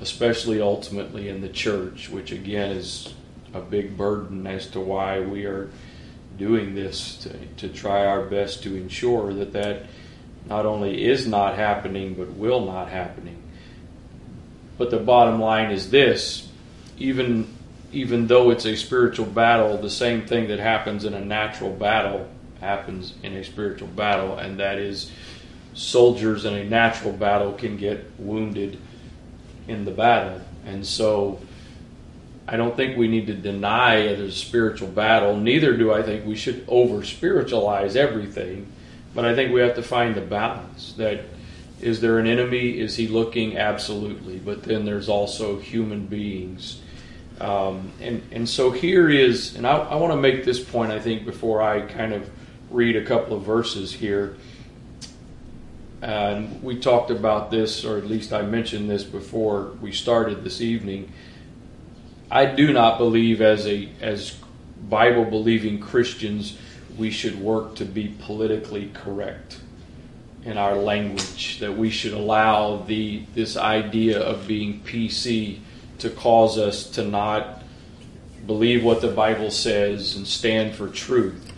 especially 0.01 0.61
ultimately 0.61 1.29
in 1.29 1.41
the 1.41 1.49
church, 1.49 2.09
which 2.11 2.33
again 2.33 2.71
is 2.71 3.15
a 3.53 3.61
big 3.61 3.97
burden 3.97 4.47
as 4.47 4.67
to 4.69 4.81
why 4.81 5.21
we 5.21 5.47
are 5.47 5.71
doing 6.37 6.75
this 6.75 7.17
to, 7.19 7.47
to 7.57 7.69
try 7.69 8.05
our 8.05 8.23
best 8.23 8.63
to 8.65 8.77
ensure 8.77 9.33
that 9.33 9.53
that 9.53 9.87
not 10.47 10.67
only 10.67 11.05
is 11.05 11.27
not 11.27 11.55
happening 11.55 12.15
but 12.15 12.31
will 12.33 12.67
not 12.67 12.89
happening 12.89 13.44
But 14.77 14.91
the 14.91 14.99
bottom 14.99 15.41
line 15.41 15.71
is 15.71 15.91
this: 15.91 16.49
even 16.99 17.49
even 17.93 18.27
though 18.27 18.51
it's 18.51 18.67
a 18.67 18.77
spiritual 18.77 19.27
battle, 19.27 19.77
the 19.79 19.91
same 19.91 20.27
thing 20.27 20.49
that 20.49 20.59
happens 20.59 21.05
in 21.05 21.15
a 21.15 21.25
natural 21.25 21.71
battle 21.71 22.29
happens 22.61 23.15
in 23.23 23.35
a 23.35 23.45
spiritual 23.45 23.89
battle, 23.89 24.37
and 24.37 24.59
that 24.59 24.79
is 24.79 25.11
soldiers 25.75 26.45
in 26.45 26.55
a 26.55 26.65
natural 26.65 27.13
battle 27.13 27.53
can 27.53 27.77
get 27.77 28.05
wounded 28.19 28.79
in 29.69 29.85
the 29.85 29.91
battle. 29.91 30.41
And 30.67 30.87
so 30.87 31.41
I 32.47 32.57
don't 32.57 32.77
think 32.77 32.97
we 32.97 33.09
need 33.09 33.27
to 33.29 33.35
deny 33.35 33.97
it 33.97 34.19
as 34.19 34.29
a 34.29 34.33
spiritual 34.33 34.89
battle. 34.89 35.37
Neither 35.37 35.77
do 35.77 35.93
I 35.93 36.03
think 36.03 36.27
we 36.27 36.37
should 36.37 36.65
over 36.69 37.05
spiritualize 37.05 37.97
everything. 37.97 38.67
But 39.15 39.25
I 39.25 39.35
think 39.35 39.53
we 39.53 39.61
have 39.61 39.77
to 39.77 39.83
find 39.83 40.15
the 40.15 40.21
balance 40.21 40.95
that 40.95 41.21
is 41.85 42.01
there 42.01 42.19
an 42.19 42.27
enemy? 42.27 42.81
Is 42.81 42.97
he 42.97 43.07
looking? 43.09 43.59
Absolutely. 43.59 44.39
But 44.39 44.63
then 44.63 44.87
there's 44.87 45.11
also 45.11 45.59
human 45.59 46.07
beings. 46.07 46.81
Um, 47.39 47.93
and, 48.01 48.23
and 48.33 48.49
so 48.49 48.71
here 48.71 49.11
is, 49.11 49.55
and 49.55 49.67
I, 49.67 49.77
I 49.77 49.97
want 49.97 50.13
to 50.15 50.17
make 50.17 50.45
this 50.45 50.65
point, 50.65 50.93
I 50.93 50.99
think, 50.99 51.27
before 51.27 51.61
I 51.61 51.83
kind 51.83 52.15
of 52.15 52.31
read 52.71 52.97
a 52.97 53.05
couple 53.05 53.37
of 53.37 53.43
verses 53.43 53.93
here. 53.93 54.39
And 56.01 56.63
we 56.63 56.81
talked 56.81 57.11
about 57.11 57.51
this, 57.51 57.85
or 57.85 57.99
at 57.99 58.07
least 58.07 58.33
I 58.33 58.43
mentioned 58.43 58.89
this 58.89 59.05
before 59.05 59.73
we 59.83 59.93
started 59.93 60.43
this 60.43 60.63
evening. 60.63 61.13
I 62.31 62.47
do 62.47 62.73
not 62.73 62.97
believe, 62.97 63.43
as 63.43 63.67
a 63.67 63.91
as 64.01 64.37
Bible 64.89 65.25
believing 65.25 65.81
Christians, 65.81 66.59
we 66.97 67.11
should 67.11 67.41
work 67.41 67.77
to 67.77 67.85
be 67.85 68.09
politically 68.09 68.91
correct 68.95 69.59
in 70.45 70.59
our 70.59 70.77
language. 70.77 71.59
That 71.61 71.77
we 71.77 71.91
should 71.91 72.13
allow 72.13 72.77
the 72.77 73.25
this 73.35 73.57
idea 73.57 74.21
of 74.21 74.47
being 74.47 74.81
PC 74.81 75.61
to 75.99 76.11
cause 76.11 76.59
us 76.59 76.91
to 76.91 77.05
not 77.05 77.63
believe 78.47 78.85
what 78.85 79.01
the 79.01 79.09
Bible 79.09 79.51
says 79.51 80.17
and 80.17 80.27
stand 80.27 80.75
for 80.75 80.89
truth. 80.89 81.53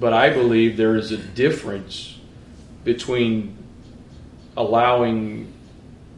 But 0.00 0.12
I 0.12 0.30
believe 0.30 0.76
there 0.76 0.96
is 0.96 1.12
a 1.12 1.18
difference 1.18 2.18
between 2.84 3.56
allowing 4.56 5.52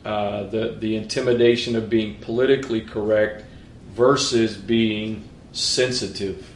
uh, 0.05 0.45
the 0.45 0.77
the 0.79 0.97
intimidation 0.97 1.77
of 1.77 1.91
being 1.91 2.17
politically 2.21 2.81
correct 2.81 3.45
versus 3.95 4.57
being 4.57 5.29
sensitive 5.53 6.51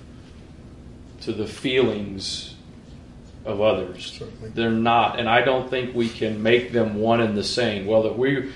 to 1.20 1.32
the 1.32 1.47
feelings 1.47 2.55
of 3.48 3.62
others. 3.62 4.12
Certainly. 4.18 4.50
They're 4.50 4.70
not, 4.70 5.18
and 5.18 5.28
I 5.28 5.40
don't 5.42 5.68
think 5.68 5.94
we 5.94 6.08
can 6.08 6.42
make 6.42 6.70
them 6.70 6.96
one 6.96 7.20
and 7.20 7.36
the 7.36 7.42
same. 7.42 7.86
Well, 7.86 8.02
that 8.02 8.16
we 8.16 8.52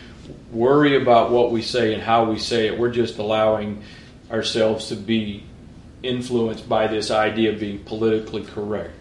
worry 0.52 1.01
about 1.01 1.31
what 1.31 1.51
we 1.51 1.62
say 1.62 1.94
and 1.94 2.02
how 2.02 2.31
we 2.31 2.39
say 2.39 2.66
it, 2.66 2.78
we're 2.78 2.93
just 2.93 3.19
allowing 3.19 3.82
ourselves 4.31 4.89
to 4.89 4.97
be 4.97 5.44
influenced 6.02 6.69
by 6.69 6.86
this 6.86 7.10
idea 7.10 7.52
of 7.52 7.59
being 7.60 7.78
politically 7.85 8.44
correct. 8.44 8.93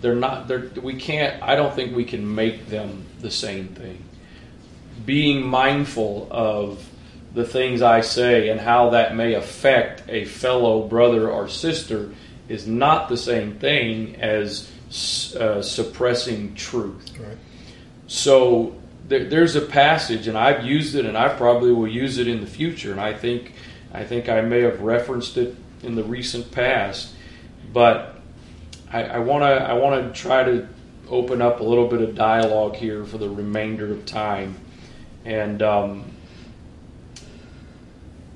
They're 0.00 0.14
not. 0.14 0.48
They're, 0.48 0.70
we 0.82 0.94
can't. 0.94 1.42
I 1.42 1.56
don't 1.56 1.74
think 1.74 1.94
we 1.94 2.04
can 2.04 2.34
make 2.34 2.68
them 2.68 3.06
the 3.20 3.30
same 3.30 3.68
thing. 3.68 4.02
Being 5.04 5.46
mindful 5.46 6.28
of 6.30 6.88
the 7.34 7.44
things 7.44 7.82
I 7.82 8.00
say 8.00 8.48
and 8.48 8.60
how 8.60 8.90
that 8.90 9.14
may 9.16 9.34
affect 9.34 10.04
a 10.08 10.24
fellow 10.24 10.86
brother 10.86 11.30
or 11.30 11.48
sister 11.48 12.12
is 12.48 12.66
not 12.66 13.08
the 13.08 13.16
same 13.16 13.54
thing 13.58 14.16
as 14.16 14.70
uh, 15.36 15.62
suppressing 15.62 16.54
truth. 16.54 17.18
Right. 17.18 17.36
So 18.06 18.74
there, 19.08 19.24
there's 19.24 19.56
a 19.56 19.60
passage, 19.60 20.28
and 20.28 20.36
I've 20.38 20.64
used 20.64 20.94
it, 20.94 21.04
and 21.04 21.16
I 21.16 21.28
probably 21.28 21.72
will 21.72 21.88
use 21.88 22.18
it 22.18 22.28
in 22.28 22.40
the 22.40 22.46
future. 22.46 22.92
And 22.92 23.00
I 23.00 23.12
think 23.12 23.52
I 23.92 24.04
think 24.04 24.28
I 24.28 24.40
may 24.40 24.60
have 24.62 24.80
referenced 24.80 25.36
it 25.36 25.56
in 25.82 25.94
the 25.94 26.04
recent 26.04 26.50
past, 26.50 27.14
but 27.72 28.14
I 28.92 29.18
want 29.18 29.42
to 29.42 29.48
I 29.48 29.72
want 29.72 30.14
to 30.14 30.20
try 30.20 30.44
to 30.44 30.68
open 31.08 31.42
up 31.42 31.60
a 31.60 31.64
little 31.64 31.88
bit 31.88 32.00
of 32.00 32.14
dialogue 32.14 32.76
here 32.76 33.04
for 33.04 33.18
the 33.18 33.28
remainder 33.28 33.92
of 33.92 34.06
time, 34.06 34.56
and 35.24 35.60
um, 35.62 36.12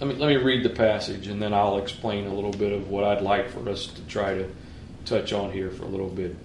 let 0.01 0.09
me 0.09 0.15
let 0.17 0.29
me 0.29 0.37
read 0.37 0.65
the 0.65 0.71
passage, 0.71 1.29
and 1.29 1.41
then 1.41 1.55
I'll 1.55 1.79
explain 1.79 2.27
a 2.27 2.35
little 2.35 2.51
bit 2.51 2.73
of 2.73 2.89
what 2.89 3.05
I'd 3.05 3.23
like 3.23 3.51
for 3.51 3.69
us 3.69 3.87
to 3.87 4.03
try 4.03 4.35
to 4.35 4.49
touch 5.09 5.33
on 5.33 5.53
here 5.53 5.71
for 5.71 5.85
a 5.85 5.89
little 5.89 6.09
bit. 6.09 6.37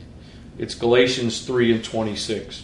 It's 0.57 0.75
Galatians 0.75 1.45
three 1.45 1.73
and 1.73 1.83
twenty 1.83 2.15
six. 2.15 2.63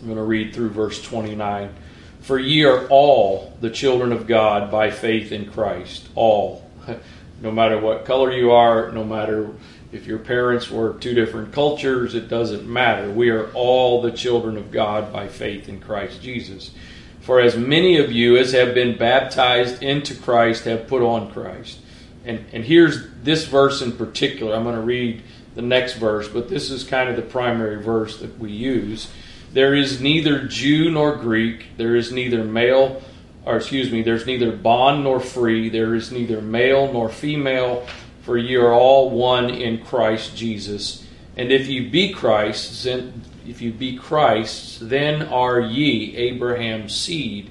I'm 0.00 0.06
going 0.06 0.16
to 0.16 0.22
read 0.22 0.54
through 0.54 0.70
verse 0.70 1.02
29. 1.02 1.74
For 2.20 2.38
ye 2.38 2.64
are 2.64 2.86
all 2.88 3.56
the 3.60 3.70
children 3.70 4.12
of 4.12 4.28
God 4.28 4.70
by 4.70 4.90
faith 4.90 5.32
in 5.32 5.50
Christ. 5.50 6.08
All. 6.14 6.68
No 7.40 7.52
matter 7.52 7.78
what 7.78 8.04
color 8.04 8.32
you 8.32 8.50
are, 8.50 8.90
no 8.90 9.04
matter 9.04 9.50
if 9.92 10.08
your 10.08 10.18
parents 10.18 10.68
were 10.68 10.94
two 10.94 11.14
different 11.14 11.52
cultures, 11.52 12.16
it 12.16 12.28
doesn't 12.28 12.68
matter. 12.68 13.10
We 13.12 13.30
are 13.30 13.52
all 13.52 14.02
the 14.02 14.10
children 14.10 14.56
of 14.56 14.72
God 14.72 15.12
by 15.12 15.28
faith 15.28 15.68
in 15.68 15.78
Christ 15.78 16.20
Jesus. 16.20 16.72
For 17.20 17.40
as 17.40 17.56
many 17.56 17.96
of 17.98 18.10
you 18.10 18.36
as 18.36 18.50
have 18.54 18.74
been 18.74 18.98
baptized 18.98 19.84
into 19.84 20.16
Christ 20.16 20.64
have 20.64 20.88
put 20.88 21.00
on 21.00 21.30
Christ. 21.30 21.78
And, 22.24 22.44
and 22.52 22.64
here's 22.64 23.08
this 23.22 23.46
verse 23.46 23.82
in 23.82 23.92
particular. 23.92 24.54
I'm 24.54 24.64
going 24.64 24.74
to 24.74 24.82
read 24.82 25.22
the 25.54 25.62
next 25.62 25.94
verse, 25.94 26.28
but 26.28 26.48
this 26.48 26.70
is 26.70 26.84
kind 26.84 27.08
of 27.08 27.16
the 27.16 27.22
primary 27.22 27.82
verse 27.82 28.18
that 28.20 28.38
we 28.38 28.52
use. 28.52 29.10
There 29.52 29.74
is 29.74 30.00
neither 30.00 30.46
Jew 30.46 30.90
nor 30.90 31.16
Greek. 31.16 31.76
There 31.76 31.96
is 31.96 32.12
neither 32.12 32.44
male, 32.44 33.02
or 33.44 33.56
excuse 33.56 33.90
me, 33.90 34.02
there's 34.02 34.26
neither 34.26 34.52
bond 34.52 35.04
nor 35.04 35.20
free. 35.20 35.68
There 35.68 35.94
is 35.94 36.12
neither 36.12 36.40
male 36.40 36.92
nor 36.92 37.08
female, 37.08 37.86
for 38.22 38.36
ye 38.36 38.56
are 38.56 38.72
all 38.72 39.10
one 39.10 39.48
in 39.48 39.84
Christ 39.84 40.36
Jesus. 40.36 41.06
And 41.36 41.50
if 41.50 41.66
you 41.68 41.90
be 41.90 42.12
Christ, 42.12 42.84
then 42.84 43.22
if 43.46 43.62
you 43.62 43.72
be 43.72 43.96
Christ, 43.96 44.88
then 44.88 45.22
are 45.22 45.60
ye 45.60 46.14
Abraham's 46.16 46.94
seed 46.94 47.50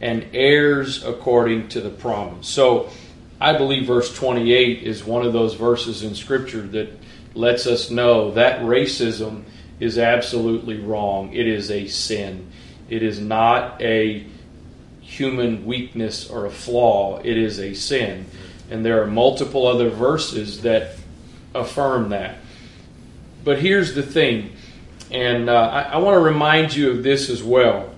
and 0.00 0.26
heirs 0.32 1.04
according 1.04 1.68
to 1.68 1.80
the 1.80 1.90
promise. 1.90 2.46
So 2.46 2.90
I 3.40 3.56
believe 3.56 3.86
verse 3.86 4.14
28 4.14 4.82
is 4.82 5.04
one 5.04 5.24
of 5.24 5.32
those 5.32 5.54
verses 5.54 6.02
in 6.02 6.14
Scripture 6.14 6.62
that 6.68 6.90
lets 7.34 7.66
us 7.66 7.90
know 7.90 8.32
that 8.32 8.62
racism 8.62 9.44
is 9.78 9.98
absolutely 9.98 10.80
wrong. 10.80 11.32
It 11.32 11.46
is 11.46 11.70
a 11.70 11.86
sin. 11.86 12.50
It 12.88 13.02
is 13.02 13.20
not 13.20 13.80
a 13.80 14.26
human 15.00 15.64
weakness 15.64 16.28
or 16.28 16.46
a 16.46 16.50
flaw. 16.50 17.18
It 17.18 17.38
is 17.38 17.60
a 17.60 17.74
sin. 17.74 18.26
And 18.70 18.84
there 18.84 19.02
are 19.02 19.06
multiple 19.06 19.66
other 19.66 19.88
verses 19.88 20.62
that 20.62 20.96
affirm 21.54 22.10
that. 22.10 22.38
But 23.44 23.60
here's 23.60 23.94
the 23.94 24.02
thing, 24.02 24.52
and 25.10 25.48
uh, 25.48 25.54
I, 25.54 25.82
I 25.82 25.96
want 25.98 26.16
to 26.16 26.20
remind 26.20 26.74
you 26.74 26.90
of 26.90 27.02
this 27.02 27.30
as 27.30 27.42
well. 27.42 27.94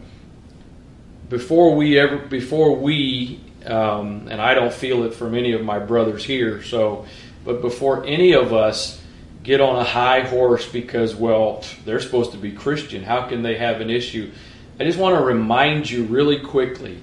Before 1.29 1.75
we 1.75 1.99
ever, 1.99 2.19
before 2.19 2.77
we, 2.77 3.41
um, 3.67 4.29
and 4.29 4.41
I 4.41 4.55
don't 4.55 4.73
feel 4.73 5.05
it 5.05 5.15
from 5.15 5.35
any 5.35 5.53
of 5.53 5.63
my 5.63 5.79
brothers 5.79 6.25
here, 6.25 6.63
so, 6.63 7.07
but 7.45 7.61
before 7.61 8.05
any 8.05 8.33
of 8.33 8.53
us 8.53 9.01
get 9.43 9.61
on 9.61 9.77
a 9.77 9.85
high 9.85 10.21
horse 10.21 10.69
because, 10.69 11.15
well, 11.15 11.65
they're 11.85 12.01
supposed 12.01 12.33
to 12.33 12.39
be 12.39 12.53
Christian. 12.53 13.03
How 13.03 13.27
can 13.29 13.43
they 13.43 13.57
have 13.57 13.81
an 13.81 13.91
issue? 13.91 14.31
I 14.79 14.85
just 14.85 14.99
want 14.99 15.17
to 15.19 15.25
remind 15.25 15.91
you 15.91 16.05
really 16.05 16.41
quickly 16.41 17.03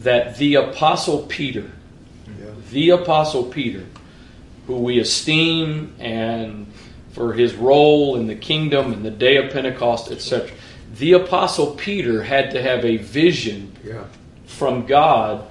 that 0.00 0.36
the 0.38 0.56
Apostle 0.56 1.22
Peter, 1.22 1.70
yeah. 2.40 2.50
the 2.70 2.90
Apostle 2.90 3.44
Peter, 3.44 3.84
who 4.66 4.78
we 4.78 4.98
esteem 4.98 5.94
and 5.98 6.66
for 7.12 7.32
his 7.32 7.54
role 7.54 8.16
in 8.16 8.26
the 8.26 8.36
kingdom 8.36 8.92
and 8.92 9.04
the 9.04 9.10
day 9.10 9.36
of 9.36 9.52
Pentecost, 9.52 10.10
etc., 10.10 10.50
the 10.96 11.12
Apostle 11.12 11.74
Peter 11.74 12.22
had 12.22 12.50
to 12.52 12.62
have 12.62 12.84
a 12.84 12.96
vision 12.96 13.74
yeah. 13.84 14.04
from 14.46 14.86
God 14.86 15.46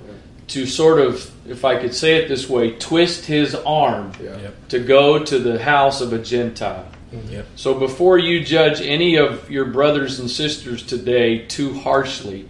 to 0.48 0.65
sort 0.65 0.99
of, 0.99 1.30
if 1.49 1.65
I 1.65 1.80
could 1.80 1.94
say 1.94 2.15
it 2.15 2.28
this 2.28 2.49
way, 2.49 2.72
twist 2.72 3.26
his 3.26 3.53
arm 3.53 4.14
yeah. 4.22 4.38
yep. 4.38 4.68
to 4.69 4.80
go 4.80 5.24
to 5.24 5.40
the 5.40 5.61
house 5.61 6.02
of 6.02 6.14
a 6.14 6.19
Gentile. 6.19 6.88
Mm-hmm. 7.11 7.34
Yep. 7.34 7.45
So 7.56 7.74
before 7.74 8.18
you 8.18 8.44
judge 8.44 8.82
any 8.82 9.15
of 9.15 9.49
your 9.49 9.65
brothers 9.65 10.19
and 10.19 10.30
sisters 10.30 10.84
today 10.84 11.45
too 11.45 11.74
harshly, 11.74 12.48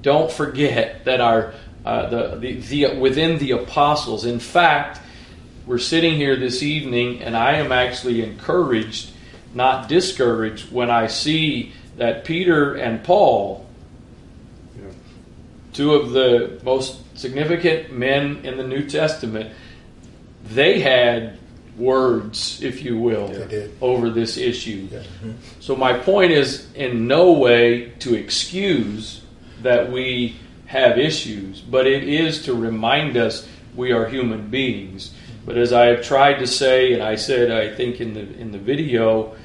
don't 0.00 0.30
forget 0.30 1.04
that 1.04 1.20
our 1.20 1.54
uh, 1.84 2.08
the, 2.08 2.36
the, 2.36 2.52
the 2.60 2.98
within 2.98 3.38
the 3.38 3.52
apostles. 3.52 4.24
In 4.24 4.38
fact, 4.38 5.00
we're 5.66 5.78
sitting 5.78 6.14
here 6.14 6.36
this 6.36 6.62
evening, 6.62 7.22
and 7.22 7.36
I 7.36 7.56
am 7.56 7.72
actually 7.72 8.22
encouraged, 8.22 9.10
not 9.54 9.88
discouraged, 9.88 10.72
when 10.72 10.90
I 10.90 11.06
see 11.08 11.72
that 11.96 12.24
Peter 12.24 12.74
and 12.74 13.04
Paul, 13.04 13.60
yeah. 13.60 13.63
Two 15.74 15.94
of 15.94 16.10
the 16.12 16.60
most 16.64 17.18
significant 17.18 17.92
men 17.92 18.38
in 18.44 18.56
the 18.56 18.66
New 18.66 18.88
Testament, 18.88 19.52
they 20.44 20.80
had 20.80 21.38
words, 21.76 22.62
if 22.62 22.82
you 22.82 22.98
will, 22.98 23.30
over 23.80 24.08
this 24.08 24.36
issue. 24.36 24.88
Yeah. 24.90 25.00
Mm-hmm. 25.00 25.32
So 25.60 25.76
my 25.76 25.98
point 25.98 26.32
is 26.32 26.72
in 26.74 27.06
no 27.06 27.32
way 27.32 27.90
to 27.98 28.14
excuse 28.14 29.22
that 29.62 29.90
we 29.90 30.36
have 30.66 30.98
issues, 30.98 31.60
but 31.60 31.86
it 31.86 32.04
is 32.04 32.44
to 32.44 32.54
remind 32.54 33.16
us 33.16 33.46
we 33.74 33.92
are 33.92 34.06
human 34.06 34.48
beings. 34.48 35.12
But 35.44 35.58
as 35.58 35.72
I 35.72 35.86
have 35.86 36.02
tried 36.02 36.38
to 36.38 36.46
say, 36.46 36.94
and 36.94 37.02
I 37.02 37.16
said, 37.16 37.50
I 37.50 37.74
think 37.74 38.00
in 38.00 38.14
the 38.14 38.20
in 38.20 38.52
the 38.52 38.58
video, 38.58 39.36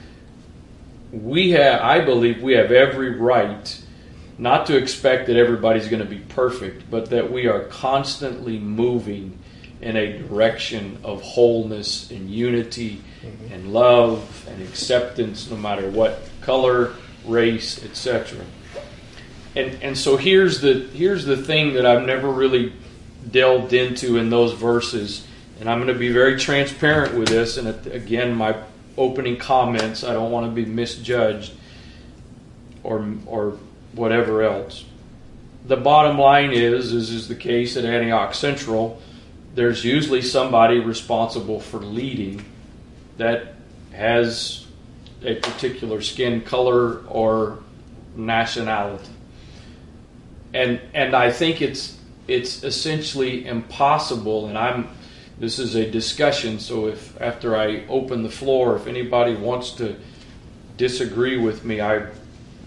we 1.12 1.52
have, 1.52 1.82
I 1.82 2.00
believe, 2.02 2.42
we 2.42 2.54
have 2.54 2.72
every 2.72 3.16
right 3.16 3.84
not 4.40 4.66
to 4.68 4.78
expect 4.78 5.28
that 5.28 5.36
everybody's 5.36 5.90
going 5.90 6.02
to 6.02 6.10
be 6.10 6.20
perfect, 6.20 6.90
but 6.90 7.10
that 7.10 7.30
we 7.30 7.48
are 7.48 7.66
constantly 7.66 8.58
moving 8.58 9.38
in 9.82 9.98
a 9.98 10.18
direction 10.18 10.98
of 11.04 11.22
wholeness 11.22 12.10
and 12.10 12.32
unity 12.32 13.02
mm-hmm. 13.22 13.54
and 13.54 13.74
love 13.74 14.48
and 14.50 14.62
acceptance, 14.62 15.50
no 15.50 15.58
matter 15.58 15.90
what 15.90 16.22
color, 16.42 16.96
race, 17.26 17.84
etc. 17.84 18.40
And 19.58 19.78
and 19.84 19.98
so 19.98 20.16
here's 20.16 20.62
the 20.62 20.88
here's 20.94 21.26
the 21.26 21.38
thing 21.38 21.74
that 21.74 21.86
I've 21.86 22.06
never 22.06 22.30
really 22.30 22.74
delved 23.30 23.74
into 23.74 24.18
in 24.18 24.30
those 24.30 24.54
verses, 24.54 25.28
and 25.60 25.70
I'm 25.70 25.80
going 25.80 25.94
to 25.94 26.00
be 26.00 26.14
very 26.14 26.40
transparent 26.40 27.14
with 27.14 27.28
this. 27.28 27.58
And 27.58 27.68
again, 27.88 28.36
my 28.36 28.56
opening 28.98 29.36
comments, 29.36 30.06
I 30.06 30.14
don't 30.14 30.32
want 30.32 30.46
to 30.46 30.52
be 30.52 30.66
misjudged 30.66 31.52
or 32.84 33.06
or 33.26 33.58
whatever 34.00 34.42
else. 34.44 34.86
The 35.66 35.76
bottom 35.76 36.18
line 36.18 36.52
is, 36.52 36.94
as 36.94 37.10
is 37.10 37.28
the 37.28 37.36
case 37.36 37.76
at 37.76 37.84
Antioch 37.84 38.34
Central, 38.34 39.02
there's 39.56 39.84
usually 39.84 40.22
somebody 40.22 40.80
responsible 40.80 41.60
for 41.60 41.80
leading 41.80 42.46
that 43.18 43.56
has 43.92 44.66
a 45.22 45.36
particular 45.36 46.02
skin 46.02 46.42
color 46.42 47.06
or 47.08 47.60
nationality. 48.16 49.10
And 50.54 50.80
and 50.94 51.14
I 51.14 51.32
think 51.32 51.62
it's 51.62 51.98
it's 52.28 52.64
essentially 52.64 53.46
impossible 53.46 54.48
and 54.48 54.58
I'm 54.58 54.88
this 55.40 55.60
is 55.60 55.76
a 55.76 55.90
discussion 55.90 56.60
so 56.60 56.88
if 56.88 57.20
after 57.22 57.56
I 57.56 57.86
open 57.88 58.24
the 58.24 58.30
floor 58.30 58.76
if 58.76 58.88
anybody 58.88 59.36
wants 59.36 59.72
to 59.74 59.96
disagree 60.78 61.38
with 61.38 61.66
me 61.66 61.82
I 61.82 62.08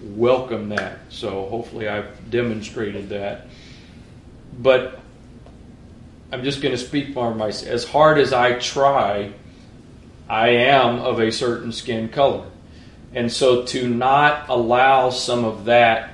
welcome 0.03 0.71
that. 0.71 0.99
So 1.09 1.47
hopefully 1.47 1.89
I've 1.89 2.31
demonstrated 2.31 3.11
that. 3.11 3.47
But 4.59 5.01
I'm 6.31 6.45
just 6.45 6.63
going 6.63 6.73
to 6.73 6.79
speak 6.79 7.15
for 7.15 7.35
myself. 7.35 7.71
As 7.71 7.85
hard 7.85 8.19
as 8.19 8.33
I 8.33 8.59
try, 8.59 9.33
I 10.29 10.49
am 10.49 10.99
of 10.99 11.21
a 11.21 11.31
certain 11.31 11.73
skin 11.73 12.09
color. 12.09 12.47
And 13.15 13.31
so 13.31 13.65
to 13.67 13.89
not 13.89 14.49
allow 14.49 15.11
some 15.11 15.45
of 15.45 15.67
that 15.67 16.11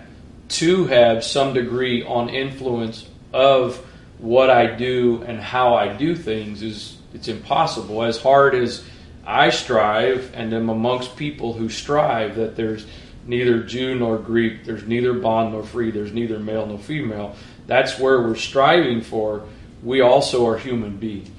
to 0.48 0.86
have 0.86 1.22
some 1.22 1.54
degree 1.54 2.04
on 2.04 2.28
influence 2.28 3.06
of 3.32 3.84
what 4.18 4.50
I 4.50 4.74
do 4.74 5.22
and 5.22 5.40
how 5.40 5.74
I 5.74 5.96
do 5.96 6.16
things 6.16 6.62
is 6.62 6.96
it's 7.14 7.28
impossible. 7.28 8.02
As 8.02 8.20
hard 8.20 8.54
as 8.54 8.84
I 9.24 9.50
strive 9.50 10.32
and 10.34 10.52
am 10.52 10.68
amongst 10.68 11.16
people 11.16 11.52
who 11.52 11.68
strive 11.68 12.36
that 12.36 12.56
there's 12.56 12.86
neither 13.28 13.62
Jew 13.62 13.94
nor 13.94 14.18
Greek, 14.18 14.64
there's 14.64 14.84
neither 14.84 15.12
bond 15.12 15.52
nor 15.52 15.62
free, 15.62 15.90
there's 15.90 16.12
neither 16.12 16.38
male 16.38 16.66
nor 16.66 16.78
female. 16.78 17.36
That's 17.66 17.98
where 17.98 18.22
we're 18.22 18.34
striving 18.34 19.02
for. 19.02 19.44
We 19.82 20.00
also 20.00 20.46
are 20.48 20.56
human 20.56 20.96
beings. 20.96 21.30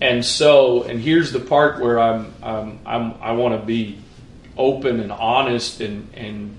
And 0.00 0.24
so, 0.24 0.82
and 0.82 1.00
here's 1.00 1.32
the 1.32 1.40
part 1.40 1.80
where 1.80 1.98
I'm, 1.98 2.34
I'm, 2.42 2.78
I'm 2.84 3.14
i 3.22 3.32
want 3.32 3.58
to 3.58 3.66
be 3.66 3.98
open 4.58 5.00
and 5.00 5.10
honest 5.10 5.80
and, 5.80 6.12
and 6.14 6.56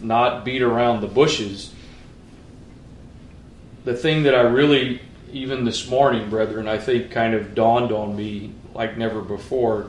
not 0.00 0.44
beat 0.44 0.62
around 0.62 1.00
the 1.00 1.08
bushes. 1.08 1.74
The 3.84 3.94
thing 3.94 4.22
that 4.22 4.36
I 4.36 4.42
really, 4.42 5.00
even 5.32 5.64
this 5.64 5.88
morning, 5.88 6.30
brethren, 6.30 6.68
I 6.68 6.78
think 6.78 7.10
kind 7.10 7.34
of 7.34 7.56
dawned 7.56 7.90
on 7.90 8.16
me 8.16 8.52
like 8.72 8.96
never 8.96 9.20
before 9.20 9.88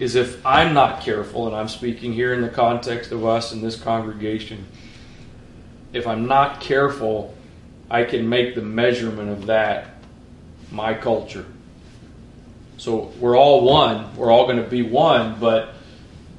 is 0.00 0.16
if 0.16 0.44
I'm 0.44 0.74
not 0.74 1.02
careful, 1.02 1.46
and 1.46 1.54
I'm 1.54 1.68
speaking 1.68 2.12
here 2.12 2.32
in 2.32 2.40
the 2.40 2.48
context 2.48 3.12
of 3.12 3.24
us 3.24 3.52
in 3.52 3.60
this 3.60 3.80
congregation, 3.80 4.66
if 5.92 6.06
I'm 6.06 6.26
not 6.26 6.60
careful, 6.60 7.34
I 7.90 8.04
can 8.04 8.28
make 8.28 8.54
the 8.54 8.62
measurement 8.62 9.28
of 9.28 9.46
that 9.46 9.88
my 10.72 10.94
culture. 10.94 11.44
So 12.78 13.12
we're 13.20 13.36
all 13.36 13.62
one. 13.62 14.16
We're 14.16 14.30
all 14.30 14.44
going 14.44 14.62
to 14.62 14.68
be 14.68 14.80
one, 14.80 15.38
but 15.38 15.74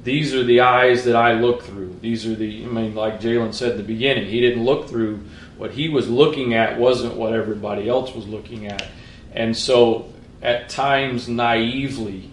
these 0.02 0.34
are 0.34 0.42
the 0.42 0.60
eyes 0.60 1.04
that 1.04 1.14
I 1.14 1.34
look 1.34 1.62
through. 1.62 1.96
These 2.00 2.26
are 2.26 2.34
the, 2.34 2.64
I 2.64 2.66
mean, 2.66 2.96
like 2.96 3.20
Jalen 3.20 3.54
said 3.54 3.72
at 3.72 3.76
the 3.76 3.84
beginning, 3.84 4.26
he 4.26 4.40
didn't 4.40 4.64
look 4.64 4.88
through 4.88 5.20
what 5.56 5.70
he 5.70 5.88
was 5.88 6.08
looking 6.08 6.54
at, 6.54 6.80
wasn't 6.80 7.14
what 7.14 7.32
everybody 7.32 7.88
else 7.88 8.12
was 8.12 8.26
looking 8.26 8.66
at. 8.66 8.88
And 9.32 9.56
so 9.56 10.12
at 10.40 10.68
times, 10.68 11.28
naively, 11.28 12.31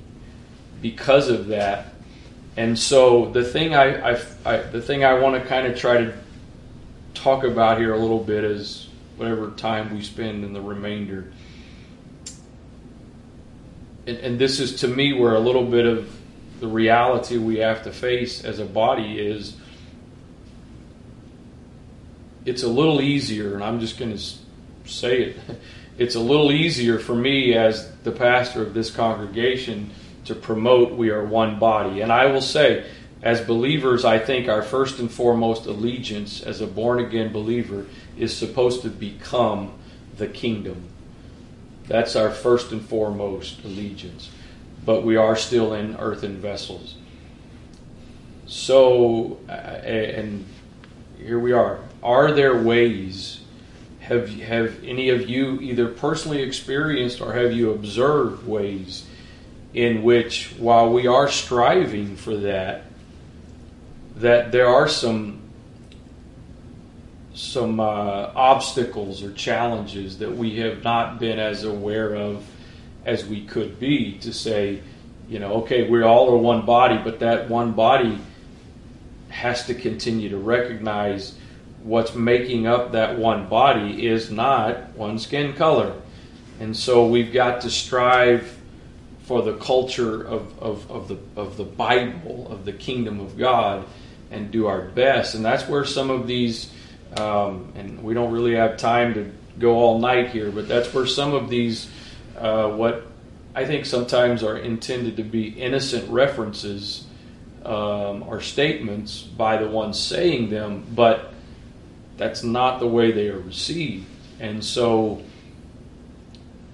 because 0.81 1.30
of 1.30 1.47
that. 1.47 1.93
And 2.57 2.77
so 2.77 3.31
the 3.31 3.43
thing 3.43 3.73
I, 3.73 4.14
I, 4.14 4.22
I 4.45 4.57
the 4.57 4.81
thing 4.81 5.03
I 5.03 5.14
want 5.15 5.41
to 5.41 5.47
kind 5.47 5.68
of 5.68 5.77
try 5.77 5.97
to 5.97 6.14
talk 7.14 7.43
about 7.43 7.77
here 7.77 7.93
a 7.93 7.97
little 7.97 8.23
bit 8.23 8.43
is 8.43 8.89
whatever 9.18 9.51
time 9.51 9.93
we 9.93 10.01
spend 10.01 10.43
in 10.43 10.53
the 10.53 10.61
remainder. 10.61 11.31
And, 14.07 14.18
and 14.18 14.39
this 14.39 14.60
is 14.60 14.81
to 14.81 14.88
me 14.88 15.14
where 15.14 15.35
a 15.35 15.39
little 15.39 15.65
bit 15.65 15.85
of 15.85 16.10
the 16.60 16.68
reality 16.68 17.38
we 17.38 17.60
have 17.60 17.84
to 17.84 17.91
face 17.91 18.43
as 18.43 18.60
a 18.60 18.65
body 18.65 19.19
is 19.19 19.56
it's 22.45 22.64
a 22.64 22.68
little 22.68 23.01
easier, 23.01 23.53
and 23.53 23.64
I'm 23.64 23.80
just 23.80 23.97
going 23.97 24.18
to 24.18 24.23
say 24.85 25.22
it. 25.23 25.38
It's 25.99 26.15
a 26.15 26.19
little 26.22 26.53
easier 26.53 26.97
for 26.97 27.14
me 27.14 27.56
as 27.56 27.91
the 28.03 28.11
pastor 28.14 28.61
of 28.61 28.73
this 28.73 28.89
congregation 28.89 29.91
to 30.30 30.35
promote 30.35 30.93
we 30.93 31.10
are 31.10 31.26
one 31.26 31.57
body. 31.57 32.01
And 32.01 32.11
I 32.11 32.27
will 32.27 32.41
say, 32.41 32.85
as 33.23 33.41
believers, 33.41 34.06
I 34.06 34.19
think 34.19 34.47
our 34.47 34.61
first 34.61 34.99
and 34.99 35.11
foremost 35.11 35.65
allegiance 35.65 36.43
as 36.43 36.61
a 36.61 36.68
born 36.68 36.99
again 36.99 37.34
believer 37.34 37.88
is 38.15 38.35
supposed 38.35 38.84
to 38.84 38.89
become 38.89 39.73
the 40.18 40.27
kingdom. 40.27 40.84
That's 41.88 42.15
our 42.15 42.30
first 42.30 42.72
and 42.72 42.81
foremost 42.81 43.64
allegiance. 43.64 44.30
But 44.85 45.03
we 45.03 45.15
are 45.15 45.35
still 45.35 45.73
in 45.73 45.97
earthen 45.97 46.38
vessels. 46.38 46.95
So, 48.45 49.39
and 49.47 50.45
here 51.18 51.39
we 51.39 51.53
are. 51.53 51.80
Are 52.03 52.31
there 52.31 52.61
ways? 52.61 53.41
Have, 54.01 54.30
have 54.41 54.84
any 54.84 55.10
of 55.10 55.27
you 55.27 55.60
either 55.60 55.88
personally 55.88 56.43
experienced 56.43 57.19
or 57.19 57.34
have 57.34 57.51
you 57.51 57.72
observed 57.72 58.47
ways 58.47 59.07
in 59.74 60.04
which, 60.04 60.54
while 60.58 60.91
we 60.91 61.08
are 61.08 61.30
striving 61.30 62.16
for 62.16 62.36
that, 62.38 62.86
that 64.16 64.52
there 64.52 64.68
are 64.68 64.88
some 64.88 65.40
some 67.34 67.80
uh, 67.80 68.32
obstacles 68.36 69.24
or 69.24 69.32
challenges 69.32 70.18
that 70.18 70.36
we 70.36 70.58
have 70.58 70.84
not 70.84 71.20
been 71.20 71.40
as 71.40 71.64
aware 71.64 72.14
of 72.14 72.46
as 73.06 73.26
we 73.26 73.46
could 73.46 73.80
be 73.80 74.18
to 74.18 74.34
say, 74.34 74.82
you 75.30 75.40
know, 75.40 75.54
okay, 75.54 75.90
we 75.90 76.04
all 76.04 76.30
are 76.34 76.38
one 76.38 76.66
body, 76.66 77.00
but 77.02 77.20
that 77.20 77.50
one 77.50 77.72
body 77.72 78.20
has 79.30 79.66
to 79.68 79.74
continue 79.74 80.28
to 80.28 80.38
recognize 80.38 81.36
what's 81.82 82.14
making 82.14 82.68
up 82.68 82.91
that 82.91 83.18
one 83.18 83.48
body 83.48 84.06
is 84.06 84.30
not 84.30 84.90
one 84.96 85.18
skin 85.18 85.54
color. 85.54 85.94
And 86.60 86.76
so 86.76 87.08
we've 87.08 87.32
got 87.32 87.62
to 87.62 87.70
strive 87.70 88.59
for 89.30 89.43
the 89.43 89.53
culture 89.57 90.23
of, 90.23 90.57
of, 90.60 90.89
of, 90.89 91.07
the, 91.07 91.18
of 91.39 91.56
the 91.56 91.64
Bible, 91.64 92.47
of 92.49 92.65
the 92.65 92.73
kingdom 92.73 93.19
of 93.19 93.38
God, 93.38 93.85
and 94.31 94.49
do 94.49 94.65
our 94.65 94.81
best. 94.81 95.35
And 95.35 95.45
that's 95.45 95.68
where 95.68 95.85
some 95.85 96.10
of 96.10 96.26
these, 96.26 96.72
um, 97.15 97.72
and 97.76 98.01
we 98.01 98.15
don't 98.15 98.31
really 98.31 98.56
have 98.56 98.77
time 98.77 99.14
to 99.14 99.31
go 99.60 99.76
all 99.76 99.99
night 99.99 100.31
here, 100.31 100.49
but 100.49 100.68
that's 100.68 100.91
where 100.95 101.06
some 101.06 101.35
of 101.35 101.47
these, 101.47 101.91
uh, 102.39 102.69
what 102.69 103.06
I 103.53 103.65
think 103.65 103.85
sometimes 103.85 104.41
are 104.41 104.57
intended 104.57 105.18
to 105.18 105.23
be 105.23 105.49
innocent 105.49 106.10
references 106.10 107.06
um, 107.64 108.23
or 108.23 108.41
statements 108.41 109.22
by 109.22 109.57
the 109.57 109.69
ones 109.69 109.99
saying 109.99 110.49
them, 110.49 110.88
but 110.95 111.35
that's 112.18 112.41
not 112.41 112.80
the 112.80 112.88
way 112.88 113.11
they 113.11 113.27
are 113.27 113.39
received. 113.39 114.07
And 114.39 114.65
so 114.65 115.22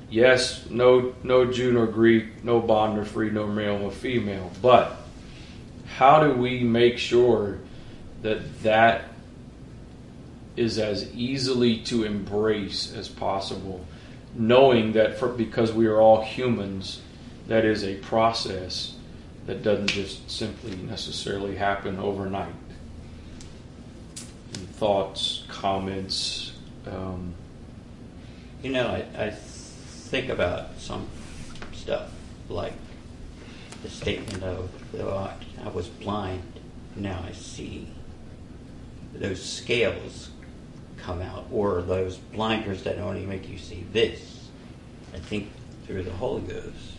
yes, 0.10 0.70
no, 0.70 1.14
no 1.24 1.52
Jew 1.52 1.74
nor 1.74 1.88
Greek, 1.88 2.44
no 2.44 2.60
bond 2.60 2.96
nor 2.96 3.06
free, 3.06 3.30
no 3.30 3.48
male 3.48 3.80
nor 3.80 3.92
female. 3.92 4.52
But 4.62 4.98
how 5.96 6.22
do 6.24 6.34
we 6.34 6.62
make 6.62 6.98
sure 6.98 7.60
that 8.22 8.64
that 8.64 9.06
is 10.56 10.80
as 10.80 11.14
easily 11.14 11.80
to 11.80 12.04
embrace 12.04 12.94
as 12.94 13.10
possible, 13.10 13.86
knowing 14.34 14.94
that 14.94 15.18
for, 15.20 15.28
because 15.28 15.72
we 15.74 15.86
are 15.86 16.00
all 16.00 16.24
humans, 16.24 17.02
that 17.48 17.66
is 17.66 17.84
a 17.84 17.96
process 17.96 18.96
that 19.46 19.62
doesn't 19.62 19.88
just 19.88 20.30
simply 20.30 20.76
necessarily 20.76 21.56
happen 21.56 22.00
overnight. 22.00 22.54
thoughts, 24.74 25.44
comments, 25.48 26.52
Um, 26.88 27.34
you 28.62 28.72
know, 28.72 28.88
I, 28.88 29.26
I 29.26 29.30
think 30.16 30.30
about 30.30 30.80
some 30.80 31.06
stuff 31.74 32.10
like 32.48 32.72
the 33.84 33.90
statement 33.90 34.42
of, 34.44 34.70
I, 34.98 35.68
was 35.68 35.90
blind, 35.90 36.42
now 36.96 37.22
I 37.28 37.34
see. 37.34 37.90
Those 39.14 39.44
scales 39.44 40.30
come 40.96 41.22
out, 41.22 41.48
or 41.52 41.82
those 41.82 42.16
blinders 42.16 42.84
that 42.84 42.98
only 42.98 43.26
make 43.26 43.50
you 43.50 43.58
see 43.58 43.86
this. 43.92 44.48
I 45.14 45.20
think 45.20 45.52
through 45.86 46.04
the 46.04 46.14
Holy 46.14 46.44
Ghost, 46.44 46.94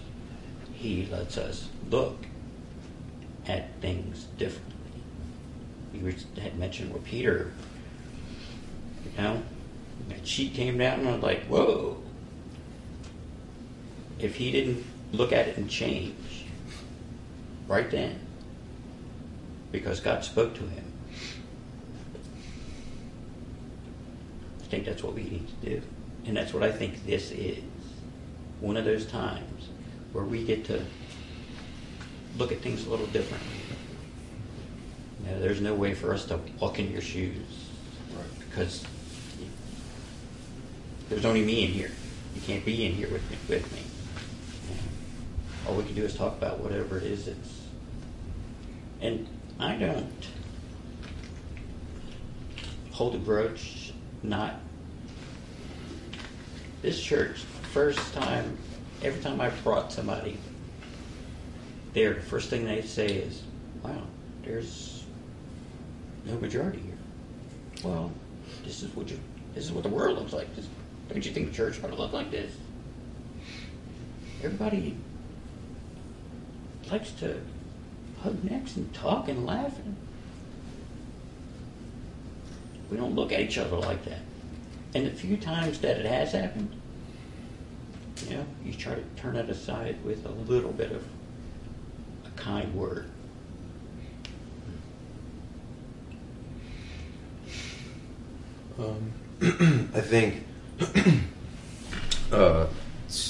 He 0.74 1.06
lets 1.06 1.38
us 1.38 1.70
look 1.88 2.18
at 3.47 3.80
things 3.80 4.24
differently. 4.36 4.74
You 5.94 6.14
had 6.38 6.59
mentioned 6.59 6.93
where 6.93 7.01
Peter, 7.01 7.55
you 9.06 9.22
know, 9.22 9.43
that 10.10 10.28
sheet 10.28 10.52
came 10.52 10.76
down 10.76 11.01
and 11.01 11.09
I 11.09 11.12
was 11.14 11.22
like, 11.22 11.44
whoa. 11.47 12.02
If 14.18 14.36
he 14.36 14.51
didn't 14.51 14.84
look 15.12 15.32
at 15.32 15.48
it 15.48 15.56
and 15.56 15.68
change 15.68 16.44
right 17.68 17.90
then, 17.90 18.18
because 19.72 20.01
God 20.01 20.24
spoke 20.24 20.55
to 20.55 20.62
him, 20.62 20.84
I 24.60 24.64
think 24.68 24.84
that's 24.84 25.02
what 25.02 25.14
we 25.14 25.22
need 25.22 25.48
to 25.48 25.70
do. 25.70 25.82
And 26.26 26.36
that's 26.36 26.52
what 26.52 26.62
I 26.62 26.72
think 26.72 27.06
this 27.06 27.30
is. 27.30 27.62
One 28.60 28.76
of 28.76 28.84
those 28.84 29.06
times 29.06 29.68
where 30.12 30.24
we 30.24 30.44
get 30.44 30.64
to 30.66 30.82
look 32.38 32.52
at 32.52 32.60
things 32.60 32.86
a 32.86 32.90
little 32.90 33.06
differently. 33.06 33.48
Know, 35.24 35.40
there's 35.40 35.60
no 35.60 35.74
way 35.74 35.94
for 35.94 36.12
us 36.12 36.24
to 36.26 36.38
walk 36.60 36.78
in 36.78 36.90
your 36.90 37.01
shoes 37.01 37.70
because 38.38 38.84
there's 41.09 41.24
only 41.24 41.44
me 41.44 41.64
in 41.64 41.70
here. 41.70 41.90
You 42.34 42.40
can't 42.43 42.64
be 42.64 42.86
in 42.86 42.93
here 42.93 43.09
with 43.10 43.28
me. 43.30 43.36
With 43.48 43.72
me. 43.72 43.85
All 45.66 45.74
we 45.74 45.84
can 45.84 45.94
do 45.94 46.05
is 46.05 46.14
talk 46.14 46.36
about 46.36 46.60
whatever 46.60 46.98
it 46.98 47.05
is 47.05 47.26
that's. 47.26 47.62
And 49.01 49.26
I 49.59 49.76
don't 49.76 50.28
hold 52.93 53.14
a 53.14 53.18
grudge. 53.18 53.93
Not 54.22 54.55
this 56.82 57.01
church. 57.02 57.38
First 57.72 58.14
time, 58.14 58.56
every 59.02 59.20
time 59.22 59.40
I 59.40 59.51
brought 59.51 59.93
somebody 59.93 60.38
there, 61.93 62.14
the 62.14 62.22
first 62.22 62.48
thing 62.48 62.64
they 62.64 62.82
say 62.82 63.06
is, 63.06 63.43
"Wow, 63.82 64.02
there's 64.43 65.05
no 66.24 66.38
majority 66.38 66.80
here." 66.80 67.84
Well, 67.84 68.10
this 68.64 68.82
is 68.82 68.94
what 68.97 69.10
you. 69.10 69.18
This 69.55 69.64
is 69.64 69.72
what 69.72 69.82
the 69.82 69.90
world 69.90 70.18
looks 70.18 70.32
like. 70.32 70.55
This, 70.56 70.68
don't 71.09 71.24
you 71.24 71.32
think 71.32 71.51
the 71.51 71.55
church 71.55 71.82
ought 71.82 71.88
to 71.88 71.97
look 71.97 72.12
like 72.12 72.30
this? 72.30 72.52
Everybody 74.43 74.97
likes 76.90 77.10
to 77.12 77.40
hug 78.22 78.42
necks 78.44 78.76
and 78.76 78.92
talk 78.94 79.28
and 79.28 79.46
laugh. 79.46 79.76
And 79.78 79.96
we 82.90 82.96
don't 82.96 83.14
look 83.14 83.32
at 83.32 83.40
each 83.40 83.58
other 83.58 83.76
like 83.76 84.04
that. 84.04 84.20
And 84.94 85.06
the 85.06 85.10
few 85.10 85.36
times 85.36 85.80
that 85.80 85.98
it 85.98 86.06
has 86.06 86.32
happened, 86.32 86.70
you 88.28 88.36
know, 88.36 88.46
you 88.64 88.72
try 88.72 88.94
to 88.94 89.02
turn 89.16 89.36
it 89.36 89.50
aside 89.50 90.02
with 90.04 90.24
a 90.24 90.30
little 90.30 90.72
bit 90.72 90.92
of 90.92 91.04
a 92.24 92.30
kind 92.36 92.74
word. 92.74 93.10
Um, 98.78 99.12
I 99.94 100.00
think 100.00 100.44
uh, 102.32 102.66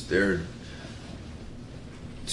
there 0.08 0.32
are 0.32 0.40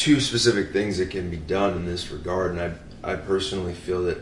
two 0.03 0.19
specific 0.19 0.73
things 0.73 0.97
that 0.97 1.09
can 1.09 1.29
be 1.29 1.37
done 1.37 1.77
in 1.77 1.85
this 1.85 2.11
regard, 2.11 2.51
and 2.51 2.59
I, 2.59 3.13
I 3.13 3.15
personally 3.15 3.73
feel 3.73 4.03
that 4.03 4.17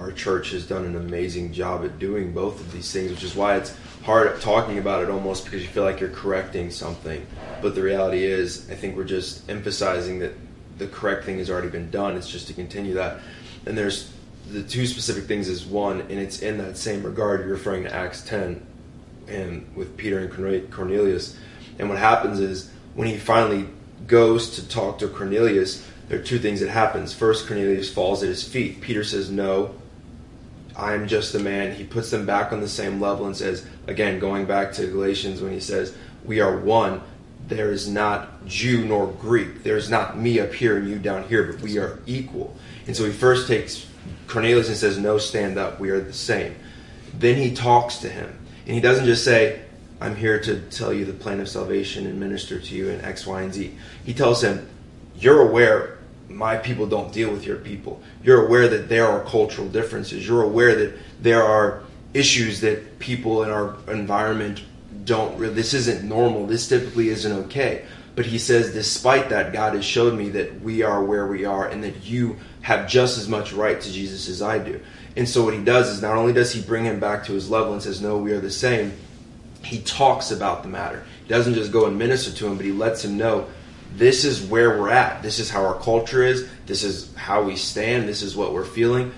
our 0.00 0.10
church 0.10 0.50
has 0.50 0.66
done 0.66 0.84
an 0.84 0.96
amazing 0.96 1.52
job 1.52 1.84
at 1.84 2.00
doing 2.00 2.32
both 2.32 2.58
of 2.58 2.72
these 2.72 2.90
things, 2.90 3.12
which 3.12 3.22
is 3.22 3.36
why 3.36 3.54
it's 3.54 3.72
hard 4.02 4.40
talking 4.40 4.78
about 4.78 5.04
it 5.04 5.08
almost 5.08 5.44
because 5.44 5.62
you 5.62 5.68
feel 5.68 5.84
like 5.84 6.00
you're 6.00 6.08
correcting 6.08 6.72
something. 6.72 7.24
But 7.62 7.76
the 7.76 7.82
reality 7.82 8.24
is, 8.24 8.68
I 8.68 8.74
think 8.74 8.96
we're 8.96 9.04
just 9.04 9.48
emphasizing 9.48 10.18
that 10.18 10.32
the 10.78 10.88
correct 10.88 11.24
thing 11.24 11.38
has 11.38 11.50
already 11.50 11.68
been 11.68 11.88
done. 11.88 12.16
It's 12.16 12.28
just 12.28 12.48
to 12.48 12.52
continue 12.52 12.94
that. 12.94 13.20
And 13.64 13.78
there's 13.78 14.12
the 14.50 14.64
two 14.64 14.88
specific 14.88 15.26
things 15.26 15.48
is 15.48 15.64
one, 15.64 16.00
and 16.00 16.18
it's 16.18 16.40
in 16.40 16.58
that 16.58 16.76
same 16.76 17.04
regard. 17.04 17.42
You're 17.42 17.50
referring 17.50 17.84
to 17.84 17.94
Acts 17.94 18.22
10 18.24 18.66
and 19.28 19.76
with 19.76 19.96
Peter 19.96 20.18
and 20.18 20.72
Cornelius. 20.72 21.38
And 21.78 21.88
what 21.88 21.98
happens 21.98 22.40
is 22.40 22.72
when 22.96 23.06
he 23.06 23.16
finally 23.18 23.68
goes 24.06 24.56
to 24.56 24.68
talk 24.68 24.98
to 24.98 25.08
Cornelius, 25.08 25.84
there 26.08 26.20
are 26.20 26.22
two 26.22 26.38
things 26.38 26.60
that 26.60 26.68
happens. 26.68 27.12
First, 27.12 27.46
Cornelius 27.46 27.92
falls 27.92 28.22
at 28.22 28.28
his 28.28 28.44
feet. 28.44 28.80
Peter 28.80 29.02
says, 29.02 29.30
"No, 29.30 29.74
I'm 30.76 31.08
just 31.08 31.34
a 31.34 31.38
man." 31.38 31.74
He 31.74 31.84
puts 31.84 32.10
them 32.10 32.26
back 32.26 32.52
on 32.52 32.60
the 32.60 32.68
same 32.68 33.00
level 33.00 33.26
and 33.26 33.36
says, 33.36 33.64
again, 33.86 34.18
going 34.18 34.44
back 34.44 34.72
to 34.74 34.86
Galatians 34.86 35.40
when 35.40 35.52
he 35.52 35.60
says, 35.60 35.92
"We 36.24 36.40
are 36.40 36.56
one." 36.56 37.00
There 37.48 37.70
is 37.70 37.88
not 37.88 38.46
Jew 38.46 38.84
nor 38.84 39.06
Greek. 39.06 39.62
There 39.62 39.76
is 39.76 39.88
not 39.88 40.18
me 40.18 40.40
up 40.40 40.52
here 40.52 40.76
and 40.76 40.88
you 40.88 40.98
down 40.98 41.24
here, 41.24 41.44
but 41.44 41.60
we 41.60 41.78
are 41.78 42.00
equal. 42.06 42.56
And 42.86 42.96
so 42.96 43.04
he 43.04 43.12
first 43.12 43.46
takes 43.46 43.86
Cornelius 44.26 44.68
and 44.68 44.76
says, 44.76 44.98
"No, 44.98 45.18
stand 45.18 45.56
up. 45.56 45.78
We 45.78 45.90
are 45.90 46.00
the 46.00 46.12
same." 46.12 46.54
Then 47.18 47.36
he 47.36 47.54
talks 47.54 47.98
to 47.98 48.08
him 48.08 48.32
and 48.66 48.74
he 48.74 48.80
doesn't 48.80 49.06
just 49.06 49.24
say, 49.24 49.60
I'm 50.00 50.14
here 50.14 50.40
to 50.40 50.60
tell 50.60 50.92
you 50.92 51.04
the 51.04 51.12
plan 51.12 51.40
of 51.40 51.48
salvation 51.48 52.06
and 52.06 52.20
minister 52.20 52.60
to 52.60 52.74
you 52.74 52.90
in 52.90 53.00
X, 53.00 53.26
Y, 53.26 53.42
and 53.42 53.54
Z. 53.54 53.74
He 54.04 54.12
tells 54.12 54.42
him, 54.42 54.68
You're 55.18 55.48
aware 55.48 55.96
my 56.28 56.56
people 56.56 56.86
don't 56.86 57.12
deal 57.12 57.30
with 57.30 57.46
your 57.46 57.56
people. 57.56 58.02
You're 58.22 58.46
aware 58.46 58.68
that 58.68 58.88
there 58.88 59.06
are 59.06 59.24
cultural 59.24 59.68
differences. 59.68 60.26
You're 60.26 60.42
aware 60.42 60.74
that 60.74 60.98
there 61.20 61.42
are 61.42 61.82
issues 62.14 62.60
that 62.60 62.98
people 62.98 63.42
in 63.42 63.50
our 63.50 63.76
environment 63.88 64.62
don't 65.04 65.38
really, 65.38 65.54
this 65.54 65.72
isn't 65.74 66.06
normal. 66.06 66.46
This 66.46 66.68
typically 66.68 67.08
isn't 67.08 67.32
okay. 67.44 67.84
But 68.16 68.26
he 68.26 68.38
says, 68.38 68.72
despite 68.72 69.28
that, 69.28 69.52
God 69.52 69.74
has 69.74 69.84
showed 69.84 70.14
me 70.14 70.30
that 70.30 70.60
we 70.62 70.82
are 70.82 71.04
where 71.04 71.26
we 71.26 71.44
are 71.44 71.68
and 71.68 71.84
that 71.84 72.04
you 72.04 72.38
have 72.62 72.88
just 72.88 73.18
as 73.18 73.28
much 73.28 73.52
right 73.52 73.80
to 73.80 73.92
Jesus 73.92 74.28
as 74.28 74.40
I 74.40 74.58
do. 74.58 74.80
And 75.16 75.28
so 75.28 75.44
what 75.44 75.54
he 75.54 75.62
does 75.62 75.88
is 75.90 76.02
not 76.02 76.16
only 76.16 76.32
does 76.32 76.52
he 76.52 76.62
bring 76.62 76.84
him 76.84 76.98
back 76.98 77.24
to 77.26 77.32
his 77.32 77.50
level 77.50 77.74
and 77.74 77.82
says, 77.82 78.00
No, 78.00 78.18
we 78.18 78.32
are 78.32 78.40
the 78.40 78.50
same, 78.50 78.92
he 79.66 79.80
talks 79.80 80.30
about 80.30 80.62
the 80.62 80.68
matter. 80.68 81.04
He 81.24 81.28
doesn't 81.28 81.54
just 81.54 81.72
go 81.72 81.86
and 81.86 81.98
minister 81.98 82.32
to 82.32 82.46
him, 82.46 82.56
but 82.56 82.64
he 82.64 82.70
lets 82.70 83.04
him 83.04 83.16
know 83.16 83.48
this 83.96 84.24
is 84.24 84.40
where 84.40 84.78
we're 84.78 84.90
at. 84.90 85.22
This 85.22 85.40
is 85.40 85.50
how 85.50 85.64
our 85.64 85.74
culture 85.80 86.22
is. 86.22 86.48
This 86.66 86.84
is 86.84 87.12
how 87.16 87.42
we 87.42 87.56
stand. 87.56 88.08
This 88.08 88.22
is 88.22 88.36
what 88.36 88.52
we're 88.52 88.64
feeling. 88.64 89.12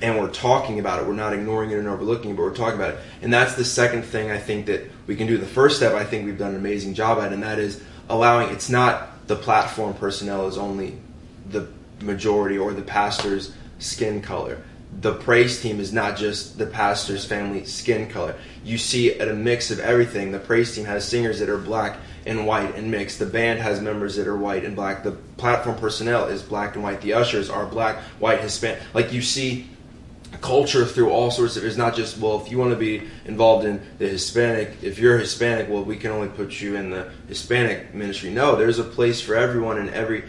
And 0.00 0.18
we're 0.18 0.30
talking 0.30 0.78
about 0.78 1.02
it. 1.02 1.08
We're 1.08 1.14
not 1.14 1.32
ignoring 1.32 1.72
it 1.72 1.78
and 1.78 1.88
overlooking 1.88 2.30
it, 2.30 2.36
but 2.36 2.42
we're 2.42 2.54
talking 2.54 2.78
about 2.78 2.94
it. 2.94 3.00
And 3.20 3.32
that's 3.32 3.54
the 3.54 3.64
second 3.64 4.02
thing 4.02 4.30
I 4.30 4.38
think 4.38 4.66
that 4.66 4.88
we 5.08 5.16
can 5.16 5.26
do. 5.26 5.36
The 5.36 5.46
first 5.46 5.76
step 5.76 5.94
I 5.94 6.04
think 6.04 6.24
we've 6.24 6.38
done 6.38 6.50
an 6.50 6.56
amazing 6.56 6.94
job 6.94 7.18
at, 7.18 7.32
and 7.32 7.42
that 7.42 7.58
is 7.58 7.82
allowing 8.08 8.50
it's 8.50 8.70
not 8.70 9.26
the 9.26 9.36
platform 9.36 9.94
personnel 9.94 10.46
is 10.46 10.56
only 10.56 10.98
the 11.50 11.68
majority 12.00 12.56
or 12.56 12.72
the 12.72 12.82
pastor's 12.82 13.52
skin 13.78 14.22
color 14.22 14.62
the 15.00 15.14
praise 15.14 15.60
team 15.60 15.80
is 15.80 15.92
not 15.92 16.16
just 16.16 16.58
the 16.58 16.66
pastor's 16.66 17.24
family 17.24 17.64
skin 17.64 18.08
color. 18.08 18.34
You 18.64 18.76
see 18.76 19.18
a 19.18 19.32
mix 19.32 19.70
of 19.70 19.78
everything. 19.78 20.32
The 20.32 20.38
praise 20.38 20.74
team 20.74 20.84
has 20.84 21.06
singers 21.06 21.38
that 21.38 21.48
are 21.48 21.58
black 21.58 21.98
and 22.26 22.46
white 22.46 22.74
and 22.74 22.90
mixed. 22.90 23.18
The 23.18 23.26
band 23.26 23.60
has 23.60 23.80
members 23.80 24.16
that 24.16 24.26
are 24.26 24.36
white 24.36 24.64
and 24.64 24.76
black. 24.76 25.02
The 25.02 25.12
platform 25.12 25.76
personnel 25.78 26.26
is 26.26 26.42
black 26.42 26.74
and 26.74 26.82
white. 26.82 27.00
The 27.00 27.14
ushers 27.14 27.48
are 27.48 27.66
black, 27.66 27.98
white, 28.18 28.40
Hispanic. 28.40 28.82
Like 28.92 29.12
you 29.12 29.22
see 29.22 29.70
culture 30.40 30.84
through 30.84 31.10
all 31.10 31.30
sorts 31.30 31.56
of 31.56 31.64
it's 31.64 31.76
not 31.76 31.94
just 31.94 32.18
well 32.18 32.40
if 32.40 32.50
you 32.50 32.58
want 32.58 32.70
to 32.70 32.76
be 32.76 33.02
involved 33.24 33.66
in 33.66 33.80
the 33.98 34.08
hispanic 34.08 34.70
if 34.80 34.98
you're 34.98 35.18
hispanic 35.18 35.68
well 35.68 35.82
we 35.82 35.96
can 35.96 36.12
only 36.12 36.28
put 36.28 36.60
you 36.60 36.76
in 36.76 36.88
the 36.88 37.10
hispanic 37.26 37.92
ministry 37.92 38.30
no 38.30 38.54
there's 38.54 38.78
a 38.78 38.84
place 38.84 39.20
for 39.20 39.34
everyone 39.34 39.76
in 39.76 39.90
every 39.90 40.22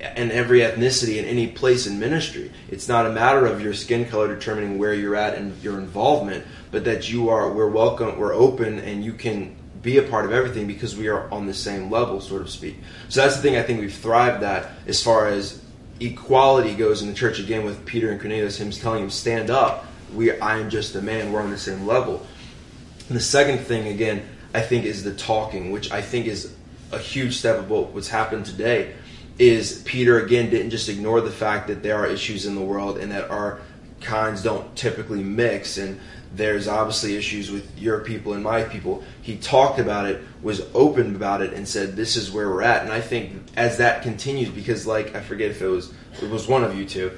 and 0.00 0.30
every 0.30 0.60
ethnicity 0.60 1.16
in 1.16 1.24
any 1.24 1.46
place 1.46 1.86
in 1.86 1.98
ministry. 1.98 2.52
It's 2.68 2.88
not 2.88 3.06
a 3.06 3.10
matter 3.10 3.46
of 3.46 3.60
your 3.60 3.74
skin 3.74 4.04
color 4.06 4.34
determining 4.34 4.78
where 4.78 4.92
you're 4.92 5.16
at 5.16 5.34
and 5.34 5.60
your 5.62 5.78
involvement, 5.78 6.44
but 6.70 6.84
that 6.84 7.10
you 7.10 7.28
are 7.30 7.50
we're 7.50 7.70
welcome, 7.70 8.18
we're 8.18 8.34
open, 8.34 8.78
and 8.80 9.04
you 9.04 9.14
can 9.14 9.56
be 9.82 9.98
a 9.98 10.02
part 10.02 10.24
of 10.24 10.32
everything 10.32 10.66
because 10.66 10.96
we 10.96 11.08
are 11.08 11.30
on 11.32 11.46
the 11.46 11.54
same 11.54 11.90
level, 11.90 12.20
so 12.20 12.38
to 12.38 12.48
speak. 12.48 12.76
So 13.08 13.22
that's 13.22 13.36
the 13.36 13.42
thing 13.42 13.56
I 13.56 13.62
think 13.62 13.80
we've 13.80 13.94
thrived 13.94 14.42
at 14.42 14.70
as 14.86 15.02
far 15.02 15.28
as 15.28 15.62
equality 16.00 16.74
goes 16.74 17.02
in 17.02 17.08
the 17.08 17.14
church. 17.14 17.38
Again, 17.38 17.64
with 17.64 17.84
Peter 17.86 18.10
and 18.10 18.20
Cornelius, 18.20 18.60
him 18.60 18.70
telling 18.70 19.04
him, 19.04 19.10
"Stand 19.10 19.50
up. 19.50 19.86
We, 20.14 20.38
I 20.38 20.58
am 20.58 20.68
just 20.68 20.94
a 20.94 21.02
man. 21.02 21.32
We're 21.32 21.40
on 21.40 21.50
the 21.50 21.58
same 21.58 21.86
level." 21.86 22.26
And 23.08 23.16
the 23.16 23.22
second 23.22 23.58
thing, 23.58 23.86
again, 23.86 24.26
I 24.52 24.60
think 24.60 24.84
is 24.84 25.04
the 25.04 25.14
talking, 25.14 25.70
which 25.70 25.90
I 25.90 26.02
think 26.02 26.26
is 26.26 26.52
a 26.92 26.98
huge 26.98 27.38
step 27.38 27.58
of 27.58 27.70
what's 27.70 28.08
happened 28.08 28.46
today 28.46 28.94
is 29.38 29.82
Peter 29.84 30.24
again 30.24 30.50
didn't 30.50 30.70
just 30.70 30.88
ignore 30.88 31.20
the 31.20 31.30
fact 31.30 31.68
that 31.68 31.82
there 31.82 31.96
are 31.96 32.06
issues 32.06 32.46
in 32.46 32.54
the 32.54 32.60
world 32.60 32.98
and 32.98 33.12
that 33.12 33.30
our 33.30 33.60
kinds 34.00 34.42
don't 34.42 34.74
typically 34.76 35.22
mix 35.22 35.78
and 35.78 36.00
there's 36.34 36.68
obviously 36.68 37.16
issues 37.16 37.50
with 37.50 37.78
your 37.78 38.00
people 38.00 38.34
and 38.34 38.42
my 38.42 38.62
people. 38.62 39.02
He 39.22 39.36
talked 39.36 39.78
about 39.78 40.06
it, 40.06 40.22
was 40.42 40.62
open 40.74 41.16
about 41.16 41.40
it, 41.40 41.54
and 41.54 41.66
said, 41.66 41.96
"This 41.96 42.16
is 42.16 42.30
where 42.30 42.48
we're 42.48 42.62
at." 42.62 42.82
And 42.82 42.92
I 42.92 43.00
think 43.00 43.32
as 43.56 43.78
that 43.78 44.02
continues, 44.02 44.50
because 44.50 44.86
like 44.86 45.14
I 45.14 45.20
forget 45.20 45.50
if 45.50 45.62
it 45.62 45.68
was 45.68 45.92
it 46.20 46.28
was 46.28 46.46
one 46.46 46.62
of 46.62 46.76
you 46.76 46.84
two 46.84 47.12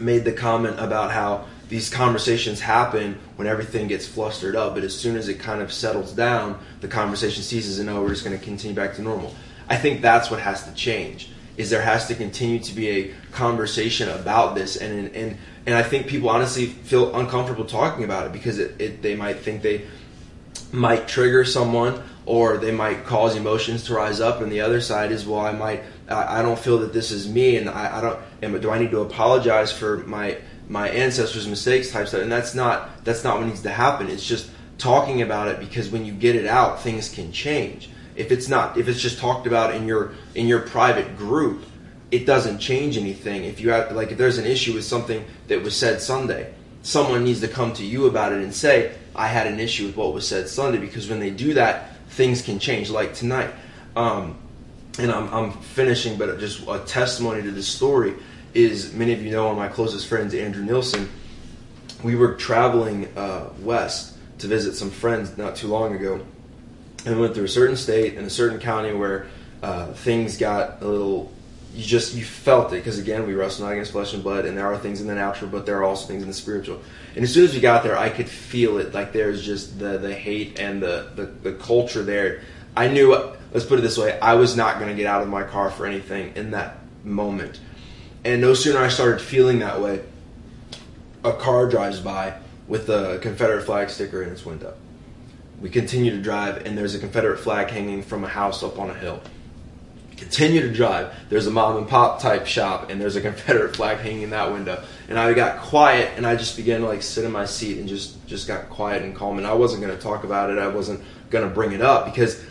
made 0.00 0.24
the 0.24 0.32
comment 0.32 0.78
about 0.78 1.10
how 1.10 1.46
these 1.68 1.90
conversations 1.90 2.60
happen 2.60 3.18
when 3.36 3.48
everything 3.48 3.88
gets 3.88 4.06
flustered 4.06 4.54
up, 4.54 4.74
but 4.74 4.84
as 4.84 4.94
soon 4.94 5.16
as 5.16 5.28
it 5.28 5.40
kind 5.40 5.60
of 5.60 5.72
settles 5.72 6.12
down, 6.12 6.58
the 6.80 6.88
conversation 6.88 7.42
ceases, 7.42 7.78
and 7.78 7.90
oh, 7.90 8.02
we're 8.02 8.10
just 8.10 8.24
going 8.24 8.38
to 8.38 8.44
continue 8.44 8.76
back 8.76 8.94
to 8.94 9.02
normal. 9.02 9.34
I 9.68 9.76
think 9.76 10.00
that's 10.00 10.30
what 10.30 10.40
has 10.40 10.64
to 10.64 10.74
change. 10.74 11.30
Is 11.56 11.70
there 11.70 11.82
has 11.82 12.06
to 12.08 12.14
continue 12.14 12.58
to 12.60 12.74
be 12.74 12.88
a 12.88 13.14
conversation 13.32 14.08
about 14.08 14.54
this, 14.54 14.76
and 14.76 15.14
and 15.14 15.38
and 15.66 15.74
I 15.74 15.82
think 15.82 16.06
people 16.06 16.28
honestly 16.28 16.66
feel 16.66 17.14
uncomfortable 17.16 17.64
talking 17.64 18.04
about 18.04 18.26
it 18.26 18.32
because 18.32 18.58
it, 18.58 18.80
it 18.80 19.02
they 19.02 19.16
might 19.16 19.38
think 19.38 19.62
they 19.62 19.86
might 20.72 21.08
trigger 21.08 21.44
someone 21.44 22.02
or 22.26 22.58
they 22.58 22.72
might 22.72 23.04
cause 23.04 23.36
emotions 23.36 23.84
to 23.84 23.94
rise 23.94 24.20
up. 24.20 24.40
And 24.40 24.50
the 24.52 24.60
other 24.60 24.80
side 24.80 25.12
is 25.12 25.26
well 25.26 25.40
i 25.40 25.52
might 25.52 25.82
i, 26.08 26.42
don't 26.42 26.58
feel 26.58 26.78
that 26.78 26.92
this 26.92 27.10
is 27.10 27.28
me 27.28 27.56
and 27.56 27.68
i, 27.68 27.98
I 27.98 28.00
don't 28.00 28.18
am, 28.42 28.60
do 28.60 28.70
i 28.70 28.78
need 28.78 28.90
to 28.90 29.00
apologize 29.00 29.72
for 29.72 29.98
my 29.98 30.38
my 30.68 30.88
ancestors 30.88 31.46
mistakes 31.46 31.90
type 31.90 32.08
stuff? 32.08 32.22
And 32.22 32.30
that's 32.30 32.54
not 32.54 33.04
that's 33.04 33.24
not 33.24 33.38
what 33.38 33.46
needs 33.46 33.62
to 33.62 33.70
happen. 33.70 34.08
It's 34.08 34.26
just 34.26 34.50
talking 34.78 35.22
about 35.22 35.48
it 35.48 35.58
because 35.58 35.88
when 35.88 36.04
you 36.04 36.12
get 36.12 36.36
it 36.36 36.46
out 36.46 36.82
things 36.82 37.08
can 37.08 37.32
change 37.32 37.88
if 38.16 38.32
it's 38.32 38.48
not 38.48 38.76
if 38.76 38.88
it's 38.88 39.00
just 39.00 39.18
talked 39.18 39.46
about 39.46 39.74
in 39.74 39.86
your 39.86 40.12
in 40.34 40.46
your 40.46 40.60
private 40.60 41.16
group 41.16 41.64
it 42.10 42.24
doesn't 42.24 42.60
change 42.60 42.96
anything. 42.96 43.44
If 43.44 43.60
you 43.60 43.70
have 43.70 43.92
like 43.92 44.12
if 44.12 44.18
there's 44.18 44.38
an 44.38 44.46
issue 44.46 44.74
with 44.74 44.84
something 44.84 45.24
that 45.48 45.62
was 45.62 45.76
said 45.76 46.00
sunday 46.00 46.52
someone 46.82 47.24
needs 47.24 47.40
to 47.40 47.48
come 47.48 47.72
to 47.72 47.84
you 47.84 48.06
about 48.06 48.32
it 48.32 48.40
and 48.40 48.54
say 48.54 48.94
i 49.14 49.26
had 49.26 49.48
an 49.48 49.58
issue 49.58 49.86
with 49.86 49.96
what 49.96 50.14
was 50.14 50.26
said 50.26 50.48
sunday 50.48 50.78
because 50.78 51.08
when 51.08 51.18
they 51.18 51.30
do 51.30 51.54
that 51.54 51.96
things 52.10 52.42
can 52.42 52.58
change. 52.58 52.90
Like 52.90 53.14
tonight 53.14 53.50
um, 53.96 54.38
and 54.98 55.10
I'm, 55.10 55.32
I'm 55.32 55.52
finishing 55.52 56.16
but 56.16 56.38
just 56.38 56.66
a 56.68 56.78
testimony 56.80 57.42
to 57.42 57.50
this 57.50 57.68
story 57.68 58.14
is 58.54 58.94
many 58.94 59.12
of 59.12 59.22
you 59.22 59.30
know 59.30 59.44
one 59.44 59.52
of 59.52 59.58
my 59.58 59.68
closest 59.68 60.06
friends 60.06 60.34
andrew 60.34 60.64
nilsson. 60.64 61.08
We 62.02 62.14
were 62.14 62.34
traveling 62.34 63.08
uh, 63.16 63.50
west 63.60 64.16
to 64.38 64.46
visit 64.46 64.74
some 64.74 64.90
friends 64.90 65.36
not 65.36 65.56
too 65.56 65.66
long 65.66 65.94
ago 65.94 66.24
and 67.06 67.14
we 67.14 67.22
went 67.22 67.34
through 67.34 67.44
a 67.44 67.48
certain 67.48 67.76
state 67.76 68.18
and 68.18 68.26
a 68.26 68.30
certain 68.30 68.58
county 68.58 68.92
where 68.92 69.28
uh, 69.62 69.92
things 69.92 70.36
got 70.36 70.82
a 70.82 70.86
little 70.86 71.32
you 71.72 71.84
just 71.84 72.14
you 72.14 72.24
felt 72.24 72.72
it. 72.72 72.76
Because 72.76 72.98
again 72.98 73.26
we 73.26 73.34
wrestle 73.34 73.64
not 73.64 73.72
against 73.72 73.92
flesh 73.92 74.12
and 74.12 74.22
blood 74.22 74.44
and 74.44 74.58
there 74.58 74.66
are 74.66 74.76
things 74.76 75.00
in 75.00 75.06
the 75.06 75.14
natural 75.14 75.48
but 75.50 75.64
there 75.64 75.78
are 75.78 75.84
also 75.84 76.06
things 76.06 76.22
in 76.22 76.28
the 76.28 76.34
spiritual. 76.34 76.80
And 77.14 77.22
as 77.22 77.32
soon 77.32 77.44
as 77.44 77.54
we 77.54 77.60
got 77.60 77.82
there 77.82 77.96
i 77.96 78.10
could 78.10 78.28
feel 78.28 78.78
it. 78.78 78.92
Like 78.92 79.12
there's 79.12 79.44
just 79.44 79.78
the 79.78 79.98
the 79.98 80.14
hate 80.14 80.58
and 80.58 80.82
the 80.82 81.10
the, 81.14 81.26
the 81.26 81.52
culture 81.52 82.02
there. 82.02 82.42
I 82.76 82.88
knew 82.88 83.14
let's 83.52 83.64
put 83.64 83.78
it 83.78 83.82
this 83.82 83.96
way 83.96 84.18
i 84.20 84.34
was 84.34 84.56
not 84.56 84.78
going 84.78 84.90
to 84.90 84.96
get 84.96 85.06
out 85.06 85.22
of 85.22 85.28
my 85.28 85.44
car 85.44 85.70
for 85.70 85.86
anything 85.86 86.34
in 86.34 86.50
that 86.50 86.78
moment. 87.04 87.60
And 88.24 88.40
no 88.40 88.54
sooner 88.54 88.80
i 88.80 88.88
started 88.88 89.20
feeling 89.20 89.60
that 89.60 89.80
way 89.80 90.02
a 91.22 91.32
car 91.32 91.68
drives 91.68 92.00
by 92.00 92.38
with 92.66 92.88
a 92.88 93.18
confederate 93.22 93.62
flag 93.62 93.90
sticker 93.90 94.22
in 94.22 94.30
its 94.30 94.44
window 94.44 94.74
we 95.66 95.72
continue 95.72 96.12
to 96.12 96.22
drive 96.22 96.64
and 96.64 96.78
there's 96.78 96.94
a 96.94 96.98
confederate 97.00 97.38
flag 97.38 97.70
hanging 97.70 98.00
from 98.00 98.22
a 98.22 98.28
house 98.28 98.62
up 98.62 98.78
on 98.78 98.88
a 98.88 98.94
hill 98.94 99.20
continue 100.16 100.62
to 100.62 100.72
drive. 100.72 101.12
There's 101.28 101.46
a 101.46 101.50
mom 101.50 101.76
and 101.76 101.88
pop 101.88 102.20
type 102.20 102.46
shop, 102.46 102.88
and 102.88 103.00
there's 103.00 103.16
a 103.16 103.20
Confederate 103.28 103.76
flag 103.76 103.98
hanging 103.98 104.22
in 104.22 104.30
that 104.30 104.50
window. 104.50 104.82
And 105.08 105.18
I 105.18 105.32
got 105.34 105.60
quiet, 105.60 106.12
and 106.16 106.26
I 106.26 106.36
just 106.36 106.56
began 106.56 106.80
to 106.80 106.86
like 106.86 107.02
sit 107.02 107.24
in 107.24 107.32
my 107.32 107.44
seat 107.44 107.78
and 107.78 107.88
just 107.88 108.26
just 108.26 108.48
got 108.48 108.70
quiet 108.70 109.02
and 109.02 109.14
calm. 109.14 109.38
And 109.38 109.46
I 109.46 109.54
wasn't 109.54 109.82
going 109.82 109.94
to 109.94 110.02
talk 110.02 110.24
about 110.24 110.50
it. 110.50 110.58
I 110.58 110.68
wasn't 110.68 111.02
going 111.28 111.46
to 111.46 111.54
bring 111.54 111.72
it 111.72 111.82
up 111.82 112.06
because 112.06 112.42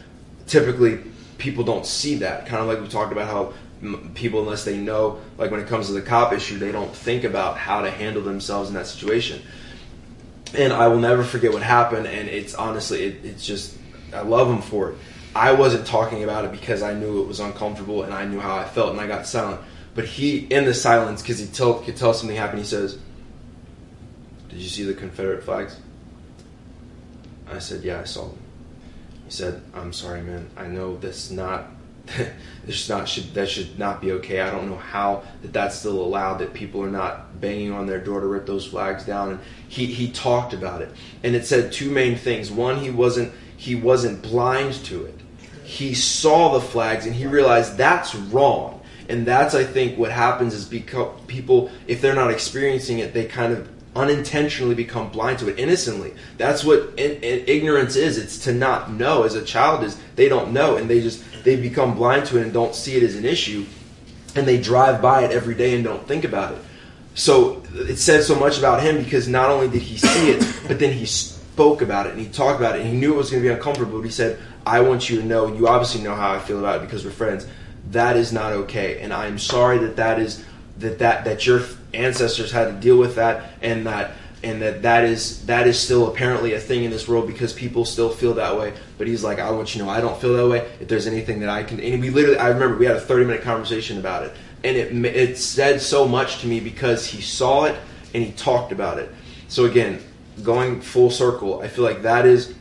typically 0.47 0.99
people 1.37 1.63
don't 1.63 1.85
see 1.85 2.15
that. 2.17 2.45
Kind 2.45 2.61
of 2.61 2.67
like 2.67 2.79
we 2.79 2.87
talked 2.87 3.11
about 3.11 3.27
how 3.27 3.53
people, 4.13 4.41
unless 4.41 4.63
they 4.63 4.77
know, 4.77 5.19
like 5.37 5.51
when 5.51 5.59
it 5.59 5.67
comes 5.67 5.87
to 5.87 5.93
the 5.93 6.01
cop 6.01 6.33
issue, 6.33 6.57
they 6.57 6.71
don't 6.71 6.95
think 6.95 7.23
about 7.23 7.57
how 7.57 7.81
to 7.81 7.91
handle 7.91 8.21
themselves 8.21 8.69
in 8.69 8.75
that 8.75 8.87
situation. 8.87 9.41
And 10.57 10.73
I 10.73 10.87
will 10.87 10.99
never 10.99 11.23
forget 11.23 11.51
what 11.53 11.61
happened. 11.61 12.07
And 12.07 12.29
it's 12.29 12.55
honestly, 12.55 13.03
it, 13.03 13.25
it's 13.25 13.45
just 13.45 13.77
I 14.13 14.21
love 14.21 14.49
him 14.49 14.61
for 14.61 14.91
it 14.91 14.97
I 15.35 15.51
wasn't 15.51 15.85
talking 15.85 16.23
about 16.23 16.45
it 16.45 16.51
because 16.53 16.81
I 16.81 16.93
knew 16.93 17.21
it 17.21 17.27
was 17.27 17.41
uncomfortable 17.41 18.03
and 18.03 18.13
I 18.13 18.25
knew 18.25 18.39
how 18.39 18.55
I 18.55 18.63
felt 18.63 18.91
and 18.91 19.01
I 19.01 19.05
got 19.05 19.27
silent. 19.27 19.59
But 19.93 20.05
he, 20.05 20.37
in 20.37 20.63
the 20.63 20.73
silence, 20.73 21.21
because 21.21 21.39
he 21.39 21.47
tell, 21.47 21.79
could 21.79 21.97
tell 21.97 22.13
something 22.13 22.37
happened, 22.37 22.59
he 22.59 22.65
says, 22.65 22.97
Did 24.47 24.59
you 24.59 24.69
see 24.69 24.83
the 24.83 24.93
Confederate 24.93 25.43
flags? 25.43 25.77
I 27.51 27.59
said, 27.59 27.83
Yeah, 27.83 27.99
I 27.99 28.05
saw 28.05 28.29
them. 28.29 28.37
He 29.25 29.31
said, 29.31 29.61
I'm 29.73 29.91
sorry, 29.91 30.21
man. 30.21 30.49
I 30.55 30.67
know 30.67 30.95
that's 30.97 31.29
not. 31.29 31.69
this 32.65 32.89
not 32.89 33.07
should 33.07 33.33
that 33.33 33.49
should 33.49 33.77
not 33.79 34.01
be 34.01 34.11
okay. 34.13 34.41
I 34.41 34.51
don't 34.51 34.69
know 34.69 34.77
how 34.77 35.23
that 35.41 35.53
that's 35.53 35.77
still 35.77 36.01
allowed. 36.01 36.37
That 36.37 36.53
people 36.53 36.83
are 36.83 36.91
not 36.91 37.39
banging 37.41 37.71
on 37.71 37.87
their 37.87 37.99
door 37.99 38.19
to 38.21 38.27
rip 38.27 38.45
those 38.45 38.65
flags 38.65 39.05
down. 39.05 39.31
And 39.31 39.39
he 39.67 39.85
he 39.85 40.11
talked 40.11 40.53
about 40.53 40.81
it, 40.81 40.91
and 41.23 41.35
it 41.35 41.45
said 41.45 41.71
two 41.71 41.89
main 41.89 42.15
things. 42.15 42.51
One, 42.51 42.77
he 42.77 42.89
wasn't 42.89 43.33
he 43.57 43.75
wasn't 43.75 44.21
blind 44.21 44.73
to 44.85 45.05
it 45.05 45.19
he 45.65 45.95
saw 45.95 46.53
the 46.53 46.61
flags 46.61 47.07
and 47.07 47.15
he 47.15 47.25
realized 47.25 47.75
that's 47.75 48.13
wrong. 48.13 48.81
And 49.09 49.25
that's, 49.25 49.53
I 49.53 49.63
think, 49.63 49.97
what 49.97 50.11
happens 50.11 50.53
is 50.53 50.65
because 50.65 51.19
people, 51.27 51.71
if 51.87 52.01
they're 52.01 52.15
not 52.15 52.31
experiencing 52.31 52.99
it, 52.99 53.13
they 53.13 53.25
kind 53.25 53.51
of 53.51 53.74
unintentionally 53.95 54.75
become 54.75 55.09
blind 55.09 55.39
to 55.39 55.47
it 55.47 55.57
innocently. 55.57 56.13
That's 56.37 56.63
what 56.63 56.93
in, 56.97 57.11
in, 57.21 57.47
ignorance 57.47 57.95
is. 57.95 58.17
It's 58.17 58.39
to 58.45 58.53
not 58.53 58.91
know. 58.91 59.23
As 59.23 59.35
a 59.35 59.43
child 59.43 59.83
is, 59.83 59.97
they 60.15 60.27
don't 60.27 60.51
know 60.51 60.77
and 60.77 60.89
they 60.89 61.01
just 61.01 61.23
they 61.43 61.55
become 61.55 61.95
blind 61.95 62.25
to 62.27 62.39
it 62.39 62.43
and 62.43 62.53
don't 62.53 62.75
see 62.75 62.95
it 62.95 63.03
as 63.03 63.15
an 63.15 63.25
issue, 63.25 63.65
and 64.35 64.47
they 64.47 64.59
drive 64.59 65.01
by 65.01 65.23
it 65.23 65.31
every 65.31 65.55
day 65.55 65.75
and 65.75 65.83
don't 65.83 66.05
think 66.07 66.23
about 66.23 66.53
it. 66.53 66.61
So 67.13 67.63
it 67.73 67.97
said 67.97 68.23
so 68.23 68.35
much 68.35 68.57
about 68.57 68.81
him 68.81 68.97
because 68.97 69.27
not 69.27 69.49
only 69.49 69.69
did 69.69 69.81
he 69.81 69.97
see 69.97 70.31
it, 70.31 70.43
but 70.67 70.79
then 70.79 70.91
he 70.91 71.05
spoke 71.05 71.81
about 71.81 72.07
it 72.07 72.11
and 72.11 72.19
he 72.19 72.27
talked 72.27 72.59
about 72.59 72.75
it 72.75 72.81
and 72.81 72.89
he 72.89 72.97
knew 72.97 73.13
it 73.13 73.17
was 73.17 73.31
going 73.31 73.41
to 73.41 73.47
be 73.47 73.53
uncomfortable. 73.53 73.99
But 73.99 74.05
he 74.05 74.11
said, 74.11 74.37
I 74.65 74.81
want 74.81 75.09
you 75.09 75.21
to 75.21 75.25
know, 75.25 75.47
you 75.47 75.67
obviously 75.67 76.01
know 76.01 76.15
how 76.15 76.33
I 76.33 76.39
feel 76.39 76.59
about 76.59 76.81
it 76.81 76.81
because 76.81 77.05
we're 77.05 77.11
friends. 77.11 77.47
That 77.91 78.17
is 78.17 78.33
not 78.33 78.51
okay, 78.51 78.99
and 78.99 79.13
I'm 79.13 79.37
sorry 79.37 79.77
that 79.77 79.95
that 79.97 80.19
is 80.19 80.43
that 80.79 80.99
that 80.99 81.23
that 81.25 81.45
your 81.45 81.59
ancestors 81.95 82.51
had 82.51 82.65
to 82.65 82.73
deal 82.73 82.97
with 82.97 83.15
that, 83.15 83.53
and 83.61 83.85
that 83.87 84.11
and 84.43 84.61
that 84.61 84.83
that 84.83 85.03
is 85.03 85.45
that 85.47 85.67
is 85.67 85.79
still 85.79 86.07
apparently 86.07 86.53
a 86.53 86.59
thing 86.59 86.83
in 86.83 86.91
this 86.91 87.07
world 87.07 87.27
because 87.27 87.51
people 87.51 87.83
still 87.83 88.09
feel 88.09 88.33
that 88.35 88.57
way. 88.57 88.73
But 88.97 89.07
he's 89.07 89.23
like, 89.23 89.39
I 89.39 89.49
want 89.51 89.73
you 89.73 89.79
to 89.79 89.85
know, 89.85 89.91
I 89.91 90.01
don't 90.01 90.19
feel 90.21 90.35
that 90.35 90.47
way. 90.47 90.69
If 90.79 90.87
there's 90.87 91.07
anything 91.07 91.39
that 91.39 91.49
I 91.49 91.63
can, 91.63 91.79
and 91.79 92.01
we 92.01 92.09
literally, 92.09 92.37
I 92.37 92.49
remember 92.49 92.77
we 92.77 92.85
had 92.85 92.95
a 92.95 93.01
30 93.01 93.25
minute 93.25 93.41
conversation 93.41 93.97
about 93.97 94.23
it, 94.23 94.33
and 94.63 94.77
it 94.77 95.15
it 95.15 95.37
said 95.37 95.81
so 95.81 96.07
much 96.07 96.41
to 96.41 96.47
me 96.47 96.59
because 96.59 97.07
he 97.07 97.21
saw 97.21 97.65
it 97.65 97.75
and 98.13 98.23
he 98.23 98.31
talked 98.33 98.71
about 98.71 98.99
it. 98.99 99.13
So 99.47 99.65
again, 99.65 100.01
going 100.43 100.81
full 100.81 101.09
circle, 101.09 101.61
I 101.61 101.67
feel 101.67 101.83
like 101.83 102.03
that 102.03 102.25
is 102.25 102.53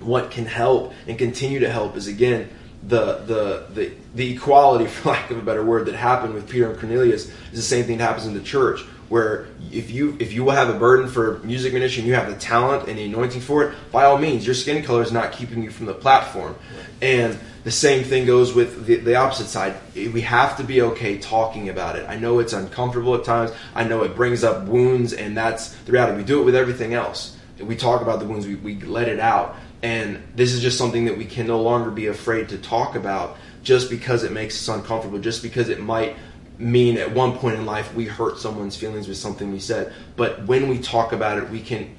what 0.00 0.30
can 0.30 0.46
help 0.46 0.92
and 1.06 1.18
continue 1.18 1.60
to 1.60 1.70
help 1.70 1.96
is 1.96 2.06
again 2.06 2.48
the 2.82 3.16
the 3.26 3.66
the 3.74 3.92
the 4.14 4.34
equality, 4.34 4.86
for 4.88 5.10
lack 5.10 5.30
of 5.30 5.38
a 5.38 5.42
better 5.42 5.64
word, 5.64 5.86
that 5.86 5.94
happened 5.94 6.34
with 6.34 6.48
Peter 6.48 6.70
and 6.70 6.78
Cornelius 6.78 7.26
is 7.26 7.34
the 7.52 7.62
same 7.62 7.84
thing 7.84 7.98
that 7.98 8.04
happens 8.04 8.26
in 8.26 8.34
the 8.34 8.42
church. 8.42 8.80
Where 9.08 9.48
if 9.72 9.90
you 9.90 10.16
if 10.20 10.32
you 10.32 10.48
have 10.50 10.68
a 10.68 10.78
burden 10.78 11.08
for 11.08 11.40
music 11.40 11.72
ministry 11.72 12.00
and 12.00 12.08
you 12.08 12.14
have 12.14 12.28
the 12.28 12.36
talent 12.36 12.88
and 12.88 12.96
the 12.96 13.04
anointing 13.04 13.40
for 13.40 13.64
it, 13.64 13.74
by 13.90 14.04
all 14.04 14.18
means, 14.18 14.46
your 14.46 14.54
skin 14.54 14.84
color 14.84 15.02
is 15.02 15.10
not 15.10 15.32
keeping 15.32 15.62
you 15.62 15.70
from 15.70 15.86
the 15.86 15.94
platform. 15.94 16.54
And 17.02 17.36
the 17.64 17.70
same 17.70 18.04
thing 18.04 18.24
goes 18.24 18.54
with 18.54 18.86
the, 18.86 18.96
the 18.96 19.16
opposite 19.16 19.46
side. 19.46 19.74
We 19.94 20.20
have 20.22 20.56
to 20.58 20.64
be 20.64 20.82
okay 20.82 21.18
talking 21.18 21.68
about 21.68 21.96
it. 21.96 22.08
I 22.08 22.16
know 22.16 22.38
it's 22.38 22.52
uncomfortable 22.52 23.14
at 23.14 23.24
times. 23.24 23.50
I 23.74 23.84
know 23.84 24.02
it 24.02 24.14
brings 24.14 24.44
up 24.44 24.64
wounds, 24.66 25.12
and 25.12 25.36
that's 25.36 25.74
the 25.74 25.92
reality. 25.92 26.18
We 26.18 26.24
do 26.24 26.40
it 26.40 26.44
with 26.44 26.54
everything 26.54 26.94
else. 26.94 27.36
We 27.58 27.76
talk 27.76 28.00
about 28.00 28.20
the 28.20 28.26
wounds, 28.26 28.46
we, 28.46 28.54
we 28.54 28.80
let 28.80 29.08
it 29.08 29.20
out. 29.20 29.56
And 29.82 30.22
this 30.34 30.52
is 30.52 30.60
just 30.60 30.76
something 30.76 31.06
that 31.06 31.16
we 31.16 31.24
can 31.24 31.46
no 31.46 31.60
longer 31.62 31.90
be 31.90 32.06
afraid 32.06 32.50
to 32.50 32.58
talk 32.58 32.96
about 32.96 33.36
just 33.62 33.90
because 33.90 34.24
it 34.24 34.32
makes 34.32 34.56
us 34.56 34.74
uncomfortable, 34.74 35.18
just 35.18 35.42
because 35.42 35.68
it 35.68 35.80
might 35.80 36.16
mean 36.58 36.98
at 36.98 37.10
one 37.12 37.38
point 37.38 37.56
in 37.56 37.64
life 37.64 37.94
we 37.94 38.04
hurt 38.04 38.38
someone's 38.38 38.76
feelings 38.76 39.08
with 39.08 39.16
something 39.16 39.50
we 39.50 39.58
said. 39.58 39.92
But 40.16 40.44
when 40.44 40.68
we 40.68 40.78
talk 40.78 41.12
about 41.12 41.38
it, 41.38 41.48
we 41.48 41.60
can 41.60 41.94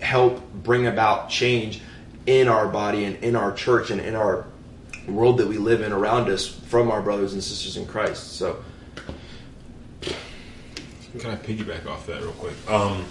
help 0.00 0.42
bring 0.52 0.86
about 0.86 1.30
change 1.30 1.80
in 2.26 2.48
our 2.48 2.68
body 2.68 3.04
and 3.04 3.16
in 3.22 3.36
our 3.36 3.52
church 3.52 3.90
and 3.90 4.00
in 4.00 4.14
our 4.14 4.46
world 5.06 5.38
that 5.38 5.46
we 5.46 5.58
live 5.58 5.82
in 5.82 5.92
around 5.92 6.28
us 6.28 6.46
from 6.46 6.90
our 6.90 7.02
brothers 7.02 7.34
and 7.34 7.42
sisters 7.42 7.76
in 7.76 7.86
Christ. 7.86 8.34
So, 8.34 8.62
can 11.18 11.30
I 11.30 11.36
piggyback 11.36 11.86
off 11.86 12.06
that 12.06 12.22
real 12.22 12.32
quick? 12.32 12.54
Um, 12.68 13.04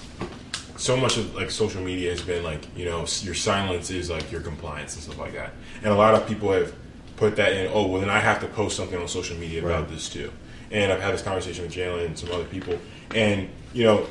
so 0.84 0.98
much 0.98 1.18
of 1.18 1.34
like 1.36 1.50
social 1.50 1.82
media 1.82 2.10
has 2.12 2.22
been 2.22 2.44
like 2.44 2.62
you 2.76 2.86
know 2.86 3.06
your 3.22 3.34
silence 3.34 3.90
is 3.90 4.10
like 4.10 4.32
your 4.32 4.42
compliance 4.42 4.96
and 4.96 5.04
stuff 5.04 5.18
like 5.18 5.34
that 5.34 5.52
and 5.78 5.88
a 5.88 5.96
lot 5.96 6.14
of 6.14 6.28
people 6.28 6.52
have 6.52 6.74
put 7.16 7.36
that 7.36 7.54
in 7.54 7.70
oh 7.74 7.88
well 7.88 8.02
then 8.02 8.10
i 8.10 8.20
have 8.20 8.40
to 8.40 8.48
post 8.48 8.76
something 8.76 9.00
on 9.00 9.08
social 9.08 9.38
media 9.38 9.64
about 9.64 9.82
right. 9.82 9.90
this 9.90 10.10
too 10.10 10.32
and 10.72 10.92
i've 10.92 11.02
had 11.02 11.14
this 11.14 11.22
conversation 11.22 11.64
with 11.64 11.74
jalen 11.74 12.06
and 12.06 12.18
some 12.20 12.32
other 12.32 12.46
people 12.46 12.78
and 13.16 13.50
you 13.74 13.84
know 13.84 14.06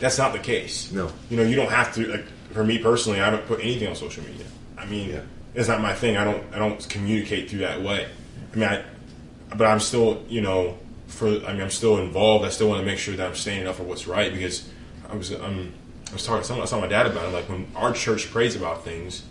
that's 0.00 0.18
not 0.18 0.32
the 0.32 0.38
case. 0.38 0.90
No. 0.92 1.10
You 1.30 1.36
know, 1.36 1.42
you 1.42 1.56
don't 1.56 1.70
have 1.70 1.94
to. 1.94 2.06
Like 2.06 2.24
for 2.52 2.64
me 2.64 2.78
personally, 2.78 3.20
I 3.20 3.30
don't 3.30 3.46
put 3.46 3.60
anything 3.60 3.88
on 3.88 3.96
social 3.96 4.24
media. 4.24 4.46
I 4.78 4.86
mean, 4.86 5.10
Yeah. 5.10 5.20
it's 5.54 5.68
not 5.68 5.80
my 5.80 5.94
thing. 5.94 6.16
I 6.16 6.24
don't. 6.24 6.42
I 6.52 6.58
don't 6.58 6.88
communicate 6.88 7.50
through 7.50 7.60
that 7.60 7.82
way. 7.82 8.06
I 8.52 8.56
mean, 8.56 8.68
I, 8.68 8.84
but 9.56 9.66
I'm 9.66 9.80
still, 9.80 10.24
you 10.28 10.40
know, 10.40 10.78
for. 11.06 11.28
I 11.28 11.52
mean, 11.52 11.62
I'm 11.62 11.70
still 11.70 11.98
involved. 11.98 12.44
I 12.44 12.48
still 12.48 12.68
want 12.68 12.80
to 12.80 12.86
make 12.86 12.98
sure 12.98 13.14
that 13.16 13.26
I'm 13.26 13.34
standing 13.34 13.66
up 13.66 13.76
for 13.76 13.84
what's 13.84 14.06
right 14.06 14.32
because 14.32 14.68
I 15.08 15.16
was. 15.16 15.32
Um, 15.32 15.72
I 16.14 16.16
was 16.16 16.24
talking. 16.24 16.42
to 16.42 16.46
someone- 16.46 16.64
I 16.64 16.70
to 16.70 16.76
my 16.76 16.86
dad 16.86 17.06
about 17.06 17.24
it. 17.26 17.32
Like 17.32 17.48
when 17.48 17.66
our 17.74 17.92
church 17.92 18.30
prays 18.30 18.54
about 18.54 18.84
things, 18.84 19.24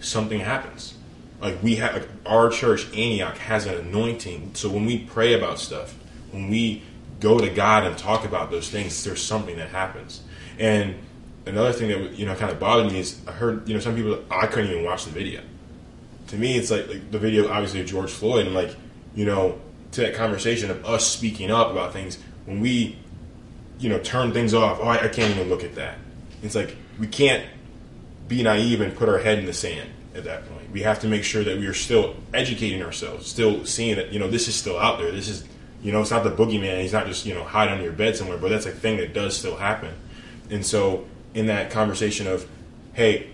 something 0.00 0.40
happens. 0.40 0.94
Like 1.40 1.62
we 1.62 1.76
have, 1.76 1.94
like 1.94 2.08
our 2.26 2.50
church 2.50 2.84
Antioch 2.88 3.38
has 3.38 3.64
an 3.64 3.74
anointing. 3.74 4.50
So 4.52 4.68
when 4.68 4.84
we 4.84 4.98
pray 4.98 5.32
about 5.32 5.58
stuff, 5.58 5.94
when 6.30 6.50
we 6.50 6.82
go 7.20 7.38
to 7.38 7.48
God 7.48 7.84
and 7.84 7.96
talk 7.96 8.26
about 8.26 8.50
those 8.50 8.68
things, 8.68 9.02
there's 9.02 9.22
something 9.22 9.56
that 9.56 9.70
happens. 9.70 10.20
And 10.58 10.96
another 11.46 11.72
thing 11.72 11.88
that 11.88 12.12
you 12.18 12.26
know 12.26 12.34
kind 12.34 12.50
of 12.50 12.60
bothered 12.60 12.92
me 12.92 12.98
is 12.98 13.18
I 13.26 13.32
heard 13.32 13.66
you 13.66 13.72
know 13.72 13.80
some 13.80 13.96
people 13.96 14.22
I 14.30 14.46
couldn't 14.46 14.70
even 14.70 14.84
watch 14.84 15.06
the 15.06 15.12
video. 15.12 15.40
To 16.26 16.36
me, 16.36 16.58
it's 16.58 16.70
like, 16.70 16.86
like 16.86 17.10
the 17.10 17.18
video 17.18 17.48
obviously 17.50 17.80
of 17.80 17.86
George 17.86 18.10
Floyd 18.10 18.44
and 18.44 18.54
like 18.54 18.76
you 19.14 19.24
know 19.24 19.58
to 19.92 20.02
that 20.02 20.14
conversation 20.14 20.70
of 20.70 20.84
us 20.84 21.06
speaking 21.06 21.50
up 21.50 21.70
about 21.70 21.94
things 21.94 22.18
when 22.44 22.60
we 22.60 22.98
you 23.78 23.88
know 23.88 23.98
turn 24.00 24.32
things 24.32 24.52
off. 24.52 24.80
Oh, 24.82 24.84
I, 24.88 25.04
I 25.04 25.08
can't 25.08 25.34
even 25.34 25.48
look 25.48 25.64
at 25.64 25.76
that. 25.76 25.96
It's 26.42 26.54
like 26.54 26.76
we 26.98 27.06
can't 27.06 27.46
be 28.28 28.42
naive 28.42 28.80
and 28.80 28.94
put 28.94 29.08
our 29.08 29.18
head 29.18 29.38
in 29.38 29.46
the 29.46 29.52
sand 29.52 29.90
at 30.14 30.24
that 30.24 30.48
point. 30.48 30.70
We 30.70 30.82
have 30.82 31.00
to 31.00 31.08
make 31.08 31.24
sure 31.24 31.44
that 31.44 31.58
we 31.58 31.66
are 31.66 31.74
still 31.74 32.16
educating 32.32 32.82
ourselves, 32.82 33.26
still 33.26 33.64
seeing 33.66 33.96
that, 33.96 34.12
you 34.12 34.18
know, 34.18 34.28
this 34.28 34.48
is 34.48 34.54
still 34.54 34.78
out 34.78 34.98
there. 34.98 35.10
This 35.10 35.28
is, 35.28 35.44
you 35.82 35.92
know, 35.92 36.00
it's 36.00 36.10
not 36.10 36.24
the 36.24 36.30
boogeyman. 36.30 36.80
He's 36.80 36.92
not 36.92 37.06
just, 37.06 37.26
you 37.26 37.34
know, 37.34 37.44
hide 37.44 37.68
under 37.68 37.82
your 37.82 37.92
bed 37.92 38.16
somewhere, 38.16 38.38
but 38.38 38.50
that's 38.50 38.66
a 38.66 38.70
thing 38.70 38.98
that 38.98 39.12
does 39.12 39.36
still 39.36 39.56
happen. 39.56 39.94
And 40.50 40.64
so, 40.64 41.06
in 41.34 41.46
that 41.46 41.70
conversation 41.70 42.26
of, 42.26 42.48
hey, 42.92 43.30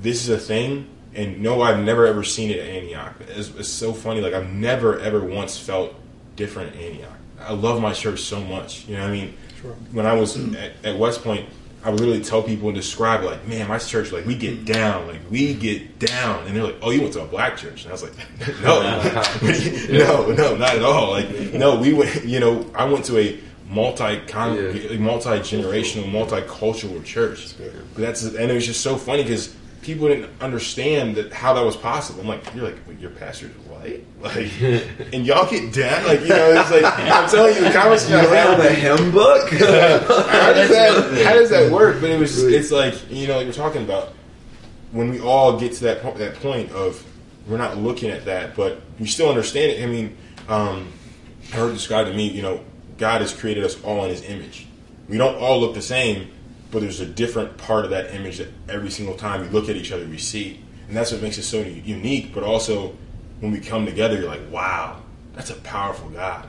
this 0.00 0.22
is 0.22 0.28
a 0.30 0.38
thing, 0.38 0.88
and 1.14 1.40
no, 1.40 1.62
I've 1.62 1.82
never 1.82 2.06
ever 2.06 2.22
seen 2.22 2.50
it 2.50 2.58
at 2.58 2.66
Antioch. 2.66 3.14
It's, 3.28 3.48
it's 3.50 3.68
so 3.68 3.92
funny. 3.92 4.20
Like, 4.20 4.34
I've 4.34 4.50
never 4.50 4.98
ever 5.00 5.20
once 5.20 5.58
felt 5.58 5.94
different 6.36 6.74
at 6.74 6.82
Antioch. 6.82 7.18
I 7.40 7.52
love 7.52 7.80
my 7.80 7.92
church 7.92 8.20
so 8.20 8.40
much. 8.40 8.86
You 8.86 8.96
know 8.96 9.02
what 9.02 9.10
I 9.10 9.12
mean? 9.12 9.36
Sure. 9.60 9.72
When 9.92 10.06
I 10.06 10.14
was 10.14 10.36
at, 10.54 10.72
at 10.84 10.98
West 10.98 11.22
Point, 11.22 11.48
I 11.82 11.90
would 11.90 12.00
literally 12.00 12.22
tell 12.22 12.42
people 12.42 12.68
and 12.68 12.76
describe 12.76 13.24
like, 13.24 13.46
man, 13.48 13.68
my 13.68 13.78
church, 13.78 14.12
like 14.12 14.26
we 14.26 14.34
get 14.34 14.66
down, 14.66 15.06
like 15.06 15.20
we 15.30 15.54
get 15.54 15.98
down, 15.98 16.46
and 16.46 16.54
they're 16.54 16.64
like, 16.64 16.76
oh, 16.82 16.90
you 16.90 17.00
went 17.00 17.14
to 17.14 17.22
a 17.22 17.26
black 17.26 17.56
church, 17.56 17.84
and 17.84 17.90
I 17.90 17.92
was 17.92 18.02
like, 18.02 18.12
no, 18.62 18.82
no, 19.90 20.32
no, 20.32 20.56
not 20.56 20.76
at 20.76 20.82
all. 20.82 21.12
Like, 21.12 21.54
no, 21.54 21.80
we 21.80 21.94
went, 21.94 22.24
you 22.24 22.38
know, 22.38 22.70
I 22.74 22.84
went 22.84 23.06
to 23.06 23.18
a 23.18 23.40
multi 23.70 24.18
multi 24.98 25.38
generational, 25.40 26.10
multicultural 26.10 27.04
church. 27.04 27.54
But 27.58 28.00
that's 28.00 28.24
and 28.24 28.50
it 28.50 28.54
was 28.54 28.66
just 28.66 28.82
so 28.82 28.96
funny 28.96 29.22
because 29.22 29.54
people 29.82 30.08
didn't 30.08 30.30
understand 30.40 31.16
that 31.16 31.32
how 31.32 31.54
that 31.54 31.64
was 31.64 31.76
possible. 31.76 32.20
I'm 32.20 32.28
like, 32.28 32.54
you're 32.54 32.64
like, 32.64 32.76
wait, 32.86 32.98
your 32.98 33.10
pastor's 33.10 33.52
white, 33.66 34.04
like, 34.20 34.50
and 35.12 35.26
y'all 35.26 35.48
get 35.48 35.72
down, 35.72 36.06
like, 36.06 36.20
you 36.20 36.28
know, 36.28 36.60
it's 36.60 36.70
like 36.70 36.84
I'm 36.84 37.28
telling 37.28 37.54
you, 37.54 37.62
the 37.62 37.70
conversation 37.70 38.18
You 38.20 38.28
have 38.28 38.58
a 38.58 38.70
hymn 38.70 39.10
book? 39.10 39.50
how 39.50 40.52
does 40.52 40.70
that 40.70 41.24
how 41.24 41.34
does 41.34 41.50
that 41.50 41.72
work? 41.72 42.00
But 42.00 42.10
it 42.10 42.18
was 42.18 42.42
it's 42.42 42.70
like 42.70 42.94
you 43.10 43.26
know 43.26 43.36
like 43.36 43.44
you're 43.44 43.54
talking 43.54 43.82
about 43.82 44.14
when 44.92 45.10
we 45.10 45.20
all 45.20 45.58
get 45.58 45.72
to 45.74 45.84
that 45.84 46.02
po- 46.02 46.14
that 46.14 46.34
point 46.36 46.70
of 46.72 47.04
we're 47.46 47.58
not 47.58 47.78
looking 47.78 48.10
at 48.10 48.24
that, 48.26 48.54
but 48.54 48.80
we 48.98 49.06
still 49.06 49.28
understand 49.28 49.72
it. 49.72 49.82
I 49.82 49.86
mean, 49.86 50.16
um, 50.48 50.92
I 51.52 51.56
heard 51.56 51.74
described 51.74 52.10
to 52.10 52.16
me, 52.16 52.28
you 52.28 52.42
know, 52.42 52.60
God 52.98 53.22
has 53.22 53.32
created 53.32 53.64
us 53.64 53.82
all 53.82 54.04
in 54.04 54.10
His 54.10 54.22
image. 54.22 54.66
We 55.08 55.18
don't 55.18 55.36
all 55.36 55.60
look 55.60 55.74
the 55.74 55.82
same, 55.82 56.30
but 56.70 56.80
there's 56.80 57.00
a 57.00 57.06
different 57.06 57.56
part 57.58 57.84
of 57.84 57.90
that 57.90 58.14
image 58.14 58.38
that 58.38 58.48
every 58.68 58.90
single 58.90 59.16
time 59.16 59.42
we 59.42 59.48
look 59.48 59.68
at 59.68 59.76
each 59.76 59.92
other, 59.92 60.06
we 60.06 60.18
see, 60.18 60.62
and 60.88 60.96
that's 60.96 61.12
what 61.12 61.22
makes 61.22 61.38
it 61.38 61.42
so 61.42 61.60
unique. 61.60 62.32
But 62.32 62.42
also, 62.42 62.96
when 63.40 63.52
we 63.52 63.60
come 63.60 63.86
together, 63.86 64.18
you're 64.18 64.28
like, 64.28 64.50
wow, 64.50 65.02
that's 65.34 65.50
a 65.50 65.56
powerful 65.56 66.08
God 66.10 66.48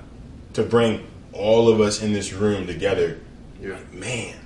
to 0.54 0.64
bring 0.64 1.08
all 1.34 1.70
of 1.70 1.80
us 1.80 2.02
in 2.02 2.14
this 2.14 2.34
room 2.34 2.68
together. 2.68 3.20
You're 3.62 3.76
like, 3.76 3.94
man, 3.94 4.38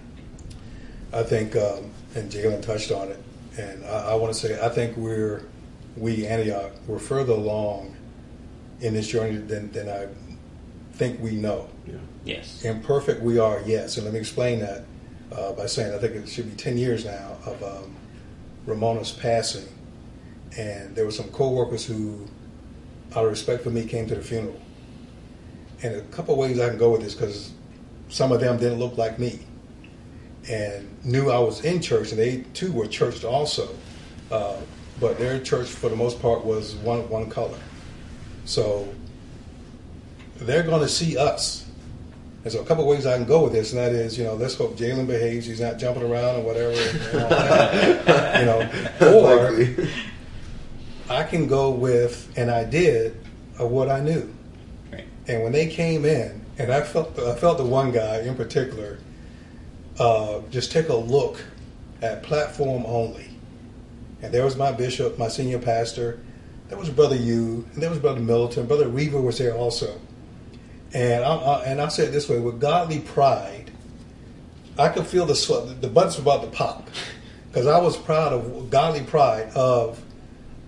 I 1.14 1.23
think, 1.23 1.56
um, 1.56 1.91
and 2.15 2.31
Jalen 2.31 2.61
touched 2.61 2.91
on 2.91 3.10
it, 3.10 3.22
and 3.57 3.84
I, 3.85 4.11
I 4.11 4.15
want 4.15 4.34
to 4.34 4.39
say 4.39 4.60
I 4.64 4.69
think 4.69 4.95
we're 4.95 5.43
we 5.97 6.27
Antioch 6.27 6.72
we're 6.88 6.99
further 6.99 7.34
along 7.34 7.95
in 8.81 8.93
this 8.93 9.07
journey 9.07 9.38
than, 9.38 9.72
than 9.72 9.89
I 9.89 10.07
think 10.93 11.19
we 11.22 11.31
know. 11.31 11.69
Yes. 12.26 12.65
Imperfect 12.65 13.22
we 13.22 13.39
are, 13.39 13.61
yes, 13.65 13.97
and 13.97 14.06
let 14.06 14.14
me 14.14 14.19
explain 14.19 14.60
that 14.60 14.85
uh, 15.31 15.53
by 15.53 15.65
saying 15.65 15.93
I 15.93 15.97
think 15.97 16.15
it 16.15 16.27
should 16.27 16.49
be 16.49 16.56
ten 16.56 16.77
years 16.77 17.06
now 17.06 17.38
of 17.45 17.64
um, 17.64 17.95
Ramona's 18.65 19.11
passing, 19.11 19.68
and 20.57 20.95
there 20.95 21.06
were 21.06 21.11
some 21.11 21.30
co-workers 21.30 21.85
who, 21.85 22.26
out 23.15 23.26
of 23.26 23.30
respect 23.30 23.64
for 23.64 23.69
me, 23.69 23.85
came 23.85 24.07
to 24.07 24.15
the 24.15 24.22
funeral. 24.22 24.60
And 25.84 25.95
a 25.95 26.02
couple 26.03 26.35
ways 26.38 26.60
I 26.60 26.69
can 26.69 26.77
go 26.77 26.91
with 26.91 27.02
this 27.02 27.14
because 27.14 27.52
some 28.10 28.31
of 28.31 28.39
them 28.39 28.57
didn't 28.57 28.80
look 28.80 28.97
like 28.97 29.19
me 29.19 29.39
and 30.49 30.88
knew 31.03 31.31
I 31.31 31.39
was 31.39 31.64
in 31.65 31.81
church, 31.81 32.11
and 32.11 32.19
they 32.19 32.41
too 32.53 32.72
were 32.72 32.88
churched 32.88 33.23
also. 33.23 33.69
Uh, 34.31 34.57
but 34.99 35.18
their 35.18 35.39
church, 35.39 35.68
for 35.68 35.89
the 35.89 35.95
most 35.95 36.22
part, 36.22 36.45
was 36.45 36.76
one 36.76 37.07
one 37.10 37.30
color. 37.30 37.57
So 38.45 38.88
they're 40.38 40.64
going 40.64 40.81
to 40.81 40.88
see 40.88 41.18
us. 41.18 41.64
And 42.45 42.53
so, 42.53 42.61
a 42.61 42.65
couple 42.65 42.84
of 42.84 42.89
ways 42.89 43.07
I 43.07 43.17
can 43.17 43.26
go 43.26 43.43
with 43.43 43.53
this, 43.53 43.73
and 43.73 43.81
that 43.81 43.91
is, 43.91 44.19
you 44.19 44.23
know, 44.23 44.35
let's 44.35 44.53
hope 44.53 44.77
Jalen 44.77 45.07
behaves; 45.07 45.47
he's 45.47 45.59
not 45.59 45.80
jumping 45.80 46.03
around 46.03 46.35
or 46.35 46.41
whatever. 46.43 46.73
And 47.11 47.23
all 47.23 47.30
that, 47.30 48.39
you 49.01 49.07
know, 49.07 49.19
or 49.19 49.49
Likely. 49.49 49.89
I 51.09 51.23
can 51.23 51.47
go 51.47 51.72
with, 51.72 52.31
and 52.38 52.51
I 52.51 52.63
did, 52.63 53.19
of 53.57 53.72
what 53.72 53.89
I 53.89 53.99
knew. 53.99 54.31
Right. 54.93 55.05
And 55.27 55.41
when 55.41 55.53
they 55.53 55.65
came 55.65 56.05
in, 56.05 56.45
and 56.59 56.72
I 56.72 56.84
felt, 56.84 57.17
I 57.17 57.34
felt 57.34 57.57
the 57.57 57.65
one 57.65 57.91
guy 57.91 58.19
in 58.19 58.35
particular, 58.35 58.99
uh, 59.97 60.41
just 60.51 60.72
take 60.72 60.89
a 60.89 60.95
look 60.95 61.43
at 62.03 62.22
platform 62.22 62.84
only. 62.85 63.30
And 64.22 64.31
there 64.31 64.45
was 64.45 64.55
my 64.55 64.72
bishop, 64.72 65.17
my 65.17 65.30
senior 65.30 65.57
pastor. 65.57 66.19
There 66.69 66.77
was 66.77 66.91
Brother 66.91 67.15
Yu, 67.15 67.67
and 67.73 67.81
there 67.81 67.89
was 67.89 67.97
Brother 67.97 68.19
Militant. 68.19 68.67
Brother 68.67 68.88
Reaver 68.88 69.19
was 69.19 69.39
there 69.39 69.55
also. 69.55 69.99
And 70.95 71.26
I, 71.26 71.35
I, 71.35 71.63
and 71.65 71.81
I'll 71.81 71.89
say 71.89 72.05
it 72.05 72.11
this 72.11 72.30
way: 72.30 72.39
with 72.39 72.59
godly 72.59 72.99
pride, 72.99 73.69
I 74.80 74.88
could 74.89 75.05
feel 75.05 75.26
the 75.26 75.35
sweat, 75.35 75.81
the 75.81 75.89
buttons 75.89 76.15
were 76.15 76.22
about 76.22 76.43
to 76.43 76.49
pop, 76.49 76.89
because 77.51 77.67
I 77.67 77.80
was 77.80 77.97
proud 77.97 78.31
of 78.34 78.69
godly 78.69 79.01
pride 79.03 79.49
of 79.55 80.01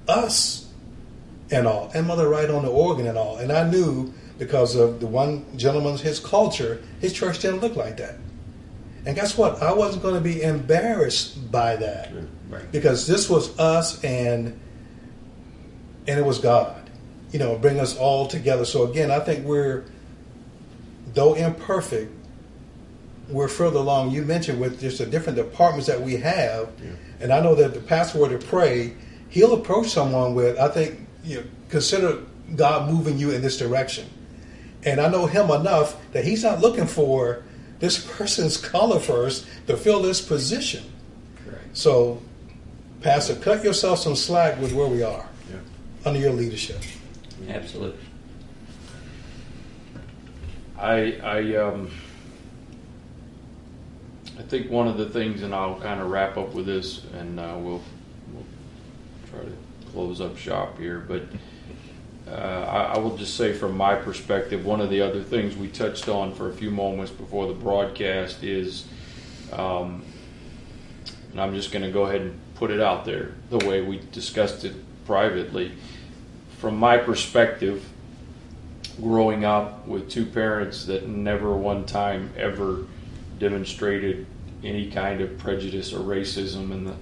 us 0.07 0.69
and 1.49 1.65
all, 1.65 1.89
and 1.95 2.05
Mother 2.05 2.27
Wright 2.27 2.49
on 2.49 2.63
the 2.63 2.69
organ 2.71 3.07
and 3.07 3.17
all. 3.17 3.37
And 3.37 3.51
I 3.53 3.69
knew 3.69 4.13
because 4.37 4.75
of 4.75 4.99
the 4.99 5.07
one 5.07 5.45
gentleman's 5.57 6.01
his 6.01 6.19
culture, 6.19 6.83
his 6.99 7.13
church 7.13 7.39
didn't 7.39 7.61
look 7.61 7.75
like 7.75 7.97
that. 7.97 8.15
And 9.05 9.15
guess 9.15 9.37
what? 9.37 9.63
I 9.63 9.71
wasn't 9.73 10.03
going 10.03 10.15
to 10.15 10.21
be 10.21 10.41
embarrassed 10.41 11.49
by 11.51 11.77
that 11.77 12.11
Right. 12.49 12.69
because 12.71 13.07
this 13.07 13.29
was 13.29 13.57
us 13.59 14.03
and 14.03 14.59
and 16.07 16.19
it 16.19 16.25
was 16.25 16.39
God, 16.39 16.89
you 17.31 17.39
know, 17.39 17.57
bring 17.57 17.79
us 17.79 17.97
all 17.97 18.27
together. 18.27 18.63
So 18.65 18.89
again, 18.89 19.09
I 19.11 19.19
think 19.19 19.45
we're 19.45 19.85
though 21.17 21.33
imperfect, 21.33 22.13
we're 23.27 23.47
further 23.47 23.79
along. 23.79 24.11
You 24.11 24.21
mentioned 24.21 24.61
with 24.61 24.79
just 24.79 24.99
the 24.99 25.05
different 25.05 25.35
departments 25.35 25.87
that 25.87 25.99
we 25.99 26.15
have, 26.17 26.69
and 27.19 27.33
I 27.33 27.41
know 27.41 27.55
that 27.55 27.73
the 27.73 27.81
pastor 27.81 28.19
were 28.19 28.29
to 28.29 28.37
pray, 28.37 28.93
he'll 29.29 29.53
approach 29.53 29.89
someone 29.89 30.35
with, 30.35 30.57
I 30.59 30.69
think, 30.69 30.99
you 31.23 31.37
know, 31.37 31.43
consider 31.69 32.19
God 32.55 32.89
moving 32.89 33.17
you 33.17 33.31
in 33.31 33.41
this 33.41 33.57
direction. 33.57 34.07
And 34.83 35.01
I 35.01 35.09
know 35.09 35.25
him 35.25 35.49
enough 35.49 35.97
that 36.11 36.23
he's 36.23 36.43
not 36.43 36.61
looking 36.61 36.85
for 36.85 37.43
this 37.79 37.99
person's 38.17 38.55
color 38.55 38.99
first 38.99 39.45
to 39.65 39.75
fill 39.75 40.03
this 40.03 40.21
position. 40.21 40.83
Correct. 41.43 41.75
So, 41.75 42.21
Pastor, 43.01 43.35
cut 43.35 43.63
yourself 43.63 43.99
some 43.99 44.15
slack 44.15 44.61
with 44.61 44.71
where 44.71 44.87
we 44.87 45.01
are 45.01 45.27
under 46.05 46.19
your 46.19 46.31
leadership. 46.31 46.79
Absolutely. 47.49 47.99
I 50.79 51.19
I 51.23 51.55
um 51.55 51.89
I 54.37 54.43
think 54.43 54.69
one 54.69 54.87
of 54.87 54.97
the 54.97 55.09
things, 55.09 55.41
and 55.41 55.53
I'll 55.53 55.79
kind 55.79 55.99
of 55.99 56.11
wrap 56.11 56.37
up 56.37 56.53
with 56.53 56.67
this, 56.67 57.03
and 57.13 57.39
uh, 57.39 57.55
we'll 57.57 57.81
we'll 58.31 58.45
try 59.31 59.39
to 59.39 59.91
close 59.91 60.21
up 60.21 60.37
shop 60.37 60.77
here. 60.77 60.99
But 60.99 61.23
uh, 62.27 62.65
I, 62.65 62.83
I 62.95 62.97
will 62.99 63.17
just 63.17 63.35
say, 63.35 63.53
from 63.53 63.75
my 63.75 63.95
perspective, 63.95 64.63
one 64.63 64.79
of 64.79 64.91
the 64.91 65.01
other 65.01 65.23
things 65.23 65.57
we 65.57 65.69
touched 65.69 66.07
on 66.07 66.35
for 66.35 66.49
a 66.49 66.53
few 66.53 66.69
moments 66.69 67.11
before 67.11 67.47
the 67.47 67.53
broadcast 67.53 68.43
is, 68.43 68.85
um, 69.51 70.03
and 71.31 71.41
I'm 71.41 71.55
just 71.55 71.71
going 71.71 71.83
to 71.83 71.91
go 71.91 72.03
ahead 72.03 72.21
and 72.21 72.39
put 72.55 72.69
it 72.69 72.79
out 72.79 73.05
there 73.05 73.33
the 73.49 73.65
way 73.65 73.81
we 73.81 74.01
discussed 74.11 74.65
it 74.65 74.75
privately. 75.05 75.71
From 76.59 76.77
my 76.77 76.97
perspective, 76.97 77.83
growing 79.01 79.45
up 79.45 79.87
with 79.87 80.09
two 80.09 80.25
parents 80.25 80.85
that 80.85 81.07
never 81.07 81.55
one 81.55 81.85
time 81.85 82.31
ever 82.37 82.85
demonstrated 83.39 84.25
any 84.63 84.89
kind 84.89 85.21
of 85.21 85.37
prejudice 85.37 85.93
or 85.93 85.99
racism, 85.99 86.71
and 86.71 86.95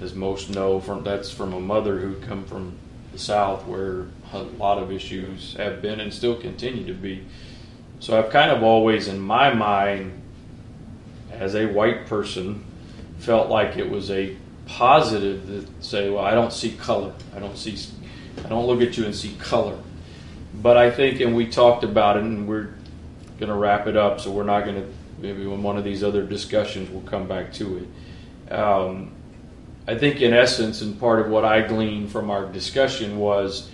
as 0.00 0.14
most 0.14 0.50
know, 0.50 0.80
from 0.80 1.02
that's 1.02 1.30
from 1.30 1.52
a 1.52 1.60
mother 1.60 1.98
who 1.98 2.14
come 2.26 2.44
from 2.44 2.74
the 3.12 3.18
South, 3.18 3.66
where 3.66 4.06
a 4.32 4.42
lot 4.42 4.78
of 4.78 4.90
issues 4.90 5.54
have 5.54 5.80
been 5.82 6.00
and 6.00 6.12
still 6.12 6.36
continue 6.36 6.84
to 6.86 6.94
be. 6.94 7.24
So 8.00 8.18
I've 8.18 8.30
kind 8.30 8.50
of 8.50 8.62
always, 8.62 9.08
in 9.08 9.20
my 9.20 9.54
mind, 9.54 10.20
as 11.30 11.54
a 11.54 11.66
white 11.66 12.06
person, 12.06 12.64
felt 13.18 13.48
like 13.48 13.76
it 13.76 13.88
was 13.88 14.10
a 14.10 14.36
positive 14.66 15.46
to 15.46 15.84
say, 15.84 16.10
well, 16.10 16.24
I 16.24 16.32
don't 16.32 16.52
see 16.52 16.72
color. 16.72 17.12
I 17.34 17.38
don't 17.38 17.56
see, 17.56 17.78
I 18.44 18.48
don't 18.48 18.66
look 18.66 18.80
at 18.80 18.96
you 18.96 19.04
and 19.04 19.14
see 19.14 19.34
color. 19.38 19.78
But 20.54 20.76
I 20.76 20.90
think, 20.90 21.20
and 21.20 21.34
we 21.34 21.46
talked 21.46 21.84
about 21.84 22.16
it, 22.16 22.24
and 22.24 22.46
we're 22.46 22.74
going 23.38 23.48
to 23.48 23.54
wrap 23.54 23.86
it 23.86 23.96
up, 23.96 24.20
so 24.20 24.30
we're 24.30 24.44
not 24.44 24.64
going 24.64 24.76
to, 24.76 24.88
maybe 25.18 25.42
in 25.42 25.62
one 25.62 25.78
of 25.78 25.84
these 25.84 26.02
other 26.04 26.22
discussions, 26.22 26.90
we'll 26.90 27.02
come 27.02 27.26
back 27.26 27.52
to 27.54 27.78
it. 27.78 28.52
Um, 28.52 29.12
I 29.86 29.96
think, 29.96 30.20
in 30.20 30.32
essence, 30.32 30.82
and 30.82 30.98
part 31.00 31.20
of 31.20 31.28
what 31.28 31.44
I 31.44 31.66
gleaned 31.66 32.12
from 32.12 32.30
our 32.30 32.46
discussion 32.46 33.18
was, 33.18 33.70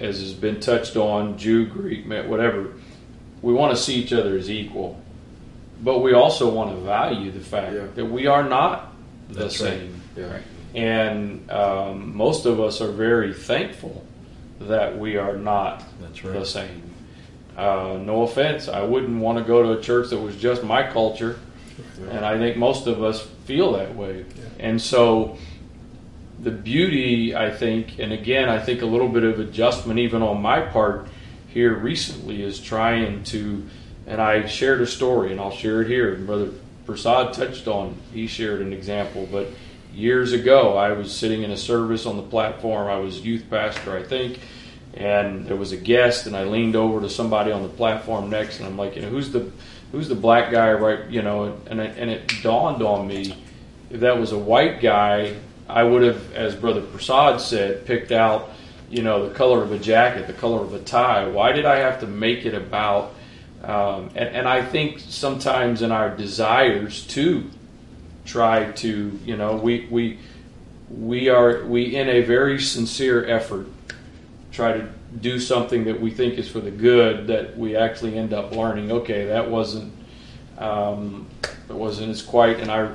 as 0.00 0.20
has 0.20 0.32
been 0.32 0.60
touched 0.60 0.96
on, 0.96 1.36
Jew, 1.36 1.66
Greek, 1.66 2.06
whatever, 2.06 2.72
we 3.42 3.52
want 3.52 3.76
to 3.76 3.82
see 3.82 3.96
each 3.96 4.12
other 4.12 4.36
as 4.38 4.50
equal. 4.50 5.00
But 5.82 5.98
we 5.98 6.14
also 6.14 6.50
want 6.50 6.70
to 6.70 6.76
value 6.76 7.30
the 7.30 7.40
fact 7.40 7.74
yeah. 7.74 7.86
that 7.94 8.06
we 8.06 8.26
are 8.26 8.48
not 8.48 8.94
the 9.28 9.40
That's 9.40 9.58
same. 9.58 10.00
Right. 10.16 10.42
Yeah. 10.72 10.80
And 10.80 11.50
um, 11.50 12.16
most 12.16 12.46
of 12.46 12.58
us 12.60 12.80
are 12.80 12.90
very 12.90 13.34
thankful 13.34 14.03
that 14.68 14.98
we 14.98 15.16
are 15.16 15.36
not 15.36 15.82
right. 16.02 16.22
the 16.22 16.44
same. 16.44 16.82
Uh, 17.56 17.98
no 18.02 18.22
offense, 18.22 18.68
I 18.68 18.82
wouldn't 18.82 19.20
want 19.20 19.38
to 19.38 19.44
go 19.44 19.62
to 19.62 19.78
a 19.78 19.82
church 19.82 20.10
that 20.10 20.18
was 20.18 20.36
just 20.36 20.64
my 20.64 20.82
culture, 20.90 21.38
and 22.10 22.24
I 22.24 22.36
think 22.36 22.56
most 22.56 22.88
of 22.88 23.02
us 23.02 23.22
feel 23.44 23.72
that 23.72 23.94
way. 23.94 24.18
Yeah. 24.36 24.44
And 24.58 24.82
so, 24.82 25.38
the 26.40 26.50
beauty, 26.50 27.34
I 27.36 27.50
think, 27.50 27.98
and 28.00 28.12
again, 28.12 28.48
I 28.48 28.58
think 28.58 28.82
a 28.82 28.86
little 28.86 29.08
bit 29.08 29.22
of 29.22 29.38
adjustment 29.38 30.00
even 30.00 30.20
on 30.22 30.42
my 30.42 30.60
part 30.62 31.06
here 31.48 31.72
recently 31.72 32.42
is 32.42 32.58
trying 32.58 33.22
to, 33.24 33.64
and 34.06 34.20
I 34.20 34.46
shared 34.46 34.80
a 34.80 34.86
story, 34.86 35.30
and 35.30 35.40
I'll 35.40 35.52
share 35.52 35.82
it 35.82 35.88
here. 35.88 36.16
Brother 36.16 36.50
Prasad 36.86 37.34
touched 37.34 37.68
on, 37.68 37.96
he 38.12 38.26
shared 38.26 38.60
an 38.60 38.72
example, 38.72 39.28
but 39.30 39.46
years 39.94 40.32
ago, 40.32 40.76
I 40.76 40.92
was 40.92 41.14
sitting 41.14 41.42
in 41.42 41.50
a 41.50 41.56
service 41.56 42.06
on 42.06 42.16
the 42.16 42.22
platform. 42.22 42.88
I 42.88 42.98
was 42.98 43.20
youth 43.20 43.44
pastor, 43.48 43.96
I 43.96 44.02
think, 44.02 44.40
and 44.94 45.46
there 45.46 45.56
was 45.56 45.72
a 45.72 45.76
guest, 45.76 46.26
and 46.26 46.36
I 46.36 46.44
leaned 46.44 46.76
over 46.76 47.00
to 47.00 47.10
somebody 47.10 47.52
on 47.52 47.62
the 47.62 47.68
platform 47.68 48.30
next, 48.30 48.58
and 48.58 48.66
I'm 48.66 48.76
like, 48.76 48.96
you 48.96 49.02
know, 49.02 49.08
who's 49.08 49.30
the 49.30 49.50
who's 49.92 50.08
the 50.08 50.14
black 50.14 50.50
guy, 50.50 50.72
right? 50.72 51.08
You 51.08 51.22
know, 51.22 51.56
and 51.66 51.80
it, 51.80 51.96
and 51.96 52.10
it 52.10 52.32
dawned 52.42 52.82
on 52.82 53.06
me 53.06 53.34
if 53.94 54.00
that 54.00 54.18
was 54.18 54.32
a 54.32 54.38
white 54.38 54.80
guy, 54.80 55.36
I 55.68 55.84
would 55.84 56.02
have, 56.02 56.32
as 56.32 56.56
Brother 56.56 56.82
Prasad 56.82 57.40
said, 57.40 57.86
picked 57.86 58.10
out, 58.10 58.50
you 58.90 59.02
know, 59.02 59.28
the 59.28 59.34
color 59.34 59.62
of 59.62 59.70
a 59.70 59.78
jacket, 59.78 60.26
the 60.26 60.32
color 60.32 60.60
of 60.60 60.74
a 60.74 60.80
tie. 60.80 61.28
Why 61.28 61.52
did 61.52 61.64
I 61.64 61.76
have 61.76 62.00
to 62.00 62.06
make 62.08 62.44
it 62.44 62.54
about? 62.54 63.14
Um, 63.62 64.10
and, 64.16 64.28
and 64.30 64.48
I 64.48 64.64
think 64.64 64.98
sometimes 64.98 65.80
in 65.80 65.92
our 65.92 66.14
desires 66.14 67.06
to 67.08 67.48
try 68.24 68.72
to, 68.72 69.18
you 69.24 69.36
know, 69.36 69.56
we 69.56 69.86
we 69.90 70.18
we 70.90 71.28
are 71.28 71.64
we 71.64 71.96
in 71.96 72.08
a 72.08 72.22
very 72.22 72.60
sincere 72.60 73.26
effort 73.26 73.66
try 74.52 74.72
to 74.72 74.88
do 75.20 75.40
something 75.40 75.84
that 75.84 76.00
we 76.00 76.10
think 76.10 76.34
is 76.38 76.48
for 76.48 76.60
the 76.60 76.70
good 76.70 77.26
that 77.26 77.56
we 77.58 77.76
actually 77.76 78.16
end 78.16 78.32
up 78.32 78.52
learning. 78.52 78.90
Okay, 78.90 79.26
that 79.26 79.50
wasn't 79.50 79.92
um, 80.58 81.26
it 81.68 81.74
wasn't 81.74 82.10
as 82.10 82.22
quite, 82.22 82.60
and 82.60 82.70
I 82.70 82.90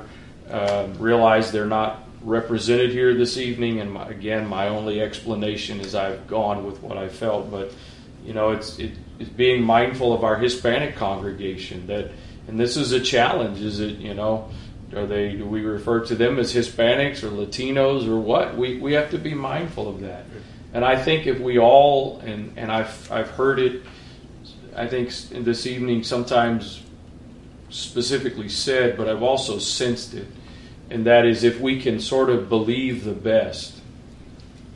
uh, 0.50 0.88
realize 0.98 1.52
they're 1.52 1.66
not 1.66 2.04
represented 2.22 2.90
here 2.90 3.14
this 3.14 3.36
evening. 3.36 3.80
And 3.80 3.92
my, 3.92 4.08
again, 4.08 4.46
my 4.46 4.68
only 4.68 5.00
explanation 5.00 5.80
is 5.80 5.94
I've 5.94 6.26
gone 6.26 6.64
with 6.64 6.82
what 6.82 6.96
I 6.96 7.08
felt, 7.08 7.50
but 7.50 7.72
you 8.24 8.32
know, 8.32 8.50
it's 8.50 8.78
it, 8.78 8.92
it's 9.18 9.30
being 9.30 9.62
mindful 9.62 10.12
of 10.12 10.24
our 10.24 10.36
Hispanic 10.36 10.96
congregation 10.96 11.86
that, 11.86 12.10
and 12.48 12.58
this 12.58 12.76
is 12.76 12.92
a 12.92 13.00
challenge. 13.00 13.60
Is 13.60 13.80
it 13.80 13.96
you 13.98 14.14
know? 14.14 14.48
Are 14.94 15.06
they? 15.06 15.32
Do 15.32 15.46
we 15.46 15.62
refer 15.62 16.04
to 16.06 16.14
them 16.14 16.38
as 16.38 16.52
Hispanics 16.52 17.22
or 17.22 17.30
Latinos 17.30 18.08
or 18.08 18.18
what? 18.18 18.56
We 18.56 18.78
we 18.78 18.92
have 18.94 19.10
to 19.10 19.18
be 19.18 19.34
mindful 19.34 19.88
of 19.88 20.00
that. 20.00 20.24
And 20.72 20.84
I 20.84 21.00
think 21.00 21.26
if 21.26 21.38
we 21.38 21.58
all 21.58 22.20
and 22.20 22.52
and 22.56 22.70
I've 22.70 23.10
I've 23.10 23.30
heard 23.30 23.58
it. 23.58 23.82
I 24.76 24.86
think 24.86 25.10
this 25.44 25.66
evening 25.66 26.04
sometimes 26.04 26.82
specifically 27.70 28.48
said, 28.48 28.96
but 28.96 29.08
I've 29.08 29.22
also 29.22 29.58
sensed 29.58 30.14
it 30.14 30.26
and 30.90 31.06
that 31.06 31.24
is 31.24 31.44
if 31.44 31.60
we 31.60 31.80
can 31.80 32.00
sort 32.00 32.28
of 32.28 32.48
believe 32.48 33.04
the 33.04 33.12
best 33.12 33.78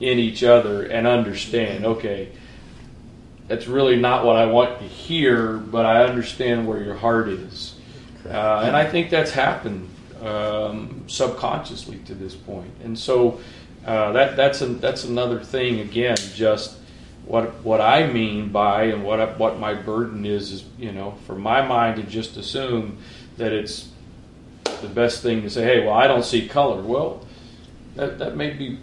in 0.01 0.19
each 0.19 0.45
other 0.45 0.85
and 0.87 1.07
understand, 1.07 1.85
okay, 1.85 2.31
that's 3.49 3.67
really 3.67 3.97
not 3.97 4.25
what 4.25 4.37
I 4.37 4.47
want 4.47 4.79
to 4.79 4.85
hear, 4.85 5.59
but 5.59 5.85
I 5.85 6.05
understand 6.05 6.67
where 6.67 6.83
your 6.83 6.95
heart 6.95 7.29
is. 7.29 7.75
Uh, 8.25 8.63
and 8.65 8.77
I 8.77 8.89
think 8.89 9.11
that's 9.11 9.33
happened 9.33 9.91
um, 10.25 11.05
subconsciously 11.07 11.99
to 12.07 12.15
this 12.15 12.35
point. 12.35 12.73
And 12.83 12.99
so 12.99 13.41
uh, 13.87 14.13
that 14.13 14.37
that's 14.37 14.61
a, 14.61 14.67
that's 14.67 15.05
another 15.05 15.41
thing 15.41 15.81
again. 15.81 16.17
Just 16.35 16.79
what 17.27 17.55
what 17.63 17.81
I 17.81 18.07
mean 18.07 18.51
by 18.51 18.85
and 18.85 19.05
what 19.05 19.21
I, 19.21 19.27
what 19.27 19.59
my 19.59 19.75
burden 19.75 20.25
is 20.25 20.51
is 20.51 20.65
you 20.79 20.93
know 20.93 21.15
for 21.27 21.35
my 21.35 21.67
mind 21.67 21.97
to 21.97 22.03
just 22.03 22.37
assume 22.37 22.99
that 23.37 23.53
it's 23.53 23.89
the 24.65 24.89
best 24.89 25.23
thing 25.23 25.43
to 25.43 25.51
say, 25.51 25.65
hey, 25.65 25.85
well, 25.85 25.95
I 25.95 26.07
don't 26.07 26.25
see 26.25 26.49
color. 26.49 26.83
Well, 26.83 27.27
that, 27.97 28.19
that 28.19 28.37
may 28.37 28.51
be, 28.51 28.79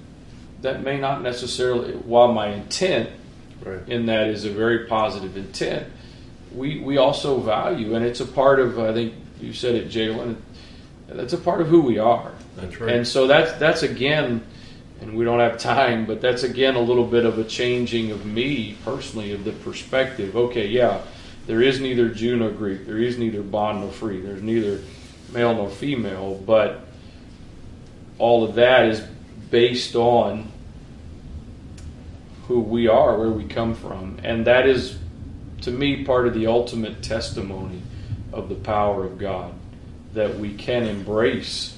that 0.61 0.83
may 0.83 0.99
not 0.99 1.21
necessarily, 1.21 1.93
while 1.93 2.31
my 2.31 2.47
intent 2.47 3.09
right. 3.63 3.87
in 3.87 4.05
that 4.07 4.27
is 4.27 4.45
a 4.45 4.49
very 4.49 4.87
positive 4.87 5.37
intent, 5.37 5.87
we, 6.53 6.79
we 6.79 6.97
also 6.97 7.39
value, 7.39 7.95
and 7.95 8.05
it's 8.05 8.19
a 8.19 8.25
part 8.25 8.59
of, 8.59 8.77
I 8.79 8.93
think 8.93 9.13
you 9.39 9.53
said 9.53 9.75
it, 9.75 9.89
Jalen, 9.89 10.35
that's 11.13 11.33
a 11.33 11.37
part 11.37 11.61
of 11.61 11.67
who 11.67 11.81
we 11.81 11.97
are. 11.97 12.31
That's 12.55 12.79
right. 12.79 12.95
And 12.95 13.07
so 13.07 13.27
that's, 13.27 13.53
that's 13.53 13.83
again, 13.83 14.43
and 15.01 15.15
we 15.15 15.25
don't 15.25 15.39
have 15.39 15.57
time, 15.57 16.05
but 16.05 16.21
that's 16.21 16.43
again 16.43 16.75
a 16.75 16.81
little 16.81 17.05
bit 17.05 17.25
of 17.25 17.37
a 17.37 17.43
changing 17.43 18.11
of 18.11 18.25
me 18.25 18.77
personally, 18.85 19.31
of 19.33 19.43
the 19.43 19.51
perspective. 19.51 20.35
Okay, 20.35 20.67
yeah, 20.67 21.01
there 21.47 21.61
is 21.61 21.79
neither 21.79 22.09
Jew 22.09 22.37
nor 22.37 22.51
Greek, 22.51 22.85
there 22.85 22.97
is 22.97 23.17
neither 23.17 23.41
bond 23.41 23.81
nor 23.81 23.91
free, 23.91 24.21
there's 24.21 24.41
neither 24.41 24.81
male 25.31 25.53
nor 25.53 25.69
female, 25.69 26.35
but 26.35 26.81
all 28.17 28.43
of 28.43 28.55
that 28.55 28.85
is 28.85 29.01
based 29.49 29.95
on 29.95 30.51
who 32.47 32.59
we 32.59 32.87
are, 32.87 33.17
where 33.17 33.29
we 33.29 33.45
come 33.45 33.73
from. 33.73 34.19
And 34.23 34.45
that 34.45 34.67
is, 34.67 34.97
to 35.61 35.71
me, 35.71 36.03
part 36.03 36.27
of 36.27 36.33
the 36.33 36.47
ultimate 36.47 37.01
testimony 37.01 37.81
of 38.31 38.49
the 38.49 38.55
power 38.55 39.05
of 39.05 39.17
God 39.17 39.53
that 40.13 40.37
we 40.37 40.53
can 40.53 40.83
embrace 40.83 41.77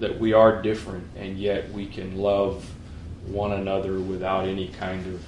that 0.00 0.18
we 0.18 0.32
are 0.32 0.62
different 0.62 1.04
and 1.16 1.38
yet 1.38 1.70
we 1.72 1.86
can 1.86 2.16
love 2.16 2.64
one 3.26 3.52
another 3.52 3.98
without 3.98 4.46
any 4.46 4.68
kind 4.68 5.06
of 5.06 5.22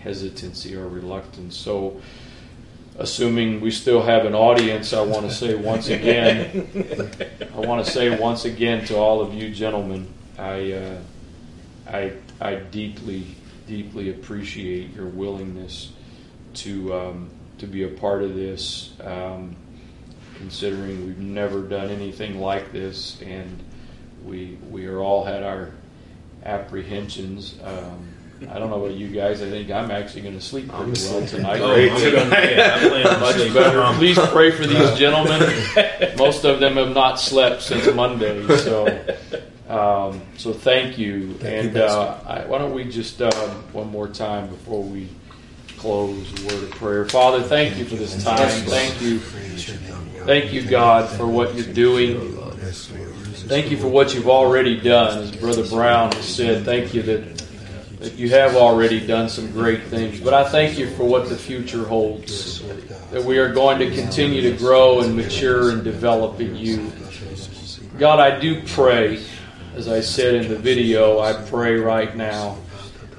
hesitancy 0.00 0.76
or 0.76 0.86
reluctance. 0.86 1.56
So, 1.56 2.00
assuming 2.98 3.60
we 3.60 3.70
still 3.70 4.02
have 4.02 4.24
an 4.24 4.34
audience, 4.34 4.92
I 4.92 5.00
want 5.00 5.28
to 5.28 5.34
say 5.34 5.54
once 5.54 5.88
again, 5.88 6.68
I 7.54 7.58
want 7.58 7.84
to 7.84 7.90
say 7.90 8.16
once 8.16 8.44
again 8.44 8.84
to 8.86 8.96
all 8.96 9.20
of 9.20 9.34
you 9.34 9.50
gentlemen, 9.50 10.06
I, 10.38 10.72
uh, 10.72 10.98
I, 11.88 12.12
I 12.40 12.56
deeply, 12.56 13.26
deeply 13.66 14.10
appreciate 14.10 14.94
your 14.94 15.06
willingness 15.06 15.92
to 16.54 16.94
um, 16.94 17.30
to 17.58 17.66
be 17.66 17.84
a 17.84 17.88
part 17.88 18.22
of 18.22 18.34
this. 18.34 18.92
Um, 19.00 19.56
considering 20.36 21.06
we've 21.06 21.18
never 21.18 21.62
done 21.62 21.90
anything 21.90 22.40
like 22.40 22.72
this, 22.72 23.20
and 23.22 23.62
we 24.24 24.58
we 24.70 24.86
are 24.86 25.00
all 25.00 25.24
had 25.24 25.42
our 25.42 25.70
apprehensions. 26.44 27.58
Um, 27.62 28.08
I 28.50 28.58
don't 28.58 28.68
know 28.68 28.84
about 28.84 28.96
you 28.96 29.08
guys. 29.08 29.40
I 29.42 29.48
think 29.48 29.70
I'm 29.70 29.90
actually 29.90 30.22
going 30.22 30.34
to 30.34 30.40
sleep 30.40 30.68
pretty 30.68 31.00
well 31.08 31.26
tonight. 31.26 31.60
Oh, 31.60 31.74
yeah, 31.76 33.18
Much 33.20 33.54
better. 33.54 33.96
Please 33.96 34.18
pray 34.18 34.50
for 34.50 34.66
these 34.66 34.94
gentlemen. 34.98 35.40
Most 36.18 36.44
of 36.44 36.60
them 36.60 36.74
have 36.74 36.94
not 36.94 37.20
slept 37.20 37.62
since 37.62 37.92
Monday, 37.94 38.46
so 38.58 38.86
um, 39.68 40.22
so 40.36 40.52
thank 40.52 40.98
you. 40.98 41.34
Thank 41.34 41.66
and 41.66 41.76
you, 41.76 41.82
uh, 41.82 42.20
I, 42.26 42.46
why 42.46 42.58
don't 42.58 42.74
we 42.74 42.84
just 42.84 43.22
um, 43.22 43.32
one 43.72 43.90
more 43.90 44.08
time 44.08 44.48
before 44.48 44.82
we 44.82 45.08
close 45.78 46.42
a 46.42 46.46
word 46.46 46.64
of 46.64 46.70
prayer. 46.72 47.04
Father, 47.06 47.42
thank 47.42 47.76
you 47.78 47.84
for 47.84 47.96
this 47.96 48.22
time. 48.22 48.48
Thank 48.48 49.00
you, 49.00 49.20
thank 50.24 50.52
you, 50.52 50.62
God, 50.62 51.08
for 51.16 51.26
what 51.26 51.54
you're 51.54 51.72
doing. 51.72 52.36
Thank 53.46 53.70
you 53.70 53.76
for 53.76 53.88
what 53.88 54.14
you've 54.14 54.28
already 54.28 54.80
done, 54.80 55.18
as 55.18 55.36
Brother 55.36 55.66
Brown 55.66 56.12
said. 56.22 56.64
Thank 56.64 56.94
you 56.94 57.02
that 57.02 57.44
that 58.04 58.14
you 58.14 58.28
have 58.28 58.54
already 58.54 59.04
done 59.04 59.30
some 59.30 59.50
great 59.50 59.84
things. 59.84 60.20
But 60.20 60.34
I 60.34 60.44
thank 60.44 60.78
you 60.78 60.90
for 60.90 61.04
what 61.04 61.30
the 61.30 61.36
future 61.36 61.84
holds. 61.84 62.62
That 63.10 63.24
we 63.24 63.38
are 63.38 63.52
going 63.52 63.78
to 63.78 63.90
continue 63.94 64.42
to 64.42 64.56
grow 64.58 65.00
and 65.00 65.16
mature 65.16 65.70
and 65.70 65.82
develop 65.82 66.38
in 66.38 66.54
you. 66.54 66.92
God, 67.98 68.20
I 68.20 68.38
do 68.38 68.62
pray, 68.66 69.24
as 69.74 69.88
I 69.88 70.00
said 70.00 70.34
in 70.34 70.48
the 70.48 70.58
video, 70.58 71.20
I 71.20 71.32
pray 71.48 71.76
right 71.76 72.14
now, 72.14 72.58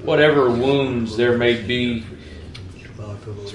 whatever 0.03 0.52
wounds 0.52 1.18
there 1.18 1.38
may 1.38 1.61
be, 1.61 2.06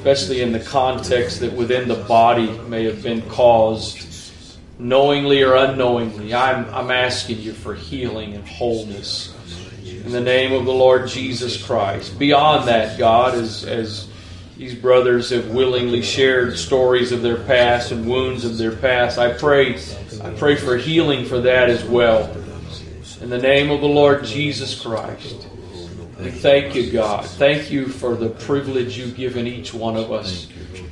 especially 0.01 0.40
in 0.40 0.51
the 0.51 0.60
context 0.60 1.40
that 1.40 1.52
within 1.52 1.86
the 1.86 1.94
body 1.94 2.51
may 2.68 2.85
have 2.85 3.02
been 3.02 3.20
caused 3.28 4.32
knowingly 4.78 5.43
or 5.43 5.55
unknowingly, 5.56 6.32
I'm, 6.32 6.64
I'm 6.72 6.90
asking 6.90 7.40
you 7.40 7.52
for 7.52 7.74
healing 7.74 8.32
and 8.32 8.48
wholeness 8.48 9.35
in 9.85 10.10
the 10.10 10.20
name 10.20 10.55
of 10.55 10.64
the 10.64 10.72
Lord 10.72 11.06
Jesus 11.06 11.62
Christ. 11.62 12.18
Beyond 12.18 12.66
that, 12.66 12.98
God, 12.98 13.35
as, 13.35 13.62
as 13.64 14.09
these 14.56 14.74
brothers 14.74 15.28
have 15.28 15.51
willingly 15.51 16.01
shared 16.01 16.56
stories 16.56 17.12
of 17.12 17.20
their 17.20 17.44
past 17.44 17.93
and 17.93 18.09
wounds 18.09 18.47
of 18.47 18.56
their 18.56 18.74
past, 18.74 19.18
I 19.18 19.35
pray, 19.35 19.78
I 20.22 20.31
pray 20.31 20.56
for 20.56 20.78
healing 20.78 21.27
for 21.27 21.43
that 21.43 21.68
as 21.68 21.85
well. 21.85 22.35
In 23.20 23.28
the 23.28 23.36
name 23.36 23.70
of 23.70 23.82
the 23.82 23.86
Lord 23.86 24.24
Jesus 24.24 24.81
Christ. 24.81 25.49
We 26.20 26.30
thank 26.30 26.74
you, 26.74 26.90
God. 26.92 27.24
Thank 27.24 27.70
you 27.70 27.88
for 27.88 28.14
the 28.14 28.28
privilege 28.28 28.98
you've 28.98 29.16
given 29.16 29.47
each 29.47 29.72
one 29.72 29.97
of 29.97 30.12
us 30.12 30.48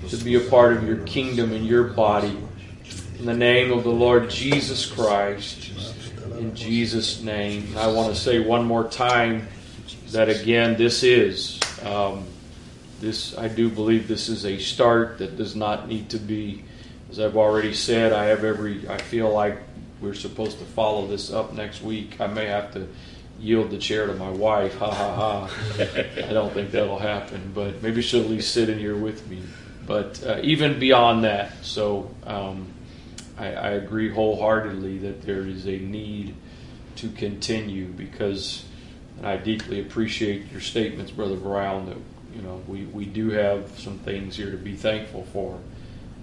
to 0.08 0.16
be 0.16 0.36
a 0.36 0.40
part 0.40 0.76
of 0.76 0.86
your 0.86 0.98
kingdom 1.04 1.52
and 1.52 1.66
your 1.66 1.84
body. 1.84 2.36
In 3.18 3.26
the 3.26 3.34
name 3.34 3.70
of 3.70 3.84
the 3.84 3.90
Lord 3.90 4.30
Jesus 4.30 4.86
Christ 4.86 5.70
in 6.38 6.54
Jesus' 6.54 7.20
name. 7.20 7.76
I 7.76 7.88
want 7.88 8.14
to 8.14 8.18
say 8.18 8.38
one 8.38 8.64
more 8.64 8.88
time 8.88 9.48
that 10.12 10.28
again, 10.28 10.76
this 10.76 11.02
is 11.02 11.60
um, 11.84 12.24
this. 13.00 13.36
I 13.36 13.48
do 13.48 13.68
believe 13.68 14.08
this 14.08 14.28
is 14.28 14.46
a 14.46 14.58
start 14.58 15.18
that 15.18 15.36
does 15.36 15.54
not 15.54 15.88
need 15.88 16.10
to 16.10 16.18
be, 16.18 16.64
as 17.10 17.20
I've 17.20 17.36
already 17.36 17.74
said. 17.74 18.12
I 18.12 18.26
have 18.26 18.44
every. 18.44 18.88
I 18.88 18.98
feel 18.98 19.30
like 19.30 19.58
we're 20.00 20.14
supposed 20.14 20.58
to 20.60 20.64
follow 20.64 21.06
this 21.06 21.32
up 21.32 21.52
next 21.52 21.82
week. 21.82 22.20
I 22.20 22.28
may 22.28 22.46
have 22.46 22.72
to 22.74 22.88
yield 23.38 23.70
the 23.70 23.78
chair 23.78 24.06
to 24.06 24.14
my 24.14 24.30
wife. 24.30 24.76
Ha 24.78 24.90
ha 24.90 25.14
ha. 25.14 25.50
I 26.28 26.32
don't 26.32 26.52
think 26.52 26.70
that'll 26.70 26.98
happen, 26.98 27.52
but 27.54 27.82
maybe 27.82 28.02
she'll 28.02 28.22
at 28.22 28.30
least 28.30 28.52
sit 28.52 28.68
in 28.68 28.78
here 28.78 28.96
with 28.96 29.26
me. 29.28 29.42
But 29.86 30.22
uh, 30.24 30.40
even 30.42 30.78
beyond 30.78 31.24
that, 31.24 31.52
so. 31.62 32.14
Um, 32.24 32.74
I, 33.38 33.46
I 33.46 33.70
agree 33.70 34.10
wholeheartedly 34.10 34.98
that 34.98 35.22
there 35.22 35.42
is 35.42 35.66
a 35.66 35.78
need 35.78 36.34
to 36.96 37.08
continue 37.10 37.86
because, 37.86 38.64
and 39.16 39.26
I 39.26 39.36
deeply 39.36 39.80
appreciate 39.80 40.50
your 40.50 40.60
statements, 40.60 41.12
Brother 41.12 41.36
Brown, 41.36 41.86
that 41.86 41.96
you 42.34 42.42
know 42.42 42.62
we, 42.66 42.84
we 42.86 43.04
do 43.04 43.30
have 43.30 43.78
some 43.78 43.98
things 43.98 44.36
here 44.36 44.50
to 44.50 44.56
be 44.56 44.74
thankful 44.74 45.24
for. 45.32 45.58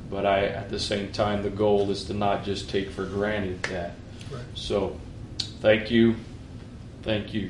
But 0.10 0.26
I, 0.26 0.46
at 0.46 0.70
the 0.70 0.80
same 0.80 1.12
time, 1.12 1.42
the 1.42 1.50
goal 1.50 1.90
is 1.90 2.04
to 2.06 2.14
not 2.14 2.44
just 2.44 2.70
take 2.70 2.92
for 2.92 3.06
granted 3.06 3.64
that. 3.64 3.94
Right. 4.32 4.44
So, 4.54 5.00
thank 5.62 5.90
you, 5.90 6.16
thank 7.06 7.36
you. 7.36 7.48